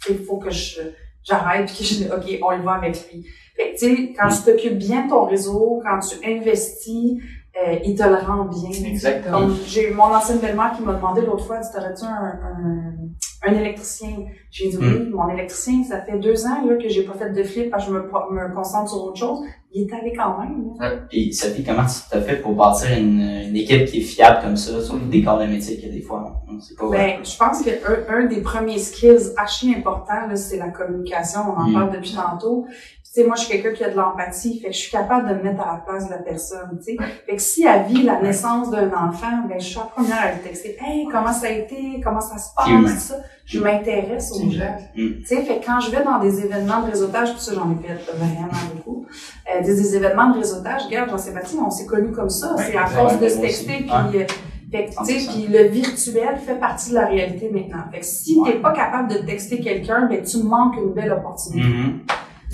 il 0.10 0.18
faut 0.26 0.38
que 0.38 0.50
je, 0.50 0.82
j'arrête 1.24 1.68
puis 1.68 1.78
que 1.78 1.84
je 1.84 1.94
dis 1.96 2.08
OK, 2.08 2.40
on 2.42 2.52
y 2.60 2.64
va 2.64 2.72
avec 2.74 2.96
lui. 3.12 3.26
Fait 3.60 3.74
tu 3.78 3.96
sais, 3.96 4.14
quand 4.18 4.30
tu 4.30 4.42
t'occupes 4.44 4.78
bien 4.78 5.06
de 5.06 5.10
ton 5.10 5.26
réseau, 5.26 5.82
quand 5.84 6.00
tu 6.00 6.16
investis, 6.26 7.18
euh, 7.62 7.76
il 7.84 7.96
te 7.96 8.04
le 8.04 8.16
rend 8.16 8.46
bien. 8.46 8.70
Exactement. 8.88 9.50
J'ai 9.66 9.90
eu 9.92 9.94
mon 9.94 10.04
ancienne 10.04 10.38
belle-mère 10.40 10.72
qui 10.78 10.84
m'a 10.84 10.94
demandé 10.94 11.22
l'autre 11.22 11.46
fois, 11.46 11.58
t'aurais-tu 11.60 12.06
un, 12.06 12.10
un, 12.10 13.50
un 13.50 13.54
électricien? 13.54 14.12
J'ai 14.52 14.70
dit 14.70 14.78
oui, 14.80 15.10
mon 15.12 15.28
électricien, 15.30 15.84
ça 15.84 16.00
fait 16.02 16.18
deux 16.20 16.46
ans 16.46 16.66
là, 16.66 16.76
que 16.82 16.88
j'ai 16.88 17.04
pas 17.04 17.14
fait 17.14 17.32
de 17.32 17.44
flip 17.44 17.70
parce 17.70 17.86
que 17.86 17.92
je 17.92 17.98
me, 17.98 18.02
me 18.04 18.56
concentre 18.56 18.90
sur 18.92 19.04
autre 19.04 19.18
chose. 19.18 19.40
Il 19.72 19.84
est 19.84 19.94
allé 19.94 20.14
quand 20.18 20.40
même. 20.40 20.64
Là. 20.80 20.90
Ouais. 20.90 21.00
Et 21.12 21.32
Sophie, 21.32 21.64
comment 21.64 21.84
tu 21.86 22.18
as 22.18 22.22
fait 22.22 22.38
pour 22.38 22.54
bâtir 22.54 22.88
une, 22.98 23.20
une 23.22 23.56
équipe 23.56 23.86
qui 23.86 24.00
est 24.00 24.04
fiable 24.04 24.40
comme 24.42 24.58
ça, 24.58 24.82
sur 24.82 24.96
des 24.96 25.24
corps 25.24 25.38
de 25.40 25.46
métier 25.46 25.80
que 25.80 25.88
des 25.88 26.02
fois 26.02 26.42
on 26.52 26.60
sait 26.60 26.74
pas. 26.76 26.90
Ben, 26.90 27.24
je 27.24 27.38
pense 27.38 27.62
que 27.62 27.70
un, 27.70 28.18
un 28.22 28.26
des 28.26 28.42
premiers 28.42 28.80
skills 28.80 29.34
archi 29.38 29.74
importants, 29.76 30.26
là, 30.28 30.36
c'est 30.36 30.58
la 30.58 30.70
communication. 30.70 31.42
On 31.56 31.62
en 31.62 31.70
Mm. 31.70 31.74
parle 31.74 31.92
depuis 31.92 32.16
tantôt. 32.16 32.66
Tu 33.12 33.22
sais, 33.22 33.26
moi, 33.28 33.36
je 33.36 33.42
suis 33.46 33.52
quelqu'un 33.60 33.76
qui 33.76 33.84
a 33.84 33.90
de 33.90 33.96
l'empathie, 33.98 34.60
fait 34.60 34.68
que 34.68 34.74
je 34.74 34.78
suis 34.82 34.92
capable 34.92 35.30
de 35.30 35.34
me 35.34 35.42
mettre 35.42 35.62
à 35.62 35.74
la 35.74 35.78
place 35.80 36.06
de 36.06 36.12
la 36.12 36.20
personne, 36.20 36.78
tu 36.78 36.96
sais. 36.96 36.98
Fait 37.26 37.36
que 37.38 37.42
si 37.42 37.66
elle 37.66 37.86
vit 37.88 38.04
la 38.04 38.22
naissance 38.22 38.70
d'un 38.70 38.88
enfant, 38.90 39.48
ben, 39.50 39.60
je 39.60 39.66
suis 39.66 39.78
la 39.80 39.86
première 39.86 40.22
à 40.22 40.32
lui 40.34 40.42
texter, 40.44 40.78
hey, 40.80 41.08
comment 41.12 41.34
ça 41.34 41.48
a 41.48 41.50
été, 41.50 42.00
comment 42.04 42.22
ça 42.22 42.38
se 42.38 42.50
passe, 42.56 43.00
ça. 43.08 43.16
Je 43.46 43.60
m'intéresse 43.62 44.32
aux 44.34 44.42
gens. 44.42 44.46
Exact. 44.52 44.92
Tu 44.94 45.26
sais, 45.26 45.42
fait 45.42 45.58
que 45.60 45.66
quand 45.66 45.80
je 45.80 45.90
vais 45.90 46.04
dans 46.04 46.20
des 46.20 46.40
événements 46.46 46.82
de 46.82 46.92
réseautage, 46.92 47.34
tout 47.34 47.40
ça, 47.40 47.54
j'en 47.56 47.72
ai 47.72 47.84
fait 47.88 47.96
vraiment 48.16 48.48
beaucoup, 48.76 49.08
euh, 49.56 49.62
des, 49.64 49.74
des 49.76 49.96
événements 49.96 50.30
de 50.30 50.38
réseautage, 50.38 50.84
regarde, 50.86 51.10
Jean-Sébastien, 51.10 51.62
on 51.66 51.72
s'est 51.72 51.88
connus 51.88 52.12
comme 52.12 52.30
ça, 52.30 52.54
Ouais, 52.54 52.64
c'est 52.72 52.78
à 52.78 52.86
force 52.86 53.18
de 53.18 53.24
Ouais, 53.24 53.30
se 53.30 53.40
texter, 53.42 53.74
aussi. 53.74 53.84
puis, 54.12 54.22
euh, 54.22 54.26
fait 54.72 54.86
que, 54.86 54.92
tu 54.92 55.06
sais, 55.06 55.20
100%. 55.20 55.32
puis 55.34 55.48
le 55.48 55.64
virtuel 55.70 56.38
fait 56.46 56.60
partie 56.60 56.92
de 56.92 56.96
la 56.96 57.08
réalité 57.08 57.50
maintenant. 57.52 57.86
Fait 57.92 58.02
que 58.02 58.06
si 58.06 58.38
t'es 58.46 58.54
pas 58.60 58.72
capable 58.72 59.10
de 59.12 59.18
texter 59.18 59.60
quelqu'un, 59.62 60.06
ben, 60.08 60.22
tu 60.24 60.38
manques 60.44 60.76
une 60.78 60.94
belle 60.94 61.12
opportunité. 61.12 61.68
Mhm. 61.68 62.02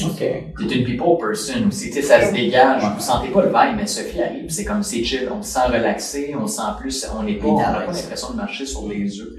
OK. 0.03 0.17
T'es 0.17 0.75
une 0.75 0.83
people 0.83 1.17
person 1.17 1.67
aussi, 1.67 1.89
tu 1.89 1.95
sais, 1.95 2.01
ça 2.01 2.27
se 2.27 2.33
dégage. 2.33 2.83
Vous 2.95 3.01
sentez 3.01 3.29
pas 3.29 3.43
le 3.43 3.47
vibe, 3.47 3.77
mais 3.77 3.87
Sophie 3.87 4.21
arrive, 4.21 4.49
c'est 4.49 4.65
comme 4.65 4.83
c'est 4.83 5.03
chill, 5.03 5.29
on 5.33 5.41
se 5.41 5.53
sent 5.53 5.67
relaxé, 5.67 6.35
on 6.37 6.47
se 6.47 6.57
sent 6.57 6.61
plus, 6.79 7.07
on 7.17 7.23
n'est 7.23 7.35
pas, 7.35 7.47
on 7.47 7.57
n'a 7.59 7.71
pas 7.71 7.91
l'impression 7.93 8.31
de 8.31 8.35
marcher 8.35 8.65
sur 8.65 8.87
les 8.89 9.19
œufs. 9.21 9.29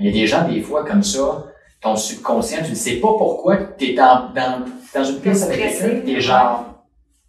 Il 0.00 0.06
y 0.06 0.08
a 0.08 0.12
des 0.12 0.26
gens, 0.26 0.48
des 0.48 0.62
fois, 0.62 0.84
comme 0.84 1.02
ça, 1.04 1.46
ton 1.80 1.94
subconscient, 1.94 2.58
tu 2.64 2.70
ne 2.70 2.74
sais 2.76 2.96
pas 2.96 3.08
pourquoi, 3.16 3.56
t'es 3.56 3.94
dans, 3.94 4.30
dans, 4.34 4.64
dans 4.94 5.04
une 5.04 5.20
pièce 5.20 5.44
avec 5.44 5.60
quelqu'un, 5.60 6.00
t'es 6.04 6.20
genre, 6.20 6.69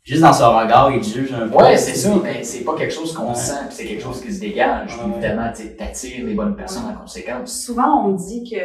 Juste 0.03 0.23
dans 0.23 0.33
son 0.33 0.57
regard, 0.57 0.89
il 0.91 0.99
te 0.99 1.05
juge 1.05 1.31
un 1.31 1.47
peu. 1.47 1.57
ouais, 1.57 1.77
c'est 1.77 1.93
ça, 1.93 2.09
mais 2.23 2.43
c'est 2.43 2.63
pas 2.63 2.75
quelque 2.75 2.91
chose 2.91 3.13
qu'on 3.13 3.29
Ouais. 3.29 3.35
sent, 3.35 3.53
c'est 3.69 3.85
quelque 3.85 4.01
chose 4.01 4.19
qui 4.19 4.33
se 4.33 4.39
dégage. 4.39 4.97
Ouais. 4.97 5.11
Évidemment, 5.11 5.51
tu 5.55 5.75
t'attires 5.75 6.25
les 6.25 6.33
bonnes 6.33 6.55
personnes 6.55 6.85
en 6.91 6.99
conséquence. 6.99 7.53
Souvent, 7.63 8.03
on 8.03 8.13
me 8.13 8.17
dit 8.17 8.43
que 8.49 8.55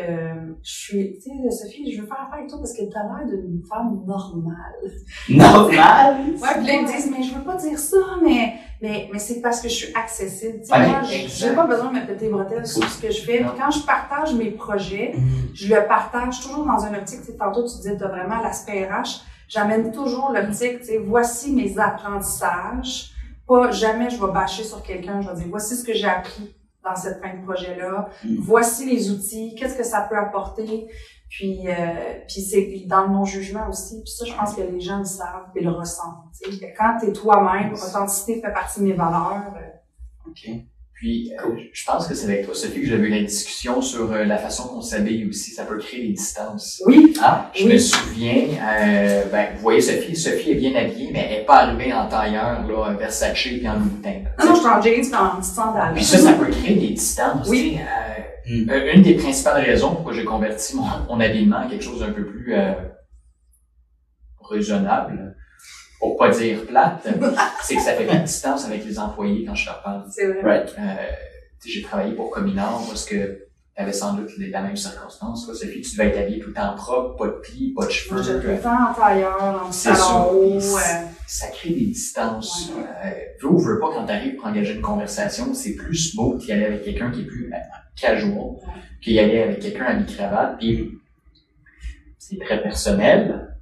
je 0.63 0.71
suis, 0.73 1.19
tu 1.19 1.29
sais, 1.29 1.51
Sophie, 1.51 1.93
je 1.95 2.01
veux 2.01 2.07
faire 2.07 2.23
affaire 2.27 2.39
avec 2.39 2.49
toi 2.49 2.59
parce 2.59 2.73
que 2.73 2.83
t'as 2.91 3.03
l'air 3.03 3.27
d'une 3.27 3.61
femme 3.69 4.01
normale. 4.07 4.57
Normal. 5.29 6.17
Ouais, 6.41 6.49
puis 6.57 6.67
là, 6.67 6.73
ils 6.73 6.83
me 6.83 6.87
disent, 6.87 7.11
mais 7.15 7.23
je 7.23 7.35
veux 7.35 7.45
pas 7.45 7.57
dire 7.57 7.79
ça, 7.79 7.97
mais, 8.25 8.55
mais, 8.81 9.11
mais 9.13 9.19
c'est 9.19 9.43
parce 9.43 9.61
que 9.61 9.69
je 9.69 9.75
suis 9.75 9.95
accessible. 9.95 10.61
Tu 10.61 10.67
sais, 10.69 11.29
j'ai- 11.49 11.55
pas 11.55 11.67
besoin 11.67 11.93
de 11.93 11.99
me 11.99 12.07
péter 12.07 12.25
les 12.27 12.31
bretelles 12.31 12.67
sur 12.67 12.83
ce 12.89 13.03
que 13.03 13.13
je 13.13 13.21
fais. 13.21 13.39
Puis 13.41 13.51
quand 13.59 13.71
je 13.71 13.81
partage 13.85 14.35
mes 14.35 14.53
projets, 14.53 15.13
Mhm. 15.15 15.49
je 15.55 15.75
le 15.75 15.87
partage 15.87 16.41
toujours 16.41 16.65
dans 16.65 16.79
une 16.87 16.97
optique. 16.97 17.21
Tu 17.21 17.27
sais, 17.33 17.37
tantôt, 17.37 17.63
tu 17.63 17.77
disais, 17.77 17.95
t'as 17.99 18.09
vraiment 18.09 18.41
l'aspect 18.43 18.87
RH. 18.87 19.21
J'amène 19.49 19.93
toujours 19.93 20.31
l'optique, 20.33 20.81
tu 20.81 20.87
sais, 20.87 20.99
voici 20.99 21.53
mes 21.53 21.79
apprentissages. 21.79 23.13
Pas 23.47 23.71
jamais 23.71 24.11
je 24.11 24.25
vais 24.25 24.33
bâcher 24.33 24.65
sur 24.65 24.83
quelqu'un. 24.83 25.21
Je 25.21 25.29
vais 25.29 25.37
dire, 25.37 25.47
voici 25.49 25.77
ce 25.77 25.85
que 25.85 25.95
j'ai 25.95 26.07
appris 26.09 26.55
dans 26.83 26.97
cette 26.97 27.21
fin 27.23 27.35
de 27.35 27.45
projet-là. 27.45 28.09
Mm. 28.25 28.37
Voici 28.41 28.87
les 28.89 29.11
outils. 29.11 29.55
Qu'est-ce 29.57 29.77
que 29.77 29.85
ça 29.85 30.01
peut 30.03 30.17
apporter? 30.19 30.89
Puis, 31.29 31.69
euh, 31.69 32.21
puis 32.29 32.41
c'est 32.41 32.85
dans 32.87 33.03
le 33.07 33.13
non-jugement 33.13 33.69
aussi. 33.69 34.03
Puis 34.03 34.13
ça, 34.13 34.25
je 34.25 34.33
pense 34.35 34.55
que 34.55 34.63
les 34.63 34.81
gens 34.81 34.99
le 34.99 35.05
savent 35.05 35.51
et 35.55 35.61
le 35.63 35.71
ressentent. 35.71 36.25
tu 36.43 36.53
sais. 36.53 36.75
Quand 36.77 36.99
t'es 37.01 37.13
toi-même, 37.13 37.71
l'authenticité 37.71 38.41
fait 38.41 38.53
partie 38.53 38.81
de 38.81 38.87
mes 38.87 38.93
valeurs. 38.93 39.43
euh, 39.57 40.29
OK. 40.31 40.49
Puis, 40.97 41.31
euh, 41.39 41.57
je 41.75 41.85
pense 41.85 42.07
que 42.09 42.15
c'est 42.15 42.25
avec 42.25 42.47
toi, 42.47 42.55
Sophie, 42.55 42.81
que 42.81 42.87
j'avais 42.87 43.09
eu 43.09 43.11
la 43.11 43.21
discussion 43.21 43.83
sur 43.83 44.11
euh, 44.13 44.25
la 44.25 44.39
façon 44.39 44.67
qu'on 44.69 44.81
s'habille 44.81 45.29
aussi. 45.29 45.51
Ça 45.51 45.65
peut 45.67 45.77
créer 45.77 46.07
des 46.07 46.15
distances. 46.15 46.83
Oui, 46.87 47.13
Ah. 47.23 47.51
Je 47.55 47.67
me 47.69 47.77
souviens, 47.77 48.45
euh, 48.63 49.25
ben, 49.31 49.49
vous 49.55 49.61
voyez 49.61 49.83
Sophie, 49.83 50.17
Sophie 50.17 50.53
est 50.53 50.55
bien 50.55 50.75
habillée, 50.75 51.11
mais 51.13 51.27
elle 51.31 51.39
n'est 51.41 51.45
pas 51.45 51.65
arrivée 51.65 51.93
en 51.93 52.09
tailleur, 52.09 52.67
là, 52.67 52.95
Versace 52.99 53.35
puis 53.43 53.69
en 53.69 53.75
Louboutin. 53.75 54.23
là. 54.25 54.31
non, 54.39 54.47
non, 54.47 54.55
je 54.55 54.61
suis 54.61 54.69
en 54.69 54.81
jeans 54.81 55.01
puis 55.03 55.15
en 55.15 55.37
petite 55.37 55.53
sandale. 55.55 55.95
Puis 55.95 56.05
ça, 56.05 56.19
ça 56.19 56.33
peut 56.33 56.47
créer 56.51 56.75
des 56.77 56.89
distances. 56.95 57.47
Oui. 57.49 57.79
euh, 57.79 58.23
Mm. 58.49 58.71
euh, 58.71 58.93
une 58.95 59.03
des 59.03 59.15
principales 59.15 59.61
raisons 59.65 59.93
pourquoi 59.97 60.13
j'ai 60.13 60.25
converti 60.25 60.77
mon, 60.77 60.85
mon 61.09 61.19
habillement 61.19 61.57
en 61.57 61.69
quelque 61.69 61.83
chose 61.83 61.99
d'un 61.99 62.13
peu 62.13 62.25
plus 62.25 62.55
euh, 62.55 62.75
raisonnable, 64.41 65.36
pour 65.99 66.17
pas 66.17 66.29
dire 66.31 66.65
plate, 66.67 67.07
c'est 67.63 67.77
que 67.77 67.83
ça 67.83 67.93
fait 67.95 68.07
une 68.13 68.23
distance 68.25 68.65
avec 68.67 68.85
les 68.85 68.99
employés 68.99 69.45
quand 69.45 69.55
je 69.55 69.67
leur 69.67 69.83
parle. 69.83 70.05
C'est 70.11 70.27
vrai. 70.27 70.41
Right. 70.43 70.75
Euh, 70.79 70.83
j'ai 71.65 71.83
travaillé 71.83 72.15
pour 72.15 72.31
Cominor 72.31 72.85
parce 72.89 73.05
que 73.05 73.43
t'avais 73.75 73.93
sans 73.93 74.15
doute 74.15 74.31
les- 74.39 74.51
la 74.51 74.63
même 74.63 74.77
circonstance. 74.77 75.45
Toi, 75.47 75.55
Sophie, 75.55 75.81
tu 75.81 75.97
devais 75.97 76.09
être 76.11 76.19
habillée 76.19 76.39
tout 76.39 76.49
le 76.49 76.55
temps 76.55 76.75
propre, 76.77 77.17
pas 77.17 77.27
de 77.27 77.41
plis, 77.43 77.75
pas 77.77 77.87
de 77.87 77.91
cheveux. 77.91 78.23
tout 78.23 78.47
euh, 78.47 78.55
le 78.57 78.61
temps 78.61 78.91
en 78.91 78.95
tailleur, 78.95 79.65
en 79.67 79.73
salon 79.73 80.31
haut. 80.33 80.61
ça. 80.61 80.79
euh, 80.79 81.05
ça 81.27 81.49
crée 81.49 81.71
des 81.71 81.87
distances. 81.87 82.71
Ouais. 82.77 82.83
Euh, 83.05 83.11
veux 83.43 83.49
ou 83.49 83.59
veux 83.59 83.79
pas, 83.81 83.91
quand 83.93 84.07
tu 84.07 84.13
arrives 84.13 84.37
pour 84.37 84.47
engager 84.47 84.75
une 84.75 84.81
conversation, 84.83 85.53
c'est 85.55 85.75
plus 85.75 85.97
smooth 86.13 86.39
d'y 86.39 86.53
aller 86.53 86.65
avec 86.67 86.85
quelqu'un 86.85 87.11
qui 87.11 87.23
est 87.23 87.27
plus 87.27 87.51
euh, 87.53 87.57
casual 88.01 88.57
qu'y 89.03 89.19
aller 89.19 89.43
avec 89.43 89.61
quelqu'un 89.61 89.85
à 89.87 89.95
mi-cravate. 89.95 90.59
Puis, 90.59 90.93
c'est 92.19 92.39
très 92.39 92.63
personnel. 92.63 93.56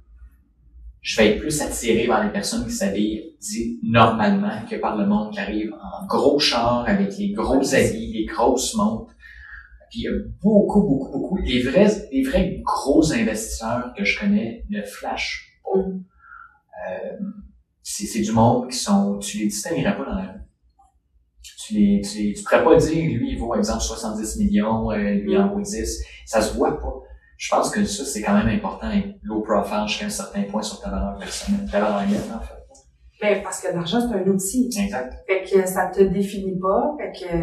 Je 1.05 1.17
vais 1.17 1.33
être 1.35 1.39
plus 1.39 1.61
attiré 1.61 2.07
vers 2.07 2.23
les 2.23 2.31
personnes 2.31 2.65
qui 2.65 2.71
s'habillent 2.71 3.35
dit 3.39 3.79
normalement 3.83 4.65
que 4.67 4.75
par 4.77 4.97
le 4.97 5.05
monde 5.05 5.31
qui 5.31 5.39
arrive 5.39 5.71
en 5.73 6.03
gros 6.07 6.39
char 6.39 6.83
avec 6.87 7.15
les 7.19 7.29
gros 7.29 7.75
habits, 7.75 8.11
les 8.11 8.25
grosses 8.25 8.73
montres. 8.73 9.13
Puis 9.91 9.99
il 9.99 10.03
y 10.05 10.07
a 10.07 10.11
beaucoup, 10.41 10.81
beaucoup, 10.81 11.11
beaucoup. 11.11 11.37
Les 11.37 11.61
vrais, 11.61 12.07
les 12.11 12.23
vrais 12.23 12.59
gros 12.63 13.13
investisseurs 13.13 13.93
que 13.95 14.03
je 14.03 14.19
connais 14.19 14.65
ne 14.71 14.81
flashent 14.81 15.61
pas. 15.63 15.77
Mm. 15.79 16.03
Euh, 16.89 17.17
c'est, 17.83 18.07
c'est 18.07 18.21
du 18.21 18.31
monde 18.31 18.67
qui 18.71 18.77
sont, 18.77 19.19
tu 19.19 19.37
les 19.37 19.45
distinguerais 19.45 19.95
pas 19.95 20.05
dans 20.05 20.15
la 20.15 20.23
rue. 20.23 20.39
Tu 21.67 21.73
les, 21.75 22.01
tu, 22.01 22.17
les- 22.17 22.33
tu 22.33 22.41
pourrais 22.43 22.63
pas 22.63 22.77
dire, 22.77 23.19
lui, 23.19 23.33
il 23.33 23.37
vaut, 23.37 23.53
exemple, 23.53 23.83
70 23.83 24.37
millions, 24.39 24.91
euh, 24.91 25.13
lui, 25.13 25.37
en 25.37 25.53
vaut 25.53 25.61
10. 25.61 26.01
Ça 26.25 26.41
se 26.41 26.55
voit 26.57 26.79
pas. 26.81 26.93
Je 27.37 27.49
pense 27.53 27.69
que 27.69 27.83
ça, 27.83 28.05
c'est 28.05 28.21
quand 28.21 28.33
même 28.33 28.47
important, 28.47 28.89
être 28.91 29.17
low 29.23 29.41
profile 29.41 29.87
jusqu'à 29.87 30.05
un 30.05 30.09
certain 30.09 30.43
point 30.43 30.61
sur 30.61 30.79
ta 30.81 30.89
valeur 30.89 31.17
personnelle, 31.17 31.69
ta 31.69 31.81
valeur 31.81 32.03
humaine, 32.03 32.21
en 32.33 32.39
fait. 32.39 32.53
ben, 33.21 33.43
parce 33.43 33.61
que 33.61 33.73
l'argent, 33.73 33.99
c'est 34.01 34.15
un 34.15 34.27
outil. 34.27 34.69
Exact. 34.77 35.13
Fait 35.27 35.43
que 35.43 35.67
ça 35.67 35.87
te 35.87 36.01
définit 36.01 36.57
pas. 36.59 36.95
Fait 36.97 37.11
que 37.11 37.35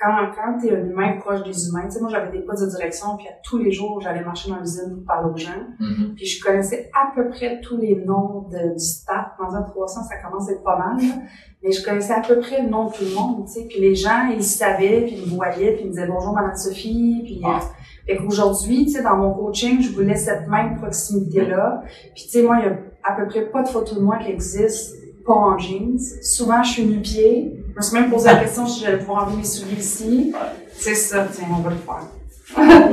quand, 0.00 0.16
quand 0.34 0.58
t'es 0.58 0.74
un 0.74 0.84
humain 0.86 1.18
proche 1.18 1.42
des 1.44 1.68
humains, 1.68 1.84
tu 1.84 1.92
sais, 1.92 2.00
moi, 2.00 2.08
j'avais 2.10 2.32
des 2.32 2.44
postes 2.44 2.64
de 2.64 2.70
direction, 2.70 3.16
puis 3.18 3.28
à 3.28 3.32
tous 3.44 3.58
les 3.58 3.70
jours, 3.70 4.00
j'allais 4.00 4.24
marcher 4.24 4.50
dans 4.50 4.58
l'usine 4.58 4.94
pour 4.94 5.04
parler 5.04 5.30
aux 5.32 5.36
gens. 5.36 5.50
Mhm. 5.78 6.14
Puis 6.16 6.26
je 6.26 6.42
connaissais 6.42 6.90
à 6.94 7.14
peu 7.14 7.28
près 7.28 7.60
tous 7.60 7.76
les 7.76 7.96
noms 7.96 8.48
de, 8.50 8.72
du 8.72 8.84
staff. 8.84 9.32
Dans 9.38 9.54
un 9.54 9.62
300, 9.62 10.04
ça 10.04 10.16
commence 10.16 10.48
à 10.48 10.52
être 10.52 10.64
pas 10.64 10.78
mal, 10.78 10.96
là. 10.96 11.14
Mais 11.62 11.72
je 11.72 11.84
connaissais 11.84 12.14
à 12.14 12.22
peu 12.22 12.40
près 12.40 12.62
le 12.62 12.70
nom 12.70 12.86
de 12.86 12.92
tout 12.92 13.04
le 13.04 13.14
monde, 13.14 13.44
tu 13.46 13.52
sais. 13.52 13.66
Puis 13.68 13.80
les 13.80 13.94
gens, 13.94 14.28
ils 14.34 14.42
savaient, 14.42 15.02
puis 15.02 15.16
ils 15.16 15.30
me 15.30 15.36
voyaient, 15.36 15.72
puis 15.74 15.82
ils 15.82 15.88
me 15.88 15.90
disaient 15.92 16.08
bonjour 16.08 16.32
Madame 16.32 16.56
Sophie, 16.56 17.20
puis... 17.24 17.40
Ah. 17.44 17.60
euh, 17.62 17.79
fait 18.10 18.16
qu'aujourd'hui, 18.24 18.86
tu 18.86 18.92
sais, 18.92 19.02
dans 19.02 19.16
mon 19.16 19.32
coaching, 19.32 19.80
je 19.80 19.90
voulais 19.92 20.16
cette 20.16 20.48
même 20.48 20.76
proximité-là. 20.76 21.82
Puis 22.14 22.24
tu 22.24 22.30
sais, 22.30 22.42
moi, 22.42 22.58
il 22.60 22.64
y 22.66 22.68
a 22.68 22.76
à 23.04 23.16
peu 23.16 23.26
près 23.28 23.46
pas 23.50 23.62
de 23.62 23.68
photo 23.68 23.94
de 23.94 24.00
moi 24.00 24.18
qui 24.18 24.30
existe 24.30 24.96
pas 25.24 25.32
en 25.34 25.58
jeans. 25.58 25.98
Souvent, 26.22 26.62
je 26.62 26.70
suis 26.72 26.84
nu-pied. 26.86 27.56
Je 27.72 27.76
me 27.76 27.82
suis 27.82 27.98
même 28.00 28.10
posé 28.10 28.26
la 28.26 28.36
question 28.40 28.66
si 28.66 28.80
j'allais 28.80 28.98
pouvoir 28.98 29.24
enlever 29.24 29.38
mes 29.38 29.44
souliers 29.44 29.76
ici. 29.80 30.32
C'est 30.72 30.94
ça, 30.94 31.26
tiens, 31.32 31.46
on 31.56 31.60
va 31.62 31.70
le 31.70 31.76
faire. 31.76 32.56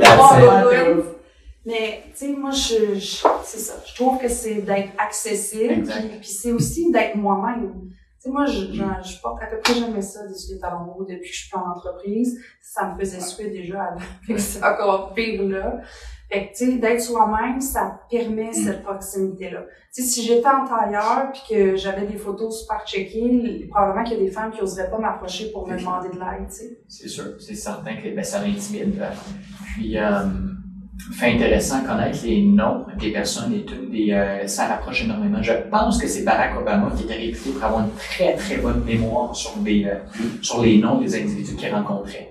Mais, 1.66 2.02
tu 2.18 2.26
sais, 2.26 2.32
moi, 2.32 2.50
je, 2.50 2.94
je- 2.98 3.26
c'est 3.44 3.58
ça. 3.58 3.74
Je 3.86 3.94
trouve 3.94 4.18
que 4.18 4.28
c'est 4.28 4.62
d'être 4.62 4.90
accessible, 4.98 5.82
puis 6.20 6.30
c'est 6.30 6.52
aussi 6.52 6.90
d'être 6.90 7.16
moi-même. 7.16 7.72
Tu 8.20 8.24
sais, 8.24 8.30
moi, 8.30 8.46
je, 8.46 8.72
je, 8.72 8.82
je 8.82 9.20
porte 9.22 9.40
à 9.42 9.46
peu 9.46 9.58
près 9.58 9.74
jamais 9.74 10.02
ça, 10.02 10.26
des 10.26 10.34
souliers 10.34 10.58
talons 10.58 10.92
hauts, 10.96 11.04
depuis 11.04 11.20
que 11.20 11.36
je 11.36 11.46
suis 11.46 11.56
en 11.56 11.70
entreprise. 11.70 12.40
Ça 12.60 12.92
me 12.92 12.98
faisait 12.98 13.20
suer 13.20 13.50
déjà 13.50 13.94
que 14.26 14.36
c'est 14.36 14.62
encore 14.64 15.14
pire 15.14 15.42
là. 15.44 15.80
Fait 16.30 16.48
que, 16.48 16.58
tu 16.58 16.66
sais, 16.66 16.78
d'être 16.78 17.00
soi-même, 17.00 17.60
ça 17.60 18.02
permet 18.10 18.52
cette 18.52 18.82
proximité-là. 18.82 19.62
Tu 19.94 20.02
sais, 20.02 20.08
si 20.08 20.22
j'étais 20.26 20.48
en 20.48 20.66
tailleur 20.66 21.32
puis 21.32 21.42
que 21.48 21.76
j'avais 21.76 22.06
des 22.06 22.18
photos 22.18 22.60
super 22.60 22.84
checkées, 22.86 23.66
probablement 23.70 24.04
qu'il 24.04 24.18
y 24.18 24.20
a 24.20 24.24
des 24.24 24.30
femmes 24.30 24.50
qui 24.50 24.60
oseraient 24.60 24.90
pas 24.90 24.98
m'approcher 24.98 25.50
pour 25.52 25.66
me 25.66 25.78
demander 25.78 26.10
de 26.10 26.18
l'aide, 26.18 26.48
tu 26.48 26.54
sais. 26.54 26.80
C'est 26.86 27.08
sûr, 27.08 27.40
c'est 27.40 27.54
certain 27.54 27.96
que 27.96 28.14
ben, 28.14 28.24
ça 28.24 28.44
l'intimide. 28.44 29.02
Puis, 29.74 29.96
euh, 29.96 30.26
fait 31.12 31.34
intéressant 31.34 31.84
connaître 31.84 32.18
les 32.24 32.42
noms 32.42 32.84
des 32.98 33.12
personnes 33.12 33.54
et 33.54 33.64
tout, 33.64 33.86
des, 33.90 34.12
euh, 34.12 34.46
ça 34.46 34.66
rapproche 34.66 35.04
énormément. 35.04 35.42
Je 35.42 35.52
pense 35.70 35.98
que 35.98 36.06
c'est 36.06 36.24
Barack 36.24 36.58
Obama 36.58 36.90
qui 36.96 37.04
était 37.04 37.14
réputé 37.14 37.50
pour 37.50 37.64
avoir 37.64 37.84
une 37.84 37.94
très 37.94 38.34
très 38.34 38.56
bonne 38.56 38.82
mémoire 38.84 39.34
sur 39.34 39.56
des, 39.58 39.84
euh, 39.84 39.96
sur 40.42 40.62
les 40.62 40.78
noms 40.78 41.00
des 41.00 41.14
individus 41.14 41.56
qu'il 41.56 41.72
rencontrait. 41.72 42.30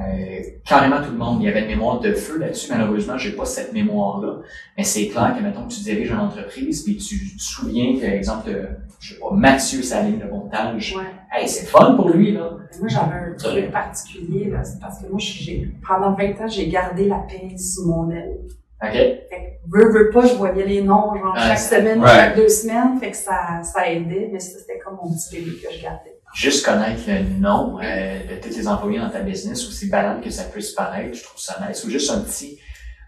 Euh, 0.00 0.40
carrément 0.64 1.02
tout 1.02 1.10
le 1.10 1.18
monde. 1.18 1.42
Il 1.42 1.46
y 1.46 1.48
avait 1.48 1.62
une 1.62 1.68
mémoire 1.68 2.00
de 2.00 2.12
feu 2.12 2.38
là-dessus. 2.38 2.70
Malheureusement, 2.70 3.18
j'ai 3.18 3.32
pas 3.32 3.44
cette 3.44 3.72
mémoire-là. 3.72 4.38
Mais 4.76 4.84
c'est 4.84 5.08
clair 5.08 5.34
que, 5.36 5.42
mettons, 5.42 5.66
que 5.66 5.72
tu 5.72 5.80
diriges 5.80 6.10
une 6.10 6.20
entreprise, 6.20 6.82
puis 6.84 6.96
tu 6.96 7.36
te 7.36 7.42
souviens 7.42 7.98
que, 7.98 8.04
exemple, 8.04 8.48
euh, 8.48 8.66
je 9.00 9.14
sais 9.14 9.20
pas, 9.20 9.30
Mathieu, 9.32 9.82
sa 9.82 10.02
ligne 10.02 10.18
de 10.18 10.24
montage. 10.26 10.94
Ouais. 10.96 11.04
Hey, 11.32 11.48
c'est 11.48 11.66
fun 11.66 11.94
pour 11.94 12.10
lui, 12.10 12.32
là. 12.32 12.56
Moi, 12.78 12.88
j'avais 12.88 13.30
un 13.30 13.34
truc 13.36 13.70
particulier, 13.70 14.50
là. 14.50 14.64
C'est 14.64 14.80
parce 14.80 15.00
que 15.00 15.08
moi, 15.08 15.18
j'ai, 15.18 15.68
pendant 15.86 16.14
20 16.14 16.40
ans, 16.40 16.48
j'ai 16.48 16.68
gardé 16.68 17.06
la 17.06 17.18
pince 17.28 17.74
sous 17.74 17.86
mon 17.86 18.10
aile. 18.10 18.38
OK? 18.82 18.92
Fait 18.92 19.28
que, 19.28 19.68
veux, 19.70 19.92
veux 19.92 20.10
pas, 20.10 20.24
je 20.24 20.34
voyais 20.34 20.64
les 20.66 20.82
noms, 20.82 21.14
genre, 21.14 21.34
Ouais, 21.34 21.40
chaque 21.40 21.58
semaine, 21.58 22.02
chaque 22.02 22.36
deux 22.36 22.48
semaines. 22.48 22.98
Fait 22.98 23.10
que 23.10 23.16
ça, 23.16 23.62
ça 23.62 23.90
aidait, 23.90 24.30
mais 24.32 24.40
c'était 24.40 24.78
comme 24.78 24.96
mon 25.02 25.12
petit 25.12 25.36
bébé 25.36 25.56
que 25.62 25.74
je 25.74 25.82
gardais. 25.82 26.19
Juste 26.34 26.64
connaître 26.64 27.02
le 27.08 27.40
nom 27.40 27.78
euh, 27.82 28.20
de 28.24 28.40
tous 28.40 28.54
tes 28.54 28.66
employés 28.68 28.98
dans 29.00 29.10
ta 29.10 29.20
business, 29.20 29.66
aussi 29.66 29.88
banal 29.88 30.20
que 30.20 30.30
ça 30.30 30.44
puisse 30.44 30.70
paraître, 30.72 31.16
je 31.16 31.24
trouve 31.24 31.40
ça 31.40 31.56
nice. 31.66 31.84
Ou 31.84 31.90
juste 31.90 32.10
un 32.10 32.20
petit, 32.20 32.58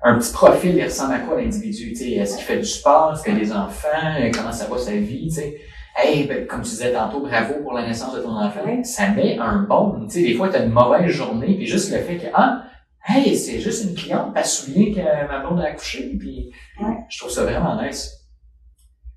un 0.02 0.18
petit 0.18 0.32
profil, 0.32 0.74
il 0.76 0.84
ressemble 0.84 1.14
à 1.14 1.20
quoi 1.20 1.40
l'individu? 1.40 1.90
tu 1.92 1.96
sais, 1.96 2.10
Est-ce 2.12 2.36
qu'il 2.36 2.44
fait 2.44 2.58
du 2.58 2.64
sport? 2.64 3.12
Est-ce 3.12 3.22
qu'il 3.22 3.36
a 3.36 3.38
des 3.38 3.52
enfants? 3.52 3.88
Euh, 4.20 4.30
Comment 4.34 4.50
ça 4.52 4.66
va 4.66 4.76
sa 4.76 4.92
vie? 4.92 5.28
tu 5.28 5.34
sais? 5.34 5.60
Hey, 5.96 6.24
ben, 6.26 6.46
comme 6.46 6.62
tu 6.62 6.70
disais 6.70 6.92
tantôt, 6.92 7.20
bravo 7.20 7.54
pour 7.62 7.74
la 7.74 7.86
naissance 7.86 8.14
de 8.14 8.20
ton 8.22 8.30
enfant. 8.36 8.64
Ouais. 8.64 8.82
Ça 8.82 9.08
met 9.10 9.38
un 9.38 9.58
bon. 9.68 10.06
Tu 10.08 10.14
sais, 10.14 10.22
des 10.22 10.34
fois, 10.34 10.48
tu 10.48 10.56
as 10.56 10.64
une 10.64 10.72
mauvaise 10.72 11.06
journée, 11.10 11.54
puis 11.56 11.66
juste 11.66 11.92
le 11.92 11.98
fait 11.98 12.16
que, 12.16 12.26
ah, 12.34 12.64
hey, 13.06 13.36
c'est 13.36 13.60
juste 13.60 13.84
une 13.84 13.94
cliente, 13.94 14.36
se 14.44 14.64
souvient 14.64 14.92
que 14.92 15.28
ma 15.28 15.40
blonde 15.40 15.60
a 15.60 15.66
accouché, 15.68 16.10
puis 16.18 16.50
Ouais. 16.80 16.96
je 17.08 17.18
trouve 17.18 17.30
ça 17.30 17.44
vraiment 17.44 17.80
nice. 17.80 18.10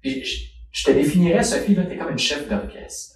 Puis 0.01 0.23
je, 0.23 0.43
je 0.71 0.83
te 0.83 0.91
définirais, 0.91 1.41
Sophie, 1.43 1.73
là, 1.73 1.83
t'es 1.85 1.97
comme 1.97 2.11
une 2.11 2.19
chef 2.19 2.47
d'orchestre 2.47 3.14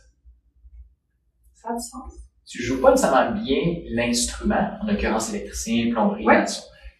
Ça 1.61 1.69
a 1.69 1.73
du 1.75 1.81
sens? 1.81 2.13
tu 2.45 2.63
joues 2.63 2.81
pas 2.81 2.91
nécessairement 2.91 3.39
bien 3.43 3.59
l'instrument, 3.91 4.71
en 4.81 4.87
l'occurrence 4.87 5.29
électricien, 5.33 5.91
plomberie, 5.91 6.25
Ouais. 6.25 6.43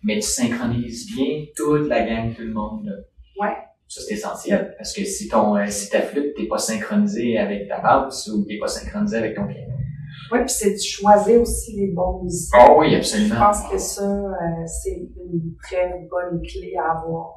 mais 0.03 0.15
tu 0.15 0.22
synchronises 0.27 1.07
bien 1.15 1.45
toute 1.56 1.88
la 1.88 2.03
gang, 2.06 2.36
tout 2.36 2.44
le 2.44 2.53
monde. 2.53 2.86
là. 2.86 2.94
Ouais. 3.41 3.56
Ça, 3.88 4.02
c'est 4.07 4.14
essentiel, 4.14 4.76
parce 4.77 4.94
que 4.94 5.03
si 5.03 5.27
ton 5.27 5.57
euh, 5.57 5.65
si 5.68 5.90
ta 5.90 6.02
flûte, 6.03 6.36
t'es 6.36 6.45
pas 6.48 6.60
synchronisé 6.60 7.40
avec 7.40 7.68
ta 7.68 7.80
basse 7.81 8.27
ou 8.27 8.45
t'es 8.45 8.60
pas 8.60 8.68
synchronisé 8.68 9.18
avec 9.18 9.36
ton 9.36 9.48
piano. 9.48 9.73
Ouais, 10.31 10.41
puis 10.45 10.49
c'est 10.53 10.73
de 10.73 10.80
choisir 10.80 11.41
aussi 11.41 11.76
les 11.76 11.88
bons 11.88 12.22
musiciens. 12.22 12.60
Oh 12.69 12.76
oui, 12.77 12.91
Je 12.91 12.98
absolument. 12.98 13.36
pense 13.40 13.64
que 13.72 13.77
ça, 13.80 14.03
euh, 14.03 14.65
c'est 14.68 14.91
une 14.99 15.56
très 15.64 16.07
bonne 16.11 16.40
clé 16.44 16.73
à 16.77 16.99
avoir. 16.99 17.34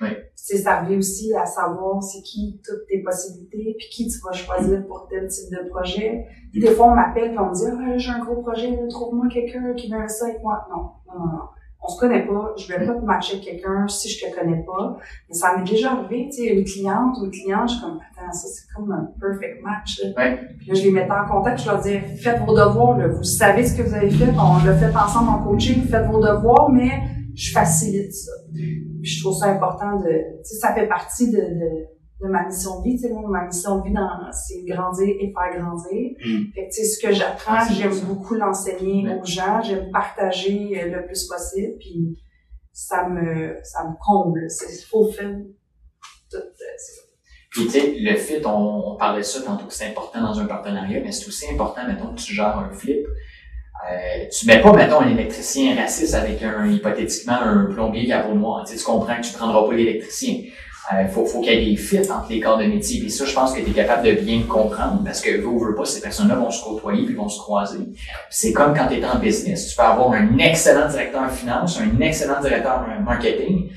Oui. 0.00 0.08
Sais, 0.34 0.58
ça 0.58 0.80
revient 0.80 0.98
aussi 0.98 1.32
à 1.34 1.46
savoir 1.46 2.02
c'est 2.02 2.20
qui 2.20 2.60
toutes 2.62 2.86
tes 2.86 3.02
possibilités, 3.02 3.76
puis 3.78 3.88
qui 3.90 4.08
tu 4.08 4.18
vas 4.18 4.32
choisir 4.32 4.86
pour 4.86 5.06
tel 5.08 5.26
type 5.28 5.50
de 5.50 5.68
projet. 5.70 6.26
Puis 6.52 6.60
des 6.60 6.72
fois, 6.72 6.88
on 6.88 6.94
m'appelle 6.94 7.30
puis 7.30 7.38
on 7.38 7.48
me 7.48 7.54
dit 7.54 7.64
«Ah, 7.66 7.96
j'ai 7.96 8.10
un 8.10 8.18
gros 8.18 8.42
projet, 8.42 8.76
trouve-moi 8.90 9.28
quelqu'un 9.32 9.72
qui 9.74 9.90
veut 9.90 10.06
ça 10.08 10.26
avec 10.26 10.42
moi.» 10.42 10.66
Non, 10.70 10.82
non, 11.06 11.20
non, 11.20 11.32
non. 11.32 11.44
On 11.86 11.88
se 11.88 12.00
connaît 12.00 12.26
pas, 12.26 12.54
je 12.56 12.66
vais 12.66 12.86
pas 12.86 12.94
te 12.94 13.04
matcher 13.04 13.34
avec 13.34 13.44
quelqu'un 13.44 13.86
si 13.88 14.08
je 14.08 14.24
te 14.24 14.34
connais 14.34 14.62
pas. 14.64 14.96
Mais 15.28 15.34
ça 15.34 15.56
m'est 15.56 15.64
déjà 15.64 15.92
arrivé, 15.92 16.28
tu 16.30 16.42
sais, 16.42 16.46
une 16.48 16.64
cliente 16.64 17.16
ou 17.20 17.26
une 17.26 17.30
cliente, 17.30 17.68
je 17.68 17.74
suis 17.74 17.82
comme 17.82 18.00
«Attends, 18.18 18.32
ça 18.32 18.48
c'est 18.48 18.66
comme 18.74 18.90
un 18.90 19.10
perfect 19.20 19.62
match, 19.62 20.02
là. 20.02 20.10
Ouais. 20.16 20.40
Puis 20.58 20.68
là, 20.68 20.74
je 20.74 20.82
les 20.82 20.90
mettais 20.90 21.12
en 21.12 21.26
contact, 21.26 21.60
je 21.60 21.66
leur 21.66 21.78
disais, 21.78 22.00
faites 22.00 22.40
vos 22.40 22.54
devoirs, 22.54 22.98
là. 22.98 23.08
Vous 23.08 23.22
savez 23.22 23.66
ce 23.66 23.76
que 23.76 23.82
vous 23.82 23.94
avez 23.94 24.10
fait, 24.10 24.30
on 24.30 24.64
l'a 24.64 24.74
fait 24.76 24.94
ensemble 24.96 25.30
en 25.30 25.44
coaching, 25.44 25.86
faites 25.86 26.06
vos 26.06 26.20
devoirs, 26.20 26.70
mais 26.70 26.90
je 27.34 27.52
facilite 27.52 28.12
ça. 28.12 28.32
Puis 29.04 29.12
je 29.12 29.22
trouve 29.22 29.36
ça 29.36 29.48
important 29.48 30.00
de, 30.00 30.10
ça 30.42 30.72
fait 30.72 30.86
partie 30.86 31.30
de, 31.30 31.36
de, 31.36 31.86
de 32.22 32.28
ma 32.30 32.46
mission 32.46 32.80
de 32.80 32.84
vie, 32.84 32.96
tu 32.96 33.06
sais, 33.06 33.12
ma 33.28 33.44
mission 33.44 33.80
de 33.80 33.84
vie 33.84 33.92
dans, 33.92 34.32
c'est 34.32 34.64
grandir 34.64 35.14
et 35.20 35.30
faire 35.30 35.60
grandir. 35.60 36.12
Mm. 36.24 36.52
Fait 36.54 36.68
que, 36.68 36.74
tu 36.74 36.82
sais, 36.82 36.84
ce 36.84 37.06
que 37.06 37.12
j'apprends, 37.12 37.58
Ah, 37.58 37.68
j'aime 37.70 38.00
beaucoup 38.06 38.32
l'enseigner 38.32 39.06
aux 39.14 39.24
gens, 39.26 39.60
j'aime 39.60 39.90
partager 39.90 40.80
euh, 40.80 40.96
le 40.96 41.06
plus 41.06 41.28
possible, 41.28 41.74
puis 41.78 42.18
ça 42.72 43.06
me, 43.06 43.58
ça 43.62 43.84
me 43.84 43.94
comble. 44.02 44.48
C'est 44.48 44.86
faux 44.86 45.08
film. 45.08 45.48
Tout, 46.30 46.38
euh, 46.38 46.78
ça. 46.78 47.02
Puis 47.50 47.64
tu 47.64 47.70
sais, 47.72 47.94
le 47.98 48.16
fit, 48.16 48.40
on, 48.46 48.94
on 48.94 48.96
parlait 48.96 49.20
de 49.20 49.26
ça 49.26 49.42
tantôt 49.42 49.66
que 49.66 49.74
c'est 49.74 49.88
important 49.88 50.22
dans 50.22 50.40
un 50.40 50.46
partenariat, 50.46 51.00
mais 51.04 51.12
c'est 51.12 51.28
aussi 51.28 51.44
important, 51.52 51.86
mettons, 51.86 52.14
que 52.14 52.20
tu 52.20 52.32
gères 52.32 52.56
un 52.58 52.72
flip. 52.72 53.06
Euh, 53.92 54.24
tu 54.30 54.46
mets 54.46 54.60
pas, 54.60 54.72
mettons, 54.72 55.00
un 55.00 55.10
électricien 55.10 55.76
raciste 55.76 56.14
avec 56.14 56.42
un, 56.42 56.66
hypothétiquement, 56.66 57.38
un 57.40 57.64
plombier 57.66 58.06
qui 58.06 58.12
a 58.12 58.20
peau 58.20 58.34
noire. 58.34 58.64
Tu 58.66 58.72
sais, 58.72 58.78
tu 58.78 58.84
comprends 58.84 59.16
que 59.16 59.26
tu 59.26 59.32
prendras 59.32 59.66
pas 59.66 59.74
l'électricien. 59.74 60.36
Euh, 60.92 61.06
faut, 61.08 61.24
faut 61.24 61.40
qu'il 61.40 61.52
y 61.52 61.56
ait 61.56 61.70
des 61.70 61.76
fits 61.76 62.10
entre 62.10 62.26
les 62.30 62.40
corps 62.40 62.58
de 62.58 62.64
métier. 62.64 63.00
Puis 63.00 63.10
ça, 63.10 63.24
je 63.24 63.34
pense 63.34 63.52
que 63.52 63.60
tu 63.60 63.70
es 63.70 63.72
capable 63.72 64.06
de 64.06 64.12
bien 64.12 64.38
le 64.38 64.44
comprendre 64.44 65.02
parce 65.04 65.20
que 65.20 65.40
vous, 65.40 65.58
veut 65.58 65.74
pas, 65.74 65.84
ces 65.84 66.00
personnes-là 66.00 66.34
vont 66.34 66.50
se 66.50 66.62
côtoyer 66.62 67.06
puis 67.06 67.14
vont 67.14 67.28
se 67.28 67.38
croiser. 67.38 67.78
C'est 68.30 68.52
comme 68.52 68.74
quand 68.74 68.88
tu 68.88 68.94
es 68.94 69.04
en 69.04 69.18
business. 69.18 69.68
Tu 69.68 69.76
peux 69.76 69.82
avoir 69.82 70.12
un 70.12 70.36
excellent 70.38 70.88
directeur 70.88 71.22
en 71.22 71.28
finance, 71.28 71.80
un 71.80 72.00
excellent 72.00 72.40
directeur 72.40 72.86
en 72.86 73.02
marketing, 73.02 73.70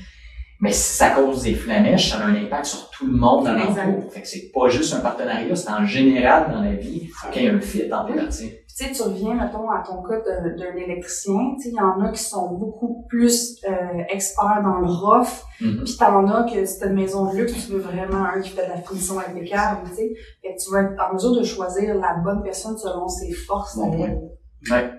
mais 0.60 0.72
si 0.72 0.96
ça 0.96 1.10
cause 1.10 1.42
des 1.42 1.54
flamèches, 1.54 2.10
ça 2.10 2.18
a 2.18 2.26
un 2.26 2.34
impact 2.34 2.64
sur 2.64 2.90
tout 2.90 3.06
le 3.06 3.16
monde 3.16 3.44
dans 3.44 3.52
l'entour. 3.52 4.12
Fait 4.12 4.22
que 4.22 4.28
c'est 4.28 4.50
pas 4.52 4.68
juste 4.68 4.92
un 4.92 5.00
partenariat, 5.00 5.54
c'est 5.54 5.70
en 5.70 5.86
général 5.86 6.50
dans 6.52 6.62
la 6.62 6.72
vie. 6.72 7.08
Qu'il 7.32 7.42
y 7.42 7.46
ait 7.46 7.50
un 7.50 7.60
fit 7.60 7.92
entre 7.92 8.12
les 8.12 8.20
parties. 8.20 8.48
Puis, 8.66 8.67
tu 8.78 8.84
sais, 8.84 8.92
tu 8.92 9.02
reviens, 9.02 9.34
mettons, 9.34 9.68
à 9.70 9.82
ton 9.82 10.02
cas 10.02 10.20
d'un 10.20 10.76
électricien. 10.76 11.54
Tu 11.56 11.62
sais, 11.62 11.68
il 11.70 11.74
y 11.74 11.80
en 11.80 12.00
a 12.00 12.12
qui 12.12 12.22
sont 12.22 12.52
beaucoup 12.52 13.04
plus 13.08 13.56
euh, 13.68 14.04
experts 14.08 14.62
dans 14.62 14.78
le 14.78 14.86
rough. 14.86 15.42
Mhm. 15.60 15.82
Puis 15.84 15.96
t'en 15.96 16.28
as 16.28 16.44
que 16.44 16.64
c'est 16.64 16.86
une 16.86 16.94
maison 16.94 17.32
de 17.32 17.38
luxe, 17.38 17.66
tu 17.66 17.72
veux 17.72 17.80
vraiment 17.80 18.24
un 18.24 18.40
qui 18.40 18.50
fait 18.50 18.66
de 18.66 18.70
la 18.70 18.80
finition 18.80 19.18
impeccable, 19.18 19.88
tu 19.88 19.96
sais. 19.96 20.14
Fait 20.42 20.54
que 20.54 20.62
tu 20.62 20.70
vas 20.70 20.82
être 20.82 21.02
en 21.02 21.14
mesure 21.14 21.34
de 21.34 21.42
choisir 21.42 21.96
la 21.96 22.14
bonne 22.22 22.42
personne 22.44 22.78
selon 22.78 23.08
ses 23.08 23.32
forces. 23.32 23.74
Point. 23.74 23.98
elle. 23.98 24.30
Ouais. 24.70 24.92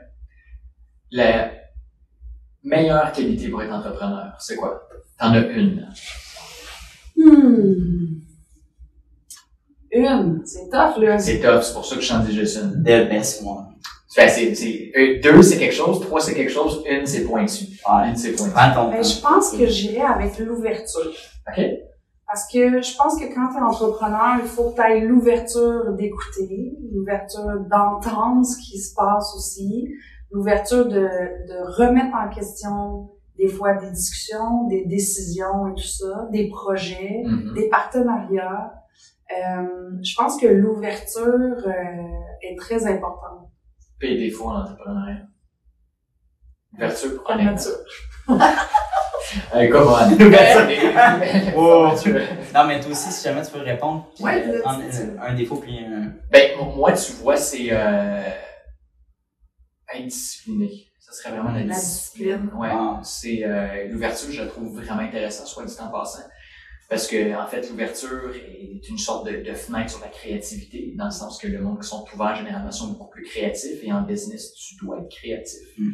La 1.12 1.52
meilleure 2.62 3.12
qualité 3.14 3.48
pour 3.48 3.64
être 3.64 3.74
entrepreneur, 3.74 4.36
c'est 4.40 4.58
quoi? 4.58 4.90
T'en 5.18 5.32
as 5.32 5.48
une. 5.48 5.88
Hmm. 7.16 8.20
Une, 9.92 10.42
c'est 10.46 10.70
tough, 10.70 10.98
là. 11.02 11.18
C'est 11.20 11.40
top, 11.40 11.64
c'est 11.64 11.74
pour 11.74 11.86
ça 11.86 11.96
que 11.96 12.02
je 12.02 12.14
dis 12.28 12.36
juste 12.36 12.58
une. 12.62 12.84
The 12.84 13.10
best 13.10 13.44
one. 13.44 13.66
Fait, 14.14 14.28
c'est, 14.30 14.56
c'est, 14.56 14.92
euh, 14.98 15.20
deux, 15.22 15.42
c'est 15.44 15.58
quelque 15.60 15.74
chose, 15.76 16.00
trois, 16.02 16.20
c'est 16.20 16.34
quelque 16.34 16.52
chose, 16.52 16.84
une, 16.90 17.06
c'est 17.06 17.26
pointu. 17.26 17.66
Ouais. 17.88 18.10
Une, 18.10 18.16
c'est 18.16 18.32
pointu. 18.34 18.54
Ben, 18.56 19.04
je 19.04 19.22
pense 19.22 19.52
que 19.52 19.66
j'irais 19.68 20.02
avec 20.02 20.38
l'ouverture. 20.40 21.12
OK? 21.48 21.64
Parce 22.28 22.48
que 22.52 22.82
je 22.82 22.96
pense 22.96 23.20
que 23.20 23.26
quand 23.34 23.50
tu 23.52 23.58
es 23.58 23.62
entrepreneur, 23.62 24.38
il 24.42 24.48
faut 24.48 24.70
que 24.72 24.76
tu 24.76 24.82
aies 24.82 25.00
l'ouverture 25.02 25.94
d'écouter, 25.94 26.74
l'ouverture 26.94 27.46
d'entendre 27.72 28.46
ce 28.46 28.58
qui 28.58 28.78
se 28.80 28.94
passe 28.96 29.34
aussi, 29.36 29.88
l'ouverture 30.32 30.86
de, 30.86 31.00
de 31.02 31.76
remettre 31.78 32.16
en 32.16 32.30
question 32.34 33.10
des 33.38 33.48
fois 33.48 33.74
des 33.76 33.90
discussions, 33.92 34.68
des 34.68 34.86
décisions 34.86 35.68
et 35.70 35.76
tout 35.76 35.88
ça, 35.88 36.28
des 36.32 36.50
projets, 36.50 37.24
Mhm. 37.26 37.54
des 37.56 37.70
partenariats. 37.70 38.74
Euh, 39.32 39.64
je 40.04 40.16
pense 40.16 40.40
que 40.40 40.48
l'ouverture 40.48 41.24
euh, 41.68 41.72
est 42.42 42.58
très 42.58 42.86
importante. 42.88 43.50
Puis 44.00 44.18
des 44.18 44.32
fois 44.32 44.54
en 44.54 44.62
entrepreneuriat. 44.62 45.22
Ouverture 46.74 47.24
pour 47.24 47.28
ça. 47.58 47.70
Hey, 49.54 49.70
come 49.70 49.88
on. 49.88 50.18
Oh. 51.56 51.92
Tu 52.02 52.12
veux- 52.12 52.22
Non, 52.54 52.66
mais 52.66 52.80
toi 52.80 52.90
aussi, 52.92 53.12
si 53.12 53.24
jamais 53.24 53.44
tu 53.44 53.52
veux 53.52 53.62
répondre, 53.64 54.08
puis, 54.16 54.24
Ouais, 54.24 54.44
euh, 54.48 54.62
en- 54.66 55.22
un 55.22 55.34
défaut 55.36 55.58
puis 55.58 55.78
un. 55.86 56.14
Ben, 56.32 56.58
moi, 56.76 56.94
tu 56.94 57.12
vois, 57.14 57.38
c'est 57.38 57.68
euh, 57.70 58.24
être 59.94 60.06
discipliné. 60.06 60.72
Ça 61.00 61.12
serait 61.14 61.32
vraiment 61.38 61.52
la, 61.52 61.64
La 61.64 61.74
discipline. 61.76 62.38
discipline. 62.38 62.60
Ouais. 62.60 62.70
Ah. 62.72 63.00
C'est 63.04 63.44
euh, 63.44 63.88
l'ouverture, 63.90 64.32
je 64.32 64.42
la 64.42 64.48
trouve 64.48 64.76
vraiment 64.82 65.02
intéressante, 65.02 65.46
soit 65.48 65.66
dit 65.66 65.76
en 65.80 65.90
passant. 65.92 66.24
Parce 66.90 67.08
que, 67.08 67.36
en 67.40 67.46
fait, 67.46 67.70
l'ouverture 67.70 68.32
est 68.36 68.90
une 68.90 68.98
sorte 68.98 69.28
de, 69.30 69.44
de 69.48 69.54
fenêtre 69.54 69.92
sur 69.92 70.00
la 70.02 70.08
créativité, 70.08 70.94
dans 70.98 71.06
le 71.06 71.12
sens 71.12 71.38
que 71.38 71.48
le 71.48 71.62
monde 71.62 71.80
qui 71.82 71.88
sont 71.88 72.04
ouverts, 72.16 72.36
généralement, 72.36 72.72
sont 72.72 72.88
beaucoup 72.88 73.10
plus 73.10 73.24
créatifs, 73.24 73.84
et 73.84 73.92
en 73.94 74.02
business, 74.02 74.54
tu 74.56 74.76
dois 74.84 74.98
être 74.98 75.10
créatif. 75.10 75.60
Mm. 75.78 75.92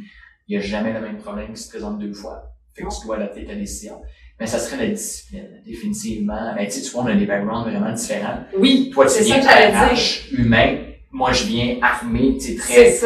Il 0.47 0.57
n'y 0.57 0.63
a 0.63 0.65
jamais 0.65 0.93
le 0.93 1.01
même 1.01 1.17
problème 1.17 1.53
qui 1.53 1.61
se 1.61 1.69
présente 1.69 1.99
deux 1.99 2.13
fois. 2.13 2.43
Fait 2.73 2.83
que 2.83 2.89
tu 2.89 3.05
dois 3.05 3.17
adapter 3.17 3.45
ta 3.45 3.55
décision. 3.55 4.01
Mais 4.39 4.45
ça 4.45 4.59
serait 4.59 4.77
la 4.77 4.87
discipline, 4.87 5.61
définitivement. 5.65 6.53
Ben, 6.55 6.65
tu 6.65 6.79
sais, 6.79 6.95
on 6.97 7.05
a 7.05 7.15
des 7.15 7.25
backgrounds 7.25 7.69
vraiment 7.69 7.91
différents. 7.93 8.39
Oui, 8.57 8.89
Toi, 8.93 9.05
tu 9.07 9.23
viens. 9.23 9.39
RH, 9.41 10.33
humain. 10.37 10.77
Moi, 11.11 11.31
je 11.31 11.45
viens 11.45 11.77
armé, 11.81 12.37
tu 12.37 12.57
sais, 12.57 12.93
très, 12.97 12.99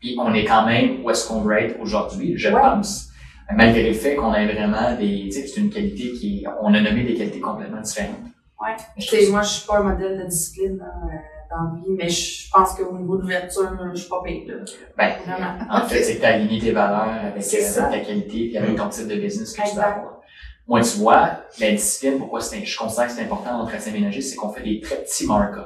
puis 0.00 0.16
on 0.18 0.32
est 0.34 0.44
quand 0.44 0.66
même 0.66 1.04
où 1.04 1.10
est-ce 1.10 1.28
qu'on 1.28 1.42
veut 1.42 1.58
être 1.58 1.78
aujourd'hui, 1.80 2.32
je 2.36 2.48
Ouais. 2.48 2.60
pense. 2.60 3.09
Malgré 3.56 3.88
le 3.88 3.94
fait 3.94 4.14
qu'on 4.14 4.32
ait 4.34 4.52
vraiment 4.52 4.96
des, 4.96 5.24
tu 5.26 5.32
sais, 5.32 5.46
c'est 5.46 5.60
une 5.60 5.70
qualité 5.70 6.12
qui, 6.12 6.44
on 6.62 6.72
a 6.74 6.80
nommé 6.80 7.04
des 7.04 7.14
qualités 7.14 7.40
complètement 7.40 7.80
différentes. 7.80 8.16
Ouais. 8.60 8.76
Je 8.98 9.30
moi, 9.30 9.42
je 9.42 9.48
suis 9.48 9.66
pas 9.66 9.78
un 9.78 9.82
modèle 9.82 10.18
de 10.18 10.24
discipline 10.26 10.78
là, 10.78 10.84
euh, 10.84 11.16
dans 11.50 11.72
la 11.72 11.80
vie, 11.80 11.90
mais 11.96 12.08
je 12.08 12.50
pense 12.50 12.74
qu'au 12.74 12.96
niveau 12.96 13.16
de 13.16 13.22
l'ouverture, 13.22 13.70
je 13.94 14.00
suis 14.00 14.08
pas 14.08 14.22
pire, 14.22 14.42
là. 14.46 14.54
Ben, 14.96 15.12
Vraiment. 15.24 15.58
en 15.70 15.86
fait, 15.86 16.02
c'est 16.02 16.16
que 16.16 16.20
tu 16.20 16.26
as 16.26 16.34
aligné 16.34 16.60
tes 16.60 16.72
valeurs 16.72 17.08
avec, 17.08 17.42
euh, 17.42 17.90
ta 17.90 17.98
qualité 18.00 18.48
puis 18.48 18.58
avec 18.58 18.76
ton 18.76 18.88
type 18.88 19.08
de 19.08 19.16
business 19.16 19.52
que 19.52 19.62
tu 19.62 19.68
Exact. 19.68 19.82
avoir. 19.82 20.20
Moi, 20.68 20.82
tu 20.82 20.98
vois, 20.98 21.30
la 21.58 21.70
discipline, 21.72 22.18
pourquoi 22.18 22.40
c'est, 22.40 22.64
je 22.64 22.78
considère 22.78 23.06
que 23.06 23.12
c'est 23.12 23.22
important 23.22 23.58
dans 23.58 23.64
le 23.64 23.68
tracé 23.68 23.90
aménagé, 23.90 24.20
c'est 24.20 24.36
qu'on 24.36 24.50
fait 24.50 24.62
des 24.62 24.80
très 24.80 24.96
petits 24.96 25.26
markups. 25.26 25.60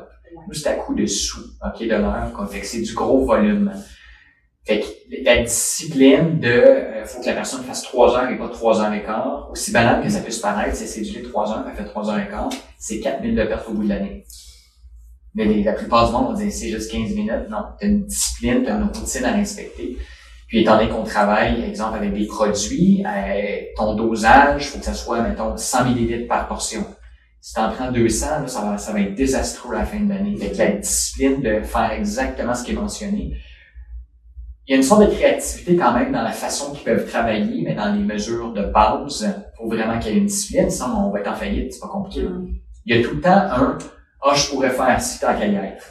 C'est 0.52 0.68
à 0.68 0.74
coup 0.74 0.94
de 0.94 1.06
sous, 1.06 1.40
OK, 1.64 1.82
de 1.82 1.88
l'heure, 1.88 2.32
qu'on 2.32 2.46
fait 2.46 2.60
que 2.60 2.66
c'est 2.66 2.80
du 2.80 2.94
gros 2.94 3.24
volume. 3.24 3.72
Fait 4.66 4.80
que 4.80 4.86
la 5.24 5.42
discipline 5.42 6.40
de 6.40 6.48
euh, 6.48 7.04
faut 7.04 7.20
que 7.20 7.26
la 7.26 7.34
personne 7.34 7.62
fasse 7.64 7.82
trois 7.82 8.16
heures 8.16 8.30
et 8.30 8.38
pas 8.38 8.48
trois 8.48 8.80
heures 8.80 8.92
et 8.94 9.02
quart, 9.02 9.48
aussi 9.50 9.72
banal 9.72 10.02
que 10.02 10.08
ça 10.08 10.20
puisse 10.20 10.38
paraître, 10.38 10.74
c'est 10.74 10.86
céduler 10.86 11.22
trois 11.22 11.50
heures, 11.50 11.64
elle 11.68 11.76
fait 11.76 11.84
trois 11.84 12.08
heures 12.10 12.18
et 12.18 12.28
quart, 12.28 12.48
c'est 12.78 12.98
4000 13.00 13.34
de 13.34 13.44
perte 13.44 13.68
au 13.68 13.72
bout 13.72 13.84
de 13.84 13.90
l'année. 13.90 14.24
Mais 15.34 15.44
les- 15.44 15.62
la 15.64 15.72
plupart 15.74 16.06
du 16.06 16.12
monde 16.12 16.28
vont 16.28 16.32
dire 16.32 16.50
c'est 16.50 16.70
juste 16.70 16.90
15 16.90 17.10
minutes. 17.14 17.48
Non, 17.50 17.58
t'as 17.78 17.86
une 17.86 18.04
discipline, 18.06 18.62
t'as 18.64 18.76
une 18.76 18.84
routine 18.84 19.24
à 19.24 19.32
respecter. 19.32 19.98
Puis 20.48 20.60
étant 20.60 20.76
donné 20.78 20.88
qu'on 20.88 21.02
travaille, 21.02 21.64
exemple, 21.64 21.96
avec 21.98 22.14
des 22.14 22.26
produits, 22.26 23.04
euh, 23.04 23.60
ton 23.76 23.94
dosage, 23.96 24.68
faut 24.68 24.78
que 24.78 24.84
ça 24.84 24.94
soit, 24.94 25.20
mettons, 25.22 25.56
100 25.56 25.84
millilitres 25.86 26.28
par 26.28 26.46
portion. 26.46 26.84
Si 27.40 27.52
t'en 27.54 27.70
prends 27.70 27.90
200, 27.90 28.40
là, 28.42 28.46
ça, 28.46 28.60
va, 28.62 28.78
ça 28.78 28.92
va 28.92 29.00
être 29.00 29.14
désastreux 29.14 29.74
à 29.74 29.80
la 29.80 29.84
fin 29.84 30.00
de 30.00 30.08
l'année. 30.08 30.36
Fait 30.38 30.52
que 30.52 30.56
la 30.58 30.70
discipline 30.72 31.42
de 31.42 31.60
faire 31.62 31.90
exactement 31.92 32.54
ce 32.54 32.64
qui 32.64 32.70
est 32.72 32.76
mentionné. 32.76 33.32
Il 34.66 34.70
y 34.70 34.74
a 34.74 34.76
une 34.76 34.82
sorte 34.82 35.02
de 35.02 35.14
créativité 35.14 35.76
quand 35.76 35.92
même 35.92 36.10
dans 36.10 36.22
la 36.22 36.32
façon 36.32 36.72
qu'ils 36.72 36.84
peuvent 36.84 37.06
travailler, 37.06 37.62
mais 37.62 37.74
dans 37.74 37.92
les 37.92 38.02
mesures 38.02 38.52
de 38.52 38.62
base, 38.62 39.28
faut 39.58 39.68
vraiment 39.68 39.98
qu'il 39.98 40.12
y 40.12 40.14
ait 40.14 40.18
une 40.20 40.26
discipline, 40.26 40.70
sinon 40.70 41.06
on 41.06 41.10
va 41.10 41.20
être 41.20 41.30
en 41.30 41.34
faillite, 41.34 41.74
c'est 41.74 41.80
pas 41.80 41.88
compliqué. 41.88 42.22
Mm. 42.22 42.54
Il 42.86 42.96
y 42.96 42.98
a 42.98 43.06
tout 43.06 43.16
le 43.16 43.20
temps 43.20 43.30
un 43.30 43.78
«Ah, 44.22 44.34
je 44.34 44.48
pourrais 44.48 44.70
faire 44.70 44.98
ci 45.00 45.20
tant 45.20 45.34
qu'à 45.34 45.46
y 45.46 45.54
être». 45.54 45.84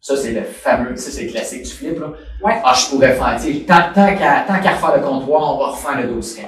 Ça, 0.00 0.16
c'est 0.16 0.32
le 0.32 0.42
fameux, 0.42 0.96
ça, 0.96 1.10
c'est 1.10 1.24
le 1.24 1.30
classique 1.30 1.62
du 1.62 1.70
flip, 1.70 1.98
là. 2.00 2.08
Ouais. 2.42 2.60
Ah, 2.64 2.74
je 2.74 2.90
pourrais 2.90 3.14
faire, 3.14 3.40
tu 3.40 3.60
tant, 3.64 3.92
tant 3.94 4.16
qu'à, 4.16 4.44
tant 4.46 4.60
qu'à 4.60 4.74
refaire 4.74 4.96
le 4.96 5.02
comptoir, 5.02 5.54
on 5.54 5.58
va 5.58 5.66
refaire 5.70 6.00
le 6.02 6.08
dosseret. 6.14 6.46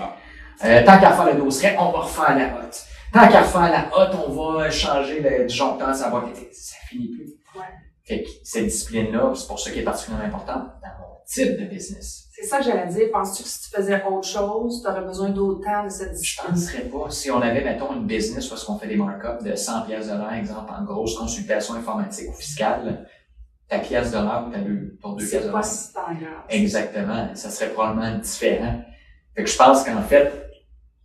Euh, 0.65 0.85
tant 0.85 0.99
qu'à 0.99 1.11
refaire 1.11 1.35
le 1.35 1.41
dosseret, 1.41 1.77
on 1.79 1.93
va 1.93 2.01
refaire 2.01 2.37
la 2.37 2.59
hotte. 2.59 2.83
Tant 3.13 3.29
qu'à 3.29 3.43
refaire 3.43 3.71
la 3.71 3.97
hotte, 3.97 4.17
on 4.27 4.33
va 4.33 4.71
changer 4.71 5.21
le 5.21 5.47
disjoncteur, 5.47 5.95
ça 5.95 6.11
va 6.11 6.25
ça 6.53 6.77
finit 6.89 7.09
plus. 7.09 7.33
Ouais. 7.55 7.65
Fait 8.05 8.23
que 8.25 8.29
cette 8.43 8.67
discipline-là, 8.67 9.33
c'est 9.35 9.47
pour 9.47 9.59
ça 9.59 9.71
qu'elle 9.71 9.81
est 9.81 9.85
particulièrement 9.85 10.27
importante 10.27 10.65
dans 10.83 11.06
type 11.27 11.59
de 11.61 11.65
business. 11.67 12.25
C'est 12.33 12.45
ça 12.47 12.59
que 12.59 12.65
j'allais 12.65 12.87
dire. 12.93 13.09
Penses-tu 13.13 13.43
que 13.43 13.49
si 13.49 13.63
tu 13.71 13.77
faisais 13.77 14.03
autre 14.05 14.29
chose, 14.29 14.83
tu 14.83 14.89
aurais 14.89 15.03
besoin 15.05 15.31
d'autant 15.31 15.85
de 15.85 15.89
cette 15.89 16.11
Je 16.13 16.19
discipline? 16.19 16.55
penserais 16.55 16.83
pas, 16.83 17.11
si 17.11 17.31
on 17.31 17.41
avait, 17.41 17.65
mettons, 17.65 17.95
une 17.95 18.07
business 18.07 18.53
est-ce 18.53 18.65
qu'on 18.65 18.79
fait 18.79 18.89
des 18.89 18.97
markups 18.97 19.43
de 19.45 19.55
100 19.57 19.83
pièces 19.83 20.07
de 20.09 20.13
l'heure, 20.13 20.33
exemple, 20.33 20.71
en 20.79 20.85
grosse 20.85 21.17
consultation 21.19 21.75
informatique 21.75 22.29
ou 22.29 22.33
fiscale, 22.35 23.09
ta 23.69 23.79
pièce 23.81 24.13
de 24.13 24.19
l'heure 24.19 24.45
ou 24.49 24.53
ta 24.53 24.59
deux, 24.59 24.97
pour 25.01 25.17
deux 25.17 25.27
pièces 25.27 25.31
C'est 25.43 25.47
de 25.49 25.53
pas 25.53 25.59
l'heure. 25.59 25.65
si 25.65 25.93
tant 25.93 26.01
grave. 26.15 26.45
Exactement. 26.51 27.29
Ça 27.35 27.51
serait 27.51 27.71
probablement 27.71 28.19
différent. 28.19 28.83
Fait 29.35 29.43
que 29.45 29.51
je 29.51 29.57
pense 29.57 29.83
qu'en 29.85 30.03
fait, 30.03 30.31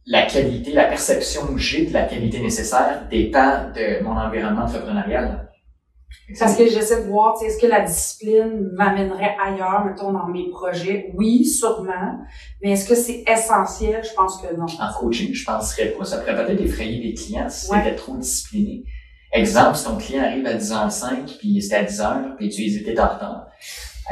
la 0.06 0.26
qualité, 0.26 0.74
la 0.74 0.86
perception 0.86 1.48
que 1.48 1.58
j'ai 1.58 1.86
de 1.86 1.94
la 1.94 2.04
qualité 2.04 2.40
nécessaire 2.42 3.08
dépend 3.10 3.70
de 3.74 4.04
mon 4.04 4.18
environnement 4.18 4.64
entrepreneurial. 4.66 5.48
Parce 6.40 6.56
que 6.56 6.66
j'essaie 6.68 7.04
de 7.04 7.10
voir, 7.10 7.36
est-ce 7.44 7.60
que 7.60 7.68
la 7.68 7.82
discipline 7.82 8.70
m'amènerait 8.74 9.36
ailleurs, 9.44 9.84
mettons, 9.86 10.12
dans 10.14 10.28
mes 10.28 10.50
projets? 10.50 11.12
Oui, 11.16 11.46
sûrement. 11.46 12.20
Mais 12.62 12.72
est-ce 12.72 12.88
que 12.88 12.96
c'est 12.96 13.24
essentiel? 13.28 14.02
Je 14.04 14.14
pense 14.16 14.42
que 14.42 14.54
non. 14.56 14.66
En 14.66 14.94
coaching, 15.00 15.34
je 15.34 15.46
penserais 15.46 15.88
pas. 15.88 16.06
Ça 16.06 16.20
pourrait 16.20 16.46
peut-être 16.46 16.62
effrayer 16.62 17.02
les 17.02 17.14
clients 17.14 17.50
si 17.50 17.70
Ouais. 17.70 17.80
c'était 17.84 17.96
trop 17.96 18.16
discipliné. 18.16 18.84
Exemple, 19.34 19.78
si 19.78 19.86
ton 19.86 19.98
client 19.98 20.24
arrive 20.24 20.46
à 20.46 20.54
10h05 20.56 21.38
puis 21.40 21.62
c'était 21.62 21.76
à 21.76 21.84
10h 21.84 22.36
puis 22.38 22.50
tu 22.50 22.64
hésitais 22.64 23.00
en 23.00 23.08
retard. 23.08 23.48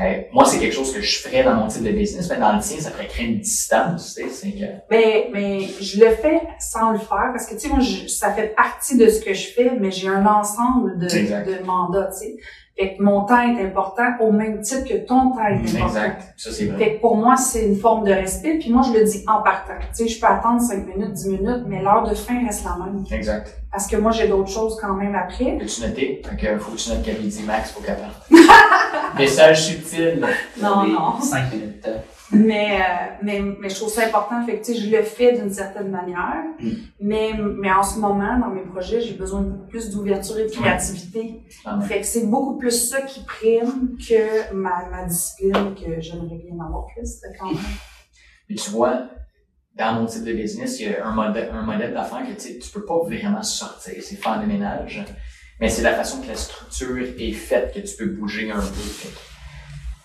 Euh, 0.01 0.21
moi, 0.31 0.45
c'est 0.45 0.59
quelque 0.59 0.75
chose 0.75 0.93
que 0.93 1.01
je 1.01 1.19
ferais 1.19 1.43
dans 1.43 1.55
mon 1.55 1.67
type 1.67 1.83
de 1.83 1.91
business, 1.91 2.29
mais 2.29 2.37
dans 2.37 2.53
le 2.53 2.61
tien, 2.61 2.79
ça 2.79 2.91
pourrait 2.91 3.07
créer 3.07 3.25
une 3.27 3.39
distance, 3.39 4.15
tu 4.15 4.23
sais, 4.23 4.29
c'est 4.29 4.51
que... 4.51 4.65
Mais, 4.89 5.29
mais 5.33 5.61
je 5.81 5.99
le 6.03 6.11
fais 6.11 6.41
sans 6.59 6.91
le 6.91 6.99
faire 6.99 7.31
parce 7.33 7.45
que, 7.45 7.55
tu 7.55 7.61
sais, 7.61 7.67
moi, 7.69 7.79
je- 7.79 8.07
ça 8.07 8.31
fait 8.33 8.55
partie 8.55 8.97
de 8.97 9.09
ce 9.09 9.19
que 9.19 9.33
je 9.33 9.47
fais, 9.47 9.71
mais 9.79 9.91
j'ai 9.91 10.07
un 10.07 10.25
ensemble 10.25 10.97
de, 10.99 11.07
de 11.07 11.65
mandats, 11.65 12.09
tu 12.13 12.19
sais. 12.27 12.35
Fait 12.77 12.95
que 12.95 13.03
mon 13.03 13.25
temps 13.25 13.41
est 13.41 13.61
important 13.61 14.05
au 14.21 14.31
même 14.31 14.61
titre 14.61 14.85
que 14.87 14.93
ton 15.05 15.31
temps 15.31 15.45
est 15.45 15.55
important. 15.55 15.85
Exact. 15.87 16.21
Ça, 16.37 16.49
c'est 16.49 16.63
vrai. 16.67 16.77
Fait 16.77 16.95
que 16.95 17.01
pour 17.01 17.17
moi, 17.17 17.35
c'est 17.35 17.65
une 17.67 17.75
forme 17.75 18.05
de 18.05 18.13
respect. 18.13 18.57
Puis 18.57 18.71
moi, 18.71 18.83
je 18.87 18.97
le 18.97 19.03
dis 19.03 19.21
en 19.27 19.41
partant. 19.43 19.73
Tu 19.93 20.05
sais, 20.05 20.07
je 20.07 20.17
peux 20.17 20.27
attendre 20.27 20.61
5 20.61 20.87
minutes, 20.87 21.11
10 21.11 21.27
minutes, 21.29 21.63
mais 21.67 21.81
l'heure 21.81 22.07
de 22.09 22.15
fin 22.15 22.41
reste 22.45 22.63
la 22.63 22.77
même. 22.85 23.03
Exact. 23.11 23.53
Parce 23.69 23.85
que 23.85 23.97
moi, 23.97 24.11
j'ai 24.11 24.29
d'autres 24.29 24.49
choses 24.49 24.77
quand 24.79 24.93
même 24.93 25.13
après. 25.13 25.57
Peux-tu 25.59 25.81
noter? 25.81 26.21
Fait 26.25 26.35
que 26.37 26.57
faut 26.57 26.71
que 26.71 26.77
tu 26.77 26.89
notes 26.91 27.03
qu'elle 27.03 27.17
dit 27.27 27.43
Max, 27.43 27.71
faut 27.71 27.81
qu'elle 27.81 27.97
parte. 27.97 28.29
Message 29.17 29.67
subtil. 29.67 30.25
Non, 30.61 30.87
non. 30.87 31.21
5 31.21 31.53
minutes. 31.53 31.87
Mais, 32.31 32.79
euh, 32.79 32.83
mais, 33.23 33.41
mais 33.59 33.69
je 33.69 33.75
trouve 33.75 33.89
ça 33.89 34.05
important. 34.05 34.45
Fait 34.45 34.59
que, 34.59 34.73
je 34.73 34.95
le 34.95 35.01
fais 35.01 35.33
d'une 35.33 35.51
certaine 35.51 35.89
manière. 35.89 36.43
Mm. 36.59 36.69
Mais, 37.01 37.33
mais 37.57 37.71
en 37.71 37.81
ce 37.81 37.97
moment, 37.97 38.37
dans 38.37 38.49
mes 38.49 38.61
projets, 38.61 39.01
j'ai 39.01 39.15
besoin 39.15 39.41
de 39.41 39.49
beaucoup 39.49 39.67
plus 39.67 39.89
d'ouverture 39.89 40.37
et 40.37 40.45
de 40.45 40.51
créativité. 40.51 41.43
Clairement. 41.61 41.81
Fait 41.81 42.01
que 42.01 42.05
c'est 42.05 42.27
beaucoup 42.27 42.57
plus 42.57 42.89
ça 42.89 43.01
qui 43.01 43.23
prime 43.23 43.97
que 43.97 44.53
ma, 44.53 44.85
ma 44.91 45.05
discipline 45.05 45.73
que 45.73 45.99
j'aimerais 45.99 46.37
bien 46.45 46.63
avoir 46.63 46.85
plus, 46.87 47.21
quand 47.39 47.47
même. 47.47 47.57
Puis 48.47 48.57
tu 48.57 48.69
vois, 48.69 49.07
dans 49.75 49.93
mon 49.93 50.05
type 50.05 50.23
de 50.23 50.33
business, 50.33 50.79
il 50.79 50.91
y 50.91 50.95
a 50.95 51.07
un 51.07 51.13
modèle, 51.13 51.49
un 51.51 51.63
modèle 51.63 51.93
d'affaires 51.93 52.25
que 52.27 52.39
tu 52.39 52.59
tu 52.59 52.69
peux 52.71 52.85
pas 52.85 52.99
vraiment 52.99 53.41
sortir. 53.41 53.93
C'est 54.01 54.15
faire 54.15 54.39
le 54.39 54.47
ménage. 54.47 55.03
Mais 55.59 55.67
c'est 55.67 55.81
la 55.81 55.93
façon 55.93 56.21
que 56.21 56.27
la 56.27 56.35
structure 56.35 56.97
est 56.97 57.33
faite 57.33 57.73
que 57.73 57.79
tu 57.79 57.95
peux 57.97 58.05
bouger 58.05 58.49
un 58.49 58.59
peu. 58.59 59.09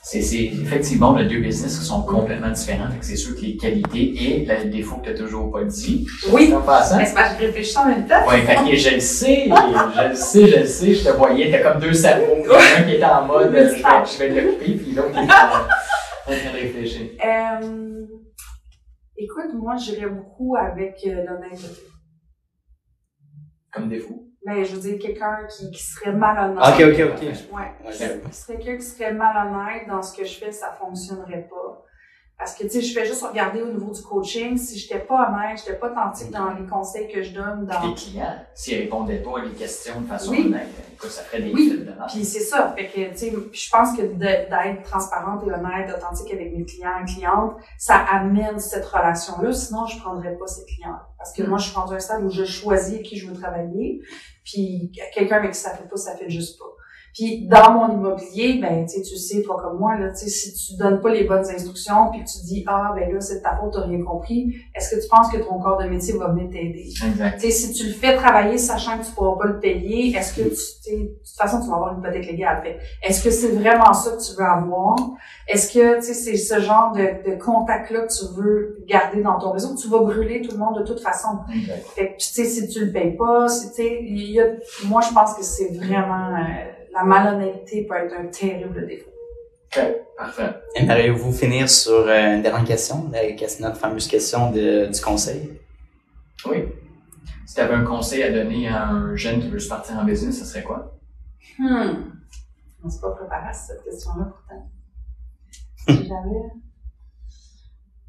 C'est, 0.03 0.19
effectivement 0.19 1.13
le 1.13 1.25
deux 1.25 1.41
business 1.41 1.79
qui 1.79 1.85
sont 1.87 2.03
complètement 2.03 2.51
différents. 2.51 2.89
C'est 3.01 3.17
sûr 3.17 3.35
que 3.37 3.41
les 3.41 3.57
qualités 3.57 4.43
et 4.43 4.45
le 4.45 4.69
défaut 4.69 4.97
que 4.97 5.05
tu 5.07 5.11
n'as 5.11 5.17
toujours 5.17 5.51
pas 5.51 5.65
dit. 5.65 6.07
Oui. 6.31 6.53
En 6.53 6.61
passant. 6.61 6.99
Mais 6.99 7.07
c'est 7.07 7.15
parce 7.15 7.35
que 7.35 7.43
je 7.43 7.47
réfléchis 7.47 7.79
en 7.79 7.87
même 7.87 8.07
temps. 8.07 8.27
Ouais, 8.27 8.43
fait 8.43 8.57
que 8.69 8.77
je 8.77 8.95
le 8.95 9.01
sais, 9.01 9.45
je 9.49 10.09
le 10.09 10.15
sais, 10.15 10.47
je 10.49 10.59
le 10.59 10.67
sais, 10.67 10.95
je 10.95 11.05
te 11.05 11.17
voyais, 11.17 11.51
t'as 11.51 11.71
comme 11.71 11.81
deux 11.81 11.95
cerveaux. 11.95 12.45
Un 12.53 12.83
qui 12.83 12.95
était 12.95 13.05
en 13.05 13.25
mode, 13.25 13.55
euh, 13.55 13.75
je 13.75 13.83
vais, 13.83 14.29
je 14.29 14.35
vais 14.35 14.43
l'occuper, 14.43 14.73
puis 14.73 14.93
l'autre 14.93 15.13
qui 15.13 15.19
est 15.19 15.23
en 15.23 15.27
train 15.27 16.53
de 16.53 16.57
réfléchir. 16.59 17.07
Euh, 17.25 18.07
écoute, 19.17 19.55
moi, 19.55 19.77
j'irais 19.77 20.11
beaucoup 20.11 20.57
avec 20.57 20.97
euh, 21.07 21.25
l'honnêteté. 21.25 21.81
Comme 23.73 23.89
défaut? 23.89 24.34
Mais 24.45 24.65
je 24.65 24.75
veux 24.75 24.81
dire, 24.81 24.99
quelqu'un 25.01 25.39
qui, 25.49 25.71
qui 25.71 25.83
serait 25.83 26.13
malhonnête. 26.13 26.59
Ok, 26.59 26.81
ok, 26.81 27.15
ok. 27.15 27.23
Ouais. 27.23 27.61
Ouais, 27.85 27.93
Qui 27.93 27.99
j'avais- 27.99 28.21
serait 28.33 28.57
quelqu'un 28.59 28.77
qui 28.77 28.83
serait 28.83 29.13
malhonnête 29.15 29.89
dans 29.89 30.03
ce 30.03 30.15
que 30.17 30.25
je 30.25 30.39
fais, 30.39 30.53
ça 30.53 30.71
fonctionnerait 30.79 31.49
pas. 31.51 31.83
Parce 32.37 32.55
que, 32.57 32.65
tu 32.65 32.71
sais, 32.71 32.81
je 32.83 32.93
fais 32.93 33.07
juste 33.07 33.23
regarder 33.23 33.63
au 33.63 33.69
niveau 33.69 33.93
du 33.93 34.03
coaching. 34.03 34.57
Si 34.59 34.77
j'étais 34.77 34.99
pas 34.99 35.29
honnête, 35.31 35.57
j'étais 35.59 35.79
pas 35.79 35.91
authentique 35.91 36.31
dans 36.33 36.51
les 36.53 36.67
conseils 36.67 37.07
que 37.11 37.23
je 37.23 37.33
donne, 37.33 37.65
dans, 37.65 37.87
Les 37.89 37.95
clients, 37.95 38.35
s'ils 38.55 38.79
répondaient 38.81 39.23
pas 39.23 39.39
à 39.39 39.45
les 39.45 39.53
questions 39.53 40.01
de 40.01 40.07
façon 40.07 40.33
Oui. 40.33 40.47
honnête, 40.47 40.69
écoute, 40.95 41.11
ça 41.11 41.23
ferait 41.23 41.43
des 41.43 41.53
Oui. 41.55 41.71
de. 41.71 41.93
Puis 42.13 42.25
c'est 42.25 42.41
ça. 42.41 42.75
Fait 42.77 42.89
que, 42.89 43.11
tu 43.13 43.17
sais, 43.17 43.33
je 43.53 43.71
pense 43.71 43.97
que 43.97 44.03
d'être 44.03 44.83
transparente 44.83 45.43
et 45.47 45.53
honnête, 45.53 45.95
authentique 45.97 46.33
avec 46.35 46.55
mes 46.57 46.65
clients 46.65 46.99
et 47.03 47.05
clientes, 47.11 47.55
ça 47.79 47.97
amène 48.13 48.59
cette 48.59 48.85
relation-là. 48.85 49.53
Sinon, 49.53 49.87
je 49.87 49.99
prendrais 50.01 50.37
pas 50.37 50.47
ces 50.49 50.65
clients. 50.67 50.99
Parce 51.17 51.33
que 51.33 51.43
Mm. 51.45 51.47
moi, 51.49 51.59
je 51.59 51.67
suis 51.69 51.77
rendue 51.77 51.95
à 51.95 51.97
un 51.97 52.01
stade 52.01 52.25
où 52.25 52.31
je 52.31 52.45
choisis 52.45 53.01
qui 53.09 53.17
je 53.17 53.29
veux 53.29 53.35
travailler. 53.41 54.03
Puis 54.45 54.93
quelqu'un 55.15 55.37
avec 55.37 55.53
qui 55.53 55.59
ça 55.61 55.71
fait 55.71 55.89
pas, 55.89 55.97
ça 55.97 56.17
fait 56.17 56.29
juste 56.29 56.59
pas. 56.59 56.65
Puis 57.15 57.47
dans 57.47 57.73
mon 57.73 57.95
immobilier, 57.95 58.59
ben 58.61 58.85
tu 58.87 58.97
sais, 58.97 59.03
tu 59.03 59.17
sais, 59.17 59.43
toi 59.43 59.57
comme 59.63 59.79
moi, 59.79 59.97
là, 59.97 60.11
tu 60.11 60.25
sais, 60.25 60.29
si 60.29 60.53
tu 60.53 60.77
donnes 60.77 61.01
pas 61.01 61.11
les 61.11 61.25
bonnes 61.25 61.49
instructions, 61.49 62.11
puis 62.11 62.25
tu 62.25 62.45
dis 62.45 62.65
ah 62.67 62.93
ben 62.95 63.13
là 63.13 63.21
c'est 63.21 63.37
de 63.39 63.43
ta 63.43 63.57
faute, 63.57 63.73
t'as 63.73 63.83
rien 63.83 64.03
compris, 64.03 64.55
est-ce 64.75 64.95
que 64.95 65.01
tu 65.01 65.09
penses 65.09 65.31
que 65.31 65.39
ton 65.39 65.59
corps 65.61 65.81
de 65.83 65.89
métier 65.89 66.15
va 66.19 66.29
venir 66.29 66.51
t'aider? 66.51 66.89
Exact. 66.89 67.41
Tu 67.41 67.47
sais, 67.47 67.51
si 67.51 67.73
tu 67.73 67.87
le 67.87 67.93
fais 67.93 68.17
travailler 68.17 68.59
sachant 68.59 68.99
que 68.99 69.05
tu 69.05 69.13
pourras 69.13 69.37
pas 69.39 69.47
le 69.47 69.61
payer, 69.61 70.15
est-ce 70.17 70.35
que 70.35 70.43
tu, 70.43 70.91
de 70.91 71.07
toute 71.07 71.37
façon, 71.37 71.61
tu 71.61 71.69
vas 71.69 71.77
avoir 71.77 71.93
une 71.95 72.01
hypothèque 72.01 72.27
légale. 72.27 72.63
Fait, 72.63 72.79
est-ce 73.03 73.23
que 73.23 73.31
c'est 73.31 73.53
vraiment 73.53 73.93
ça 73.93 74.13
que 74.13 74.23
tu 74.23 74.37
veux 74.37 74.45
avoir? 74.45 74.97
Est-ce 75.47 75.73
que, 75.73 75.97
tu 75.97 76.03
sais, 76.03 76.15
c'est 76.15 76.37
ce 76.37 76.61
genre 76.61 76.93
de, 76.93 77.31
de 77.31 77.43
contact-là 77.43 78.01
que 78.01 78.13
tu 78.13 78.35
veux 78.35 78.85
garder 78.87 79.23
dans 79.23 79.39
ton 79.39 79.53
réseau? 79.53 79.75
Tu 79.75 79.89
vas 79.89 80.01
brûler 80.01 80.43
tout 80.43 80.53
le 80.53 80.59
monde 80.59 80.79
de 80.79 80.85
toute 80.85 81.01
façon. 81.01 81.39
Exact. 81.55 81.87
Fait 81.95 82.13
que, 82.13 82.17
tu 82.19 82.27
sais, 82.27 82.45
si 82.45 82.69
tu 82.69 82.85
le 82.85 82.93
payes 82.93 83.17
pas, 83.17 83.49
si, 83.49 83.69
tu 83.69 83.75
sais, 83.77 84.03
il 84.03 84.31
y 84.31 84.41
a, 84.41 84.47
moi, 84.87 85.01
je 85.01 85.13
pense 85.15 85.35
que 85.35 85.43
c'est 85.43 85.75
vraiment, 85.75 86.35
euh, 86.35 86.74
la 86.95 87.05
malhonnêteté 87.05 87.85
peut 87.87 87.97
être 87.97 88.15
un 88.19 88.27
terrible 88.27 88.87
défaut. 88.87 89.11
Ok, 89.77 89.83
parfait. 90.17 90.55
Aimeriez-vous 90.77 91.33
finir 91.33 91.69
sur 91.69 91.93
euh, 92.07 92.37
une 92.37 92.43
dernière 92.43 92.65
question, 92.65 93.11
la 93.13 93.33
question- 93.33 93.67
notre 93.67 93.79
fameuse 93.79 94.07
question 94.07 94.51
de, 94.53 94.87
du 94.87 95.01
conseil? 95.01 95.59
Oui. 96.47 96.65
Si 97.47 97.55
tu 97.57 97.61
avais 97.61 97.75
un 97.75 97.85
conseil 97.85 98.23
à 98.23 98.31
donner 98.33 98.69
à 98.69 98.87
un 98.89 99.17
jeune 99.17 99.41
qui 99.41 99.49
veut 99.51 99.59
se 99.59 99.69
partir 99.69 99.99
en 99.99 100.05
business, 100.05 100.39
ce 100.39 100.45
serait 100.45 100.63
quoi? 100.63 100.97
Hmm. 101.59 102.13
On 102.85 102.89
s'est 102.89 103.01
pas 103.01 103.11
préparé 103.11 103.49
à 103.49 103.53
cette 103.53 103.83
question-là, 103.85 104.27
pourtant. 104.27 104.71
Si 105.77 105.95
J'avais... 106.09 106.41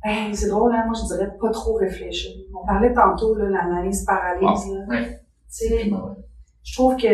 Ben, 0.03 0.35
c'est 0.35 0.49
drôle, 0.49 0.71
hein? 0.75 0.83
Moi, 0.85 0.93
je 1.01 1.15
dirais 1.15 1.31
pas 1.41 1.49
trop 1.49 1.73
réfléchir. 1.75 2.31
On 2.53 2.65
parlait 2.65 2.93
tantôt, 2.93 3.33
là, 3.35 3.49
l'analyse 3.49 4.05
paralyse, 4.05 4.67
là. 4.71 4.85
Ouais. 4.87 5.19
Tu 5.49 5.67
sais. 5.67 5.91
Je 6.65 6.73
trouve 6.73 6.97
que 6.97 7.07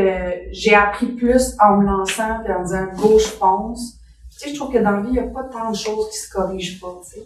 j'ai 0.52 0.74
appris 0.74 1.08
plus 1.08 1.56
en 1.60 1.78
me 1.78 1.86
lançant 1.86 2.42
et 2.48 2.54
en 2.54 2.64
disant 2.64 2.86
go, 2.96 3.20
je 3.20 3.28
fonce. 3.28 3.98
Tu 4.32 4.40
sais, 4.40 4.50
je 4.50 4.56
trouve 4.56 4.74
que 4.74 4.80
dans 4.80 4.92
la 4.92 5.02
vie, 5.02 5.10
il 5.10 5.14
n'y 5.14 5.20
a 5.20 5.24
pas 5.24 5.44
tant 5.44 5.72
de 5.72 5.76
choses 5.76 6.10
qui 6.10 6.18
se 6.18 6.32
corrigent 6.32 6.80
pas, 6.80 7.00
tu 7.04 7.20
sais. 7.20 7.26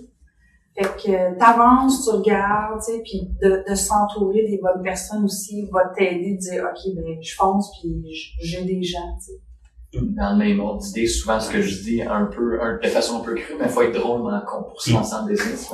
Fait 0.76 0.90
que 1.02 1.40
t'avances, 1.40 2.04
tu 2.04 2.10
regardes, 2.10 2.82
tu 2.84 2.92
sais, 2.92 3.02
puis 3.04 3.30
de, 3.42 3.64
de 3.70 3.76
s'entourer 3.76 4.46
des 4.50 4.58
bonnes 4.58 4.82
personnes 4.84 5.24
aussi 5.24 5.70
va 5.72 5.94
t'aider 5.96 6.34
de 6.34 6.40
dire, 6.40 6.64
OK, 6.66 6.96
ben, 6.96 7.22
je 7.22 7.36
fonce 7.36 7.72
puis 7.80 7.96
j'ai 8.42 8.66
des 8.66 8.84
gens, 8.84 9.16
tu 9.20 10.00
sais. 10.00 10.02
dans 10.02 10.32
le 10.32 10.38
même 10.38 10.60
ordre 10.60 10.82
d'idée. 10.82 11.08
Souvent, 11.08 11.40
ce 11.40 11.52
que 11.52 11.62
je 11.62 11.84
dis 11.84 12.02
un 12.02 12.26
peu, 12.26 12.60
de 12.84 12.88
façon 12.90 13.22
un 13.22 13.24
peu 13.24 13.36
crue, 13.36 13.54
mais 13.60 13.66
il 13.66 13.72
faut 13.72 13.84
être 13.84 13.94
drôlement 13.94 14.42
con 14.42 14.64
pour 14.64 14.82
se 14.82 14.92
lancer 14.92 15.14
en 15.14 15.26
business. 15.26 15.72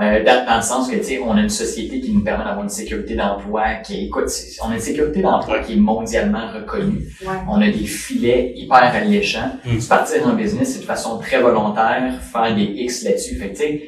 Euh, 0.00 0.24
dans, 0.24 0.46
dans 0.46 0.56
le 0.56 0.62
sens 0.62 0.88
que, 0.90 0.96
tu 0.96 1.04
sais, 1.04 1.18
on 1.18 1.32
a 1.32 1.40
une 1.40 1.50
société 1.50 2.00
qui 2.00 2.12
nous 2.12 2.24
permet 2.24 2.44
d'avoir 2.44 2.62
une 2.62 2.70
sécurité 2.70 3.14
d'emploi 3.14 3.74
qui, 3.84 4.06
écoute, 4.06 4.24
on 4.64 4.70
a 4.70 4.74
une 4.74 4.80
sécurité 4.80 5.20
d'emploi 5.20 5.58
qui 5.58 5.74
est 5.74 5.76
mondialement 5.76 6.50
reconnue. 6.50 7.02
Ouais. 7.20 7.28
On 7.46 7.60
a 7.60 7.66
des 7.66 7.84
filets 7.84 8.54
hyper 8.56 8.76
alléchants. 8.94 9.52
Mm. 9.66 9.80
Se 9.80 9.88
partir 9.88 10.26
en 10.26 10.32
business, 10.32 10.72
c'est 10.74 10.80
de 10.80 10.84
façon 10.86 11.18
très 11.18 11.42
volontaire, 11.42 12.14
faire 12.22 12.54
des 12.54 12.62
X 12.62 13.04
là-dessus. 13.04 13.36
Fait 13.36 13.48
que, 13.50 13.56
tu 13.56 13.62
sais, 13.62 13.82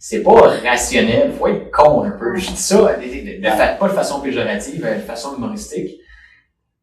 c'est 0.00 0.22
pas 0.24 0.32
rationnel, 0.64 1.30
faut 1.38 1.46
être 1.46 1.70
con 1.70 2.02
un 2.02 2.10
peu. 2.10 2.34
Je 2.36 2.50
dis 2.50 2.56
ça, 2.56 2.76
de, 2.96 3.02
de- 3.02 3.40
de 3.40 3.46
fa- 3.50 3.68
pas 3.74 3.88
de 3.88 3.92
façon 3.94 4.20
péjorative, 4.20 4.80
de 4.80 5.00
façon 5.06 5.36
humoristique. 5.36 5.92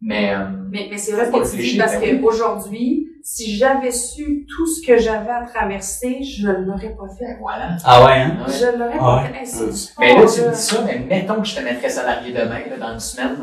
Mais, 0.01 0.33
euh, 0.33 0.37
Mais, 0.71 0.87
mais 0.89 0.97
c'est 0.97 1.11
vrai 1.11 1.25
ce 1.25 1.31
que 1.31 1.57
tu 1.57 1.63
dis 1.63 1.77
parce 1.77 1.93
ben 1.99 2.15
oui. 2.15 2.21
qu'aujourd'hui, 2.21 3.09
si 3.25 3.55
j'avais 3.55 3.91
su 3.91 4.45
tout 4.53 4.67
ce 4.67 4.85
que 4.85 4.97
j'avais 4.97 5.31
à 5.31 5.43
traverser, 5.45 6.21
je 6.23 6.45
ne 6.47 6.53
l'aurais 6.65 6.89
pas 6.89 7.07
fait. 7.17 7.25
ben 7.25 7.37
voilà. 7.39 7.69
Ah 7.85 8.03
ouais, 8.05 8.11
hein? 8.11 8.37
Je 8.47 8.77
l'aurais 8.77 8.97
Ah 8.99 8.99
pas 8.99 9.23
ouais. 9.23 9.45
fait. 9.45 9.63
Hey, 9.63 9.71
Mais 9.97 10.15
là, 10.15 10.25
tu 10.27 10.41
me 10.41 10.49
dis 10.51 10.57
ça, 10.61 10.81
mais 10.85 10.99
mettons 10.99 11.35
que 11.41 11.47
je 11.47 11.55
te 11.55 11.61
mettrais 11.61 11.89
salarié 11.89 12.33
demain, 12.33 12.59
là, 12.69 12.77
dans 12.77 12.93
une 12.93 12.99
semaine. 12.99 13.37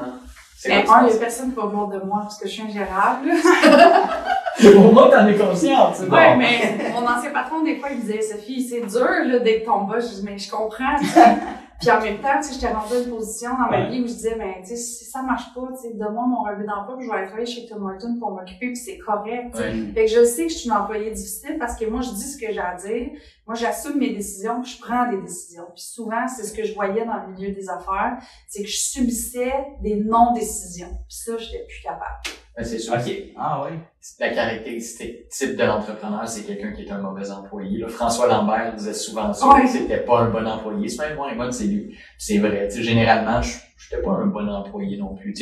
C'est 0.58 0.68
Mais 0.68 0.74
un, 0.74 0.80
il 0.80 0.84
que 0.84 1.06
y 1.06 1.10
tu 1.12 1.16
a 1.16 1.20
personne 1.20 1.50
qui 1.50 1.56
va 1.56 1.64
voir 1.64 1.88
de 1.88 1.98
moi 2.00 2.18
parce 2.22 2.38
que 2.38 2.46
je 2.46 2.52
suis 2.52 2.62
ingérable. 2.62 3.30
Au 4.76 4.92
moins, 4.92 5.08
t'en 5.08 5.26
es 5.26 5.34
consciente, 5.36 6.02
bon. 6.06 6.36
mais 6.36 6.76
mon 6.92 7.06
ancien 7.08 7.30
patron, 7.30 7.62
des 7.62 7.76
fois, 7.76 7.88
il 7.90 8.00
disait, 8.00 8.20
Sophie, 8.20 8.62
c'est 8.62 8.82
dur, 8.86 9.08
là, 9.24 9.38
d'être 9.38 9.64
ton 9.64 9.84
boss. 9.84 10.10
Je 10.10 10.16
dis, 10.16 10.22
mais 10.26 10.36
je 10.36 10.50
comprends. 10.50 10.96
Puis 11.80 11.90
en 11.90 12.00
même 12.00 12.18
temps, 12.18 12.36
tu 12.42 12.48
sais, 12.48 12.54
j'étais 12.54 12.72
rendue 12.72 12.92
à 12.94 12.98
une 13.00 13.08
position 13.10 13.50
dans 13.52 13.70
ma 13.70 13.70
Ouais. 13.70 13.88
vie 13.90 14.00
où 14.02 14.06
je 14.06 14.12
disais, 14.12 14.36
mais 14.36 14.60
tu 14.62 14.68
sais, 14.68 14.76
si 14.76 15.04
ça 15.06 15.22
marche 15.22 15.54
pas, 15.54 15.62
tu 15.74 15.88
sais, 15.88 15.94
donne-moi 15.94 16.26
mon 16.26 16.42
relevé 16.42 16.64
d'emploi, 16.66 16.96
puis 16.98 17.06
je 17.06 17.10
vais 17.10 17.16
aller 17.16 17.26
travailler 17.26 17.46
chez 17.46 17.66
Tom 17.66 17.82
Horton 17.84 18.16
pour 18.18 18.32
m'occuper, 18.32 18.66
puis 18.66 18.76
c'est 18.76 18.98
correct. 18.98 19.54
Ouais. 19.56 19.72
Fait 19.94 20.04
que 20.04 20.10
je 20.10 20.24
sais 20.24 20.46
que 20.46 20.52
je 20.52 20.58
suis 20.58 20.68
une 20.68 20.76
employée 20.76 21.10
difficile 21.10 21.56
parce 21.58 21.76
que 21.76 21.86
moi, 21.86 22.02
je 22.02 22.10
dis 22.10 22.22
ce 22.30 22.36
que 22.38 22.52
j'ai 22.52 22.60
à 22.60 22.74
dire. 22.74 23.08
Moi, 23.46 23.54
j'assume 23.56 23.98
mes 23.98 24.10
décisions, 24.10 24.60
puis 24.60 24.72
je 24.72 24.80
prends 24.80 25.10
des 25.10 25.16
décisions. 25.22 25.64
Puis 25.74 25.82
souvent, 25.84 26.28
c'est 26.28 26.44
ce 26.44 26.52
que 26.52 26.64
je 26.64 26.74
voyais 26.74 27.04
dans 27.06 27.26
le 27.26 27.32
milieu 27.32 27.50
des 27.52 27.68
affaires, 27.70 28.18
c'est 28.46 28.62
que 28.62 28.68
je 28.68 28.76
subissais 28.76 29.52
des 29.82 29.96
non-décisions. 29.96 30.90
Puis 31.08 31.16
ça, 31.24 31.36
j'étais 31.38 31.64
plus 31.64 31.82
capable. 31.82 32.20
Ouais, 32.60 32.66
c'est 32.66 32.78
sûr. 32.78 32.94
Ok. 32.94 33.12
Ah 33.36 33.64
ouais. 33.64 33.78
La 34.18 34.30
caractéristique 34.30 35.28
type 35.28 35.56
de 35.56 35.64
l'entrepreneur, 35.64 36.26
c'est 36.28 36.44
quelqu'un 36.44 36.72
qui 36.72 36.82
est 36.82 36.90
un 36.90 36.98
mauvais 36.98 37.30
employé. 37.30 37.78
Là, 37.78 37.88
François 37.88 38.28
Lambert 38.28 38.74
disait 38.74 38.94
souvent 38.94 39.32
ça, 39.32 39.58
que 39.60 39.68
c'était 39.68 39.98
pas 39.98 40.20
un 40.20 40.30
bon 40.30 40.46
employé. 40.46 40.88
C'est 40.88 41.08
même 41.08 41.16
moi, 41.16 41.32
moi, 41.34 41.50
c'est 41.50 41.64
lui. 41.64 41.96
C'est 42.18 42.38
vrai. 42.38 42.68
Généralement, 42.70 43.40
je 43.42 43.58
j'étais 43.78 44.02
pas 44.02 44.10
un 44.12 44.26
bon 44.26 44.48
employé 44.48 44.96
non 44.98 45.14
plus. 45.14 45.34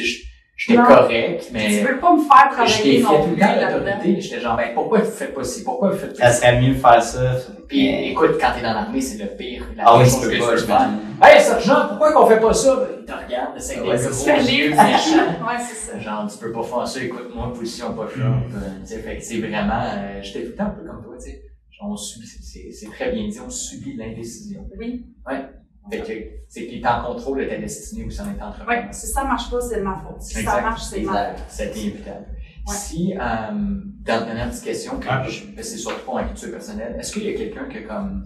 J'étais 0.69 0.83
correct, 0.83 1.45
Tu 1.47 1.53
mais 1.53 1.85
peux 1.85 1.99
pas 1.99 2.13
me 2.15 2.19
faire 2.23 2.67
je 2.67 2.83
t'ai 2.83 2.99
travailler 2.99 2.99
fait 2.99 3.03
non 3.03 3.09
tout 3.25 3.29
le 3.31 3.35
plus 3.35 3.41
temps 3.41 3.55
l'autorité. 3.79 4.21
J'étais 4.21 4.41
genre, 4.41 4.57
ben, 4.57 4.69
pourquoi 4.75 4.99
vous 5.01 5.11
faites 5.11 5.35
pas 5.35 5.45
ci? 5.45 5.65
Pourquoi 5.65 5.91
vous 5.91 5.97
faites 5.99 6.19
pas 6.19 6.25
Ça 6.27 6.31
ça? 6.33 6.41
serait 6.41 6.61
mieux 6.61 6.69
de 6.75 6.79
faire 6.79 7.03
ça. 7.03 7.21
Puis, 7.67 8.11
écoute, 8.11 8.31
quand 8.41 8.49
t'es 8.55 8.63
dans 8.63 8.73
l'armée, 8.75 9.01
c'est 9.01 9.23
le 9.23 9.31
pire. 9.37 9.65
La 9.77 9.85
Ah 9.87 9.93
pire 9.93 10.01
oui, 10.03 10.11
tu 10.13 10.21
que 10.21 10.27
peux 10.31 10.61
tu 10.61 10.67
pas, 10.67 10.79
faire. 10.79 10.89
Hey, 11.23 11.41
sergent, 11.43 11.89
pourquoi 11.89 12.13
qu'on 12.13 12.27
fait 12.27 12.41
pas 12.41 12.53
ça? 12.55 12.77
Ben, 12.77 12.87
Il 13.01 13.05
te 13.05 13.13
regarde, 13.13 13.51
c'est 13.59 13.77
avec 13.79 13.89
Ouais, 13.91 13.97
des 13.97 14.03
c'est 14.03 14.31
gros 14.33 14.41
yeux 14.51 14.71
méchants. 14.71 15.47
Ouais, 15.47 15.59
c'est 15.61 15.91
ça. 15.93 15.99
Genre, 15.99 16.27
tu 16.31 16.39
peux 16.39 16.53
pas 16.53 16.63
faire 16.63 16.87
ça, 16.89 17.03
écoute-moi, 17.03 17.53
position 17.55 17.93
pas. 17.95 18.05
Mm. 18.05 18.21
Euh, 18.21 18.59
tu 18.81 18.87
sais, 18.87 18.99
fait 19.01 19.17
que 19.17 19.23
c'est 19.23 19.39
vraiment, 19.39 19.83
euh, 19.83 20.21
j'étais 20.23 20.43
tout 20.45 20.51
le 20.51 20.55
temps 20.55 20.65
un 20.65 20.71
peu 20.71 20.87
comme 20.87 21.03
toi, 21.05 21.15
tu 21.19 21.31
sais. 21.31 21.43
Genre, 21.71 21.91
on 21.91 21.97
subit, 21.97 22.27
c'est- 22.27 22.91
très 22.91 23.13
bien 23.13 23.29
dit, 23.29 23.39
on 23.45 23.51
subit 23.51 23.95
l'indécision. 23.97 24.67
Oui. 24.79 25.05
Fait 25.29 25.37
que, 25.37 25.43
c'est 26.49 26.67
qu'il 26.67 26.81
est 26.83 26.87
en 26.87 27.05
contrôle 27.05 27.41
de 27.41 27.45
ta 27.49 27.57
destinée 27.59 28.05
ou 28.05 28.11
si 28.11 28.21
on 28.21 28.25
est 28.25 28.43
entrepreneur. 28.43 28.85
Ouais, 28.85 28.89
si 28.93 29.07
ça 29.07 29.25
marche 29.25 29.51
pas, 29.51 29.61
c'est 29.61 29.79
de 29.79 29.83
ma 29.85 29.95
faute. 29.97 30.21
Si 30.23 30.43
ça 30.43 30.61
marche, 30.61 30.83
c'est 30.83 31.01
ma 31.03 31.35
faute. 31.35 31.45
C'est 31.49 31.77
inévitable. 31.77 32.27
Ouais. 32.67 32.75
Si, 32.75 33.15
euh, 33.15 33.19
dans 33.21 34.21
la 34.21 34.23
dernière 34.27 34.51
petite 34.51 34.65
question, 34.65 34.99
que 34.99 35.07
Ah. 35.09 35.23
je- 35.27 35.47
ben, 35.47 35.63
c'est 35.65 35.77
surtout 35.79 36.05
pour 36.05 36.19
la 36.19 36.25
culture 36.25 36.51
personnelle, 36.51 36.97
est-ce 36.99 37.13
qu'il 37.13 37.25
y 37.25 37.29
a 37.35 37.37
quelqu'un 37.37 37.65
que, 37.65 37.87
comme, 37.87 38.25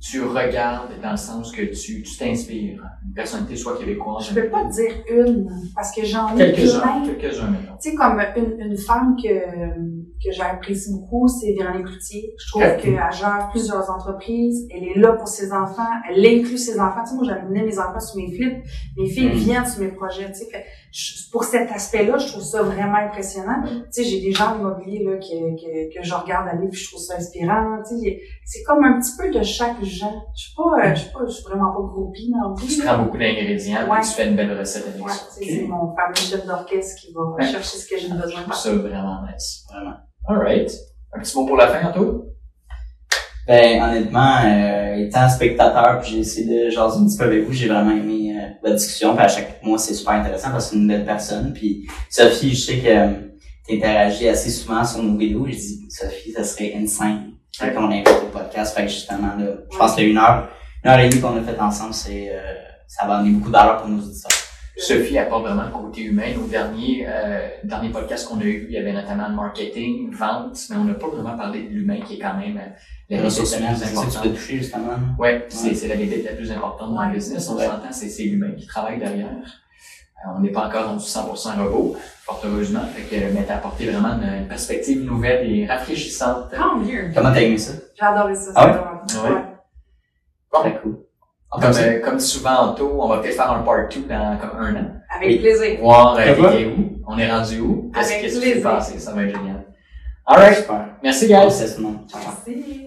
tu 0.00 0.20
regardes 0.22 1.00
dans 1.00 1.12
le 1.12 1.16
sens 1.16 1.52
que 1.52 1.62
tu 1.62 2.02
tu 2.02 2.16
t'inspires, 2.18 2.82
une 3.06 3.12
personnalité 3.14 3.54
soit 3.56 3.78
québécoise, 3.78 4.26
Je 4.30 4.34
peux 4.34 4.48
pas 4.48 4.64
te 4.64 4.72
dire 4.72 4.92
une, 5.10 5.48
parce 5.76 5.94
que 5.94 6.04
j'en 6.04 6.34
ai 6.36 6.52
quelques-uns, 6.52 7.02
quelques-uns. 7.06 7.52
Tu 7.80 7.90
sais, 7.90 7.94
comme 7.94 8.20
une, 8.36 8.60
une 8.60 8.76
femme 8.76 9.14
que, 9.22 9.28
que 10.24 10.32
j'apprécie 10.32 10.92
beaucoup, 10.92 11.26
c'est 11.28 11.52
Véronique 11.52 11.86
Cloutier. 11.86 12.34
Je 12.38 12.48
trouve 12.50 12.62
Ok. 12.62 12.80
qu'elle 12.82 12.94
gère 13.12 13.48
plusieurs 13.50 13.90
entreprises. 13.90 14.66
Elle 14.74 14.84
est 14.84 14.98
là 14.98 15.12
pour 15.12 15.28
ses 15.28 15.52
enfants. 15.52 15.82
Elle 16.08 16.24
inclut 16.24 16.58
ses 16.58 16.78
enfants. 16.78 17.02
Tu 17.04 17.10
sais, 17.10 17.14
moi, 17.16 17.24
j'amenais 17.26 17.62
mes 17.64 17.78
enfants 17.78 18.00
sur 18.00 18.16
mes 18.16 18.30
flips. 18.32 18.62
Mes 18.96 19.08
filles 19.08 19.28
Mm. 19.30 19.32
viennent 19.32 19.66
sur 19.66 19.80
mes 19.82 19.88
projets. 19.88 20.26
Tu 20.32 20.38
sais, 20.38 20.44
Fait 20.50 20.60
que 20.62 20.66
je- 20.92 21.30
pour 21.30 21.44
cet 21.44 21.70
aspect-là, 21.70 22.18
je 22.18 22.28
trouve 22.28 22.42
ça 22.42 22.62
vraiment 22.62 22.98
impressionnant. 22.98 23.60
Mm. 23.62 23.66
Tu 23.84 24.02
sais, 24.02 24.04
j'ai 24.04 24.20
des 24.20 24.32
gens 24.32 24.56
immobiliers 24.58 25.02
là, 25.04 25.16
que, 25.16 25.56
que, 25.56 25.94
que 25.98 26.02
je 26.04 26.14
regarde 26.14 26.48
aller 26.48 26.68
puis 26.68 26.80
je 26.80 26.88
trouve 26.90 27.00
ça 27.02 27.16
inspirant. 27.16 27.78
Tu 27.88 27.96
sais, 27.98 28.20
c'est 28.44 28.62
comme 28.64 28.84
un 28.84 29.00
petit 29.00 29.12
peu 29.18 29.30
de 29.30 29.42
chaque 29.42 29.82
genre. 29.82 30.30
Je 30.36 30.42
suis 30.42 30.54
pas, 30.54 30.62
euh, 30.88 30.94
je 30.94 31.00
suis 31.00 31.12
pas, 31.12 31.20
je 31.26 31.32
suis 31.32 31.44
vraiment 31.44 31.72
pas 31.72 31.80
groupie 31.88 32.30
non 32.30 32.54
plus. 32.54 32.66
Tu 32.68 32.82
prends 32.82 32.98
beaucoup 33.02 33.18
d'ingrédients 33.18 33.90
Ouais. 33.90 34.00
tu 34.02 34.08
fais 34.08 34.28
une 34.28 34.36
belle 34.36 34.56
recette 34.58 34.86
avec 34.88 35.04
Ouais, 35.04 35.10
sais, 35.12 35.44
c'est 35.44 35.66
mon 35.66 35.94
fameux 35.96 36.14
chef 36.14 36.46
d'orchestre 36.46 37.00
qui 37.00 37.12
va 37.12 37.22
Ouais. 37.22 37.42
chercher 37.44 37.76
ce 37.78 37.88
que 37.88 37.98
j'ai 37.98 38.08
besoin 38.08 38.40
Je 38.40 38.42
trouve 38.42 38.54
ça 38.54 38.72
vraiment 38.74 39.20
nice. 39.32 39.64
Vraiment. 39.72 39.96
Alright. 40.28 40.70
Un 41.14 41.20
petit 41.20 41.36
mot 41.36 41.46
pour 41.46 41.56
la 41.56 41.68
fin, 41.68 41.88
Anto? 41.88 42.26
Ben, 43.46 43.82
honnêtement, 43.82 44.36
euh, 44.44 44.94
étant 44.96 45.28
spectateur, 45.28 46.00
puis 46.00 46.12
j'ai 46.12 46.18
essayé 46.20 46.46
de 46.66 46.70
jaser 46.70 46.98
un 47.00 47.06
petit 47.06 47.18
peu 47.18 47.24
avec 47.24 47.44
vous, 47.44 47.52
j'ai 47.52 47.66
vraiment 47.68 47.90
aimé 47.90 48.36
euh, 48.38 48.48
la 48.62 48.74
discussion. 48.74 49.16
Puis 49.16 49.24
à 49.24 49.28
chaque 49.28 49.62
mois, 49.64 49.78
c'est 49.78 49.94
super 49.94 50.12
intéressant 50.14 50.50
parce 50.52 50.66
que 50.66 50.70
c'est 50.70 50.76
une 50.76 50.86
belle 50.86 51.04
personne. 51.04 51.52
Puis 51.52 51.88
Sophie, 52.08 52.50
je 52.54 52.60
sais 52.60 52.78
que 52.78 52.86
euh, 52.88 53.08
t'interagis 53.68 54.28
assez 54.28 54.50
souvent 54.50 54.84
sur 54.84 55.02
nos 55.02 55.18
vidéos. 55.18 55.46
Je 55.46 55.56
dis, 55.56 55.86
Sophie, 55.90 56.32
ça 56.32 56.44
serait 56.44 56.74
insane 56.76 57.28
Ouais. 57.60 57.70
qu'on 57.74 57.90
invite 57.90 58.08
au 58.08 58.28
podcast. 58.32 58.74
Fait 58.74 58.84
que 58.86 58.88
justement, 58.88 59.36
là, 59.38 59.44
je 59.70 59.76
pense 59.76 59.94
que 59.94 60.00
une 60.00 60.16
heure, 60.16 60.48
une 60.82 60.90
heure 60.90 60.98
et 61.00 61.08
demie 61.10 61.20
qu'on 61.20 61.36
a 61.36 61.42
fait 61.42 61.60
ensemble, 61.60 61.92
c'est 61.92 62.30
euh, 62.30 62.40
ça 62.88 63.06
va 63.06 63.16
amener 63.18 63.32
beaucoup 63.32 63.50
valeur 63.50 63.78
pour 63.82 63.90
nos 63.90 63.98
auditeurs. 64.02 64.30
Sophie 64.76 65.18
apporte 65.18 65.44
vraiment 65.44 65.64
le 65.64 65.70
côté 65.70 66.02
humain. 66.04 66.32
Au 66.42 66.46
dernier, 66.46 67.04
euh, 67.06 67.46
dernier 67.64 67.90
podcast 67.90 68.26
qu'on 68.26 68.40
a 68.40 68.44
eu, 68.44 68.64
il 68.68 68.72
y 68.72 68.78
avait 68.78 68.92
notamment 68.92 69.28
le 69.28 69.34
marketing, 69.34 70.10
vente, 70.14 70.58
mais 70.70 70.76
on 70.76 70.84
n'a 70.84 70.94
pas 70.94 71.08
vraiment 71.08 71.36
parlé 71.36 71.64
de 71.64 71.68
l'humain 71.68 72.00
qui 72.00 72.14
est 72.14 72.18
quand 72.18 72.34
même 72.38 72.56
euh, 72.56 72.60
la 72.60 72.66
Les 73.10 73.16
bébête 73.16 73.24
ressources 73.26 73.52
la 73.52 73.58
humaines, 73.58 73.74
plus 73.76 73.80
c'est 73.80 73.94
ça 73.94 74.00
que 74.06 74.10
tu 74.10 74.16
importante. 74.16 74.34
toucher 74.34 74.56
justement? 74.58 74.92
Ouais, 75.18 75.46
c'est 75.50 75.68
Ouais. 75.68 75.74
c'est 75.74 75.88
la 75.88 75.96
bébête 75.96 76.24
la 76.24 76.32
plus 76.32 76.50
importante 76.50 76.94
dans 76.94 77.02
le 77.02 77.08
Ouais. 77.08 77.14
business. 77.14 77.48
On 77.50 77.56
Ouais. 77.56 77.66
s'entend, 77.66 77.92
c'est 77.92 78.08
c'est 78.08 78.22
l'humain 78.24 78.52
qui 78.56 78.66
travaille 78.66 78.98
derrière. 78.98 79.26
Euh, 79.26 80.28
on 80.36 80.40
n'est 80.40 80.52
pas 80.52 80.66
encore 80.68 80.84
dans 80.86 80.96
du 80.96 81.04
100% 81.04 81.56
robot, 81.62 81.96
fort 82.24 82.40
heureusement. 82.44 82.82
Fait 82.94 83.02
que, 83.02 83.32
mais 83.34 83.44
t'as 83.44 83.56
apporté 83.56 83.86
vraiment 83.90 84.14
une, 84.22 84.42
une 84.42 84.48
perspective 84.48 85.04
nouvelle 85.04 85.50
et 85.50 85.66
rafraîchissante. 85.66 86.50
Tant 86.56 86.76
mieux. 86.78 87.10
Comment 87.14 87.32
t'as 87.32 87.42
aimé 87.42 87.58
ça? 87.58 87.72
J'ai 87.98 88.06
adoré 88.06 88.34
ça. 88.34 88.52
Ah 88.54 88.66
ouais? 88.66 89.30
Ouais. 89.30 89.42
Bon, 90.52 90.60
Très 90.60 90.80
cool. 90.80 90.98
Comme, 91.60 91.72
euh, 91.76 92.00
comme 92.00 92.18
souvent 92.20 92.68
Anto, 92.70 92.96
on 93.00 93.08
va 93.08 93.18
peut-être 93.18 93.34
faire 93.36 93.50
un 93.52 93.62
part 93.62 93.88
2 93.88 94.00
dans 94.08 94.38
comme 94.38 94.58
un 94.58 94.74
an. 94.76 94.86
Avec 95.14 95.28
Oui. 95.28 95.38
plaisir. 95.38 95.78
Voir 95.80 96.16
euh, 96.18 96.34
où, 96.76 97.02
on 97.06 97.18
est 97.18 97.30
rendu 97.30 97.60
où, 97.60 97.90
qu'est-ce 97.94 98.18
qui 98.20 98.30
s'est 98.30 98.60
passé, 98.60 98.98
ça 98.98 99.12
va 99.12 99.24
être 99.24 99.36
génial. 99.36 99.64
Alright, 100.26 100.58
Super. 100.58 100.86
merci 101.02 101.28
Merci 101.28 101.58
guys. 101.66 101.74
tout 101.74 101.82
le 101.82 101.88
monde. 101.88 101.98
Ciao, 102.08 102.20
ciao. 102.22 102.32
Merci. 102.46 102.78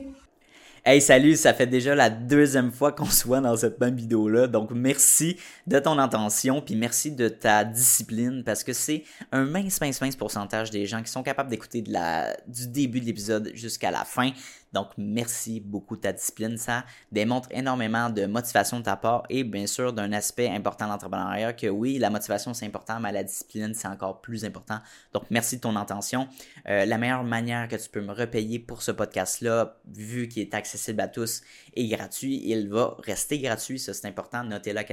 Hey, 0.88 1.02
salut, 1.02 1.36
ça 1.36 1.52
fait 1.56 1.66
déjà 1.66 1.96
la 1.96 2.12
deuxième 2.12 2.72
fois 2.72 2.92
qu'on 2.92 3.06
se 3.06 3.26
voit 3.26 3.42
dans 3.42 3.58
cette 3.58 3.80
même 3.82 3.96
vidéo-là. 3.96 4.46
Donc, 4.46 4.70
merci 4.72 5.36
de 5.66 5.80
ton 5.80 5.98
intention, 5.98 6.62
puis 6.62 6.76
merci 6.76 7.12
de 7.12 7.28
ta 7.28 7.64
discipline, 7.64 8.44
parce 8.46 8.64
que 8.64 8.72
c'est 8.72 9.04
un 9.32 9.46
mince, 9.46 9.82
mince, 9.82 10.00
mince 10.00 10.16
pourcentage 10.16 10.70
des 10.70 10.86
gens 10.86 11.02
qui 11.02 11.12
sont 11.12 11.24
capables 11.24 11.50
d'écouter 11.50 11.82
de 11.82 11.92
la, 11.92 12.38
du 12.48 12.68
début 12.68 13.00
de 13.02 13.06
l'épisode 13.06 13.50
jusqu'à 13.56 13.90
la 13.90 14.04
fin. 14.06 14.30
Donc, 14.76 14.90
merci 14.98 15.62
beaucoup 15.62 15.96
de 15.96 16.02
ta 16.02 16.12
discipline. 16.12 16.58
Ça 16.58 16.84
démontre 17.10 17.48
énormément 17.52 18.10
de 18.10 18.26
motivation 18.26 18.80
de 18.80 18.84
ta 18.84 18.98
part 18.98 19.24
et 19.30 19.46
bien 19.46 19.66
sûr 19.68 19.94
d'un 19.94 20.12
aspect 20.12 20.50
important 20.50 20.86
de 20.86 20.92
l'entrepreneuriat 20.92 21.54
que 21.54 21.68
oui, 21.68 21.98
la 21.98 22.10
motivation 22.10 22.54
c'est 22.54 22.66
important, 22.66 23.00
mais 23.00 23.14
la 23.14 23.24
discipline 23.24 23.74
c'est 23.74 23.88
encore 23.88 24.20
plus 24.20 24.44
important. 24.44 24.80
Donc, 25.14 25.24
merci 25.30 25.56
de 25.56 25.62
ton 25.62 25.78
intention. 25.78 26.28
Euh, 26.68 26.86
la 26.86 26.98
meilleure 26.98 27.24
manière 27.24 27.70
que 27.70 27.78
tu 27.78 27.90
peux 27.90 28.02
me 28.02 28.12
repayer 28.12 28.60
pour 28.60 28.82
ce 28.82 28.92
podcast-là, 28.92 29.78
vu 29.88 30.28
qu'il 30.28 30.42
est 30.42 30.54
accessible 30.54 31.00
à 31.00 31.08
tous 31.08 31.42
et 31.76 31.88
gratuit, 31.88 32.42
il 32.46 32.70
va 32.70 32.96
rester 33.04 33.40
gratuit. 33.40 33.80
Ça, 33.80 33.94
c'est 33.94 34.08
important. 34.08 34.44
Notez-le 34.44 34.80
à 34.80 34.84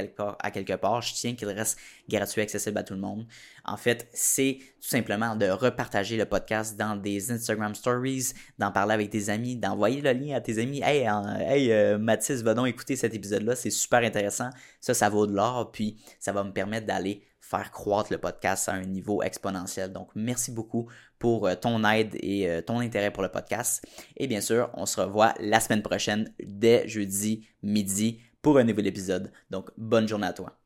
quelque 0.51 0.75
part. 0.75 1.03
Je 1.03 1.15
tiens 1.15 1.35
qu'il 1.35 1.49
reste 1.49 1.79
gratuit, 2.09 2.43
accessible 2.43 2.79
à 2.79 2.83
tout 2.83 2.95
le 2.95 3.01
monde. 3.01 3.27
En 3.65 3.77
fait, 3.77 4.09
c'est 4.13 4.59
tout 4.81 4.89
simplement 4.89 5.37
de 5.37 5.47
repartager 5.47 6.17
le 6.17 6.25
podcast 6.25 6.77
dans 6.77 6.97
des 6.97 7.31
Instagram 7.31 7.75
Stories, 7.75 8.33
d'en 8.59 8.73
parler 8.73 8.95
avec 8.95 9.11
tes 9.11 9.29
amis, 9.29 9.57
d'envoyer 9.57 10.01
le 10.01 10.13
lien 10.13 10.37
à 10.37 10.41
tes 10.41 10.59
amis. 10.59 10.81
Hey, 10.83 11.07
hey 11.47 11.73
euh, 11.73 11.99
Mathis, 11.99 12.43
va 12.43 12.55
donc 12.55 12.67
écouter 12.67 12.97
cet 12.97 13.15
épisode-là. 13.15 13.55
C'est 13.55 13.71
super 13.71 14.01
intéressant. 14.01 14.51
Ça, 14.81 14.95
ça 14.95 15.09
vaut 15.09 15.27
de 15.27 15.35
l'or. 15.35 15.71
Puis, 15.71 15.97
ça 16.19 16.33
va 16.33 16.43
me 16.43 16.53
permettre 16.53 16.87
d'aller 16.87 17.23
faire 17.53 17.71
croître 17.71 18.11
le 18.11 18.19
podcast 18.19 18.69
à 18.69 18.73
un 18.73 18.85
niveau 18.85 19.23
exponentiel. 19.23 19.93
Donc, 19.93 20.09
merci 20.15 20.51
beaucoup 20.51 20.89
pour 21.19 21.47
euh, 21.47 21.55
ton 21.55 21.85
aide 21.85 22.17
et 22.21 22.49
euh, 22.49 22.63
ton 22.63 22.79
intérêt 22.79 23.11
pour 23.11 23.23
le 23.23 23.29
podcast. 23.29 23.85
Et 24.17 24.27
bien 24.27 24.41
sûr, 24.41 24.71
on 24.75 24.87
se 24.87 25.01
revoit 25.01 25.35
la 25.39 25.61
semaine 25.61 25.83
prochaine 25.83 26.33
dès 26.43 26.89
jeudi 26.89 27.47
midi 27.63 28.21
pour 28.41 28.59
un 28.59 28.65
nouvel 28.65 28.87
épisode. 28.87 29.31
Donc, 29.51 29.71
bonne 29.77 30.09
journée 30.09 30.27
à 30.27 30.33
toi. 30.33 30.57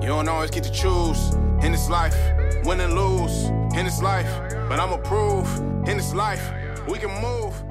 You 0.00 0.12
don't 0.12 0.28
always 0.28 0.52
get 0.52 0.62
to 0.62 0.72
choose 0.72 1.34
in 1.64 1.72
this 1.72 1.88
life, 1.88 2.14
win 2.64 2.80
and 2.80 2.94
lose 2.94 3.50
in 3.76 3.84
this 3.84 4.00
life. 4.00 4.30
But 4.68 4.78
in 5.88 5.96
this 5.96 6.14
life, 6.14 6.52
we 6.88 6.98
can 6.98 7.10
move. 7.20 7.65